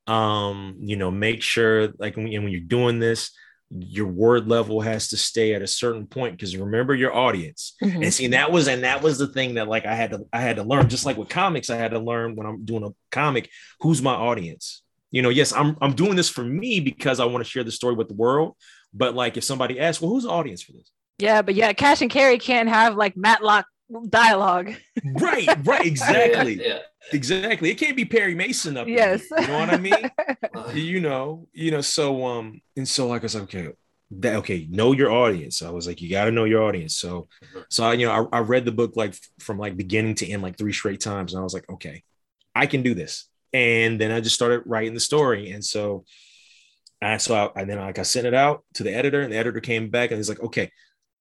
Um, 0.06 0.76
you 0.80 0.96
know, 0.96 1.10
make 1.10 1.42
sure 1.42 1.88
like 1.98 2.16
when, 2.16 2.26
when 2.28 2.48
you're 2.48 2.60
doing 2.60 2.98
this, 2.98 3.30
your 3.70 4.06
word 4.06 4.48
level 4.48 4.80
has 4.80 5.08
to 5.08 5.16
stay 5.18 5.52
at 5.54 5.60
a 5.60 5.66
certain 5.66 6.06
point 6.06 6.34
because 6.34 6.56
remember 6.56 6.94
your 6.94 7.14
audience 7.14 7.74
Mhm. 7.82 8.02
and 8.02 8.14
see 8.14 8.26
that 8.28 8.50
was 8.50 8.66
and 8.66 8.82
that 8.84 9.02
was 9.02 9.18
the 9.18 9.26
thing 9.26 9.56
that 9.56 9.68
like 9.68 9.84
i 9.84 9.94
had 9.94 10.12
to 10.12 10.20
i 10.32 10.40
had 10.40 10.56
to 10.56 10.62
learn 10.62 10.88
just 10.88 11.04
like 11.04 11.18
with 11.18 11.28
comics 11.28 11.68
i 11.68 11.76
had 11.76 11.90
to 11.90 11.98
learn 11.98 12.34
when 12.34 12.46
i'm 12.46 12.64
doing 12.64 12.82
a 12.82 12.88
comic 13.12 13.50
who's 13.80 14.00
my 14.00 14.14
audience 14.14 14.80
you 15.10 15.22
know 15.22 15.28
yes 15.28 15.52
i'm 15.52 15.76
i'm 15.80 15.94
doing 15.94 16.16
this 16.16 16.28
for 16.28 16.44
me 16.44 16.80
because 16.80 17.20
i 17.20 17.24
want 17.24 17.44
to 17.44 17.50
share 17.50 17.64
the 17.64 17.72
story 17.72 17.94
with 17.94 18.08
the 18.08 18.14
world 18.14 18.56
but 18.92 19.14
like 19.14 19.36
if 19.36 19.44
somebody 19.44 19.78
asks 19.80 20.00
well 20.02 20.10
who's 20.10 20.24
the 20.24 20.30
audience 20.30 20.62
for 20.62 20.72
this 20.72 20.90
Yeah, 21.18 21.42
but 21.42 21.54
yeah, 21.54 21.72
Cash 21.72 22.00
and 22.02 22.10
Carry 22.10 22.38
can't 22.38 22.68
have 22.68 22.94
like 22.96 23.16
Matlock 23.16 23.66
dialogue. 24.08 24.74
right 25.04 25.48
right 25.64 25.84
exactly 25.92 26.54
Yeah. 26.64 26.80
exactly 27.12 27.70
it 27.70 27.76
can't 27.76 27.96
be 27.96 28.04
perry 28.04 28.34
mason 28.34 28.76
up 28.76 28.86
Yes. 28.86 29.24
here, 29.28 29.40
you 29.40 29.46
know 29.48 29.58
what 29.58 29.70
i 29.70 29.76
mean 29.76 30.10
you 30.74 31.00
know, 31.00 31.46
you 31.52 31.70
know, 31.70 31.80
so 31.80 32.24
um, 32.24 32.60
and 32.76 32.86
so 32.88 33.06
like 33.06 33.22
I 33.24 33.26
said, 33.28 33.42
okay, 33.42 33.68
that 34.10 34.36
okay, 34.36 34.66
know 34.70 34.92
your 34.92 35.10
audience. 35.12 35.62
I 35.62 35.70
was 35.70 35.86
like, 35.86 36.00
you 36.00 36.10
got 36.10 36.24
to 36.24 36.30
know 36.30 36.44
your 36.44 36.62
audience. 36.62 36.96
So, 36.96 37.28
so 37.68 37.84
I, 37.84 37.92
you 37.94 38.06
know, 38.06 38.28
I, 38.32 38.38
I 38.38 38.40
read 38.40 38.64
the 38.64 38.72
book 38.72 38.92
like 38.96 39.14
from 39.38 39.58
like 39.58 39.76
beginning 39.76 40.14
to 40.16 40.26
end 40.26 40.42
like 40.42 40.56
three 40.56 40.72
straight 40.72 41.00
times, 41.00 41.32
and 41.32 41.40
I 41.40 41.44
was 41.44 41.54
like, 41.54 41.68
okay, 41.70 42.02
I 42.54 42.66
can 42.66 42.82
do 42.82 42.94
this. 42.94 43.28
And 43.52 44.00
then 44.00 44.10
I 44.10 44.20
just 44.20 44.34
started 44.34 44.62
writing 44.66 44.94
the 44.94 45.00
story, 45.00 45.50
and 45.50 45.64
so, 45.64 46.04
I 47.00 47.16
so 47.16 47.34
I, 47.34 47.60
and 47.60 47.70
then 47.70 47.78
like 47.78 47.98
I 47.98 48.02
sent 48.02 48.26
it 48.26 48.34
out 48.34 48.64
to 48.74 48.82
the 48.82 48.94
editor, 48.94 49.20
and 49.20 49.32
the 49.32 49.38
editor 49.38 49.60
came 49.60 49.90
back 49.90 50.10
and 50.10 50.18
he's 50.18 50.28
like, 50.28 50.40
okay, 50.40 50.70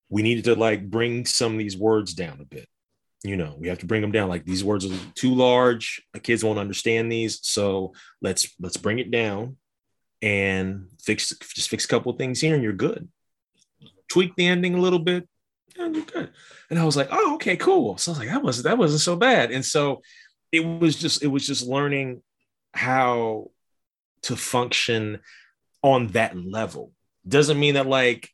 we 0.08 0.22
needed 0.22 0.44
to 0.44 0.54
like 0.54 0.88
bring 0.88 1.24
some 1.24 1.52
of 1.52 1.58
these 1.58 1.76
words 1.76 2.14
down 2.14 2.40
a 2.40 2.44
bit. 2.44 2.68
You 3.24 3.36
know, 3.36 3.56
we 3.58 3.68
have 3.68 3.78
to 3.78 3.86
bring 3.86 4.00
them 4.00 4.12
down. 4.12 4.28
Like 4.28 4.44
these 4.44 4.64
words 4.64 4.86
are 4.86 4.96
too 5.14 5.34
large. 5.34 6.02
The 6.14 6.20
kids 6.20 6.44
won't 6.44 6.58
understand 6.58 7.10
these. 7.10 7.40
So 7.42 7.92
let's 8.22 8.54
let's 8.60 8.76
bring 8.76 9.00
it 9.00 9.10
down 9.10 9.56
and 10.22 10.86
fix 11.00 11.32
just 11.54 11.68
fix 11.68 11.84
a 11.84 11.88
couple 11.88 12.12
things 12.12 12.40
here 12.40 12.54
and 12.54 12.62
you're 12.62 12.72
good. 12.72 13.08
Tweak 14.08 14.34
the 14.36 14.46
ending 14.46 14.74
a 14.74 14.80
little 14.80 14.98
bit 14.98 15.28
and 15.76 15.96
you're 15.96 16.04
good. 16.04 16.30
And 16.70 16.78
I 16.78 16.84
was 16.84 16.96
like, 16.96 17.08
oh, 17.10 17.34
okay, 17.34 17.56
cool. 17.56 17.98
So 17.98 18.10
I 18.10 18.12
was 18.12 18.18
like, 18.20 18.28
that 18.28 18.42
wasn't 18.42 18.64
that 18.64 18.78
wasn't 18.78 19.00
so 19.00 19.16
bad. 19.16 19.50
And 19.50 19.64
so 19.64 20.00
it 20.52 20.60
was 20.60 20.96
just 20.96 21.22
it 21.22 21.28
was 21.28 21.46
just 21.46 21.66
learning 21.66 22.22
how 22.72 23.50
to 24.22 24.36
function 24.36 25.20
on 25.82 26.08
that 26.08 26.36
level. 26.36 26.92
Doesn't 27.26 27.58
mean 27.58 27.74
that 27.74 27.86
like 27.86 28.30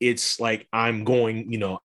it's 0.00 0.38
like 0.40 0.68
I'm 0.72 1.04
going, 1.04 1.52
you 1.52 1.58
know, 1.58 1.78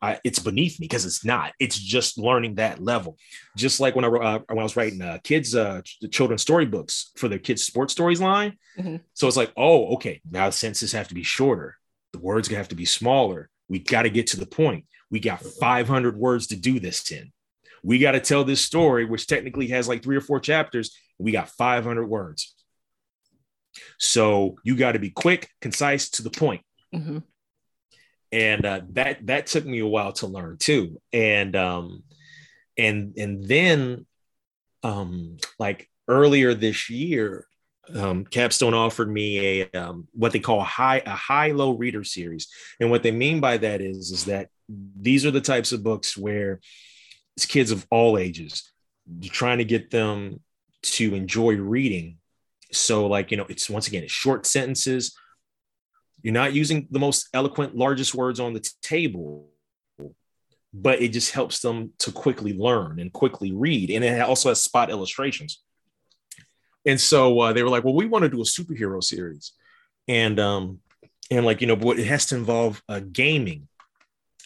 I, 0.00 0.18
it's 0.24 0.40
beneath 0.40 0.80
me 0.80 0.86
because 0.88 1.06
it's 1.06 1.24
not. 1.24 1.52
It's 1.60 1.78
just 1.78 2.18
learning 2.18 2.56
that 2.56 2.82
level. 2.82 3.16
Just 3.56 3.78
like 3.78 3.94
when 3.94 4.04
I 4.04 4.08
uh, 4.08 4.38
when 4.48 4.58
I 4.58 4.62
was 4.62 4.74
writing 4.76 5.00
uh, 5.00 5.18
kids 5.22 5.54
uh, 5.54 5.82
ch- 5.82 5.98
children's 6.10 6.42
storybooks 6.42 7.12
for 7.16 7.28
the 7.28 7.38
kids 7.38 7.62
sports 7.62 7.92
stories 7.92 8.20
line. 8.20 8.58
Mhm. 8.76 9.00
So 9.14 9.28
it's 9.28 9.36
like, 9.36 9.52
oh, 9.56 9.94
okay, 9.94 10.20
now 10.28 10.46
the 10.46 10.52
sentences 10.52 10.92
have 10.92 11.08
to 11.08 11.14
be 11.14 11.22
shorter. 11.22 11.76
The 12.12 12.18
words 12.18 12.48
have 12.48 12.68
to 12.68 12.74
be 12.74 12.84
smaller. 12.84 13.48
We 13.68 13.78
got 13.78 14.02
to 14.02 14.10
get 14.10 14.26
to 14.28 14.36
the 14.38 14.46
point. 14.46 14.86
We 15.10 15.20
got 15.20 15.40
500 15.40 16.16
words 16.16 16.48
to 16.48 16.56
do 16.56 16.80
this 16.80 17.10
in. 17.12 17.32
We 17.82 17.98
got 17.98 18.12
to 18.12 18.20
tell 18.20 18.44
this 18.44 18.60
story, 18.60 19.04
which 19.04 19.26
technically 19.26 19.68
has 19.68 19.88
like 19.88 20.02
three 20.02 20.16
or 20.16 20.20
four 20.20 20.40
chapters. 20.40 20.96
We 21.18 21.32
got 21.32 21.48
500 21.48 22.06
words. 22.06 22.54
So 23.98 24.56
you 24.64 24.76
got 24.76 24.92
to 24.92 24.98
be 24.98 25.10
quick, 25.10 25.48
concise, 25.60 26.10
to 26.10 26.22
the 26.22 26.30
point 26.30 26.62
Mhm. 26.94 27.22
and 28.30 28.66
uh, 28.66 28.80
that 28.90 29.26
that 29.26 29.46
took 29.46 29.64
me 29.64 29.78
a 29.78 29.86
while 29.86 30.12
to 30.12 30.26
learn 30.26 30.58
too 30.58 31.00
and 31.12 31.56
um 31.56 32.02
and 32.76 33.16
and 33.16 33.44
then 33.48 34.06
um 34.82 35.38
like 35.58 35.88
earlier 36.06 36.52
this 36.52 36.90
year 36.90 37.46
um 37.94 38.24
capstone 38.26 38.74
offered 38.74 39.10
me 39.10 39.62
a 39.62 39.70
um, 39.80 40.06
what 40.12 40.32
they 40.32 40.38
call 40.38 40.60
a 40.60 40.64
high 40.64 41.02
a 41.06 41.10
high 41.16 41.52
low 41.52 41.70
reader 41.72 42.04
series 42.04 42.48
and 42.78 42.90
what 42.90 43.02
they 43.02 43.10
mean 43.10 43.40
by 43.40 43.56
that 43.56 43.80
is 43.80 44.10
is 44.10 44.26
that 44.26 44.48
these 44.68 45.24
are 45.24 45.30
the 45.30 45.40
types 45.40 45.72
of 45.72 45.82
books 45.82 46.14
where 46.16 46.60
it's 47.36 47.46
kids 47.46 47.70
of 47.70 47.86
all 47.90 48.18
ages 48.18 48.70
you're 49.20 49.32
trying 49.32 49.58
to 49.58 49.64
get 49.64 49.90
them 49.90 50.40
to 50.82 51.14
enjoy 51.14 51.54
reading 51.56 52.18
so 52.72 53.06
like 53.06 53.30
you 53.30 53.36
know 53.36 53.46
it's 53.48 53.68
once 53.68 53.88
again 53.88 54.02
it's 54.02 54.12
short 54.12 54.46
sentences 54.46 55.16
you're 56.22 56.32
not 56.32 56.52
using 56.52 56.86
the 56.90 57.00
most 57.00 57.28
eloquent, 57.34 57.76
largest 57.76 58.14
words 58.14 58.38
on 58.38 58.52
the 58.52 58.60
t- 58.60 58.70
table, 58.80 59.48
but 60.72 61.02
it 61.02 61.08
just 61.08 61.32
helps 61.32 61.60
them 61.60 61.92
to 61.98 62.12
quickly 62.12 62.52
learn 62.54 63.00
and 63.00 63.12
quickly 63.12 63.52
read. 63.52 63.90
And 63.90 64.04
it 64.04 64.20
also 64.20 64.48
has 64.48 64.62
spot 64.62 64.88
illustrations. 64.88 65.60
And 66.86 67.00
so 67.00 67.38
uh, 67.40 67.52
they 67.52 67.62
were 67.62 67.68
like, 67.68 67.84
"Well, 67.84 67.94
we 67.94 68.06
want 68.06 68.22
to 68.22 68.28
do 68.28 68.40
a 68.40 68.44
superhero 68.44 69.02
series," 69.02 69.52
and 70.08 70.40
um, 70.40 70.80
and 71.30 71.44
like 71.46 71.60
you 71.60 71.66
know, 71.66 71.76
but 71.76 71.98
it 71.98 72.06
has 72.06 72.26
to 72.26 72.36
involve 72.36 72.82
uh, 72.88 73.00
gaming. 73.00 73.68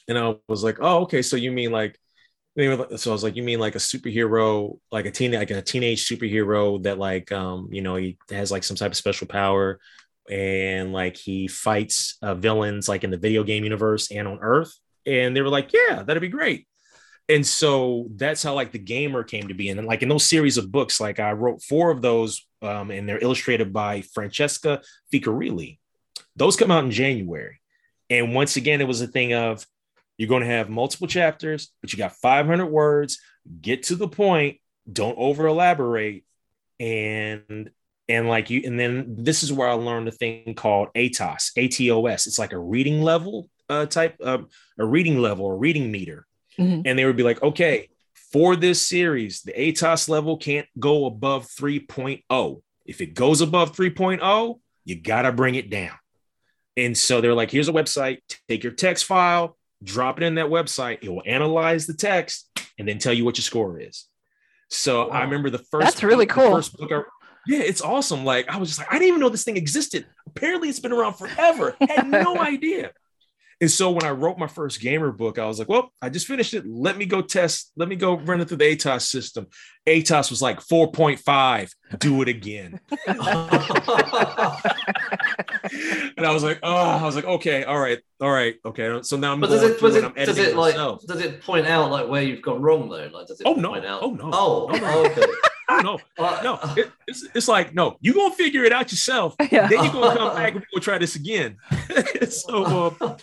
And 0.09 0.19
I 0.19 0.37
was 0.49 0.63
like, 0.63 0.79
"Oh, 0.81 1.03
okay. 1.03 1.23
So 1.23 1.37
you 1.37 1.53
mean 1.53 1.73
like?" 1.73 1.99
So 2.59 3.11
I 3.11 3.13
was 3.13 3.23
like, 3.23 3.37
"You 3.37 3.43
mean 3.43 3.59
like 3.59 3.75
a 3.75 3.79
superhero, 3.79 4.79
like 4.91 5.05
a 5.05 5.11
teen, 5.11 5.33
like 5.33 5.51
a 5.51 5.61
teenage 5.61 6.09
superhero 6.09 6.83
that 6.85 6.99
like, 6.99 7.31
um, 7.31 7.69
you 7.71 7.83
know, 7.83 7.97
he 7.97 8.17
has 8.31 8.51
like 8.51 8.65
some 8.65 8.77
type 8.77 8.93
of 8.93 8.97
special 8.97 9.27
power, 9.27 9.79
and 10.31 10.93
like 10.93 11.17
he 11.17 11.49
fights 11.49 12.17
uh, 12.23 12.35
villains 12.35 12.89
like 12.89 13.05
in 13.05 13.11
the 13.11 13.19
video 13.19 13.45
game 13.45 13.65
universe 13.65 14.11
and 14.11 14.27
on 14.27 14.39
Earth. 14.41 14.73
And 15.07 15.37
they 15.37 15.43
were 15.43 15.49
like, 15.49 15.73
yeah, 15.73 16.03
that'd 16.03 16.21
be 16.21 16.29
great. 16.29 16.67
And 17.29 17.47
so 17.47 18.09
that's 18.15 18.43
how 18.43 18.55
like 18.55 18.73
the 18.73 18.79
gamer 18.79 19.23
came 19.23 19.49
to 19.49 19.55
be. 19.55 19.69
And 19.69 19.85
like 19.87 20.03
in 20.03 20.09
those 20.09 20.29
series 20.29 20.59
of 20.59 20.71
books, 20.71 21.01
like 21.01 21.21
I 21.21 21.33
wrote 21.33 21.63
four 21.63 21.91
of 21.91 22.03
those, 22.03 22.47
um, 22.63 22.91
and 22.91 23.09
they're 23.09 23.23
illustrated 23.23 23.73
by 23.73 24.03
Francesca 24.03 24.81
Ficorilli. 25.13 25.79
Those 26.37 26.57
come 26.57 26.71
out 26.71 26.85
in 26.85 26.91
January. 26.91 27.61
And 28.11 28.35
once 28.35 28.57
again, 28.57 28.81
it 28.81 28.87
was 28.87 29.01
a 29.01 29.09
thing 29.09 29.35
of 29.35 29.67
you're 30.19 30.29
going 30.29 30.43
to 30.43 30.49
have 30.49 30.69
multiple 30.69 31.07
chapters, 31.07 31.73
but 31.81 31.93
you 31.93 31.99
got 31.99 32.13
500 32.17 32.67
words. 32.67 33.19
Get 33.61 33.85
to 33.85 33.97
the 33.97 34.09
point. 34.09 34.59
Don't 34.91 35.17
over 35.19 35.47
elaborate. 35.47 36.25
And 36.81 37.71
and 38.09 38.29
like 38.29 38.51
you 38.51 38.63
and 38.65 38.79
then 38.79 39.17
this 39.19 39.43
is 39.43 39.53
where 39.53 39.69
i 39.69 39.73
learned 39.73 40.07
a 40.07 40.13
thing 40.13 40.55
called 40.55 40.89
atos 40.95 41.51
atos 41.57 42.27
it's 42.27 42.39
like 42.39 42.53
a 42.53 42.59
reading 42.59 43.03
level 43.03 43.51
uh, 43.69 43.85
type 43.87 44.17
um, 44.23 44.47
a 44.79 44.85
reading 44.85 45.19
level 45.19 45.47
a 45.51 45.55
reading 45.55 45.91
meter 45.91 46.25
Mhm. 46.59 46.83
and 46.87 46.99
they 46.99 47.05
would 47.05 47.17
be 47.17 47.23
like 47.25 47.43
okay 47.43 47.89
for 48.33 48.55
this 48.55 48.87
series 48.87 49.43
the 49.43 49.53
atos 49.53 50.09
level 50.09 50.37
can't 50.37 50.69
go 50.79 51.07
above 51.07 51.47
3.0 51.47 52.63
if 52.85 53.01
it 53.01 53.15
goes 53.15 53.41
above 53.41 53.77
3.0 53.77 54.61
you 54.85 54.95
gotta 55.01 55.33
bring 55.33 55.57
it 55.57 55.69
down 55.69 55.97
and 56.77 56.97
so 56.97 57.21
they're 57.21 57.35
like 57.35 57.51
here's 57.51 57.69
a 57.69 57.73
website 57.73 58.19
take 58.49 58.63
your 58.63 58.73
text 58.73 59.05
file 59.05 59.56
drop 59.83 60.21
it 60.21 60.25
in 60.25 60.37
that 60.37 60.47
website 60.47 60.99
it 61.03 61.09
will 61.09 61.23
analyze 61.27 61.87
the 61.87 61.95
text 61.95 62.49
and 62.79 62.89
then 62.89 62.99
tell 62.99 63.13
you 63.13 63.25
what 63.25 63.37
your 63.37 63.43
score 63.43 63.79
is 63.81 64.07
so 64.69 65.11
i 65.11 65.23
remember 65.23 65.51
the 65.51 65.59
first 65.59 65.85
That's 65.85 66.03
really 66.03 66.27
the 66.27 66.33
cool. 66.33 66.53
first 66.53 66.77
book 66.77 66.91
I, 66.93 67.03
yeah, 67.47 67.61
it's 67.61 67.81
awesome. 67.81 68.25
Like 68.25 68.49
I 68.49 68.57
was 68.57 68.71
just 68.71 68.81
like, 68.81 68.89
I 68.91 68.95
didn't 68.95 69.09
even 69.09 69.21
know 69.21 69.29
this 69.29 69.45
thing 69.45 69.57
existed. 69.57 70.05
Apparently, 70.27 70.69
it's 70.69 70.81
been 70.81 70.93
around 70.93 71.15
forever. 71.15 71.77
Had 71.81 72.09
no 72.09 72.39
idea. 72.41 72.91
And 73.61 73.71
so 73.71 73.91
when 73.91 74.05
I 74.05 74.11
wrote 74.11 74.37
my 74.39 74.49
first 74.49 74.81
gamer 74.83 75.11
book, 75.13 75.39
I 75.39 75.47
was 75.47 75.59
like, 75.59 75.69
well, 75.69 75.91
I 76.03 76.11
just 76.11 76.27
finished 76.27 76.53
it. 76.53 76.67
Let 76.67 76.99
me 76.99 77.07
go 77.07 77.23
test. 77.23 77.73
Let 77.77 77.89
me 77.89 77.97
go 77.97 78.19
run 78.19 78.41
it 78.43 78.49
through 78.49 78.59
the 78.59 78.77
ATOS 78.77 79.03
system. 79.09 79.47
ATOS 79.89 80.29
was 80.29 80.43
like 80.43 80.61
4.5. 80.61 81.71
Do 81.99 82.21
it 82.21 82.29
again. 82.29 82.79
and 82.99 83.17
I 86.27 86.33
was 86.33 86.43
like, 86.45 86.59
oh, 86.63 86.75
I 86.75 87.03
was 87.05 87.17
like, 87.17 87.25
okay, 87.25 87.65
all 87.65 87.79
right, 87.79 87.99
all 88.21 88.31
right, 88.31 88.55
okay. 88.65 89.01
So 89.03 89.17
now 89.17 89.33
I'm 89.33 89.41
But 89.41 89.51
does 89.51 89.63
it, 89.63 89.79
through 89.79 89.89
does 89.89 89.97
it, 89.97 90.05
I'm 90.05 90.13
does 90.15 90.29
editing 90.29 90.53
it 90.53 90.57
like, 90.57 90.75
myself. 90.75 91.03
does 91.07 91.21
it 91.21 91.43
point 91.43 91.67
out 91.67 91.91
like 91.91 92.09
where 92.09 92.23
you've 92.23 92.43
gone 92.43 92.63
wrong 92.63 92.89
though? 92.89 93.09
Like, 93.13 93.27
does 93.27 93.41
it 93.41 93.47
Oh, 93.47 93.55
no. 93.55 93.75
out? 93.75 94.03
Oh, 94.03 94.11
no. 94.13 94.31
Oh, 94.33 94.69
No, 94.73 94.79
no. 94.79 94.87
oh, 94.87 95.07
okay. 95.07 95.23
Oh, 95.69 95.81
no, 95.83 95.99
Uh, 96.25 96.41
no, 96.45 96.61
it- 96.77 96.93
it's, 97.09 97.27
it's 97.35 97.49
like, 97.49 97.75
no, 97.75 97.97
you 98.01 98.15
gonna 98.15 98.33
figure 98.35 98.63
it 98.65 98.73
out 98.73 98.93
yourself. 98.93 99.35
Yeah. 99.51 99.67
Then 99.67 99.83
you're 99.83 99.93
gonna 99.93 100.17
come 100.17 100.37
back 100.37 100.55
and 100.55 100.65
we'll 100.73 100.81
try 100.81 100.97
this 100.99 101.17
again. 101.17 101.57
so, 102.29 102.95
uh, 103.01 103.17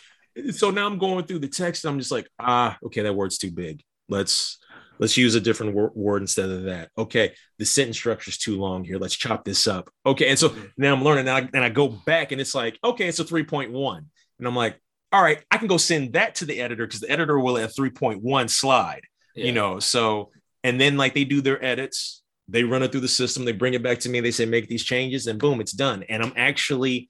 so 0.51 0.69
now 0.71 0.85
I'm 0.87 0.97
going 0.97 1.25
through 1.25 1.39
the 1.39 1.47
text. 1.47 1.85
I'm 1.85 1.99
just 1.99 2.11
like, 2.11 2.27
ah, 2.39 2.77
okay, 2.85 3.01
that 3.01 3.15
word's 3.15 3.37
too 3.37 3.51
big. 3.51 3.81
Let's 4.09 4.59
let's 4.99 5.17
use 5.17 5.35
a 5.35 5.41
different 5.41 5.73
wor- 5.73 5.91
word 5.95 6.21
instead 6.21 6.49
of 6.49 6.63
that. 6.63 6.89
Okay, 6.97 7.33
the 7.59 7.65
sentence 7.65 7.97
structure 7.97 8.29
is 8.29 8.37
too 8.37 8.57
long 8.59 8.83
here. 8.83 8.97
Let's 8.99 9.15
chop 9.15 9.43
this 9.45 9.67
up. 9.67 9.89
Okay, 10.05 10.29
and 10.29 10.37
so 10.39 10.55
now 10.77 10.93
I'm 10.93 11.03
learning. 11.03 11.27
And 11.27 11.45
I, 11.45 11.49
and 11.53 11.63
I 11.63 11.69
go 11.69 11.87
back, 11.87 12.31
and 12.31 12.39
it's 12.39 12.55
like, 12.55 12.77
okay, 12.83 13.07
it's 13.07 13.19
a 13.19 13.25
3.1, 13.25 13.97
and 14.39 14.47
I'm 14.47 14.55
like, 14.55 14.79
all 15.11 15.21
right, 15.21 15.43
I 15.51 15.57
can 15.57 15.67
go 15.67 15.77
send 15.77 16.13
that 16.13 16.35
to 16.35 16.45
the 16.45 16.59
editor 16.59 16.85
because 16.87 16.99
the 17.01 17.09
editor 17.09 17.39
will 17.39 17.53
let 17.53 17.69
3.1 17.75 18.49
slide 18.49 19.01
Yeah. 19.35 19.45
you 19.45 19.51
know 19.51 19.79
so 19.79 20.31
and 20.63 20.79
then 20.81 20.97
like 20.97 21.13
they 21.13 21.23
do 21.23 21.39
their 21.41 21.63
edits 21.63 22.23
they 22.47 22.63
run 22.63 22.81
it 22.83 22.91
through 22.91 23.01
the 23.01 23.07
system 23.07 23.45
they 23.45 23.51
bring 23.51 23.73
it 23.75 23.83
back 23.83 23.99
to 23.99 24.09
me 24.09 24.19
they 24.21 24.31
say 24.31 24.45
make 24.45 24.67
these 24.67 24.83
changes 24.83 25.27
and 25.27 25.39
boom 25.39 25.61
it's 25.61 25.71
done 25.71 26.03
and 26.09 26.23
i'm 26.23 26.33
actually 26.35 27.09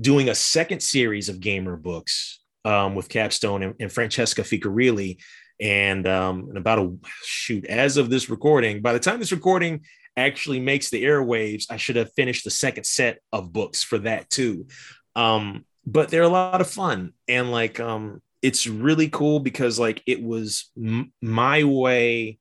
doing 0.00 0.28
a 0.28 0.34
second 0.34 0.80
series 0.82 1.28
of 1.28 1.40
gamer 1.40 1.76
books 1.76 2.40
um, 2.64 2.94
with 2.94 3.08
capstone 3.08 3.62
and, 3.62 3.74
and 3.80 3.92
francesca 3.92 4.42
ficorilli 4.42 5.18
and 5.60 6.08
um 6.08 6.46
and 6.48 6.58
about 6.58 6.78
a 6.78 6.92
shoot 7.24 7.64
as 7.66 7.96
of 7.96 8.10
this 8.10 8.28
recording 8.28 8.82
by 8.82 8.92
the 8.92 9.00
time 9.00 9.18
this 9.18 9.32
recording 9.32 9.80
actually 10.16 10.60
makes 10.60 10.90
the 10.90 11.04
airwaves 11.04 11.66
i 11.70 11.76
should 11.76 11.96
have 11.96 12.12
finished 12.12 12.44
the 12.44 12.50
second 12.50 12.84
set 12.84 13.18
of 13.32 13.52
books 13.52 13.82
for 13.82 13.98
that 13.98 14.28
too. 14.28 14.66
Um 15.16 15.64
but 15.84 16.08
they're 16.08 16.22
a 16.22 16.28
lot 16.28 16.60
of 16.60 16.70
fun. 16.70 17.12
And 17.28 17.50
like 17.50 17.80
um 17.80 18.22
it's 18.40 18.66
really 18.66 19.08
cool 19.08 19.40
because 19.40 19.78
like 19.78 20.02
it 20.06 20.22
was 20.22 20.70
m- 20.76 21.12
my 21.20 21.64
way 21.64 22.38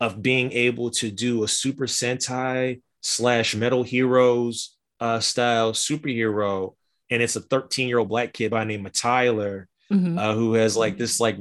of 0.00 0.22
being 0.22 0.52
able 0.52 0.90
to 0.90 1.10
do 1.10 1.44
a 1.44 1.48
super 1.48 1.86
sentai 1.86 2.80
slash 3.00 3.54
metal 3.54 3.82
heroes 3.82 4.76
uh 5.00 5.20
style 5.20 5.72
superhero 5.72 6.74
and 7.12 7.22
it's 7.22 7.36
a 7.36 7.40
13 7.40 7.88
year 7.88 7.98
old 7.98 8.08
black 8.08 8.32
kid 8.32 8.50
by 8.50 8.60
the 8.60 8.66
name 8.66 8.86
of 8.86 8.92
tyler 8.92 9.68
Mhm. 9.90 10.18
uh, 10.18 10.32
who 10.34 10.54
has 10.54 10.74
like 10.76 10.96
this 10.96 11.20
like 11.20 11.36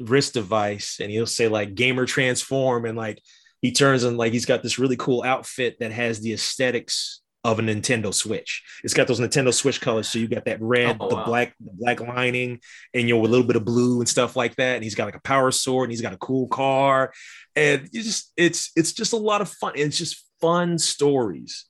wrist 0.00 0.34
device 0.34 0.98
and 1.00 1.10
he'll 1.10 1.26
say 1.26 1.48
like 1.48 1.74
gamer 1.74 2.04
transform 2.06 2.84
and 2.84 2.98
like 2.98 3.18
he 3.62 3.72
turns 3.72 4.02
and 4.04 4.18
like 4.18 4.32
he's 4.32 4.44
got 4.46 4.62
this 4.62 4.78
really 4.78 4.96
cool 4.96 5.22
outfit 5.22 5.76
that 5.80 5.90
has 5.90 6.20
the 6.20 6.32
aesthetics 6.34 7.22
of 7.44 7.58
a 7.58 7.62
Nintendo 7.62 8.12
Switch. 8.12 8.62
It's 8.84 8.94
got 8.94 9.06
those 9.06 9.20
Nintendo 9.20 9.52
Switch 9.52 9.78
colors. 9.80 10.08
So 10.08 10.18
you 10.18 10.28
got 10.28 10.44
that 10.46 10.60
red, 10.62 10.96
Oh, 11.00 11.08
the 11.10 11.14
wow. 11.16 11.24
black, 11.26 11.54
the 11.60 11.70
black 11.74 12.00
lining, 12.00 12.60
and 12.94 13.06
you 13.08 13.14
know, 13.14 13.22
a 13.22 13.26
little 13.26 13.46
bit 13.46 13.56
of 13.56 13.64
blue 13.66 14.00
and 14.00 14.08
stuff 14.08 14.34
like 14.34 14.54
that. 14.56 14.76
And 14.76 14.84
he's 14.84 14.94
got 14.94 15.04
like 15.06 15.14
a 15.16 15.20
power 15.20 15.50
sword 15.50 15.84
and 15.86 15.92
he's 15.92 16.00
got 16.02 16.14
a 16.14 16.18
cool 16.18 16.46
car. 16.48 17.12
And 17.56 17.88
you 17.92 18.02
just 18.02 18.32
it's 18.36 18.70
it's 18.76 18.92
just 18.92 19.12
a 19.14 19.18
lot 19.18 19.40
of 19.42 19.48
fun. 19.50 19.72
It's 19.76 19.96
just 19.98 20.24
fun 20.40 20.78
stories. 20.78 21.66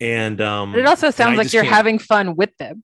And 0.00 0.40
um 0.40 0.72
But 0.72 0.80
it 0.80 0.86
also 0.86 1.10
sounds 1.10 1.38
like 1.38 1.52
you're 1.52 1.62
can't- 1.64 1.74
having 1.74 1.98
fun 1.98 2.36
with 2.36 2.50
them. 2.58 2.82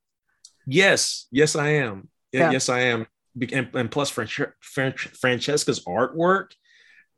Yes, 0.66 1.26
yes, 1.30 1.56
I 1.56 1.68
am. 1.68 2.08
Yeah. 2.32 2.50
Yes, 2.50 2.68
I 2.68 2.80
am. 2.80 3.06
And, 3.52 3.68
and 3.74 3.90
plus, 3.90 4.10
Fran- 4.10 4.52
Fran- 4.60 4.94
Francesca's 4.94 5.84
artwork 5.84 6.52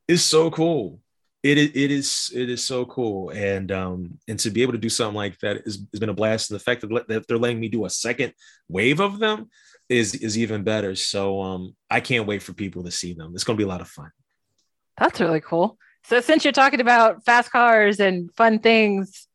is 0.08 0.22
so 0.24 0.50
cool. 0.50 1.00
It 1.42 1.58
is, 1.58 1.70
it 1.74 1.90
is, 1.90 2.32
it 2.34 2.48
is 2.48 2.64
so 2.64 2.86
cool, 2.86 3.28
and 3.28 3.70
um, 3.70 4.18
and 4.26 4.38
to 4.38 4.50
be 4.50 4.62
able 4.62 4.72
to 4.72 4.78
do 4.78 4.88
something 4.88 5.14
like 5.14 5.38
that 5.40 5.62
has 5.64 5.76
been 5.76 6.08
a 6.08 6.14
blast. 6.14 6.50
And 6.50 6.58
the 6.58 6.64
fact 6.64 6.80
that, 6.80 7.08
that 7.08 7.28
they're 7.28 7.36
letting 7.36 7.60
me 7.60 7.68
do 7.68 7.84
a 7.84 7.90
second 7.90 8.32
wave 8.66 8.98
of 8.98 9.18
them 9.18 9.50
is 9.90 10.14
is 10.14 10.38
even 10.38 10.62
better. 10.62 10.94
So 10.94 11.42
um, 11.42 11.76
I 11.90 12.00
can't 12.00 12.26
wait 12.26 12.42
for 12.42 12.54
people 12.54 12.84
to 12.84 12.90
see 12.90 13.12
them. 13.12 13.32
It's 13.34 13.44
going 13.44 13.58
to 13.58 13.60
be 13.60 13.68
a 13.68 13.70
lot 13.70 13.82
of 13.82 13.88
fun. 13.88 14.10
That's 14.96 15.20
really 15.20 15.42
cool. 15.42 15.76
So 16.04 16.22
since 16.22 16.44
you're 16.44 16.52
talking 16.52 16.80
about 16.80 17.26
fast 17.26 17.52
cars 17.52 18.00
and 18.00 18.34
fun 18.34 18.60
things, 18.60 19.28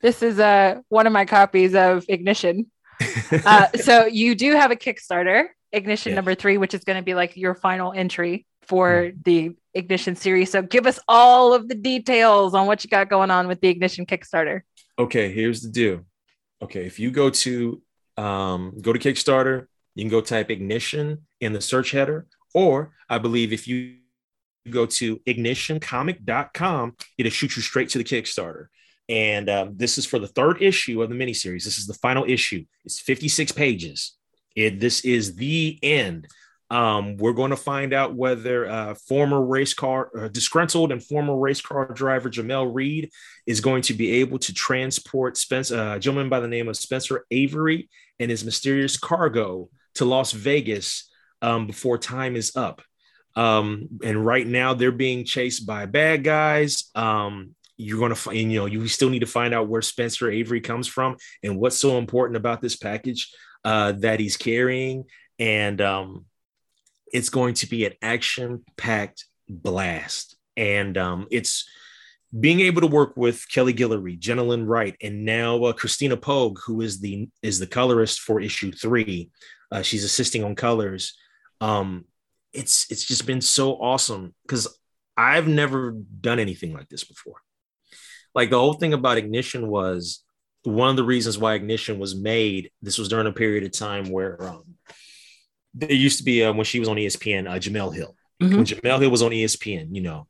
this 0.00 0.20
is 0.20 0.40
uh, 0.40 0.80
one 0.88 1.06
of 1.06 1.12
my 1.12 1.26
copies 1.26 1.76
of 1.76 2.04
Ignition. 2.08 2.71
Uh, 3.46 3.68
so 3.76 4.06
you 4.06 4.34
do 4.34 4.52
have 4.52 4.70
a 4.70 4.76
Kickstarter, 4.76 5.46
Ignition 5.72 6.14
number 6.14 6.34
three, 6.34 6.58
which 6.58 6.74
is 6.74 6.84
going 6.84 6.96
to 6.98 7.02
be 7.02 7.14
like 7.14 7.36
your 7.36 7.54
final 7.54 7.92
entry 7.92 8.46
for 8.62 9.12
the 9.24 9.56
Ignition 9.74 10.16
series. 10.16 10.50
So 10.50 10.62
give 10.62 10.86
us 10.86 10.98
all 11.08 11.54
of 11.54 11.68
the 11.68 11.74
details 11.74 12.54
on 12.54 12.66
what 12.66 12.84
you 12.84 12.90
got 12.90 13.08
going 13.08 13.30
on 13.30 13.48
with 13.48 13.60
the 13.60 13.68
Ignition 13.68 14.06
Kickstarter. 14.06 14.62
okay 14.98 15.32
here's 15.32 15.62
the 15.62 15.70
deal 15.70 16.04
okay 16.62 16.84
if 16.86 16.98
you 16.98 17.10
go 17.10 17.30
to 17.30 17.80
um, 18.18 18.74
go 18.80 18.92
to 18.92 18.98
kickstarter 18.98 19.66
you 19.94 20.04
can 20.04 20.10
go 20.10 20.20
type 20.20 20.50
ignition 20.50 21.26
in 21.40 21.52
the 21.52 21.60
search 21.60 21.90
header 21.92 22.26
or 22.54 22.92
i 23.08 23.16
believe 23.18 23.52
if 23.52 23.66
you 23.66 23.96
go 24.70 24.84
to 24.86 25.16
ignitioncomic.com 25.26 26.94
it'll 27.18 27.30
shoot 27.32 27.56
you 27.56 27.62
straight 27.62 27.88
to 27.88 27.98
the 27.98 28.04
kickstarter 28.04 28.66
and 29.08 29.48
um, 29.50 29.76
this 29.76 29.98
is 29.98 30.06
for 30.06 30.18
the 30.18 30.28
third 30.28 30.62
issue 30.62 31.02
of 31.02 31.08
the 31.08 31.14
miniseries 31.14 31.64
this 31.64 31.78
is 31.78 31.86
the 31.86 31.94
final 31.94 32.24
issue 32.24 32.64
it's 32.84 33.00
56 33.00 33.52
pages 33.52 34.16
it, 34.54 34.80
this 34.80 35.04
is 35.04 35.36
the 35.36 35.78
end 35.82 36.28
um, 36.72 37.18
we're 37.18 37.34
going 37.34 37.50
to 37.50 37.56
find 37.56 37.92
out 37.92 38.14
whether 38.14 38.66
uh, 38.66 38.94
former 38.94 39.44
race 39.44 39.74
car, 39.74 40.08
uh, 40.18 40.28
disgruntled 40.28 40.90
and 40.90 41.04
former 41.04 41.36
race 41.36 41.60
car 41.60 41.92
driver 41.92 42.30
Jamel 42.30 42.74
Reed 42.74 43.10
is 43.46 43.60
going 43.60 43.82
to 43.82 43.92
be 43.92 44.10
able 44.20 44.38
to 44.38 44.54
transport 44.54 45.36
Spencer, 45.36 45.78
uh, 45.78 45.96
a 45.96 46.00
gentleman 46.00 46.30
by 46.30 46.40
the 46.40 46.48
name 46.48 46.68
of 46.68 46.78
Spencer 46.78 47.26
Avery 47.30 47.90
and 48.18 48.30
his 48.30 48.42
mysterious 48.42 48.96
cargo 48.96 49.68
to 49.96 50.06
Las 50.06 50.32
Vegas 50.32 51.10
um, 51.42 51.66
before 51.66 51.98
time 51.98 52.36
is 52.36 52.56
up. 52.56 52.80
Um, 53.36 53.88
and 54.02 54.24
right 54.24 54.46
now 54.46 54.72
they're 54.72 54.92
being 54.92 55.26
chased 55.26 55.66
by 55.66 55.84
bad 55.84 56.24
guys. 56.24 56.90
Um, 56.94 57.54
you're 57.76 57.98
going 57.98 58.10
to 58.10 58.16
find, 58.16 58.36
you 58.36 58.58
know, 58.58 58.66
you 58.66 58.86
still 58.88 59.10
need 59.10 59.20
to 59.20 59.26
find 59.26 59.54
out 59.54 59.68
where 59.68 59.82
Spencer 59.82 60.30
Avery 60.30 60.60
comes 60.60 60.86
from 60.86 61.16
and 61.42 61.58
what's 61.58 61.78
so 61.78 61.98
important 61.98 62.36
about 62.36 62.60
this 62.60 62.76
package 62.76 63.32
uh, 63.64 63.92
that 63.92 64.20
he's 64.20 64.36
carrying. 64.36 65.04
And 65.38 65.80
um, 65.80 66.26
it's 67.12 67.28
going 67.28 67.54
to 67.54 67.66
be 67.66 67.86
an 67.86 67.94
action 68.02 68.64
packed 68.76 69.24
blast. 69.48 70.36
And 70.56 70.96
um, 70.98 71.26
it's, 71.30 71.66
being 72.38 72.60
able 72.60 72.80
to 72.80 72.86
work 72.86 73.16
with 73.16 73.46
Kelly 73.48 73.74
Guillory, 73.74 74.18
Jenna 74.18 74.42
Lynn 74.42 74.66
Wright, 74.66 74.96
and 75.02 75.24
now 75.24 75.62
uh, 75.64 75.72
Christina 75.72 76.16
Pogue, 76.16 76.58
who 76.64 76.80
is 76.80 77.00
the 77.00 77.28
is 77.42 77.58
the 77.58 77.66
colorist 77.66 78.20
for 78.20 78.40
issue 78.40 78.72
three. 78.72 79.30
Uh, 79.70 79.82
she's 79.82 80.04
assisting 80.04 80.42
on 80.42 80.54
colors. 80.54 81.14
Um, 81.60 82.06
it's 82.52 82.90
it's 82.90 83.04
just 83.04 83.26
been 83.26 83.40
so 83.40 83.74
awesome 83.74 84.34
because 84.42 84.66
I've 85.16 85.46
never 85.46 85.92
done 85.92 86.38
anything 86.38 86.72
like 86.72 86.88
this 86.88 87.04
before. 87.04 87.36
Like 88.34 88.50
the 88.50 88.58
whole 88.58 88.74
thing 88.74 88.92
about 88.92 89.18
Ignition 89.18 89.68
was 89.68 90.24
one 90.64 90.90
of 90.90 90.96
the 90.96 91.04
reasons 91.04 91.38
why 91.38 91.54
Ignition 91.54 91.98
was 91.98 92.14
made. 92.14 92.70
This 92.80 92.98
was 92.98 93.08
during 93.08 93.26
a 93.26 93.32
period 93.32 93.64
of 93.64 93.72
time 93.72 94.10
where 94.10 94.42
um, 94.42 94.62
there 95.74 95.92
used 95.92 96.18
to 96.18 96.24
be 96.24 96.44
uh, 96.44 96.52
when 96.52 96.64
she 96.64 96.80
was 96.80 96.88
on 96.88 96.96
ESPN, 96.96 97.48
uh, 97.48 97.54
Jemele 97.58 97.94
Hill. 97.94 98.14
Mhm. 98.42 98.56
When 98.56 98.64
Jemele 98.64 99.00
Hill 99.00 99.10
was 99.10 99.22
on 99.22 99.30
ESPN, 99.32 99.94
you 99.94 100.02
know, 100.02 100.26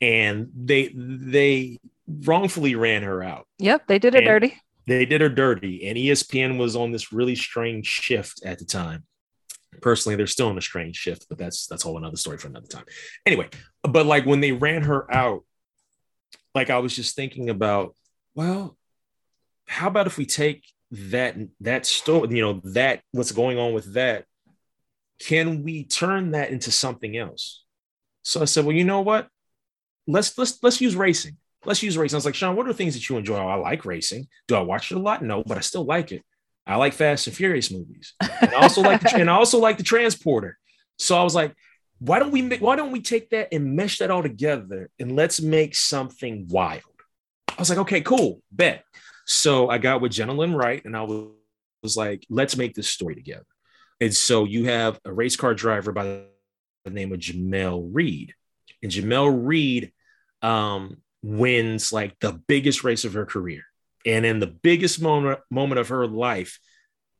and 0.00 0.48
they 0.56 0.92
they 0.96 1.78
wrongfully 2.06 2.74
ran 2.74 3.02
her 3.02 3.22
out. 3.22 3.46
Yep, 3.58 3.86
they 3.86 3.98
did 3.98 4.14
it 4.14 4.18
And- 4.18 4.26
dirty. 4.26 4.56
They 4.84 5.06
did 5.06 5.20
her 5.20 5.28
dirty, 5.28 5.86
and 5.86 5.96
ESPN 5.96 6.58
was 6.58 6.74
on 6.74 6.90
this 6.90 7.12
really 7.12 7.36
strange 7.36 7.86
shift 7.86 8.44
at 8.44 8.58
the 8.58 8.64
time. 8.64 9.04
Personally, 9.80 10.16
they're 10.16 10.26
still 10.26 10.48
on 10.48 10.58
a 10.58 10.60
strange 10.62 10.96
shift, 10.96 11.26
but 11.28 11.38
that's 11.38 11.68
that's 11.68 11.84
a 11.84 11.86
whole 11.86 11.98
another 11.98 12.16
story 12.16 12.36
for 12.36 12.48
another 12.48 12.66
time. 12.66 12.84
Anyway, 13.24 13.48
but 13.82 14.06
like 14.06 14.26
when 14.26 14.40
they 14.40 14.50
ran 14.50 14.82
her 14.82 15.12
out, 15.14 15.44
like 16.54 16.70
I 16.70 16.78
was 16.78 16.94
just 16.94 17.16
thinking 17.16 17.50
about, 17.50 17.94
well, 18.34 18.76
how 19.66 19.88
about 19.88 20.06
if 20.06 20.18
we 20.18 20.26
take 20.26 20.64
that 20.90 21.36
that 21.60 21.86
story, 21.86 22.36
you 22.36 22.42
know, 22.42 22.60
that 22.64 23.02
what's 23.12 23.32
going 23.32 23.58
on 23.58 23.72
with 23.72 23.94
that, 23.94 24.26
can 25.18 25.62
we 25.62 25.84
turn 25.84 26.32
that 26.32 26.50
into 26.50 26.70
something 26.70 27.16
else? 27.16 27.64
So 28.22 28.42
I 28.42 28.44
said, 28.44 28.64
well, 28.64 28.76
you 28.76 28.84
know 28.84 29.00
what? 29.00 29.28
Let's 30.06 30.36
let's 30.36 30.62
let's 30.62 30.80
use 30.80 30.96
racing. 30.96 31.36
Let's 31.64 31.82
use 31.82 31.96
racing. 31.96 32.16
I 32.16 32.18
was 32.18 32.24
like, 32.24 32.34
Shawn, 32.34 32.56
what 32.56 32.66
are 32.66 32.72
the 32.72 32.76
things 32.76 32.94
that 32.94 33.08
you 33.08 33.16
enjoy? 33.16 33.36
Oh, 33.36 33.46
I 33.46 33.54
like 33.54 33.84
racing. 33.84 34.26
Do 34.48 34.56
I 34.56 34.60
watch 34.60 34.90
it 34.90 34.96
a 34.96 35.00
lot? 35.00 35.22
No, 35.22 35.44
but 35.44 35.56
I 35.56 35.60
still 35.60 35.84
like 35.84 36.10
it. 36.12 36.22
I 36.66 36.76
like 36.76 36.92
Fast 36.92 37.26
and 37.26 37.36
Furious 37.36 37.70
movies. 37.70 38.14
And 38.20 38.52
I 38.52 38.62
also 38.62 38.82
like 38.82 39.00
the, 39.00 39.14
and 39.16 39.30
I 39.30 39.34
also 39.34 39.58
like 39.58 39.78
the 39.78 39.84
Transporter. 39.84 40.58
So 40.98 41.16
I 41.16 41.22
was 41.22 41.34
like, 41.34 41.54
why 42.02 42.18
don't 42.18 42.32
we 42.32 42.42
make, 42.42 42.60
why 42.60 42.74
don't 42.74 42.90
we 42.90 43.00
take 43.00 43.30
that 43.30 43.48
and 43.52 43.76
mesh 43.76 43.98
that 43.98 44.10
all 44.10 44.22
together 44.22 44.90
and 44.98 45.14
let's 45.14 45.40
make 45.40 45.76
something 45.76 46.48
wild? 46.48 46.82
I 47.48 47.54
was 47.60 47.70
like, 47.70 47.78
okay, 47.78 48.00
cool, 48.00 48.42
bet. 48.50 48.84
So 49.24 49.68
I 49.70 49.78
got 49.78 50.00
with 50.00 50.10
Jenna 50.10 50.32
Lynn 50.32 50.54
Wright 50.54 50.84
and 50.84 50.96
I 50.96 51.02
was, 51.02 51.28
was 51.82 51.96
like, 51.96 52.26
let's 52.28 52.56
make 52.56 52.74
this 52.74 52.88
story 52.88 53.14
together. 53.14 53.46
And 54.00 54.12
so 54.12 54.44
you 54.44 54.64
have 54.64 54.98
a 55.04 55.12
race 55.12 55.36
car 55.36 55.54
driver 55.54 55.92
by 55.92 56.24
the 56.84 56.90
name 56.90 57.12
of 57.12 57.20
Jamel 57.20 57.88
Reed. 57.92 58.34
And 58.82 58.90
Jamel 58.90 59.46
Reed 59.46 59.92
um, 60.42 60.96
wins 61.22 61.92
like 61.92 62.18
the 62.18 62.32
biggest 62.32 62.82
race 62.82 63.04
of 63.04 63.12
her 63.12 63.26
career. 63.26 63.62
And 64.04 64.26
in 64.26 64.40
the 64.40 64.48
biggest 64.48 65.00
moment, 65.00 65.38
moment 65.52 65.78
of 65.78 65.90
her 65.90 66.08
life, 66.08 66.58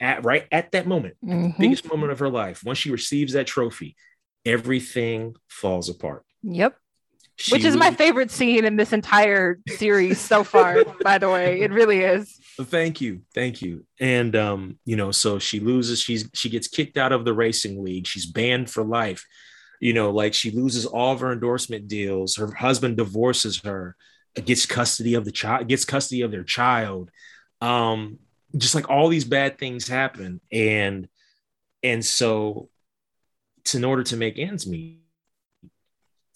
at 0.00 0.24
right 0.24 0.48
at 0.50 0.72
that 0.72 0.88
moment, 0.88 1.14
Mhm. 1.24 1.56
biggest 1.56 1.88
moment 1.88 2.10
of 2.10 2.18
her 2.18 2.28
life, 2.28 2.64
once 2.64 2.78
she 2.78 2.90
receives 2.90 3.34
that 3.34 3.46
trophy, 3.46 3.94
everything 4.44 5.34
falls 5.48 5.88
apart. 5.88 6.24
Yep. 6.42 6.76
She 7.36 7.52
Which 7.52 7.64
is 7.64 7.76
my 7.76 7.90
favorite 7.90 8.30
scene 8.30 8.64
in 8.64 8.76
this 8.76 8.92
entire 8.92 9.58
series 9.66 10.20
so 10.20 10.44
far, 10.44 10.84
by 11.02 11.18
the 11.18 11.30
way. 11.30 11.62
It 11.62 11.72
really 11.72 12.00
is. 12.00 12.38
Thank 12.60 13.00
you, 13.00 13.22
thank 13.34 13.62
you. 13.62 13.84
And 13.98 14.36
um, 14.36 14.78
you 14.84 14.96
know, 14.96 15.10
so 15.10 15.38
she 15.38 15.58
loses. 15.58 16.00
She's 16.00 16.28
she 16.34 16.50
gets 16.50 16.68
kicked 16.68 16.98
out 16.98 17.10
of 17.10 17.24
the 17.24 17.32
racing 17.32 17.82
league. 17.82 18.06
She's 18.06 18.26
banned 18.26 18.70
for 18.70 18.84
life. 18.84 19.26
You 19.80 19.94
know, 19.94 20.10
like 20.10 20.34
she 20.34 20.50
loses 20.50 20.86
all 20.86 21.12
of 21.14 21.20
her 21.20 21.32
endorsement 21.32 21.88
deals. 21.88 22.36
Her 22.36 22.54
husband 22.54 22.98
divorces 22.98 23.60
her, 23.64 23.96
gets 24.44 24.66
custody 24.66 25.14
of 25.14 25.24
the 25.24 25.32
child, 25.32 25.66
gets 25.66 25.84
custody 25.84 26.20
of 26.20 26.30
their 26.30 26.44
child. 26.44 27.10
Um, 27.60 28.18
just 28.56 28.74
like 28.74 28.90
all 28.90 29.08
these 29.08 29.24
bad 29.24 29.58
things 29.58 29.88
happen, 29.88 30.40
and 30.52 31.08
and 31.82 32.04
so, 32.04 32.68
to, 33.66 33.76
in 33.76 33.84
order 33.84 34.02
to 34.02 34.16
make 34.16 34.38
ends 34.38 34.66
meet, 34.66 35.02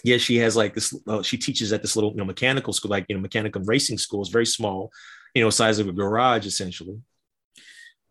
yeah, 0.05 0.19
she 0.19 0.37
has 0.37 0.57
like 0.57 0.75
this. 0.75 0.95
Uh, 1.07 1.23
she 1.23 1.37
teaches 1.37 1.73
at 1.73 1.83
this 1.83 1.97
little, 1.97 2.11
you 2.11 2.19
know, 2.19 2.25
mechanical 2.25 2.73
school, 2.73 2.91
like 2.91 3.07
you 3.09 3.17
know, 3.17 3.21
mechanical 3.21 3.63
racing 3.63 3.99
school. 3.99 4.21
It's 4.21 4.31
very 4.31 4.47
small, 4.47 4.93
you 5.35 5.43
know, 5.43 5.51
size 5.51 5.79
of 5.79 5.89
a 5.89 5.93
garage 5.93 6.47
essentially. 6.47 7.01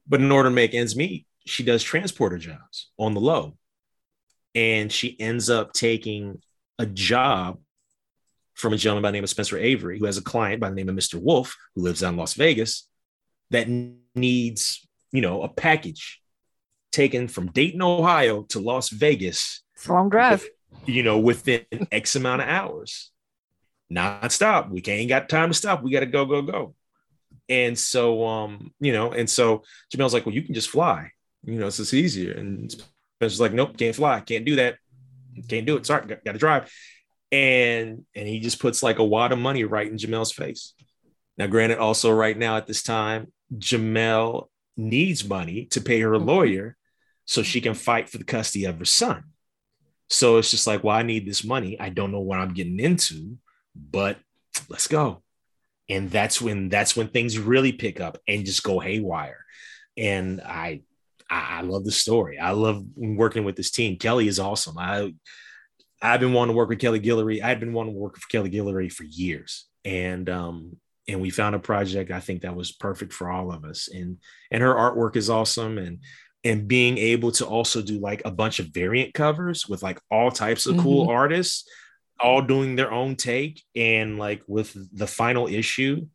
But 0.08 0.20
in 0.20 0.32
order 0.32 0.50
to 0.50 0.56
make 0.56 0.74
ends 0.74 0.96
meet, 0.96 1.26
she 1.46 1.64
does 1.64 1.84
transporter 1.84 2.38
jobs 2.38 2.92
on 2.98 3.14
the 3.14 3.22
low, 3.22 3.58
and 4.54 4.92
she 4.92 5.20
ends 5.20 5.50
up 5.50 5.74
taking 5.74 6.42
a 6.80 6.86
job 6.86 7.60
from 8.56 8.74
a 8.74 8.78
gentleman 8.78 9.04
by 9.04 9.10
the 9.10 9.14
name 9.14 9.24
of 9.24 9.30
Spencer 9.30 9.58
Avery, 9.58 10.00
who 10.00 10.06
has 10.06 10.18
a 10.18 10.24
client 10.24 10.60
by 10.60 10.70
the 10.70 10.76
name 10.76 10.90
of 10.90 10.96
Mr. 10.96 11.22
Wolf, 11.22 11.56
who 11.76 11.82
lives 11.82 12.04
out 12.04 12.14
in 12.14 12.18
Las 12.18 12.34
Vegas, 12.34 12.88
that 13.52 13.68
needs, 14.16 14.88
you 15.12 15.22
know, 15.22 15.44
a 15.44 15.50
package 15.50 16.22
taken 16.96 17.28
from 17.28 17.52
Dayton, 17.52 17.82
Ohio 17.82 18.44
to 18.44 18.60
Las 18.60 18.90
Vegas 18.90 19.62
It's 19.76 19.88
a 19.88 19.94
long 19.94 20.10
drive. 20.10 20.48
you 20.86 21.04
know, 21.04 21.20
within 21.20 21.66
X 21.92 22.16
amount 22.16 22.42
of 22.42 22.48
hours, 22.48 23.12
non-stop. 23.90 24.70
We 24.70 24.82
can't 24.82 25.10
got 25.10 25.28
time 25.30 25.50
to 25.50 25.54
stop. 25.54 25.84
We 25.84 25.92
got 25.92 26.00
to 26.00 26.06
go, 26.06 26.26
go, 26.26 26.42
go. 26.42 26.76
And 27.50 27.78
so, 27.78 28.26
um, 28.26 28.74
you 28.80 28.94
know, 28.94 29.12
and 29.12 29.30
so 29.30 29.64
Jamel's 29.94 30.14
like, 30.14 30.26
well, 30.26 30.34
you 30.34 30.42
can 30.42 30.56
just 30.56 30.70
fly. 30.70 31.12
You 31.44 31.60
know, 31.60 31.68
it's 31.68 31.78
just 31.78 31.94
easier. 31.94 32.34
And 32.34 32.72
Spencer's 32.72 33.42
like, 33.42 33.54
nope, 33.54 33.78
can't 33.78 33.96
fly, 33.96 34.22
can't 34.22 34.46
do 34.46 34.56
that, 34.56 34.78
can't 35.48 35.68
do 35.68 35.76
it. 35.76 35.86
Sorry, 35.86 36.08
got, 36.08 36.24
got 36.24 36.32
to 36.32 36.40
drive. 36.40 36.72
And 37.32 38.06
and 38.16 38.28
he 38.28 38.40
just 38.40 38.60
puts 38.60 38.82
like 38.82 39.00
a 39.00 39.04
wad 39.04 39.34
of 39.34 39.40
money 39.40 39.66
right 39.66 39.92
in 39.92 39.98
Jamel's 39.98 40.32
face. 40.32 40.74
Now, 41.38 41.48
granted, 41.48 41.78
also 41.78 42.12
right 42.12 42.38
now 42.38 42.56
at 42.56 42.68
this 42.68 42.82
time, 42.82 43.34
Jamel 43.54 44.48
needs 44.78 45.28
money 45.28 45.66
to 45.72 45.82
pay 45.82 46.00
her 46.00 46.18
lawyer 46.18 46.78
so 47.26 47.44
she 47.44 47.62
can 47.62 47.74
fight 47.74 48.10
for 48.10 48.18
the 48.18 48.24
custody 48.24 48.66
of 48.66 48.80
her 48.80 48.86
son. 48.86 49.24
So 50.10 50.38
it's 50.38 50.52
just 50.52 50.68
like, 50.68 50.84
well, 50.84 50.96
I 50.96 51.02
need 51.02 51.28
this 51.28 51.44
money. 51.44 51.80
I 51.80 51.90
don't 51.90 52.12
know 52.12 52.20
what 52.20 52.40
I'm 52.40 52.54
getting 52.54 52.80
into, 52.80 53.38
but 53.76 54.18
let's 54.70 54.88
go. 54.88 55.24
And 55.90 56.10
that's 56.10 56.42
when 56.42 56.70
that's 56.70 56.96
when 56.96 57.08
things 57.08 57.38
really 57.38 57.72
pick 57.72 58.00
up 58.00 58.18
and 58.28 58.46
just 58.46 58.64
go 58.64 58.80
haywire. 58.80 59.44
And 59.98 60.42
I 60.42 60.82
I 61.30 61.62
love 61.62 61.86
the 61.86 61.92
story. 61.92 62.38
I 62.38 62.52
love 62.52 62.84
working 62.96 63.46
with 63.46 63.56
this 63.56 63.72
team. 63.72 63.98
Kelly 63.98 64.28
is 64.28 64.40
awesome. 64.40 64.78
I 64.78 65.14
I've 66.02 66.20
been 66.20 66.34
wanting 66.34 66.54
to 66.54 66.58
work 66.58 66.70
with 66.70 66.80
Kelly 66.80 67.00
Guillory. 67.00 67.42
I've 67.42 67.60
been 67.60 67.74
wanting 67.74 67.94
to 67.94 68.00
work 68.00 68.14
with 68.14 68.30
Kelly 68.30 68.52
Guillory 68.52 68.92
for 68.92 69.04
years. 69.04 69.66
And 69.84 70.30
um 70.30 70.78
and 71.08 71.22
we 71.22 71.30
found 71.30 71.56
a 71.56 71.60
project 71.60 72.10
I 72.12 72.20
think 72.20 72.42
that 72.42 72.56
was 72.56 72.72
perfect 72.72 73.14
for 73.14 73.30
all 73.30 73.52
of 73.52 73.64
us. 73.64 73.88
And 73.92 74.18
and 74.52 74.62
her 74.62 74.74
artwork 74.74 75.16
is 75.16 75.30
awesome 75.30 75.78
and 75.78 76.00
and 76.46 76.68
being 76.68 76.98
able 76.98 77.32
to 77.34 77.46
also 77.46 77.82
do 77.82 78.00
like 78.00 78.22
a 78.24 78.32
bunch 78.32 78.60
of 78.60 78.68
variant 78.68 79.14
covers 79.14 79.68
with 79.68 79.84
like 79.84 80.00
all 80.10 80.32
types 80.32 80.66
of 80.66 80.78
cool 80.78 81.10
artists 81.10 81.68
all 82.20 82.42
doing 82.42 82.78
their 82.78 82.92
own 82.94 83.18
take 83.18 83.62
and 83.76 84.18
like 84.18 84.42
with 84.48 84.74
the 84.98 85.08
final 85.08 85.48
issue 85.48 86.08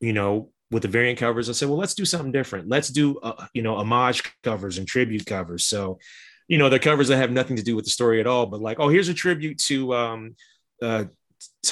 you 0.00 0.14
know 0.14 0.50
with 0.70 0.82
the 0.82 0.88
variant 0.88 1.18
covers 1.18 1.50
i 1.50 1.52
said 1.52 1.68
well 1.68 1.76
let's 1.76 1.94
do 1.94 2.04
something 2.04 2.32
different. 2.32 2.68
Let's 2.68 2.88
do 2.88 3.18
uh, 3.18 3.46
you 3.52 3.62
know 3.62 3.76
homage 3.76 4.22
covers 4.42 4.78
and 4.78 4.86
tribute 4.86 5.26
covers. 5.26 5.66
So 5.66 5.98
you 6.48 6.56
know 6.56 6.70
the 6.70 6.78
covers 6.78 7.08
that 7.08 7.18
have 7.18 7.30
nothing 7.30 7.56
to 7.56 7.62
do 7.62 7.76
with 7.76 7.84
the 7.84 7.90
story 7.90 8.20
at 8.20 8.26
all 8.26 8.46
but 8.46 8.60
like 8.60 8.80
oh 8.80 8.88
here's 8.88 9.08
a 9.08 9.14
tribute 9.14 9.58
to 9.58 9.94
um 9.94 10.34
uh 10.82 11.04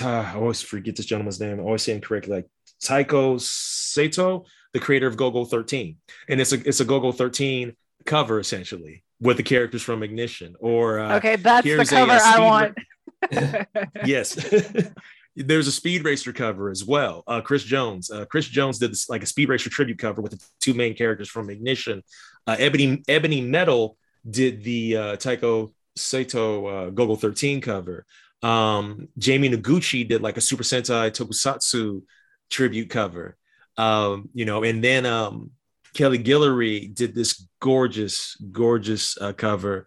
i 0.02 0.34
always 0.34 0.62
forget 0.62 0.94
this 0.94 1.06
gentleman's 1.06 1.40
name 1.40 1.58
i 1.58 1.62
always 1.62 1.82
say 1.82 1.94
incorrectly 1.94 2.36
like 2.36 2.46
taiko 2.80 3.36
sato 3.38 4.44
the 4.76 4.84
creator 4.84 5.06
of 5.06 5.16
golgo 5.16 5.48
13 5.48 5.96
and 6.28 6.38
it's 6.38 6.52
a 6.52 6.68
it's 6.68 6.80
a 6.80 6.84
golgo 6.84 7.14
13 7.14 7.74
cover 8.04 8.38
essentially 8.38 9.02
with 9.22 9.38
the 9.38 9.42
characters 9.42 9.82
from 9.82 10.02
ignition 10.02 10.54
or 10.60 10.98
uh, 10.98 11.16
Okay, 11.16 11.36
that's 11.36 11.66
the 11.66 11.86
cover 11.86 12.12
uh, 12.12 12.20
I 12.22 12.32
speed 12.32 12.44
want. 12.44 13.66
yes. 14.04 14.34
There's 15.38 15.66
a 15.66 15.72
speed 15.72 16.04
racer 16.04 16.34
cover 16.34 16.68
as 16.68 16.84
well. 16.84 17.24
Uh 17.26 17.40
chris 17.40 17.62
jones 17.62 18.10
uh 18.10 18.26
chris 18.26 18.46
jones 18.46 18.78
did 18.78 18.92
this 18.92 19.08
like 19.08 19.22
a 19.22 19.26
speed 19.26 19.48
racer 19.48 19.70
tribute 19.70 19.98
cover 19.98 20.20
with 20.20 20.32
the 20.32 20.44
two 20.60 20.74
main 20.74 20.94
characters 20.94 21.30
from 21.30 21.48
ignition. 21.48 22.02
Uh 22.46 22.56
ebony 22.58 23.02
ebony 23.08 23.40
metal 23.40 23.96
did 24.28 24.62
the 24.62 24.96
uh 24.98 25.16
taiko 25.16 25.70
sato 25.96 26.66
uh 26.66 26.90
gogo 26.90 27.16
13 27.16 27.62
cover. 27.62 28.04
Um 28.42 29.08
jamie 29.16 29.48
noguchi 29.48 30.06
did 30.06 30.20
like 30.20 30.36
a 30.36 30.42
super 30.42 30.64
sentai 30.64 31.10
tokusatsu 31.10 32.02
tribute 32.50 32.90
cover 32.90 33.38
um 33.78 34.28
you 34.32 34.44
know 34.44 34.62
and 34.62 34.82
then 34.82 35.04
um 35.06 35.50
kelly 35.94 36.18
guillory 36.18 36.92
did 36.94 37.14
this 37.14 37.46
gorgeous 37.60 38.36
gorgeous 38.52 39.16
uh, 39.20 39.32
cover 39.32 39.86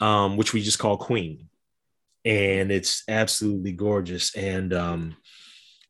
um 0.00 0.36
which 0.36 0.52
we 0.52 0.60
just 0.62 0.78
call 0.78 0.96
queen 0.96 1.48
and 2.26 2.72
it's 2.72 3.04
absolutely 3.08 3.72
gorgeous. 3.72 4.34
And 4.34 4.74
um, 4.74 5.16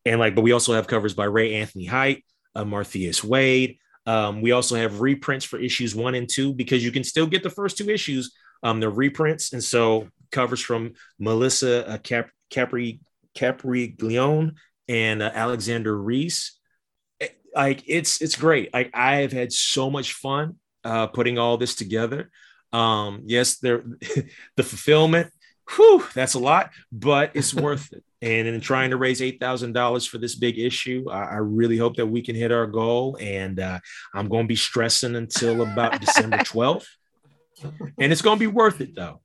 and 0.05 0.21
like, 0.21 0.35
but 0.35 0.43
we 0.43 0.53
also 0.53 0.75
have 0.75 0.87
covers 0.87 1.15
by 1.15 1.25
Ray 1.25 1.55
Anthony 1.55 1.87
Height, 1.87 2.25
uh, 2.55 2.65
Marthias 2.65 3.25
Wade. 3.25 3.79
Um, 4.05 4.43
we 4.43 4.53
also 4.53 4.77
have 4.77 5.01
reprints 5.01 5.45
for 5.45 5.59
issues 5.59 5.97
one 5.97 6.15
and 6.15 6.29
two 6.29 6.53
because 6.53 6.85
you 6.85 6.93
can 6.93 7.03
still 7.03 7.27
get 7.27 7.43
the 7.43 7.51
first 7.51 7.79
two 7.79 7.91
issues. 7.91 8.33
Um, 8.63 8.79
they're 8.79 8.91
reprints, 8.91 9.53
and 9.53 9.65
so 9.65 10.09
covers 10.31 10.61
from 10.61 10.93
Melissa 11.19 11.89
uh, 11.89 11.99
Cap- 11.99 12.31
Capri 12.51 13.01
Capriglione 13.35 14.53
and 14.89 15.23
uh, 15.23 15.31
Alexander 15.35 15.97
Reese. 15.97 16.56
Like 17.57 17.83
it's 17.87 18.21
it's 18.21 18.37
great. 18.37 18.73
Like 18.73 18.91
I 18.95 19.17
have 19.17 19.33
had 19.33 19.53
so 19.53 19.91
much 19.91 20.13
fun 20.13 20.57
uh, 20.85 21.07
putting 21.09 21.39
all 21.39 21.57
this 21.57 21.75
together. 21.75 22.31
Um, 22.73 23.23
yes, 23.25 23.57
there 23.57 23.85
the 24.57 24.63
fulfillment 24.63 25.33
whew, 25.75 26.05
that's 26.15 26.35
a 26.35 26.39
lot, 26.39 26.71
but 26.93 27.33
it's 27.35 27.55
worth 27.65 27.93
it. 27.93 28.05
And 28.23 28.49
in 28.49 28.61
trying 28.61 28.91
to 28.91 28.97
raise 28.97 29.21
eight 29.21 29.41
thousand 29.41 29.73
dollars 29.73 30.07
for 30.07 30.19
this 30.19 30.35
big 30.35 30.59
issue, 30.59 31.05
I, 31.11 31.25
I 31.25 31.37
really 31.37 31.77
hope 31.77 31.97
that 31.97 32.07
we 32.07 32.23
can 32.23 32.35
hit 32.35 32.51
our 32.51 32.67
goal. 32.67 33.19
And 33.21 33.61
uh, 33.61 33.79
I'm 34.15 34.29
going 34.29 34.45
to 34.45 34.49
be 34.49 34.57
stressing 34.57 35.17
until 35.17 35.63
about 35.63 36.01
December 36.01 36.39
twelfth, 36.45 36.89
and 37.99 38.13
it's 38.13 38.23
going 38.23 38.39
to 38.39 38.41
be 38.41 38.47
worth 38.47 38.81
it 38.81 38.95
though. 38.95 39.21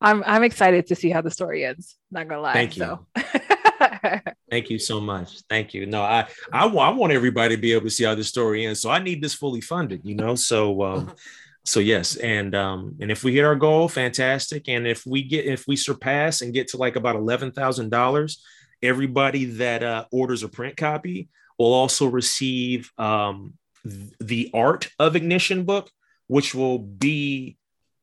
I'm 0.00 0.22
I'm 0.26 0.44
excited 0.44 0.88
to 0.88 0.94
see 0.94 1.08
how 1.10 1.22
the 1.22 1.30
story 1.30 1.64
ends. 1.64 1.96
Not 2.10 2.28
gonna 2.28 2.42
lie. 2.42 2.52
Thank 2.52 2.76
you. 2.76 3.06
So. 3.16 4.20
Thank 4.54 4.70
you 4.70 4.78
so 4.78 5.00
much. 5.00 5.40
Thank 5.50 5.74
you. 5.74 5.84
No, 5.84 6.02
I 6.02 6.28
I, 6.52 6.68
I 6.68 6.90
want 6.90 7.12
everybody 7.12 7.56
to 7.56 7.60
be 7.60 7.72
able 7.72 7.86
to 7.86 7.90
see 7.90 8.04
how 8.04 8.14
this 8.14 8.28
story 8.28 8.64
ends. 8.64 8.78
So 8.78 8.88
I 8.88 9.00
need 9.00 9.20
this 9.20 9.34
fully 9.34 9.60
funded, 9.60 10.02
you 10.04 10.14
know. 10.14 10.36
So 10.36 10.80
um, 10.84 11.12
so 11.64 11.80
yes, 11.80 12.14
and 12.14 12.54
um, 12.54 12.94
and 13.00 13.10
if 13.10 13.24
we 13.24 13.34
hit 13.34 13.44
our 13.44 13.56
goal, 13.56 13.88
fantastic. 13.88 14.68
And 14.68 14.86
if 14.86 15.04
we 15.04 15.24
get 15.24 15.44
if 15.44 15.66
we 15.66 15.74
surpass 15.74 16.40
and 16.40 16.54
get 16.54 16.68
to 16.68 16.76
like 16.76 16.94
about 16.94 17.16
eleven 17.16 17.50
thousand 17.50 17.90
dollars, 17.90 18.44
everybody 18.80 19.46
that 19.46 19.82
uh, 19.82 20.04
orders 20.12 20.44
a 20.44 20.48
print 20.48 20.76
copy 20.76 21.28
will 21.58 21.74
also 21.74 22.06
receive 22.06 22.92
um, 22.96 23.54
th- 23.82 24.12
the 24.20 24.50
art 24.54 24.88
of 25.00 25.16
ignition 25.16 25.64
book, 25.64 25.90
which 26.28 26.54
will 26.54 26.78
be 26.78 27.56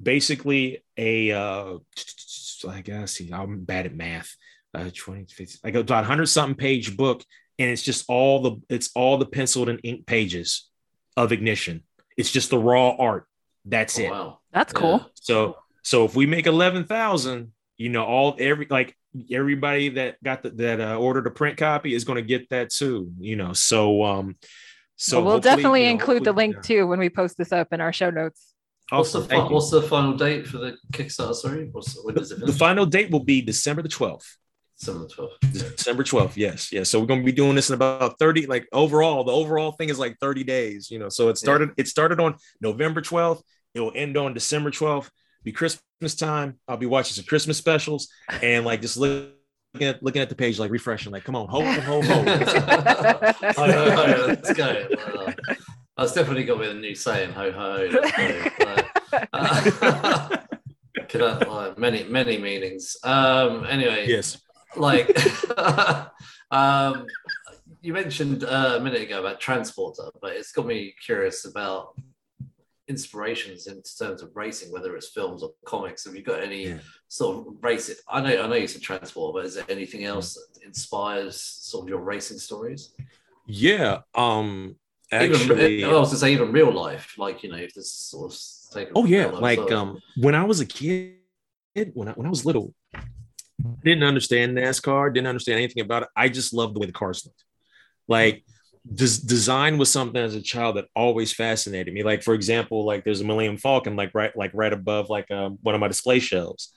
basically 0.04 0.84
a 0.98 1.32
uh, 1.32 1.78
I 2.68 2.82
guess 2.82 3.22
I'm 3.32 3.64
bad 3.64 3.86
at 3.86 3.96
math. 3.96 4.36
Uh, 4.74 4.90
20, 4.94 5.26
50, 5.26 5.60
like 5.66 5.76
about 5.76 5.98
100 6.04 6.26
something 6.28 6.56
page 6.56 6.96
book, 6.96 7.24
and 7.60 7.70
it's 7.70 7.82
just 7.82 8.06
all 8.08 8.42
the 8.42 8.56
it's 8.70 8.90
all 8.96 9.18
the 9.18 9.26
penciled 9.26 9.68
and 9.68 9.82
ink 9.84 10.06
pages 10.06 10.70
of 11.18 11.32
ignition. 11.34 11.84
It's 12.16 12.32
just 12.32 12.50
the 12.52 12.58
raw 12.58 12.96
art. 12.98 13.26
That's 13.66 14.00
Oh, 14.00 14.04
it. 14.04 14.12
wow. 14.12 14.40
That's 14.54 14.72
cool. 14.74 15.06
So 15.16 15.58
so 15.84 16.06
if 16.06 16.16
we 16.16 16.26
make 16.26 16.48
eleven 16.48 16.86
thousand, 16.86 17.52
you 17.78 17.90
know, 17.90 18.06
all 18.06 18.36
every 18.40 18.66
like 18.70 18.96
everybody 19.30 19.90
that 19.90 20.24
got 20.24 20.42
the, 20.44 20.52
that 20.52 20.80
uh, 20.80 20.96
ordered 20.98 21.28
a 21.28 21.32
print 21.32 21.58
copy 21.58 21.94
is 21.94 22.06
going 22.06 22.16
to 22.16 22.22
get 22.22 22.50
that 22.50 22.70
too. 22.70 23.12
You 23.20 23.36
know, 23.36 23.52
so 23.52 24.04
um, 24.06 24.38
so 24.96 25.18
Well, 25.18 25.34
we'll 25.34 25.40
definitely 25.42 25.82
you 25.82 25.88
know, 25.88 25.92
include 26.00 26.24
the 26.24 26.30
hopefully- 26.32 26.54
link 26.54 26.64
too 26.64 26.88
when 26.88 27.00
we 27.00 27.10
post 27.10 27.38
this 27.38 27.52
up 27.52 27.74
in 27.74 27.82
our 27.82 27.92
show 27.92 28.10
notes. 28.10 28.54
What's 28.90 29.12
the 29.12 29.20
Awesome. 29.20 29.30
fi- 29.30 29.36
Thank 29.36 29.50
you. 29.50 29.56
what's 29.56 29.70
the 29.70 29.82
final 29.82 30.14
date 30.14 30.48
for 30.48 30.58
the 30.60 30.78
Kickstarter? 30.94 31.36
Sorry, 31.36 31.70
what's 31.74 32.02
when 32.04 32.16
does 32.16 32.32
it 32.32 32.36
The 32.40 32.46
finish? 32.48 32.58
final 32.58 32.86
date 32.86 33.12
will 33.12 33.24
be 33.24 33.42
December 33.42 33.82
the 33.82 33.90
12th. 33.90 34.38
To 34.86 35.08
twelve. 35.08 35.32
December 35.52 36.04
12th. 36.04 36.34
Yes. 36.36 36.72
Yes. 36.72 36.90
So 36.90 37.00
we're 37.00 37.06
gonna 37.06 37.24
be 37.24 37.32
doing 37.32 37.56
this 37.56 37.70
in 37.70 37.76
about 37.76 38.18
30, 38.18 38.48
like 38.48 38.68
overall, 38.74 39.24
the 39.24 39.32
overall 39.32 39.74
thing 39.74 39.90
is 39.90 40.00
like 40.00 40.18
30 40.20 40.44
days, 40.44 40.90
you 40.90 40.98
know. 40.98 41.10
So 41.10 41.30
it 41.30 41.38
started, 41.38 41.70
it 41.78 41.88
started 41.88 42.20
on 42.20 42.36
November 42.62 43.02
12th, 43.02 43.42
it 43.76 43.80
will 43.80 43.92
end 43.94 44.18
on 44.18 44.34
December 44.34 44.72
12th, 44.72 45.10
be 45.44 45.52
Christmas 45.52 46.16
time. 46.16 46.60
I'll 46.68 46.78
be 46.78 46.88
watching 46.88 47.14
some 47.14 47.26
Christmas 47.26 47.58
specials 47.58 48.10
and 48.42 48.66
like 48.66 48.82
just 48.82 48.98
look, 48.98 49.34
looking 49.74 49.88
at 49.88 50.04
looking 50.04 50.22
at 50.22 50.30
the 50.30 50.36
page, 50.36 50.60
like 50.60 50.72
refreshing, 50.72 51.12
like, 51.12 51.24
come 51.24 51.36
on, 51.36 51.48
ho, 51.48 51.62
ho, 51.62 51.82
ho. 51.82 52.02
ho, 52.02 52.36
ho, 53.54 53.92
ho, 53.92 54.26
let's 54.28 54.54
go. 54.54 54.88
Uh, 55.06 55.32
that's 55.98 56.14
definitely 56.14 56.44
got 56.46 56.56
to 56.56 56.60
be 56.62 56.70
a 56.70 56.74
new 56.74 56.96
saying. 56.96 57.32
Ho 57.34 57.52
ho. 57.52 57.88
Let's. 57.92 58.18
Uh, 59.34 60.38
could 61.10 61.22
have 61.22 61.48
like, 61.48 61.78
many 61.78 62.04
many 62.04 62.38
meanings. 62.38 62.98
Um. 63.04 63.66
Anyway. 63.66 64.06
yes. 64.08 64.42
Like 64.78 65.10
um 66.52 67.06
you 67.82 67.94
mentioned 67.94 68.44
uh, 68.44 68.76
a 68.78 68.80
minute 68.80 69.02
ago 69.02 69.20
about 69.20 69.40
transporter 69.40 70.04
but 70.22 70.36
it's 70.36 70.52
got 70.52 70.66
me 70.66 70.94
curious 71.04 71.46
about 71.46 71.96
inspirations 72.88 73.68
in 73.68 73.82
terms 74.00 74.22
of 74.22 74.30
racing 74.36 74.72
whether 74.72 74.96
it's 74.96 75.10
films 75.10 75.44
or 75.44 75.52
comics 75.66 76.06
have 76.06 76.16
you 76.16 76.22
got 76.22 76.42
any 76.44 76.68
Yeah. 76.68 76.80
sort 77.08 77.38
of 77.48 77.54
racing 77.62 77.96
i 78.10 78.20
know 78.22 78.44
i 78.44 78.48
know 78.48 78.56
you 78.56 78.68
said 78.68 78.82
transport 78.82 79.34
but 79.34 79.46
is 79.46 79.56
there 79.56 79.66
anything 79.70 80.04
else 80.04 80.34
that 80.34 80.66
inspires 80.66 81.40
sort 81.42 81.84
of 81.86 81.90
your 81.90 82.00
racing 82.02 82.38
stories 82.38 82.94
Yeah. 83.48 84.00
Um 84.16 84.76
even 85.14 85.34
actually 85.34 85.84
I 85.84 85.92
was 85.94 86.10
to 86.12 86.18
say 86.18 86.34
even 86.34 86.52
real 86.52 86.72
life 86.72 87.16
like 87.18 87.44
you 87.44 87.52
know 87.52 87.58
if 87.58 87.74
this 87.74 87.92
sort 87.92 88.32
of 88.32 88.40
take 88.74 88.90
Oh 88.96 89.06
yeah, 89.06 89.28
like 89.28 89.60
um 89.72 90.00
when 90.18 90.36
I 90.36 90.44
was 90.44 90.60
a 90.62 90.66
kid, 90.66 91.18
when 91.94 92.08
I 92.08 92.14
when 92.14 92.26
I 92.28 92.30
was 92.30 92.46
little, 92.46 92.74
didn't 93.84 94.04
understand 94.04 94.58
NASCAR, 94.58 95.14
didn't 95.14 95.28
understand 95.28 95.58
anything 95.58 95.84
about 95.84 96.04
it. 96.04 96.10
I 96.16 96.30
just 96.30 96.54
loved 96.54 96.76
the 96.76 96.80
way 96.80 96.88
the 96.88 96.94
cars 96.94 97.26
looked. 97.26 97.44
Like 98.08 98.44
des- 98.88 99.26
design 99.26 99.78
was 99.78 99.90
something 99.90 100.22
as 100.22 100.36
a 100.36 100.42
child 100.42 100.78
that 100.78 100.86
always 100.96 101.34
fascinated 101.34 101.94
me. 101.94 102.04
Like 102.04 102.24
for 102.24 102.34
example, 102.34 102.86
like 102.86 103.04
there's 103.04 103.22
a 103.22 103.26
Millennium 103.26 103.58
Falcon 103.58 103.96
like 103.96 104.12
right 104.14 104.36
like 104.36 104.52
right 104.54 104.74
above 104.74 105.10
like 105.10 105.30
um, 105.32 105.58
one 105.62 105.76
of 105.76 105.82
my 105.82 105.88
display 105.88 106.20
shelves. 106.20 106.74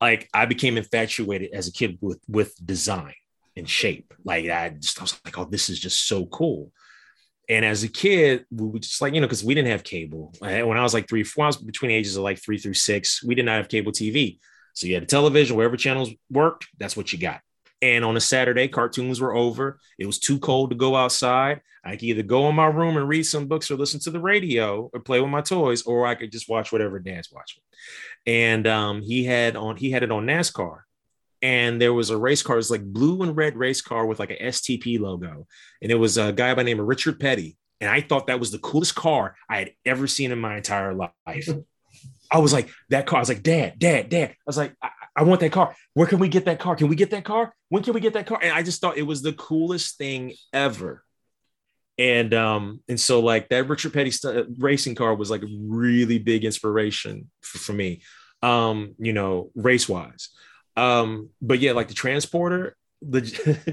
Like 0.00 0.28
I 0.32 0.46
became 0.46 0.76
infatuated 0.76 1.50
as 1.52 1.68
a 1.68 1.72
kid 1.72 1.98
with 2.00 2.20
with 2.28 2.54
design 2.64 3.14
and 3.56 3.68
shape. 3.68 4.14
Like 4.24 4.48
I 4.48 4.70
just 4.70 4.98
I 4.98 5.02
was 5.02 5.20
like, 5.24 5.38
oh, 5.38 5.44
this 5.44 5.68
is 5.68 5.78
just 5.78 6.06
so 6.06 6.26
cool. 6.26 6.72
And 7.48 7.64
as 7.64 7.82
a 7.82 7.88
kid, 7.88 8.44
we 8.52 8.68
were 8.68 8.78
just 8.78 9.02
like, 9.02 9.12
you 9.12 9.20
know, 9.20 9.26
because 9.26 9.42
we 9.42 9.54
didn't 9.54 9.72
have 9.72 9.82
cable. 9.82 10.32
When 10.38 10.76
I 10.76 10.82
was 10.82 10.94
like 10.94 11.08
three, 11.08 11.24
four, 11.24 11.44
I 11.44 11.46
was 11.48 11.56
between 11.56 11.90
ages 11.90 12.16
of 12.16 12.22
like 12.22 12.40
three 12.40 12.58
through 12.58 12.74
six, 12.74 13.24
we 13.24 13.34
did 13.34 13.44
not 13.44 13.56
have 13.56 13.68
cable 13.68 13.90
TV. 13.90 14.38
So 14.74 14.86
you 14.86 14.94
had 14.94 15.02
a 15.02 15.06
television, 15.06 15.56
wherever 15.56 15.76
channels 15.76 16.10
worked, 16.30 16.66
that's 16.78 16.96
what 16.96 17.12
you 17.12 17.18
got. 17.18 17.40
And 17.82 18.04
on 18.04 18.16
a 18.16 18.20
Saturday, 18.20 18.68
cartoons 18.68 19.20
were 19.20 19.34
over. 19.34 19.78
It 19.98 20.06
was 20.06 20.18
too 20.18 20.38
cold 20.38 20.70
to 20.70 20.76
go 20.76 20.96
outside. 20.96 21.62
I 21.82 21.92
could 21.92 22.02
either 22.02 22.22
go 22.22 22.48
in 22.48 22.54
my 22.54 22.66
room 22.66 22.98
and 22.98 23.08
read 23.08 23.22
some 23.22 23.46
books 23.46 23.70
or 23.70 23.76
listen 23.76 24.00
to 24.00 24.10
the 24.10 24.20
radio 24.20 24.90
or 24.92 25.00
play 25.00 25.20
with 25.20 25.30
my 25.30 25.40
toys, 25.40 25.82
or 25.82 26.06
I 26.06 26.14
could 26.14 26.30
just 26.30 26.48
watch 26.48 26.72
whatever 26.72 26.98
dad's 26.98 27.32
watching. 27.32 27.62
And 28.26 28.66
um, 28.66 29.00
he 29.00 29.24
had 29.24 29.56
on 29.56 29.76
he 29.76 29.90
had 29.90 30.02
it 30.02 30.12
on 30.12 30.26
NASCAR. 30.26 30.80
And 31.42 31.80
there 31.80 31.94
was 31.94 32.10
a 32.10 32.18
race 32.18 32.42
car, 32.42 32.56
it 32.56 32.58
was 32.58 32.70
like 32.70 32.84
blue 32.84 33.22
and 33.22 33.34
red 33.34 33.56
race 33.56 33.80
car 33.80 34.04
with 34.04 34.18
like 34.18 34.30
a 34.30 34.36
STP 34.36 35.00
logo 35.00 35.46
and 35.80 35.90
it 35.90 35.94
was 35.94 36.18
a 36.18 36.32
guy 36.32 36.54
by 36.54 36.62
the 36.62 36.68
name 36.68 36.80
of 36.80 36.86
Richard 36.86 37.18
Petty. 37.18 37.56
And 37.80 37.88
I 37.88 38.02
thought 38.02 38.26
that 38.26 38.38
was 38.38 38.50
the 38.50 38.58
coolest 38.58 38.94
car 38.94 39.36
I 39.48 39.56
had 39.56 39.70
ever 39.86 40.06
seen 40.06 40.32
in 40.32 40.38
my 40.38 40.58
entire 40.58 40.92
life. 40.92 41.10
I 42.30 42.38
was 42.38 42.52
like, 42.52 42.68
that 42.90 43.06
car. 43.06 43.18
I 43.18 43.20
was 43.20 43.28
like, 43.28 43.42
Dad, 43.42 43.78
Dad, 43.78 44.08
Dad. 44.08 44.30
I 44.30 44.34
was 44.46 44.56
like, 44.56 44.74
I, 44.82 44.90
I 45.16 45.22
want 45.24 45.40
that 45.40 45.52
car. 45.52 45.74
Where 45.94 46.06
can 46.06 46.18
we 46.18 46.28
get 46.28 46.44
that 46.44 46.60
car? 46.60 46.76
Can 46.76 46.88
we 46.88 46.96
get 46.96 47.10
that 47.10 47.24
car? 47.24 47.54
When 47.68 47.82
can 47.82 47.92
we 47.92 48.00
get 48.00 48.12
that 48.14 48.26
car? 48.26 48.38
And 48.42 48.52
I 48.52 48.62
just 48.62 48.80
thought 48.80 48.96
it 48.96 49.02
was 49.02 49.22
the 49.22 49.32
coolest 49.32 49.98
thing 49.98 50.32
ever. 50.52 51.04
And 51.98 52.32
um, 52.32 52.80
and 52.88 52.98
so 52.98 53.20
like 53.20 53.48
that 53.50 53.68
Richard 53.68 53.92
Petty 53.92 54.10
st- 54.10 54.46
racing 54.58 54.94
car 54.94 55.14
was 55.14 55.30
like 55.30 55.42
a 55.42 55.48
really 55.50 56.18
big 56.18 56.44
inspiration 56.44 57.30
for, 57.42 57.58
for 57.58 57.72
me. 57.74 58.02
Um, 58.42 58.94
you 58.98 59.12
know, 59.12 59.50
race 59.54 59.86
wise. 59.86 60.30
Um, 60.76 61.28
but 61.42 61.58
yeah, 61.58 61.72
like 61.72 61.88
the 61.88 61.94
transporter, 61.94 62.76
the 63.02 63.20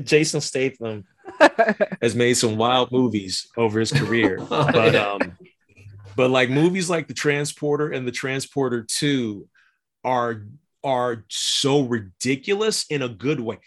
Jason 0.03 0.41
Statham 0.41 1.05
has 2.01 2.15
made 2.15 2.33
some 2.33 2.57
wild 2.57 2.91
movies 2.91 3.47
over 3.55 3.79
his 3.79 3.93
career. 3.93 4.39
but 4.49 4.95
um, 4.95 5.37
but 6.17 6.29
like 6.31 6.49
movies 6.49 6.89
like 6.89 7.07
The 7.07 7.13
Transporter 7.13 7.91
and 7.91 8.05
The 8.07 8.11
Transporter 8.11 8.81
2 8.83 9.47
are 10.03 10.43
are 10.83 11.25
so 11.29 11.81
ridiculous 11.83 12.85
in 12.89 13.01
a 13.03 13.09
good 13.09 13.39
way. 13.39 13.57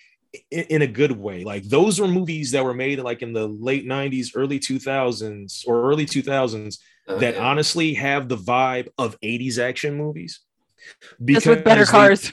In, 0.51 0.64
in 0.77 0.82
a 0.82 0.86
good 0.86 1.12
way. 1.12 1.44
Like 1.44 1.64
those 1.64 2.01
were 2.01 2.06
movies 2.09 2.51
that 2.52 2.64
were 2.64 2.74
made 2.74 2.98
like 3.01 3.20
in 3.22 3.32
the 3.32 3.47
late 3.48 3.85
90s, 3.86 4.28
early 4.35 4.59
2000s, 4.60 5.66
or 5.66 5.74
early 5.90 6.06
2000s 6.06 6.78
that 7.06 7.35
Okay. 7.35 7.36
honestly 7.39 7.94
have 7.94 8.28
the 8.28 8.36
vibe 8.36 8.89
of 8.97 9.18
80s 9.20 9.59
action 9.59 9.97
movies. 9.97 10.40
Just 11.24 11.47
with 11.47 11.64
better 11.64 11.81
Because 11.82 11.89
they- 11.89 11.98
cars. 11.98 12.32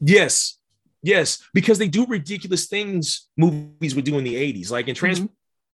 Yes. 0.00 0.58
Yes. 1.02 1.28
Because 1.52 1.78
they 1.78 1.88
do 1.88 2.06
ridiculous 2.06 2.66
things 2.66 3.28
movies 3.36 3.94
would 3.94 4.04
do 4.04 4.16
in 4.18 4.24
the 4.24 4.36
80s. 4.36 4.70
Like 4.70 4.88
in 4.88 4.94
Mhm. 4.94 4.98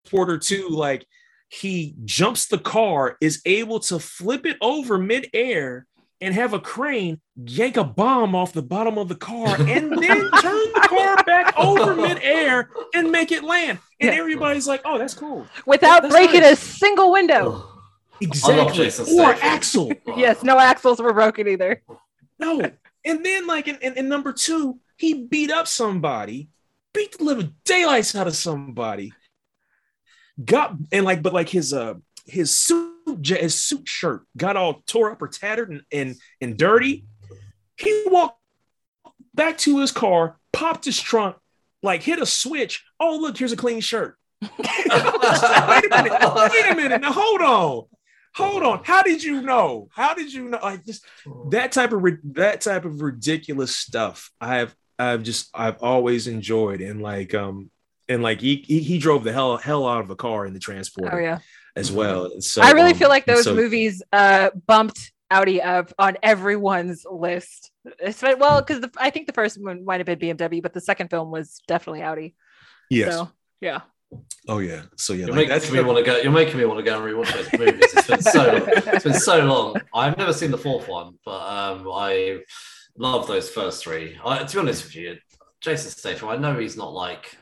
Transporter 0.04 0.38
2, 0.38 0.68
like 0.70 1.06
he 1.52 1.94
jumps 2.06 2.46
the 2.46 2.56
car, 2.58 3.18
is 3.20 3.42
able 3.44 3.78
to 3.80 3.98
flip 3.98 4.46
it 4.46 4.56
over 4.62 4.96
midair 4.96 5.86
and 6.18 6.34
have 6.34 6.54
a 6.54 6.58
crane 6.58 7.20
yank 7.44 7.76
a 7.76 7.84
bomb 7.84 8.34
off 8.34 8.54
the 8.54 8.62
bottom 8.62 8.96
of 8.96 9.08
the 9.08 9.14
car 9.14 9.54
and 9.60 9.92
then 9.92 10.30
turn 10.40 10.72
the 10.72 10.86
car 10.88 11.22
back 11.24 11.52
over 11.58 11.94
midair 11.94 12.70
and 12.94 13.10
make 13.12 13.32
it 13.32 13.44
land. 13.44 13.78
And 14.00 14.12
Yeah. 14.14 14.18
everybody's 14.20 14.66
like, 14.66 14.80
oh, 14.86 14.96
that's 14.98 15.12
cool. 15.14 15.46
Without 15.66 16.02
That's 16.02 16.14
breaking 16.14 16.40
nice. 16.40 16.52
a 16.62 16.64
single 16.64 17.12
window. 17.12 17.68
Exactly. 18.20 18.90
Or 19.18 19.34
axle. 19.42 19.92
Yes, 20.16 20.42
no 20.42 20.58
axles 20.58 21.00
were 21.02 21.12
broken 21.12 21.48
either. 21.48 21.82
No. 22.38 22.70
And 23.04 23.24
then, 23.26 23.46
like 23.46 23.68
in, 23.68 23.76
in, 23.82 23.94
in 23.98 24.08
number 24.08 24.32
two, 24.32 24.78
he 24.96 25.24
beat 25.24 25.50
up 25.50 25.66
somebody, 25.66 26.48
beat 26.94 27.18
the 27.18 27.24
living 27.24 27.54
daylights 27.64 28.14
out 28.14 28.28
of 28.28 28.36
somebody. 28.36 29.12
Got 30.44 30.76
and 30.90 31.04
like, 31.04 31.22
but 31.22 31.32
like 31.32 31.48
his 31.48 31.72
uh 31.72 31.94
his 32.26 32.54
suit 32.54 32.90
his 33.26 33.58
suit 33.58 33.88
shirt 33.88 34.22
got 34.36 34.56
all 34.56 34.82
tore 34.86 35.10
up 35.10 35.20
or 35.20 35.28
tattered 35.28 35.70
and 35.70 35.82
and, 35.92 36.16
and 36.40 36.56
dirty. 36.56 37.04
He 37.76 38.04
walked 38.06 38.38
back 39.34 39.58
to 39.58 39.80
his 39.80 39.90
car, 39.90 40.38
popped 40.52 40.84
his 40.84 41.00
trunk, 41.00 41.36
like 41.82 42.02
hit 42.02 42.20
a 42.20 42.26
switch. 42.26 42.84
Oh, 43.00 43.18
look, 43.20 43.36
here's 43.36 43.52
a 43.52 43.56
clean 43.56 43.80
shirt. 43.80 44.16
wait 44.40 44.50
a 44.60 45.88
minute, 45.90 46.12
wait 46.50 46.70
a 46.70 46.74
minute. 46.74 47.00
Now 47.00 47.12
hold 47.12 47.40
on. 47.40 47.84
Hold 48.34 48.62
on. 48.62 48.80
How 48.82 49.02
did 49.02 49.22
you 49.22 49.42
know? 49.42 49.88
How 49.92 50.14
did 50.14 50.32
you 50.32 50.48
know? 50.48 50.58
Like 50.62 50.86
just 50.86 51.04
that 51.50 51.72
type 51.72 51.92
of 51.92 52.02
that 52.34 52.60
type 52.60 52.84
of 52.84 53.02
ridiculous 53.02 53.74
stuff 53.74 54.30
i've 54.40 54.74
i've 54.98 55.22
just 55.22 55.50
i've 55.54 55.82
always 55.82 56.26
enjoyed 56.26 56.80
and 56.80 57.02
like 57.02 57.34
um 57.34 57.70
and 58.08 58.22
like 58.22 58.40
he 58.40 58.64
he, 58.66 58.80
he 58.80 58.98
drove 58.98 59.24
the 59.24 59.32
hell 59.32 59.56
hell 59.56 59.86
out 59.86 60.00
of 60.02 60.10
a 60.10 60.16
car 60.16 60.46
in 60.46 60.52
the 60.52 60.58
transporter 60.60 61.16
Oh 61.16 61.18
yeah. 61.18 61.38
as 61.76 61.90
well 61.92 62.40
so 62.40 62.62
I 62.62 62.72
really 62.72 62.92
um, 62.92 62.98
feel 62.98 63.08
like 63.08 63.24
those 63.26 63.44
so- 63.44 63.54
movies 63.54 64.02
uh 64.12 64.50
bumped 64.66 65.12
Audi 65.30 65.62
up 65.62 65.90
on 65.98 66.18
everyone's 66.22 67.06
list. 67.10 67.70
Well, 68.38 68.60
because 68.60 68.84
I 68.98 69.08
think 69.08 69.26
the 69.26 69.32
first 69.32 69.58
one 69.58 69.82
might 69.82 69.98
have 69.98 70.06
been 70.06 70.18
BMW, 70.36 70.62
but 70.62 70.74
the 70.74 70.80
second 70.82 71.08
film 71.08 71.30
was 71.30 71.62
definitely 71.66 72.02
Audi. 72.02 72.34
yes 72.90 73.14
So 73.14 73.30
yeah. 73.62 73.80
oh 74.46 74.58
yeah 74.58 74.82
so 74.96 75.14
yeah 75.14 75.26
You're 75.26 75.34
like, 75.36 75.48
making 75.48 75.72
me 75.72 75.80
want 75.80 75.98
to 75.98 76.04
go. 76.04 76.18
You're 76.18 76.32
making 76.32 76.58
me 76.58 76.66
want 76.66 76.80
to 76.80 76.84
go 76.84 77.02
and 77.02 77.04
rewatch 77.16 77.32
those 77.32 77.58
movies. 77.58 77.94
It's 77.94 78.06
been 78.06 78.20
so. 78.22 78.64
it's 78.66 79.04
been 79.04 79.14
so 79.14 79.38
long. 79.46 79.76
I've 79.94 80.18
never 80.18 80.34
seen 80.34 80.50
the 80.50 80.58
fourth 80.58 80.86
one, 80.86 81.14
but 81.24 81.40
um, 81.40 81.88
I 81.90 82.40
love 82.98 83.26
those 83.26 83.48
first 83.48 83.82
three. 83.82 84.18
I, 84.22 84.44
to 84.44 84.52
be 84.54 84.60
honest 84.60 84.84
with 84.84 84.96
you, 84.96 85.16
Jason 85.62 85.90
Statham. 85.92 86.28
I 86.28 86.36
know 86.36 86.58
he's 86.58 86.76
not 86.76 86.92
like 86.92 87.38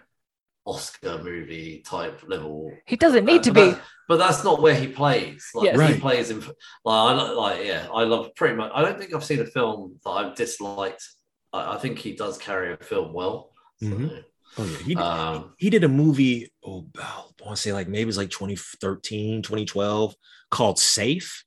Oscar 0.74 1.22
movie 1.22 1.82
type 1.86 2.22
level. 2.26 2.72
He 2.86 2.96
doesn't 2.96 3.24
need 3.24 3.42
to 3.44 3.50
Uh, 3.50 3.54
be. 3.54 3.70
but- 3.72 3.80
But 4.08 4.16
that's 4.16 4.42
not 4.42 4.60
where 4.60 4.74
he 4.74 4.88
plays. 4.88 5.48
Like 5.54 5.66
Yes. 5.76 5.94
he 5.94 6.00
plays 6.00 6.30
in. 6.30 6.40
Like 6.40 6.54
I 6.86 7.12
like 7.32 7.64
yeah. 7.64 7.86
I 7.94 8.02
love 8.02 8.34
pretty 8.34 8.56
much. 8.56 8.72
I 8.74 8.82
don't 8.82 8.98
think 8.98 9.14
I've 9.14 9.24
seen 9.24 9.38
a 9.40 9.46
film 9.46 10.00
that 10.04 10.10
I've 10.10 10.34
disliked. 10.34 11.04
I, 11.52 11.74
I 11.74 11.78
think 11.78 11.98
he 12.00 12.16
does 12.16 12.36
carry 12.36 12.72
a 12.72 12.76
film 12.76 13.12
well. 13.12 13.52
So, 13.80 13.86
Mhm. 13.86 14.24
oh 14.58 14.64
yeah 14.64 14.78
he 14.78 14.94
did, 14.96 15.02
um, 15.04 15.54
he 15.58 15.70
did 15.70 15.84
a 15.84 15.88
movie 15.88 16.52
oh 16.66 16.84
i 16.98 17.22
want 17.44 17.56
to 17.56 17.62
say 17.62 17.72
like 17.72 17.86
maybe 17.88 18.02
it 18.02 18.06
was 18.06 18.18
like 18.18 18.30
2013 18.30 19.42
2012 19.42 20.14
called 20.50 20.78
safe 20.78 21.44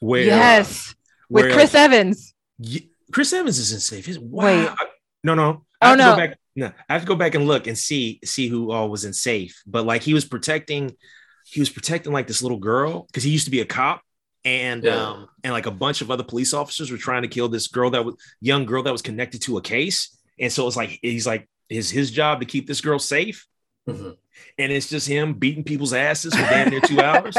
where 0.00 0.22
yes. 0.22 0.94
With 1.28 1.46
where, 1.46 1.52
Chris 1.54 1.74
Evans. 1.74 2.32
Ye- 2.58 2.90
Chris 3.12 3.32
Evans 3.32 3.58
is 3.58 3.72
in 3.72 3.80
safe. 3.80 4.06
His- 4.06 4.18
Wow. 4.20 4.44
Wait. 4.46 4.68
I- 4.68 4.86
no, 5.24 5.34
no. 5.34 5.42
Oh, 5.42 5.64
I 5.82 5.88
have 5.88 5.98
to 5.98 6.04
no. 6.04 6.10
Go 6.12 6.16
back, 6.16 6.38
no, 6.56 6.72
I 6.88 6.92
have 6.92 7.02
to 7.02 7.06
go 7.08 7.14
back 7.14 7.34
and 7.36 7.46
look 7.46 7.66
and 7.68 7.76
see 7.78 8.18
see 8.24 8.48
who 8.48 8.72
all 8.72 8.88
was 8.88 9.04
in 9.04 9.12
safe. 9.12 9.62
But 9.66 9.84
like 9.86 10.02
he 10.02 10.14
was 10.14 10.24
protecting, 10.24 10.96
he 11.44 11.60
was 11.60 11.70
protecting 11.70 12.12
like 12.12 12.26
this 12.26 12.42
little 12.42 12.58
girl 12.58 13.04
because 13.06 13.22
he 13.22 13.30
used 13.30 13.44
to 13.44 13.50
be 13.52 13.60
a 13.60 13.64
cop, 13.66 14.02
and 14.44 14.82
Yeah. 14.84 14.94
um 14.96 15.28
and 15.44 15.52
like 15.52 15.66
a 15.66 15.70
bunch 15.70 16.00
of 16.00 16.10
other 16.10 16.24
police 16.24 16.52
officers 16.54 16.90
were 16.90 16.96
trying 16.98 17.22
to 17.22 17.28
kill 17.28 17.48
this 17.48 17.68
girl 17.68 17.90
that 17.90 18.04
was 18.04 18.16
young 18.40 18.64
girl 18.64 18.82
that 18.82 18.92
was 18.92 19.02
connected 19.02 19.42
to 19.42 19.58
a 19.58 19.60
case 19.62 20.16
and 20.40 20.50
so 20.52 20.66
it's 20.66 20.76
like 20.76 20.98
he's 21.02 21.26
like 21.26 21.48
is 21.68 21.90
his 21.90 22.10
job 22.10 22.40
to 22.40 22.46
keep 22.46 22.66
this 22.66 22.80
girl 22.80 22.98
safe 22.98 23.46
Mhm. 23.88 24.16
and 24.58 24.72
it's 24.72 24.88
just 24.88 25.06
him 25.08 25.34
beating 25.34 25.62
people's 25.64 25.92
asses 25.92 26.34
for 26.34 26.42
damn 26.42 26.70
near 26.70 26.80
two 26.80 27.00
hours 27.00 27.36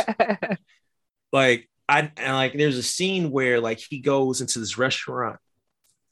like 1.32 1.70
I 1.90 2.12
and 2.18 2.34
like 2.36 2.54
there's 2.54 2.78
a 2.78 2.84
scene 2.84 3.32
where 3.32 3.60
like 3.62 3.80
he 3.80 4.00
goes 4.00 4.42
into 4.42 4.60
this 4.60 4.78
restaurant 4.78 5.38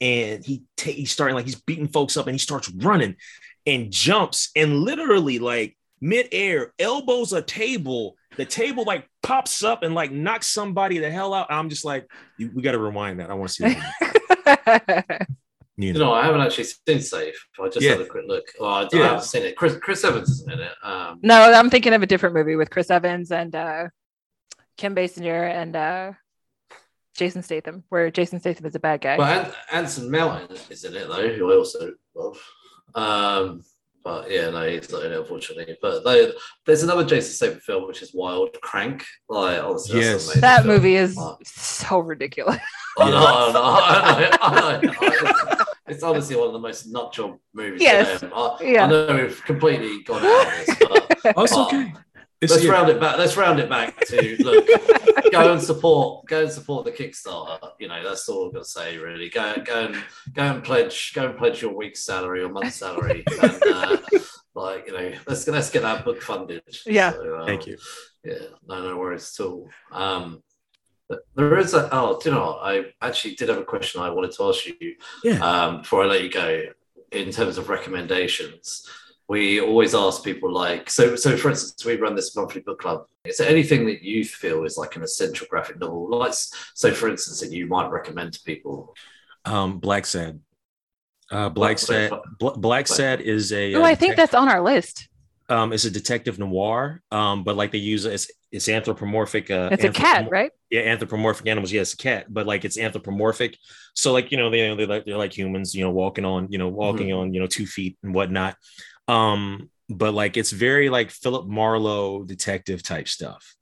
and 0.00 0.44
he 0.44 0.62
ta- 0.76 0.90
he's 0.90 1.10
starting 1.12 1.34
like 1.34 1.46
he's 1.46 1.60
beating 1.60 1.88
folks 1.88 2.16
up 2.16 2.26
and 2.26 2.34
he 2.34 2.38
starts 2.38 2.70
running 2.70 3.16
and 3.66 3.90
jumps 3.90 4.50
and 4.54 4.80
literally 4.80 5.38
like 5.38 5.76
midair 6.00 6.72
elbows 6.78 7.32
a 7.32 7.42
table. 7.42 8.16
The 8.36 8.44
table 8.44 8.84
like 8.86 9.08
pops 9.22 9.64
up 9.64 9.82
and 9.82 9.94
like 9.94 10.12
knocks 10.12 10.46
somebody 10.48 10.98
the 10.98 11.10
hell 11.10 11.32
out. 11.32 11.46
I'm 11.50 11.70
just 11.70 11.84
like, 11.84 12.06
we 12.38 12.60
got 12.62 12.72
to 12.72 12.78
rewind 12.78 13.20
that. 13.20 13.30
I 13.30 13.34
want 13.34 13.50
to 13.50 13.54
see 13.54 13.76
that. 14.44 15.26
You 15.78 15.88
You 15.88 15.92
know, 15.92 15.98
know, 16.06 16.12
I 16.14 16.24
haven't 16.24 16.40
actually 16.40 16.64
seen 16.64 17.00
Safe. 17.02 17.48
I 17.62 17.66
just 17.68 17.82
Yeah. 17.82 17.92
had 17.92 18.00
a 18.00 18.06
quick 18.06 18.24
look. 18.26 18.44
Oh, 18.58 18.64
I, 18.64 18.88
I 18.90 18.96
haven't 18.96 19.24
seen 19.24 19.42
it. 19.42 19.56
Chris, 19.56 19.76
Chris 19.76 20.02
Evans 20.04 20.30
isn't 20.30 20.50
in 20.50 20.60
it. 20.60 20.72
Um, 20.82 21.18
no, 21.22 21.34
I'm 21.52 21.68
thinking 21.68 21.92
of 21.92 22.02
a 22.02 22.06
different 22.06 22.34
movie 22.34 22.56
with 22.56 22.70
Chris 22.70 22.90
Evans 22.90 23.30
and 23.30 23.54
uh, 23.54 23.88
Kim 24.78 24.94
Basinger 24.94 25.50
and 25.50 25.76
uh, 25.76 26.12
Jason 27.16 27.42
Statham, 27.42 27.82
where 27.88 28.10
Jason 28.10 28.38
Statham 28.40 28.66
is 28.66 28.74
a 28.74 28.80
bad 28.80 29.00
guy. 29.00 29.16
But 29.16 29.46
An- 29.46 29.52
Anson 29.72 30.10
Mountain 30.10 30.56
is 30.70 30.84
in 30.84 30.94
it 30.94 31.08
though, 31.08 31.28
who 31.28 31.52
I 31.52 31.56
also 31.56 31.92
love. 32.14 32.38
Um, 32.94 33.62
but 34.04 34.30
yeah, 34.30 34.50
no, 34.50 34.68
he's 34.68 34.90
not 34.90 35.04
in 35.04 35.12
it 35.12 35.18
unfortunately. 35.18 35.76
But 35.82 36.04
they, 36.04 36.32
there's 36.64 36.82
another 36.84 37.04
Jason 37.04 37.32
Statham 37.34 37.60
film 37.60 37.86
which 37.88 38.02
is 38.02 38.14
Wild 38.14 38.50
Crank. 38.62 39.04
Like, 39.28 39.62
honestly, 39.62 40.00
that's 40.00 40.06
Yes. 40.06 40.24
amazing 40.26 40.40
that 40.42 40.62
film. 40.62 40.74
movie 40.74 40.96
is 40.96 41.16
Oh. 41.18 41.36
so 41.44 41.98
ridiculous. 41.98 42.58
I 42.98 43.10
know, 43.10 43.26
I 43.26 44.80
know, 44.82 44.92
I. 45.02 45.62
It's 45.88 46.02
honestly 46.02 46.34
one 46.34 46.48
of 46.48 46.52
the 46.52 46.58
most 46.58 46.86
nut 46.88 47.16
movies. 47.54 47.80
Yes. 47.80 48.20
I, 48.24 48.56
Yeah. 48.60 48.84
I 48.86 48.88
know 48.88 49.06
we've 49.22 49.44
completely 49.44 50.02
gone 50.02 50.20
out 50.24 50.46
of 50.48 50.66
this, 50.66 50.76
but 50.80 51.18
oh, 51.36 51.44
it's 51.44 51.52
Oh. 51.54 51.66
okay. 51.68 51.92
It's, 52.42 52.52
let's 52.52 52.64
yeah. 52.64 52.72
round 52.72 52.90
it 52.90 53.00
back. 53.00 53.16
Let's 53.16 53.36
round 53.36 53.60
it 53.60 53.68
back 53.68 53.98
to 54.06 54.36
look. 54.40 54.66
go 55.32 55.52
and 55.52 55.62
support. 55.62 56.26
Go 56.26 56.42
and 56.42 56.52
support 56.52 56.84
the 56.84 56.92
Kickstarter. 56.92 57.58
You 57.78 57.88
know 57.88 58.02
that's 58.04 58.28
all 58.28 58.46
I've 58.46 58.52
got 58.52 58.64
to 58.64 58.68
say. 58.68 58.98
Really, 58.98 59.30
go 59.30 59.54
go 59.64 59.86
and 59.86 59.96
go 60.34 60.42
and 60.42 60.62
pledge. 60.62 61.14
Go 61.14 61.26
and 61.26 61.38
pledge 61.38 61.62
your 61.62 61.74
week's 61.74 62.04
salary 62.04 62.42
or 62.42 62.50
month's 62.50 62.76
salary. 62.76 63.24
and, 63.42 63.62
uh, 63.62 63.96
like 64.54 64.86
you 64.86 64.92
know, 64.92 65.12
let's 65.26 65.48
let's 65.48 65.70
get 65.70 65.82
that 65.82 66.04
book 66.04 66.20
funded. 66.20 66.62
Yeah. 66.84 67.12
So, 67.12 67.40
um, 67.40 67.46
Thank 67.46 67.66
you. 67.66 67.78
Yeah, 68.22 68.34
no, 68.66 68.82
no 68.82 68.98
worries 68.98 69.34
at 69.38 69.46
all. 69.46 69.70
Um, 69.90 70.42
there 71.34 71.58
is 71.58 71.74
a. 71.74 71.88
Oh, 71.92 72.18
do 72.22 72.28
you 72.28 72.34
know? 72.34 72.46
what? 72.46 72.58
I 72.62 72.84
actually 73.00 73.34
did 73.34 73.48
have 73.48 73.58
a 73.58 73.64
question 73.64 74.00
I 74.02 74.10
wanted 74.10 74.32
to 74.32 74.48
ask 74.48 74.66
you 74.66 74.96
Yeah. 75.24 75.38
um, 75.38 75.78
before 75.78 76.02
I 76.02 76.06
let 76.06 76.22
you 76.22 76.30
go, 76.30 76.62
in 77.12 77.30
terms 77.30 77.58
of 77.58 77.68
recommendations, 77.68 78.88
we 79.28 79.60
always 79.60 79.94
ask 79.94 80.22
people 80.22 80.52
like, 80.52 80.88
so, 80.88 81.16
so 81.16 81.36
for 81.36 81.50
instance, 81.50 81.84
we 81.84 81.96
run 81.96 82.14
this 82.14 82.34
monthly 82.36 82.60
book 82.60 82.80
club. 82.80 83.06
Is 83.24 83.38
there 83.38 83.48
anything 83.48 83.86
that 83.86 84.02
you 84.02 84.24
feel 84.24 84.64
is 84.64 84.76
like 84.78 84.94
an 84.96 85.02
essential 85.02 85.46
graphic 85.50 85.80
novel? 85.80 86.08
Like, 86.10 86.32
so 86.74 86.92
for 86.92 87.08
instance, 87.08 87.40
that 87.40 87.50
you 87.50 87.66
might 87.66 87.88
recommend 87.90 88.34
to 88.34 88.40
people? 88.44 88.94
Um, 89.44 89.80
Blacksad. 89.80 90.40
Uh, 91.30 91.48
Black 91.48 91.76
Black- 91.76 91.78
Sad. 91.78 92.10
Bl- 92.38 92.50
Blacksad 92.50 93.20
is 93.20 93.52
a. 93.52 93.74
Oh, 93.74 93.82
uh, 93.82 93.86
I 93.86 93.96
think 93.96 94.12
detec- 94.14 94.16
that's 94.16 94.34
on 94.34 94.48
our 94.48 94.60
list. 94.62 95.08
um, 95.48 95.72
it's 95.72 95.84
a 95.84 95.90
detective 95.90 96.38
noir. 96.38 97.02
Um, 97.10 97.42
but 97.42 97.56
like 97.56 97.72
they 97.72 97.78
use 97.78 98.04
it's 98.04 98.30
it's 98.52 98.68
anthropomorphic. 98.68 99.50
Uh, 99.50 99.70
It's 99.72 99.82
a 99.82 99.90
cat, 99.90 100.30
right? 100.30 100.52
yeah 100.70 100.80
anthropomorphic 100.82 101.46
animals 101.46 101.70
yes 101.70 101.92
a 101.94 101.96
cat 101.96 102.26
but 102.28 102.44
like 102.44 102.64
it's 102.64 102.76
anthropomorphic 102.76 103.56
so 103.94 104.12
like 104.12 104.32
you 104.32 104.36
know 104.36 104.50
they 104.50 104.74
they're 104.74 104.86
like 104.88 105.04
they're 105.04 105.16
like 105.16 105.32
humans 105.32 105.76
you 105.76 105.84
know 105.84 105.92
walking 105.92 106.24
on 106.24 106.48
you 106.50 106.58
know 106.58 106.66
walking 106.68 107.12
on 107.12 107.32
you 107.32 107.38
know 107.40 107.46
two 107.46 107.66
feet 107.66 107.96
and 108.02 108.12
whatnot 108.12 108.56
um 109.08 109.70
but 109.88 110.14
like 110.14 110.36
it's 110.36 110.50
very 110.50 110.88
like 110.90 111.10
philip 111.10 111.46
marlowe 111.46 112.24
detective 112.24 112.82
type 112.82 113.08
stuff. 113.08 113.54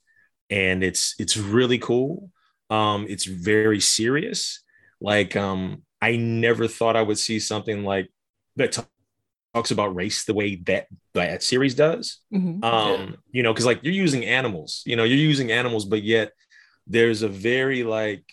And 0.50 0.82
it's 0.82 1.14
it's 1.18 1.36
really 1.36 1.78
cool. 1.78 2.30
Um 2.70 3.06
it's 3.08 3.24
very 3.24 3.80
serious. 3.80 4.62
Like 5.00 5.36
um 5.36 5.82
i 6.00 6.16
never 6.16 6.68
thought 6.68 6.96
i 6.96 7.02
would 7.02 7.18
see 7.18 7.38
something 7.38 7.82
like 7.84 8.10
that 8.56 8.72
ta- 8.72 8.86
talks 9.54 9.70
about 9.70 9.94
race 9.94 10.24
the 10.24 10.34
way 10.34 10.56
that 10.66 10.86
that 11.14 11.42
series 11.42 11.74
does. 11.74 12.20
Mhm. 12.32 12.62
um 12.64 13.16
you 13.30 13.42
know 13.42 13.52
because 13.52 13.66
like 13.66 13.80
you're 13.82 13.92
using 13.94 14.24
animals 14.24 14.82
you 14.86 14.96
know 14.96 15.04
you're 15.04 15.16
using 15.18 15.50
animals 15.52 15.84
but 15.84 16.02
yet 16.02 16.32
there's 16.86 17.22
a 17.22 17.28
very 17.28 17.84
like 17.84 18.24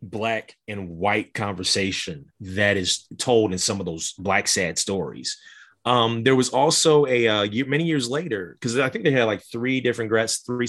black 0.00 0.54
and 0.68 0.88
white 0.88 1.34
conversation 1.34 2.26
that 2.40 2.76
is 2.76 3.06
told 3.18 3.52
in 3.52 3.58
some 3.58 3.78
of 3.80 3.86
those 3.86 4.14
blacksad 4.18 4.78
stories 4.78 5.38
um 5.84 6.22
there 6.22 6.36
was 6.36 6.50
also 6.50 7.06
a 7.06 7.26
uh 7.28 7.42
year, 7.42 7.66
many 7.66 7.84
years 7.84 8.08
later 8.08 8.56
because 8.58 8.78
i 8.78 8.88
think 8.88 9.04
they 9.04 9.10
had 9.10 9.24
like 9.24 9.42
three 9.50 9.80
different 9.80 10.10
grats 10.10 10.44
three 10.46 10.68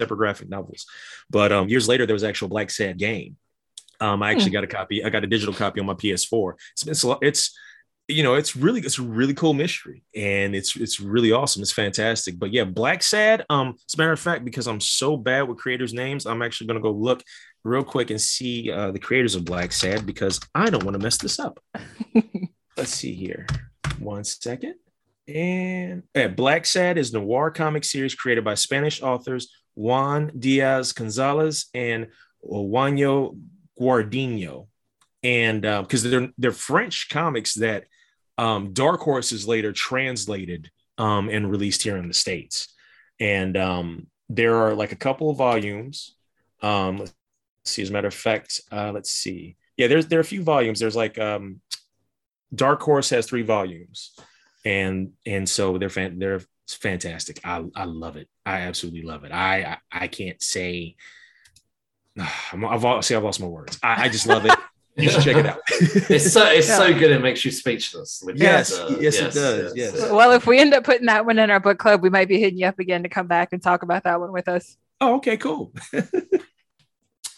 separate 0.00 0.16
graphic 0.16 0.48
novels. 0.48 0.86
But 1.28 1.52
um 1.52 1.68
years 1.68 1.88
later 1.88 2.06
there 2.06 2.14
was 2.14 2.24
actual 2.24 2.48
blacksad 2.48 2.96
game. 2.96 3.36
Um 4.00 4.22
i 4.22 4.30
actually 4.30 4.50
got 4.50 4.64
a 4.64 4.68
copy 4.68 5.04
i 5.04 5.10
got 5.10 5.24
a 5.24 5.26
digital 5.26 5.54
copy 5.54 5.80
on 5.80 5.86
my 5.86 5.94
ps4 5.94 6.54
it's 6.72 6.84
been 6.84 6.94
so 6.94 7.18
it's 7.20 7.56
you 8.08 8.22
know 8.22 8.34
it's 8.34 8.56
really 8.56 8.80
it's 8.80 8.98
a 8.98 9.02
really 9.02 9.34
cool 9.34 9.54
mystery 9.54 10.02
and 10.16 10.54
it's 10.56 10.74
it's 10.74 11.00
really 11.00 11.32
awesome. 11.32 11.62
It's 11.62 11.72
fantastic. 11.72 12.38
But 12.38 12.52
yeah 12.52 12.64
blacksad 12.64 13.44
um 13.50 13.74
as 13.86 13.94
a 13.94 13.98
matter 13.98 14.12
of 14.12 14.20
fact 14.20 14.44
because 14.44 14.66
i'm 14.66 14.80
so 14.80 15.16
bad 15.16 15.42
with 15.42 15.58
creators 15.58 15.92
names 15.92 16.26
i'm 16.26 16.42
actually 16.42 16.66
going 16.66 16.80
to 16.80 16.82
go 16.82 16.90
look 16.90 17.22
real 17.62 17.84
quick 17.84 18.10
and 18.10 18.20
see 18.20 18.70
uh, 18.72 18.90
the 18.90 18.98
creators 18.98 19.34
of 19.34 19.44
blacksad 19.44 20.06
because 20.06 20.40
i 20.54 20.70
don't 20.70 20.84
want 20.84 20.94
to 20.94 21.02
mess 21.02 21.18
this 21.18 21.38
up. 21.38 21.60
Let's 22.76 22.92
see 22.92 23.14
here 23.14 23.46
one 24.00 24.24
second 24.24 24.74
and 25.28 26.02
yeah, 26.14 26.28
blacksad 26.28 26.96
is 26.96 27.12
noir 27.12 27.50
comic 27.50 27.84
series 27.84 28.14
created 28.14 28.44
by 28.44 28.54
spanish 28.54 29.02
authors 29.02 29.52
juan 29.74 30.30
diaz 30.38 30.92
canales 30.92 31.66
and 31.74 32.08
juanjo 32.44 33.38
guarnido 33.80 34.66
and 35.22 35.62
because 35.62 36.02
they're 36.02 36.28
they're 36.38 36.52
french 36.52 37.08
comics 37.10 37.54
that 37.54 37.84
um, 38.40 38.72
Dark 38.72 39.00
Horse 39.02 39.32
is 39.32 39.46
later 39.46 39.70
translated 39.70 40.70
um, 40.96 41.28
and 41.28 41.50
released 41.50 41.82
here 41.82 41.98
in 41.98 42.08
the 42.08 42.14
States. 42.14 42.68
And 43.20 43.54
um, 43.54 44.06
there 44.30 44.56
are 44.56 44.74
like 44.74 44.92
a 44.92 44.96
couple 44.96 45.28
of 45.28 45.36
volumes. 45.36 46.16
Um, 46.62 46.98
let's 46.98 47.12
see, 47.66 47.82
as 47.82 47.90
a 47.90 47.92
matter 47.92 48.08
of 48.08 48.14
fact, 48.14 48.62
uh, 48.72 48.92
let's 48.92 49.10
see. 49.10 49.56
Yeah, 49.76 49.88
there's 49.88 50.06
there 50.06 50.18
are 50.18 50.22
a 50.22 50.24
few 50.24 50.42
volumes. 50.42 50.80
There's 50.80 50.96
like 50.96 51.18
um, 51.18 51.60
Dark 52.54 52.82
Horse 52.82 53.10
has 53.10 53.26
three 53.26 53.42
volumes, 53.42 54.12
and 54.64 55.12
and 55.26 55.48
so 55.48 55.78
they're 55.78 55.88
fan, 55.88 56.18
they're 56.18 56.40
fantastic. 56.68 57.40
I 57.44 57.64
I 57.74 57.84
love 57.84 58.16
it. 58.16 58.28
I 58.44 58.60
absolutely 58.62 59.02
love 59.02 59.24
it. 59.24 59.32
I 59.32 59.62
I, 59.92 60.04
I 60.04 60.08
can't 60.08 60.42
say. 60.42 60.96
I'm, 62.52 62.64
I've 62.64 62.84
al- 62.84 63.02
see 63.02 63.14
I've 63.14 63.22
lost 63.24 63.40
my 63.40 63.46
words. 63.46 63.78
I, 63.82 64.04
I 64.04 64.08
just 64.08 64.26
love 64.26 64.44
it. 64.46 64.58
You 64.96 65.08
should 65.08 65.22
check 65.22 65.36
it 65.36 65.46
out. 65.46 65.60
It's 66.10 66.32
so 66.32 66.44
it's 66.46 66.66
so 66.66 66.92
good. 66.92 67.12
It 67.12 67.22
makes 67.22 67.44
you 67.44 67.50
speechless. 67.52 68.20
which 68.24 68.36
Yes, 68.40 68.70
is, 68.72 68.78
uh, 68.78 68.98
yes, 69.00 69.18
it 69.20 69.32
does, 69.32 69.76
yes. 69.76 70.10
Well, 70.10 70.32
if 70.32 70.46
we 70.46 70.58
end 70.58 70.74
up 70.74 70.84
putting 70.84 71.06
that 71.06 71.24
one 71.24 71.38
in 71.38 71.48
our 71.50 71.60
book 71.60 71.78
club, 71.78 72.02
we 72.02 72.10
might 72.10 72.28
be 72.28 72.38
hitting 72.40 72.58
you 72.58 72.66
up 72.66 72.78
again 72.80 73.04
to 73.04 73.08
come 73.08 73.26
back 73.28 73.52
and 73.52 73.62
talk 73.62 73.82
about 73.84 74.02
that 74.04 74.20
one 74.20 74.32
with 74.32 74.48
us. 74.48 74.76
oh, 75.00 75.14
okay, 75.16 75.36
cool. 75.36 75.72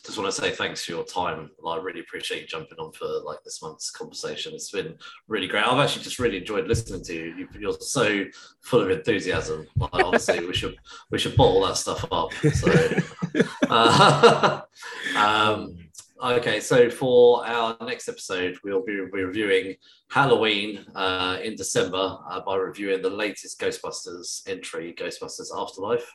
just 0.05 0.19
want 0.19 0.33
to 0.35 0.41
say 0.41 0.51
thanks 0.51 0.85
for 0.85 0.93
your 0.93 1.05
time. 1.05 1.51
I 1.67 1.77
really 1.77 2.01
appreciate 2.01 2.41
you 2.43 2.47
jumping 2.49 2.79
on 2.79 2.93
for 2.93 3.07
like 3.25 3.43
this 3.45 3.63
month's 3.63 3.91
conversation. 3.91 4.53
It's 4.53 4.71
been 4.71 4.97
really 5.29 5.47
great. 5.47 5.65
I've 5.65 5.79
actually 5.79 6.03
just 6.03 6.19
really 6.19 6.39
enjoyed 6.39 6.67
listening 6.67 7.05
to 7.05 7.15
you. 7.15 7.35
You- 7.37 7.49
You're 7.59 7.73
so 7.81 8.25
full 8.63 8.81
of 8.83 8.91
enthusiasm. 8.91 9.67
Like, 9.77 9.91
honestly, 9.95 10.45
we 10.47 10.55
should 10.55 10.77
we 11.11 11.19
should 11.19 11.37
bottle 11.37 11.65
that 11.67 11.77
stuff 11.77 12.05
up. 12.11 12.33
So, 12.35 13.01
uh, 13.69 14.61
um, 15.17 15.77
okay, 16.23 16.59
so 16.59 16.91
for 16.91 17.47
our 17.47 17.77
next 17.83 18.09
episode, 18.09 18.59
we'll 18.65 18.85
be, 18.85 18.95
be 19.13 19.23
reviewing 19.23 19.77
Halloween 20.11 20.85
uh, 20.97 21.39
in 21.43 21.55
December 21.55 22.19
uh, 22.29 22.41
by 22.41 22.57
reviewing 22.57 23.03
the 23.03 23.11
latest 23.11 23.61
Ghostbusters 23.61 24.43
entry, 24.49 24.95
Ghostbusters 24.99 25.49
Afterlife. 25.57 26.11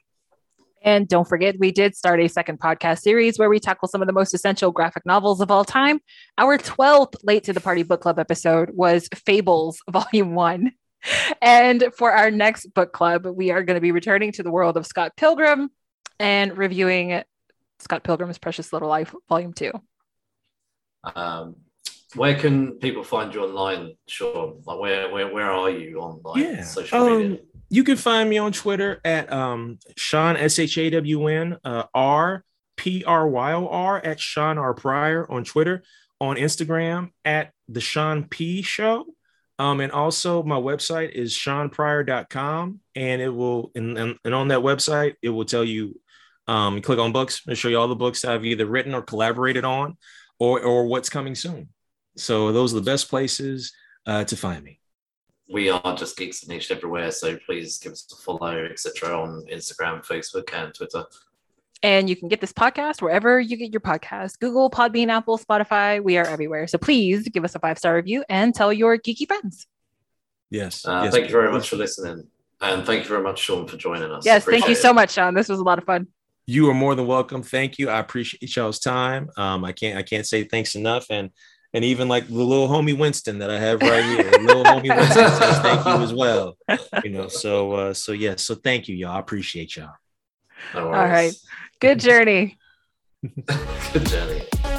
And 0.83 1.07
don't 1.07 1.27
forget, 1.27 1.55
we 1.59 1.71
did 1.71 1.95
start 1.95 2.19
a 2.19 2.27
second 2.27 2.59
podcast 2.59 2.99
series 2.99 3.37
where 3.37 3.49
we 3.49 3.59
tackle 3.59 3.87
some 3.87 4.01
of 4.01 4.07
the 4.07 4.13
most 4.13 4.33
essential 4.33 4.71
graphic 4.71 5.05
novels 5.05 5.41
of 5.41 5.51
all 5.51 5.65
time. 5.65 5.99
Our 6.37 6.57
12th 6.57 7.15
Late 7.23 7.43
to 7.45 7.53
the 7.53 7.61
Party 7.61 7.83
Book 7.83 8.01
Club 8.01 8.19
episode 8.19 8.71
was 8.73 9.09
Fables, 9.13 9.79
Volume 9.89 10.35
1. 10.35 10.71
And 11.41 11.85
for 11.95 12.11
our 12.11 12.31
next 12.31 12.73
book 12.73 12.93
club, 12.93 13.25
we 13.25 13.51
are 13.51 13.63
going 13.63 13.75
to 13.75 13.81
be 13.81 13.91
returning 13.91 14.31
to 14.33 14.43
the 14.43 14.51
world 14.51 14.77
of 14.77 14.85
Scott 14.85 15.13
Pilgrim 15.15 15.69
and 16.19 16.57
reviewing 16.57 17.23
Scott 17.79 18.03
Pilgrim's 18.03 18.37
Precious 18.37 18.73
Little 18.73 18.89
Life, 18.89 19.13
Volume 19.29 19.53
2. 19.53 19.71
Um, 21.15 21.55
where 22.15 22.35
can 22.35 22.73
people 22.73 23.03
find 23.03 23.33
you 23.33 23.43
online, 23.43 23.95
Shawn? 24.07 24.61
Like 24.65 24.79
where 24.79 25.11
where 25.11 25.33
where 25.33 25.51
are 25.51 25.69
you 25.69 26.01
on 26.01 26.21
like 26.23 26.43
Yeah, 26.43 26.63
social 26.63 27.17
media? 27.19 27.39
You 27.69 27.84
can 27.84 27.98
find 27.98 28.30
me 28.30 28.38
on 28.38 28.53
Twitter 28.53 29.02
at 29.03 29.31
um, 29.31 29.80
Shawn 29.98 30.38
S 30.38 30.57
H 30.57 30.77
A 30.77 30.89
W 30.89 31.27
N 31.27 31.57
uh, 31.64 31.84
R 31.94 32.44
P 32.77 33.03
R 33.03 33.27
Y 33.27 33.53
O 33.53 33.68
R 33.68 33.98
at 33.98 34.19
Shawn 34.19 34.57
R 34.57 34.73
Pryor 34.73 35.30
on 35.30 35.44
Twitter, 35.44 35.84
on 36.22 36.38
Instagram 36.38 37.11
at 37.26 37.52
the 37.68 37.81
Shawn 37.81 38.23
P 38.26 38.61
Show. 38.61 39.06
Um, 39.60 39.81
and 39.81 39.91
also 39.91 40.44
my 40.44 40.56
website 40.56 41.11
is 41.11 41.34
shawnpryor.com 41.34 42.80
and 42.95 43.22
it 43.22 43.30
will 43.30 43.72
and, 43.73 43.98
and, 43.98 44.18
and 44.23 44.35
on 44.35 44.49
that 44.49 44.60
website 44.60 45.15
it 45.23 45.30
will 45.30 45.45
tell 45.45 45.64
you 45.64 45.99
um 46.48 46.80
click 46.80 46.99
on 46.99 47.11
books 47.11 47.41
and 47.48 47.57
show 47.57 47.68
you 47.68 47.80
all 47.80 47.88
the 47.88 47.95
books 47.95 48.23
I've 48.23 48.45
either 48.45 48.68
written 48.68 48.94
or 48.94 49.02
collaborated 49.02 49.65
on 49.65 49.98
or 50.39 50.61
or 50.61 50.85
what's 50.85 51.10
coming 51.10 51.34
soon. 51.34 51.69
So 52.18 52.52
those 52.52 52.73
are 52.73 52.80
the 52.80 52.85
best 52.85 53.10
places 53.10 53.73
uh, 54.06 54.23
to 54.26 54.38
find 54.38 54.64
me. 54.64 54.76
We 55.49 55.69
are 55.69 55.95
just 55.95 56.18
Geeks 56.18 56.44
and 56.44 56.49
Niche 56.49 56.72
everywhere, 56.72 57.11
so 57.11 57.38
please 57.38 57.78
give 57.78 57.94
us 57.94 58.06
a 58.11 58.22
follow, 58.22 58.65
etc., 58.65 59.18
on 59.18 59.45
Instagram, 59.52 60.06
Facebook, 60.06 60.53
and 60.53 60.74
Twitter. 60.74 61.06
And 61.84 62.10
you 62.10 62.15
can 62.15 62.28
get 62.28 62.41
this 62.41 62.52
podcast 62.52 63.02
wherever 63.02 63.40
you 63.40 63.56
get 63.56 63.72
your 63.72 63.82
podcast 63.82 64.40
Google, 64.40 64.69
Podbean, 64.69 65.10
Apple, 65.10 65.38
Spotify. 65.38 66.03
We 66.03 66.18
are 66.18 66.26
everywhere. 66.26 66.68
So 66.68 66.78
please 66.78 67.30
give 67.30 67.45
us 67.45 67.56
a 67.56 67.60
five 67.60 67.78
star 67.78 67.95
review 67.95 68.24
and 68.30 68.53
tell 68.53 68.74
your 68.74 68.98
geeky 68.98 69.28
friends. 69.28 69.68
Yes. 70.49 70.86
Uh, 70.86 71.02
yes. 71.03 71.14
Thank 71.14 71.26
you 71.28 71.32
very 71.32 71.52
much 71.52 71.69
for 71.69 71.76
listening. 71.76 72.28
And 72.60 72.86
thank 72.86 73.03
you 73.03 73.10
very 73.10 73.22
much, 73.22 73.40
Shawn, 73.40 73.68
for 73.68 73.78
joining 73.78 74.11
us. 74.11 74.26
Yes, 74.26 74.44
thank 74.44 74.56
you 74.56 74.64
Appreciate 74.64 74.82
so 74.82 74.94
much, 74.94 75.11
Shawn. 75.11 75.36
This 75.36 75.48
was 75.48 75.60
a 75.60 75.64
lot 75.64 75.78
of 75.78 75.84
fun. 75.84 76.07
You 76.48 76.69
are 76.69 76.74
more 76.74 76.95
than 76.95 77.06
welcome. 77.06 77.44
Thank 77.44 77.78
you. 77.78 77.90
I 77.90 77.99
appreciate 77.99 78.56
y'all's 78.56 78.80
time. 78.80 79.30
Um, 79.38 79.64
I 79.64 79.74
can't 79.74 79.98
I 79.98 80.02
can't 80.02 80.26
say 80.26 80.45
thanks 80.45 80.76
enough. 80.76 81.06
And 81.10 81.30
and 81.77 81.85
even 81.85 82.07
like 82.07 82.25
the 82.25 82.33
little 82.33 82.67
homie 82.67 82.97
Winston 82.97 83.37
that 83.37 83.51
I 83.51 83.59
have 83.59 83.83
right 83.83 84.03
here, 84.03 84.31
little 84.31 84.63
homie 84.63 84.97
Winston 84.97 85.29
says 85.29 85.59
thank 85.61 85.85
you 85.85 86.03
as 86.03 86.11
well. 86.11 86.57
You 87.03 87.11
know, 87.11 87.27
so 87.27 87.71
uh, 87.73 87.93
so 87.93 88.13
yeah, 88.13 88.35
so 88.35 88.55
thank 88.55 88.87
you, 88.87 88.95
y'all. 88.95 89.11
I 89.11 89.19
appreciate 89.19 89.75
y'all. 89.75 89.91
No 90.73 90.87
All 90.87 91.05
right. 91.05 91.33
Good 91.79 91.99
journey. 91.99 92.57
Good 93.93 94.07
journey. 94.07 94.76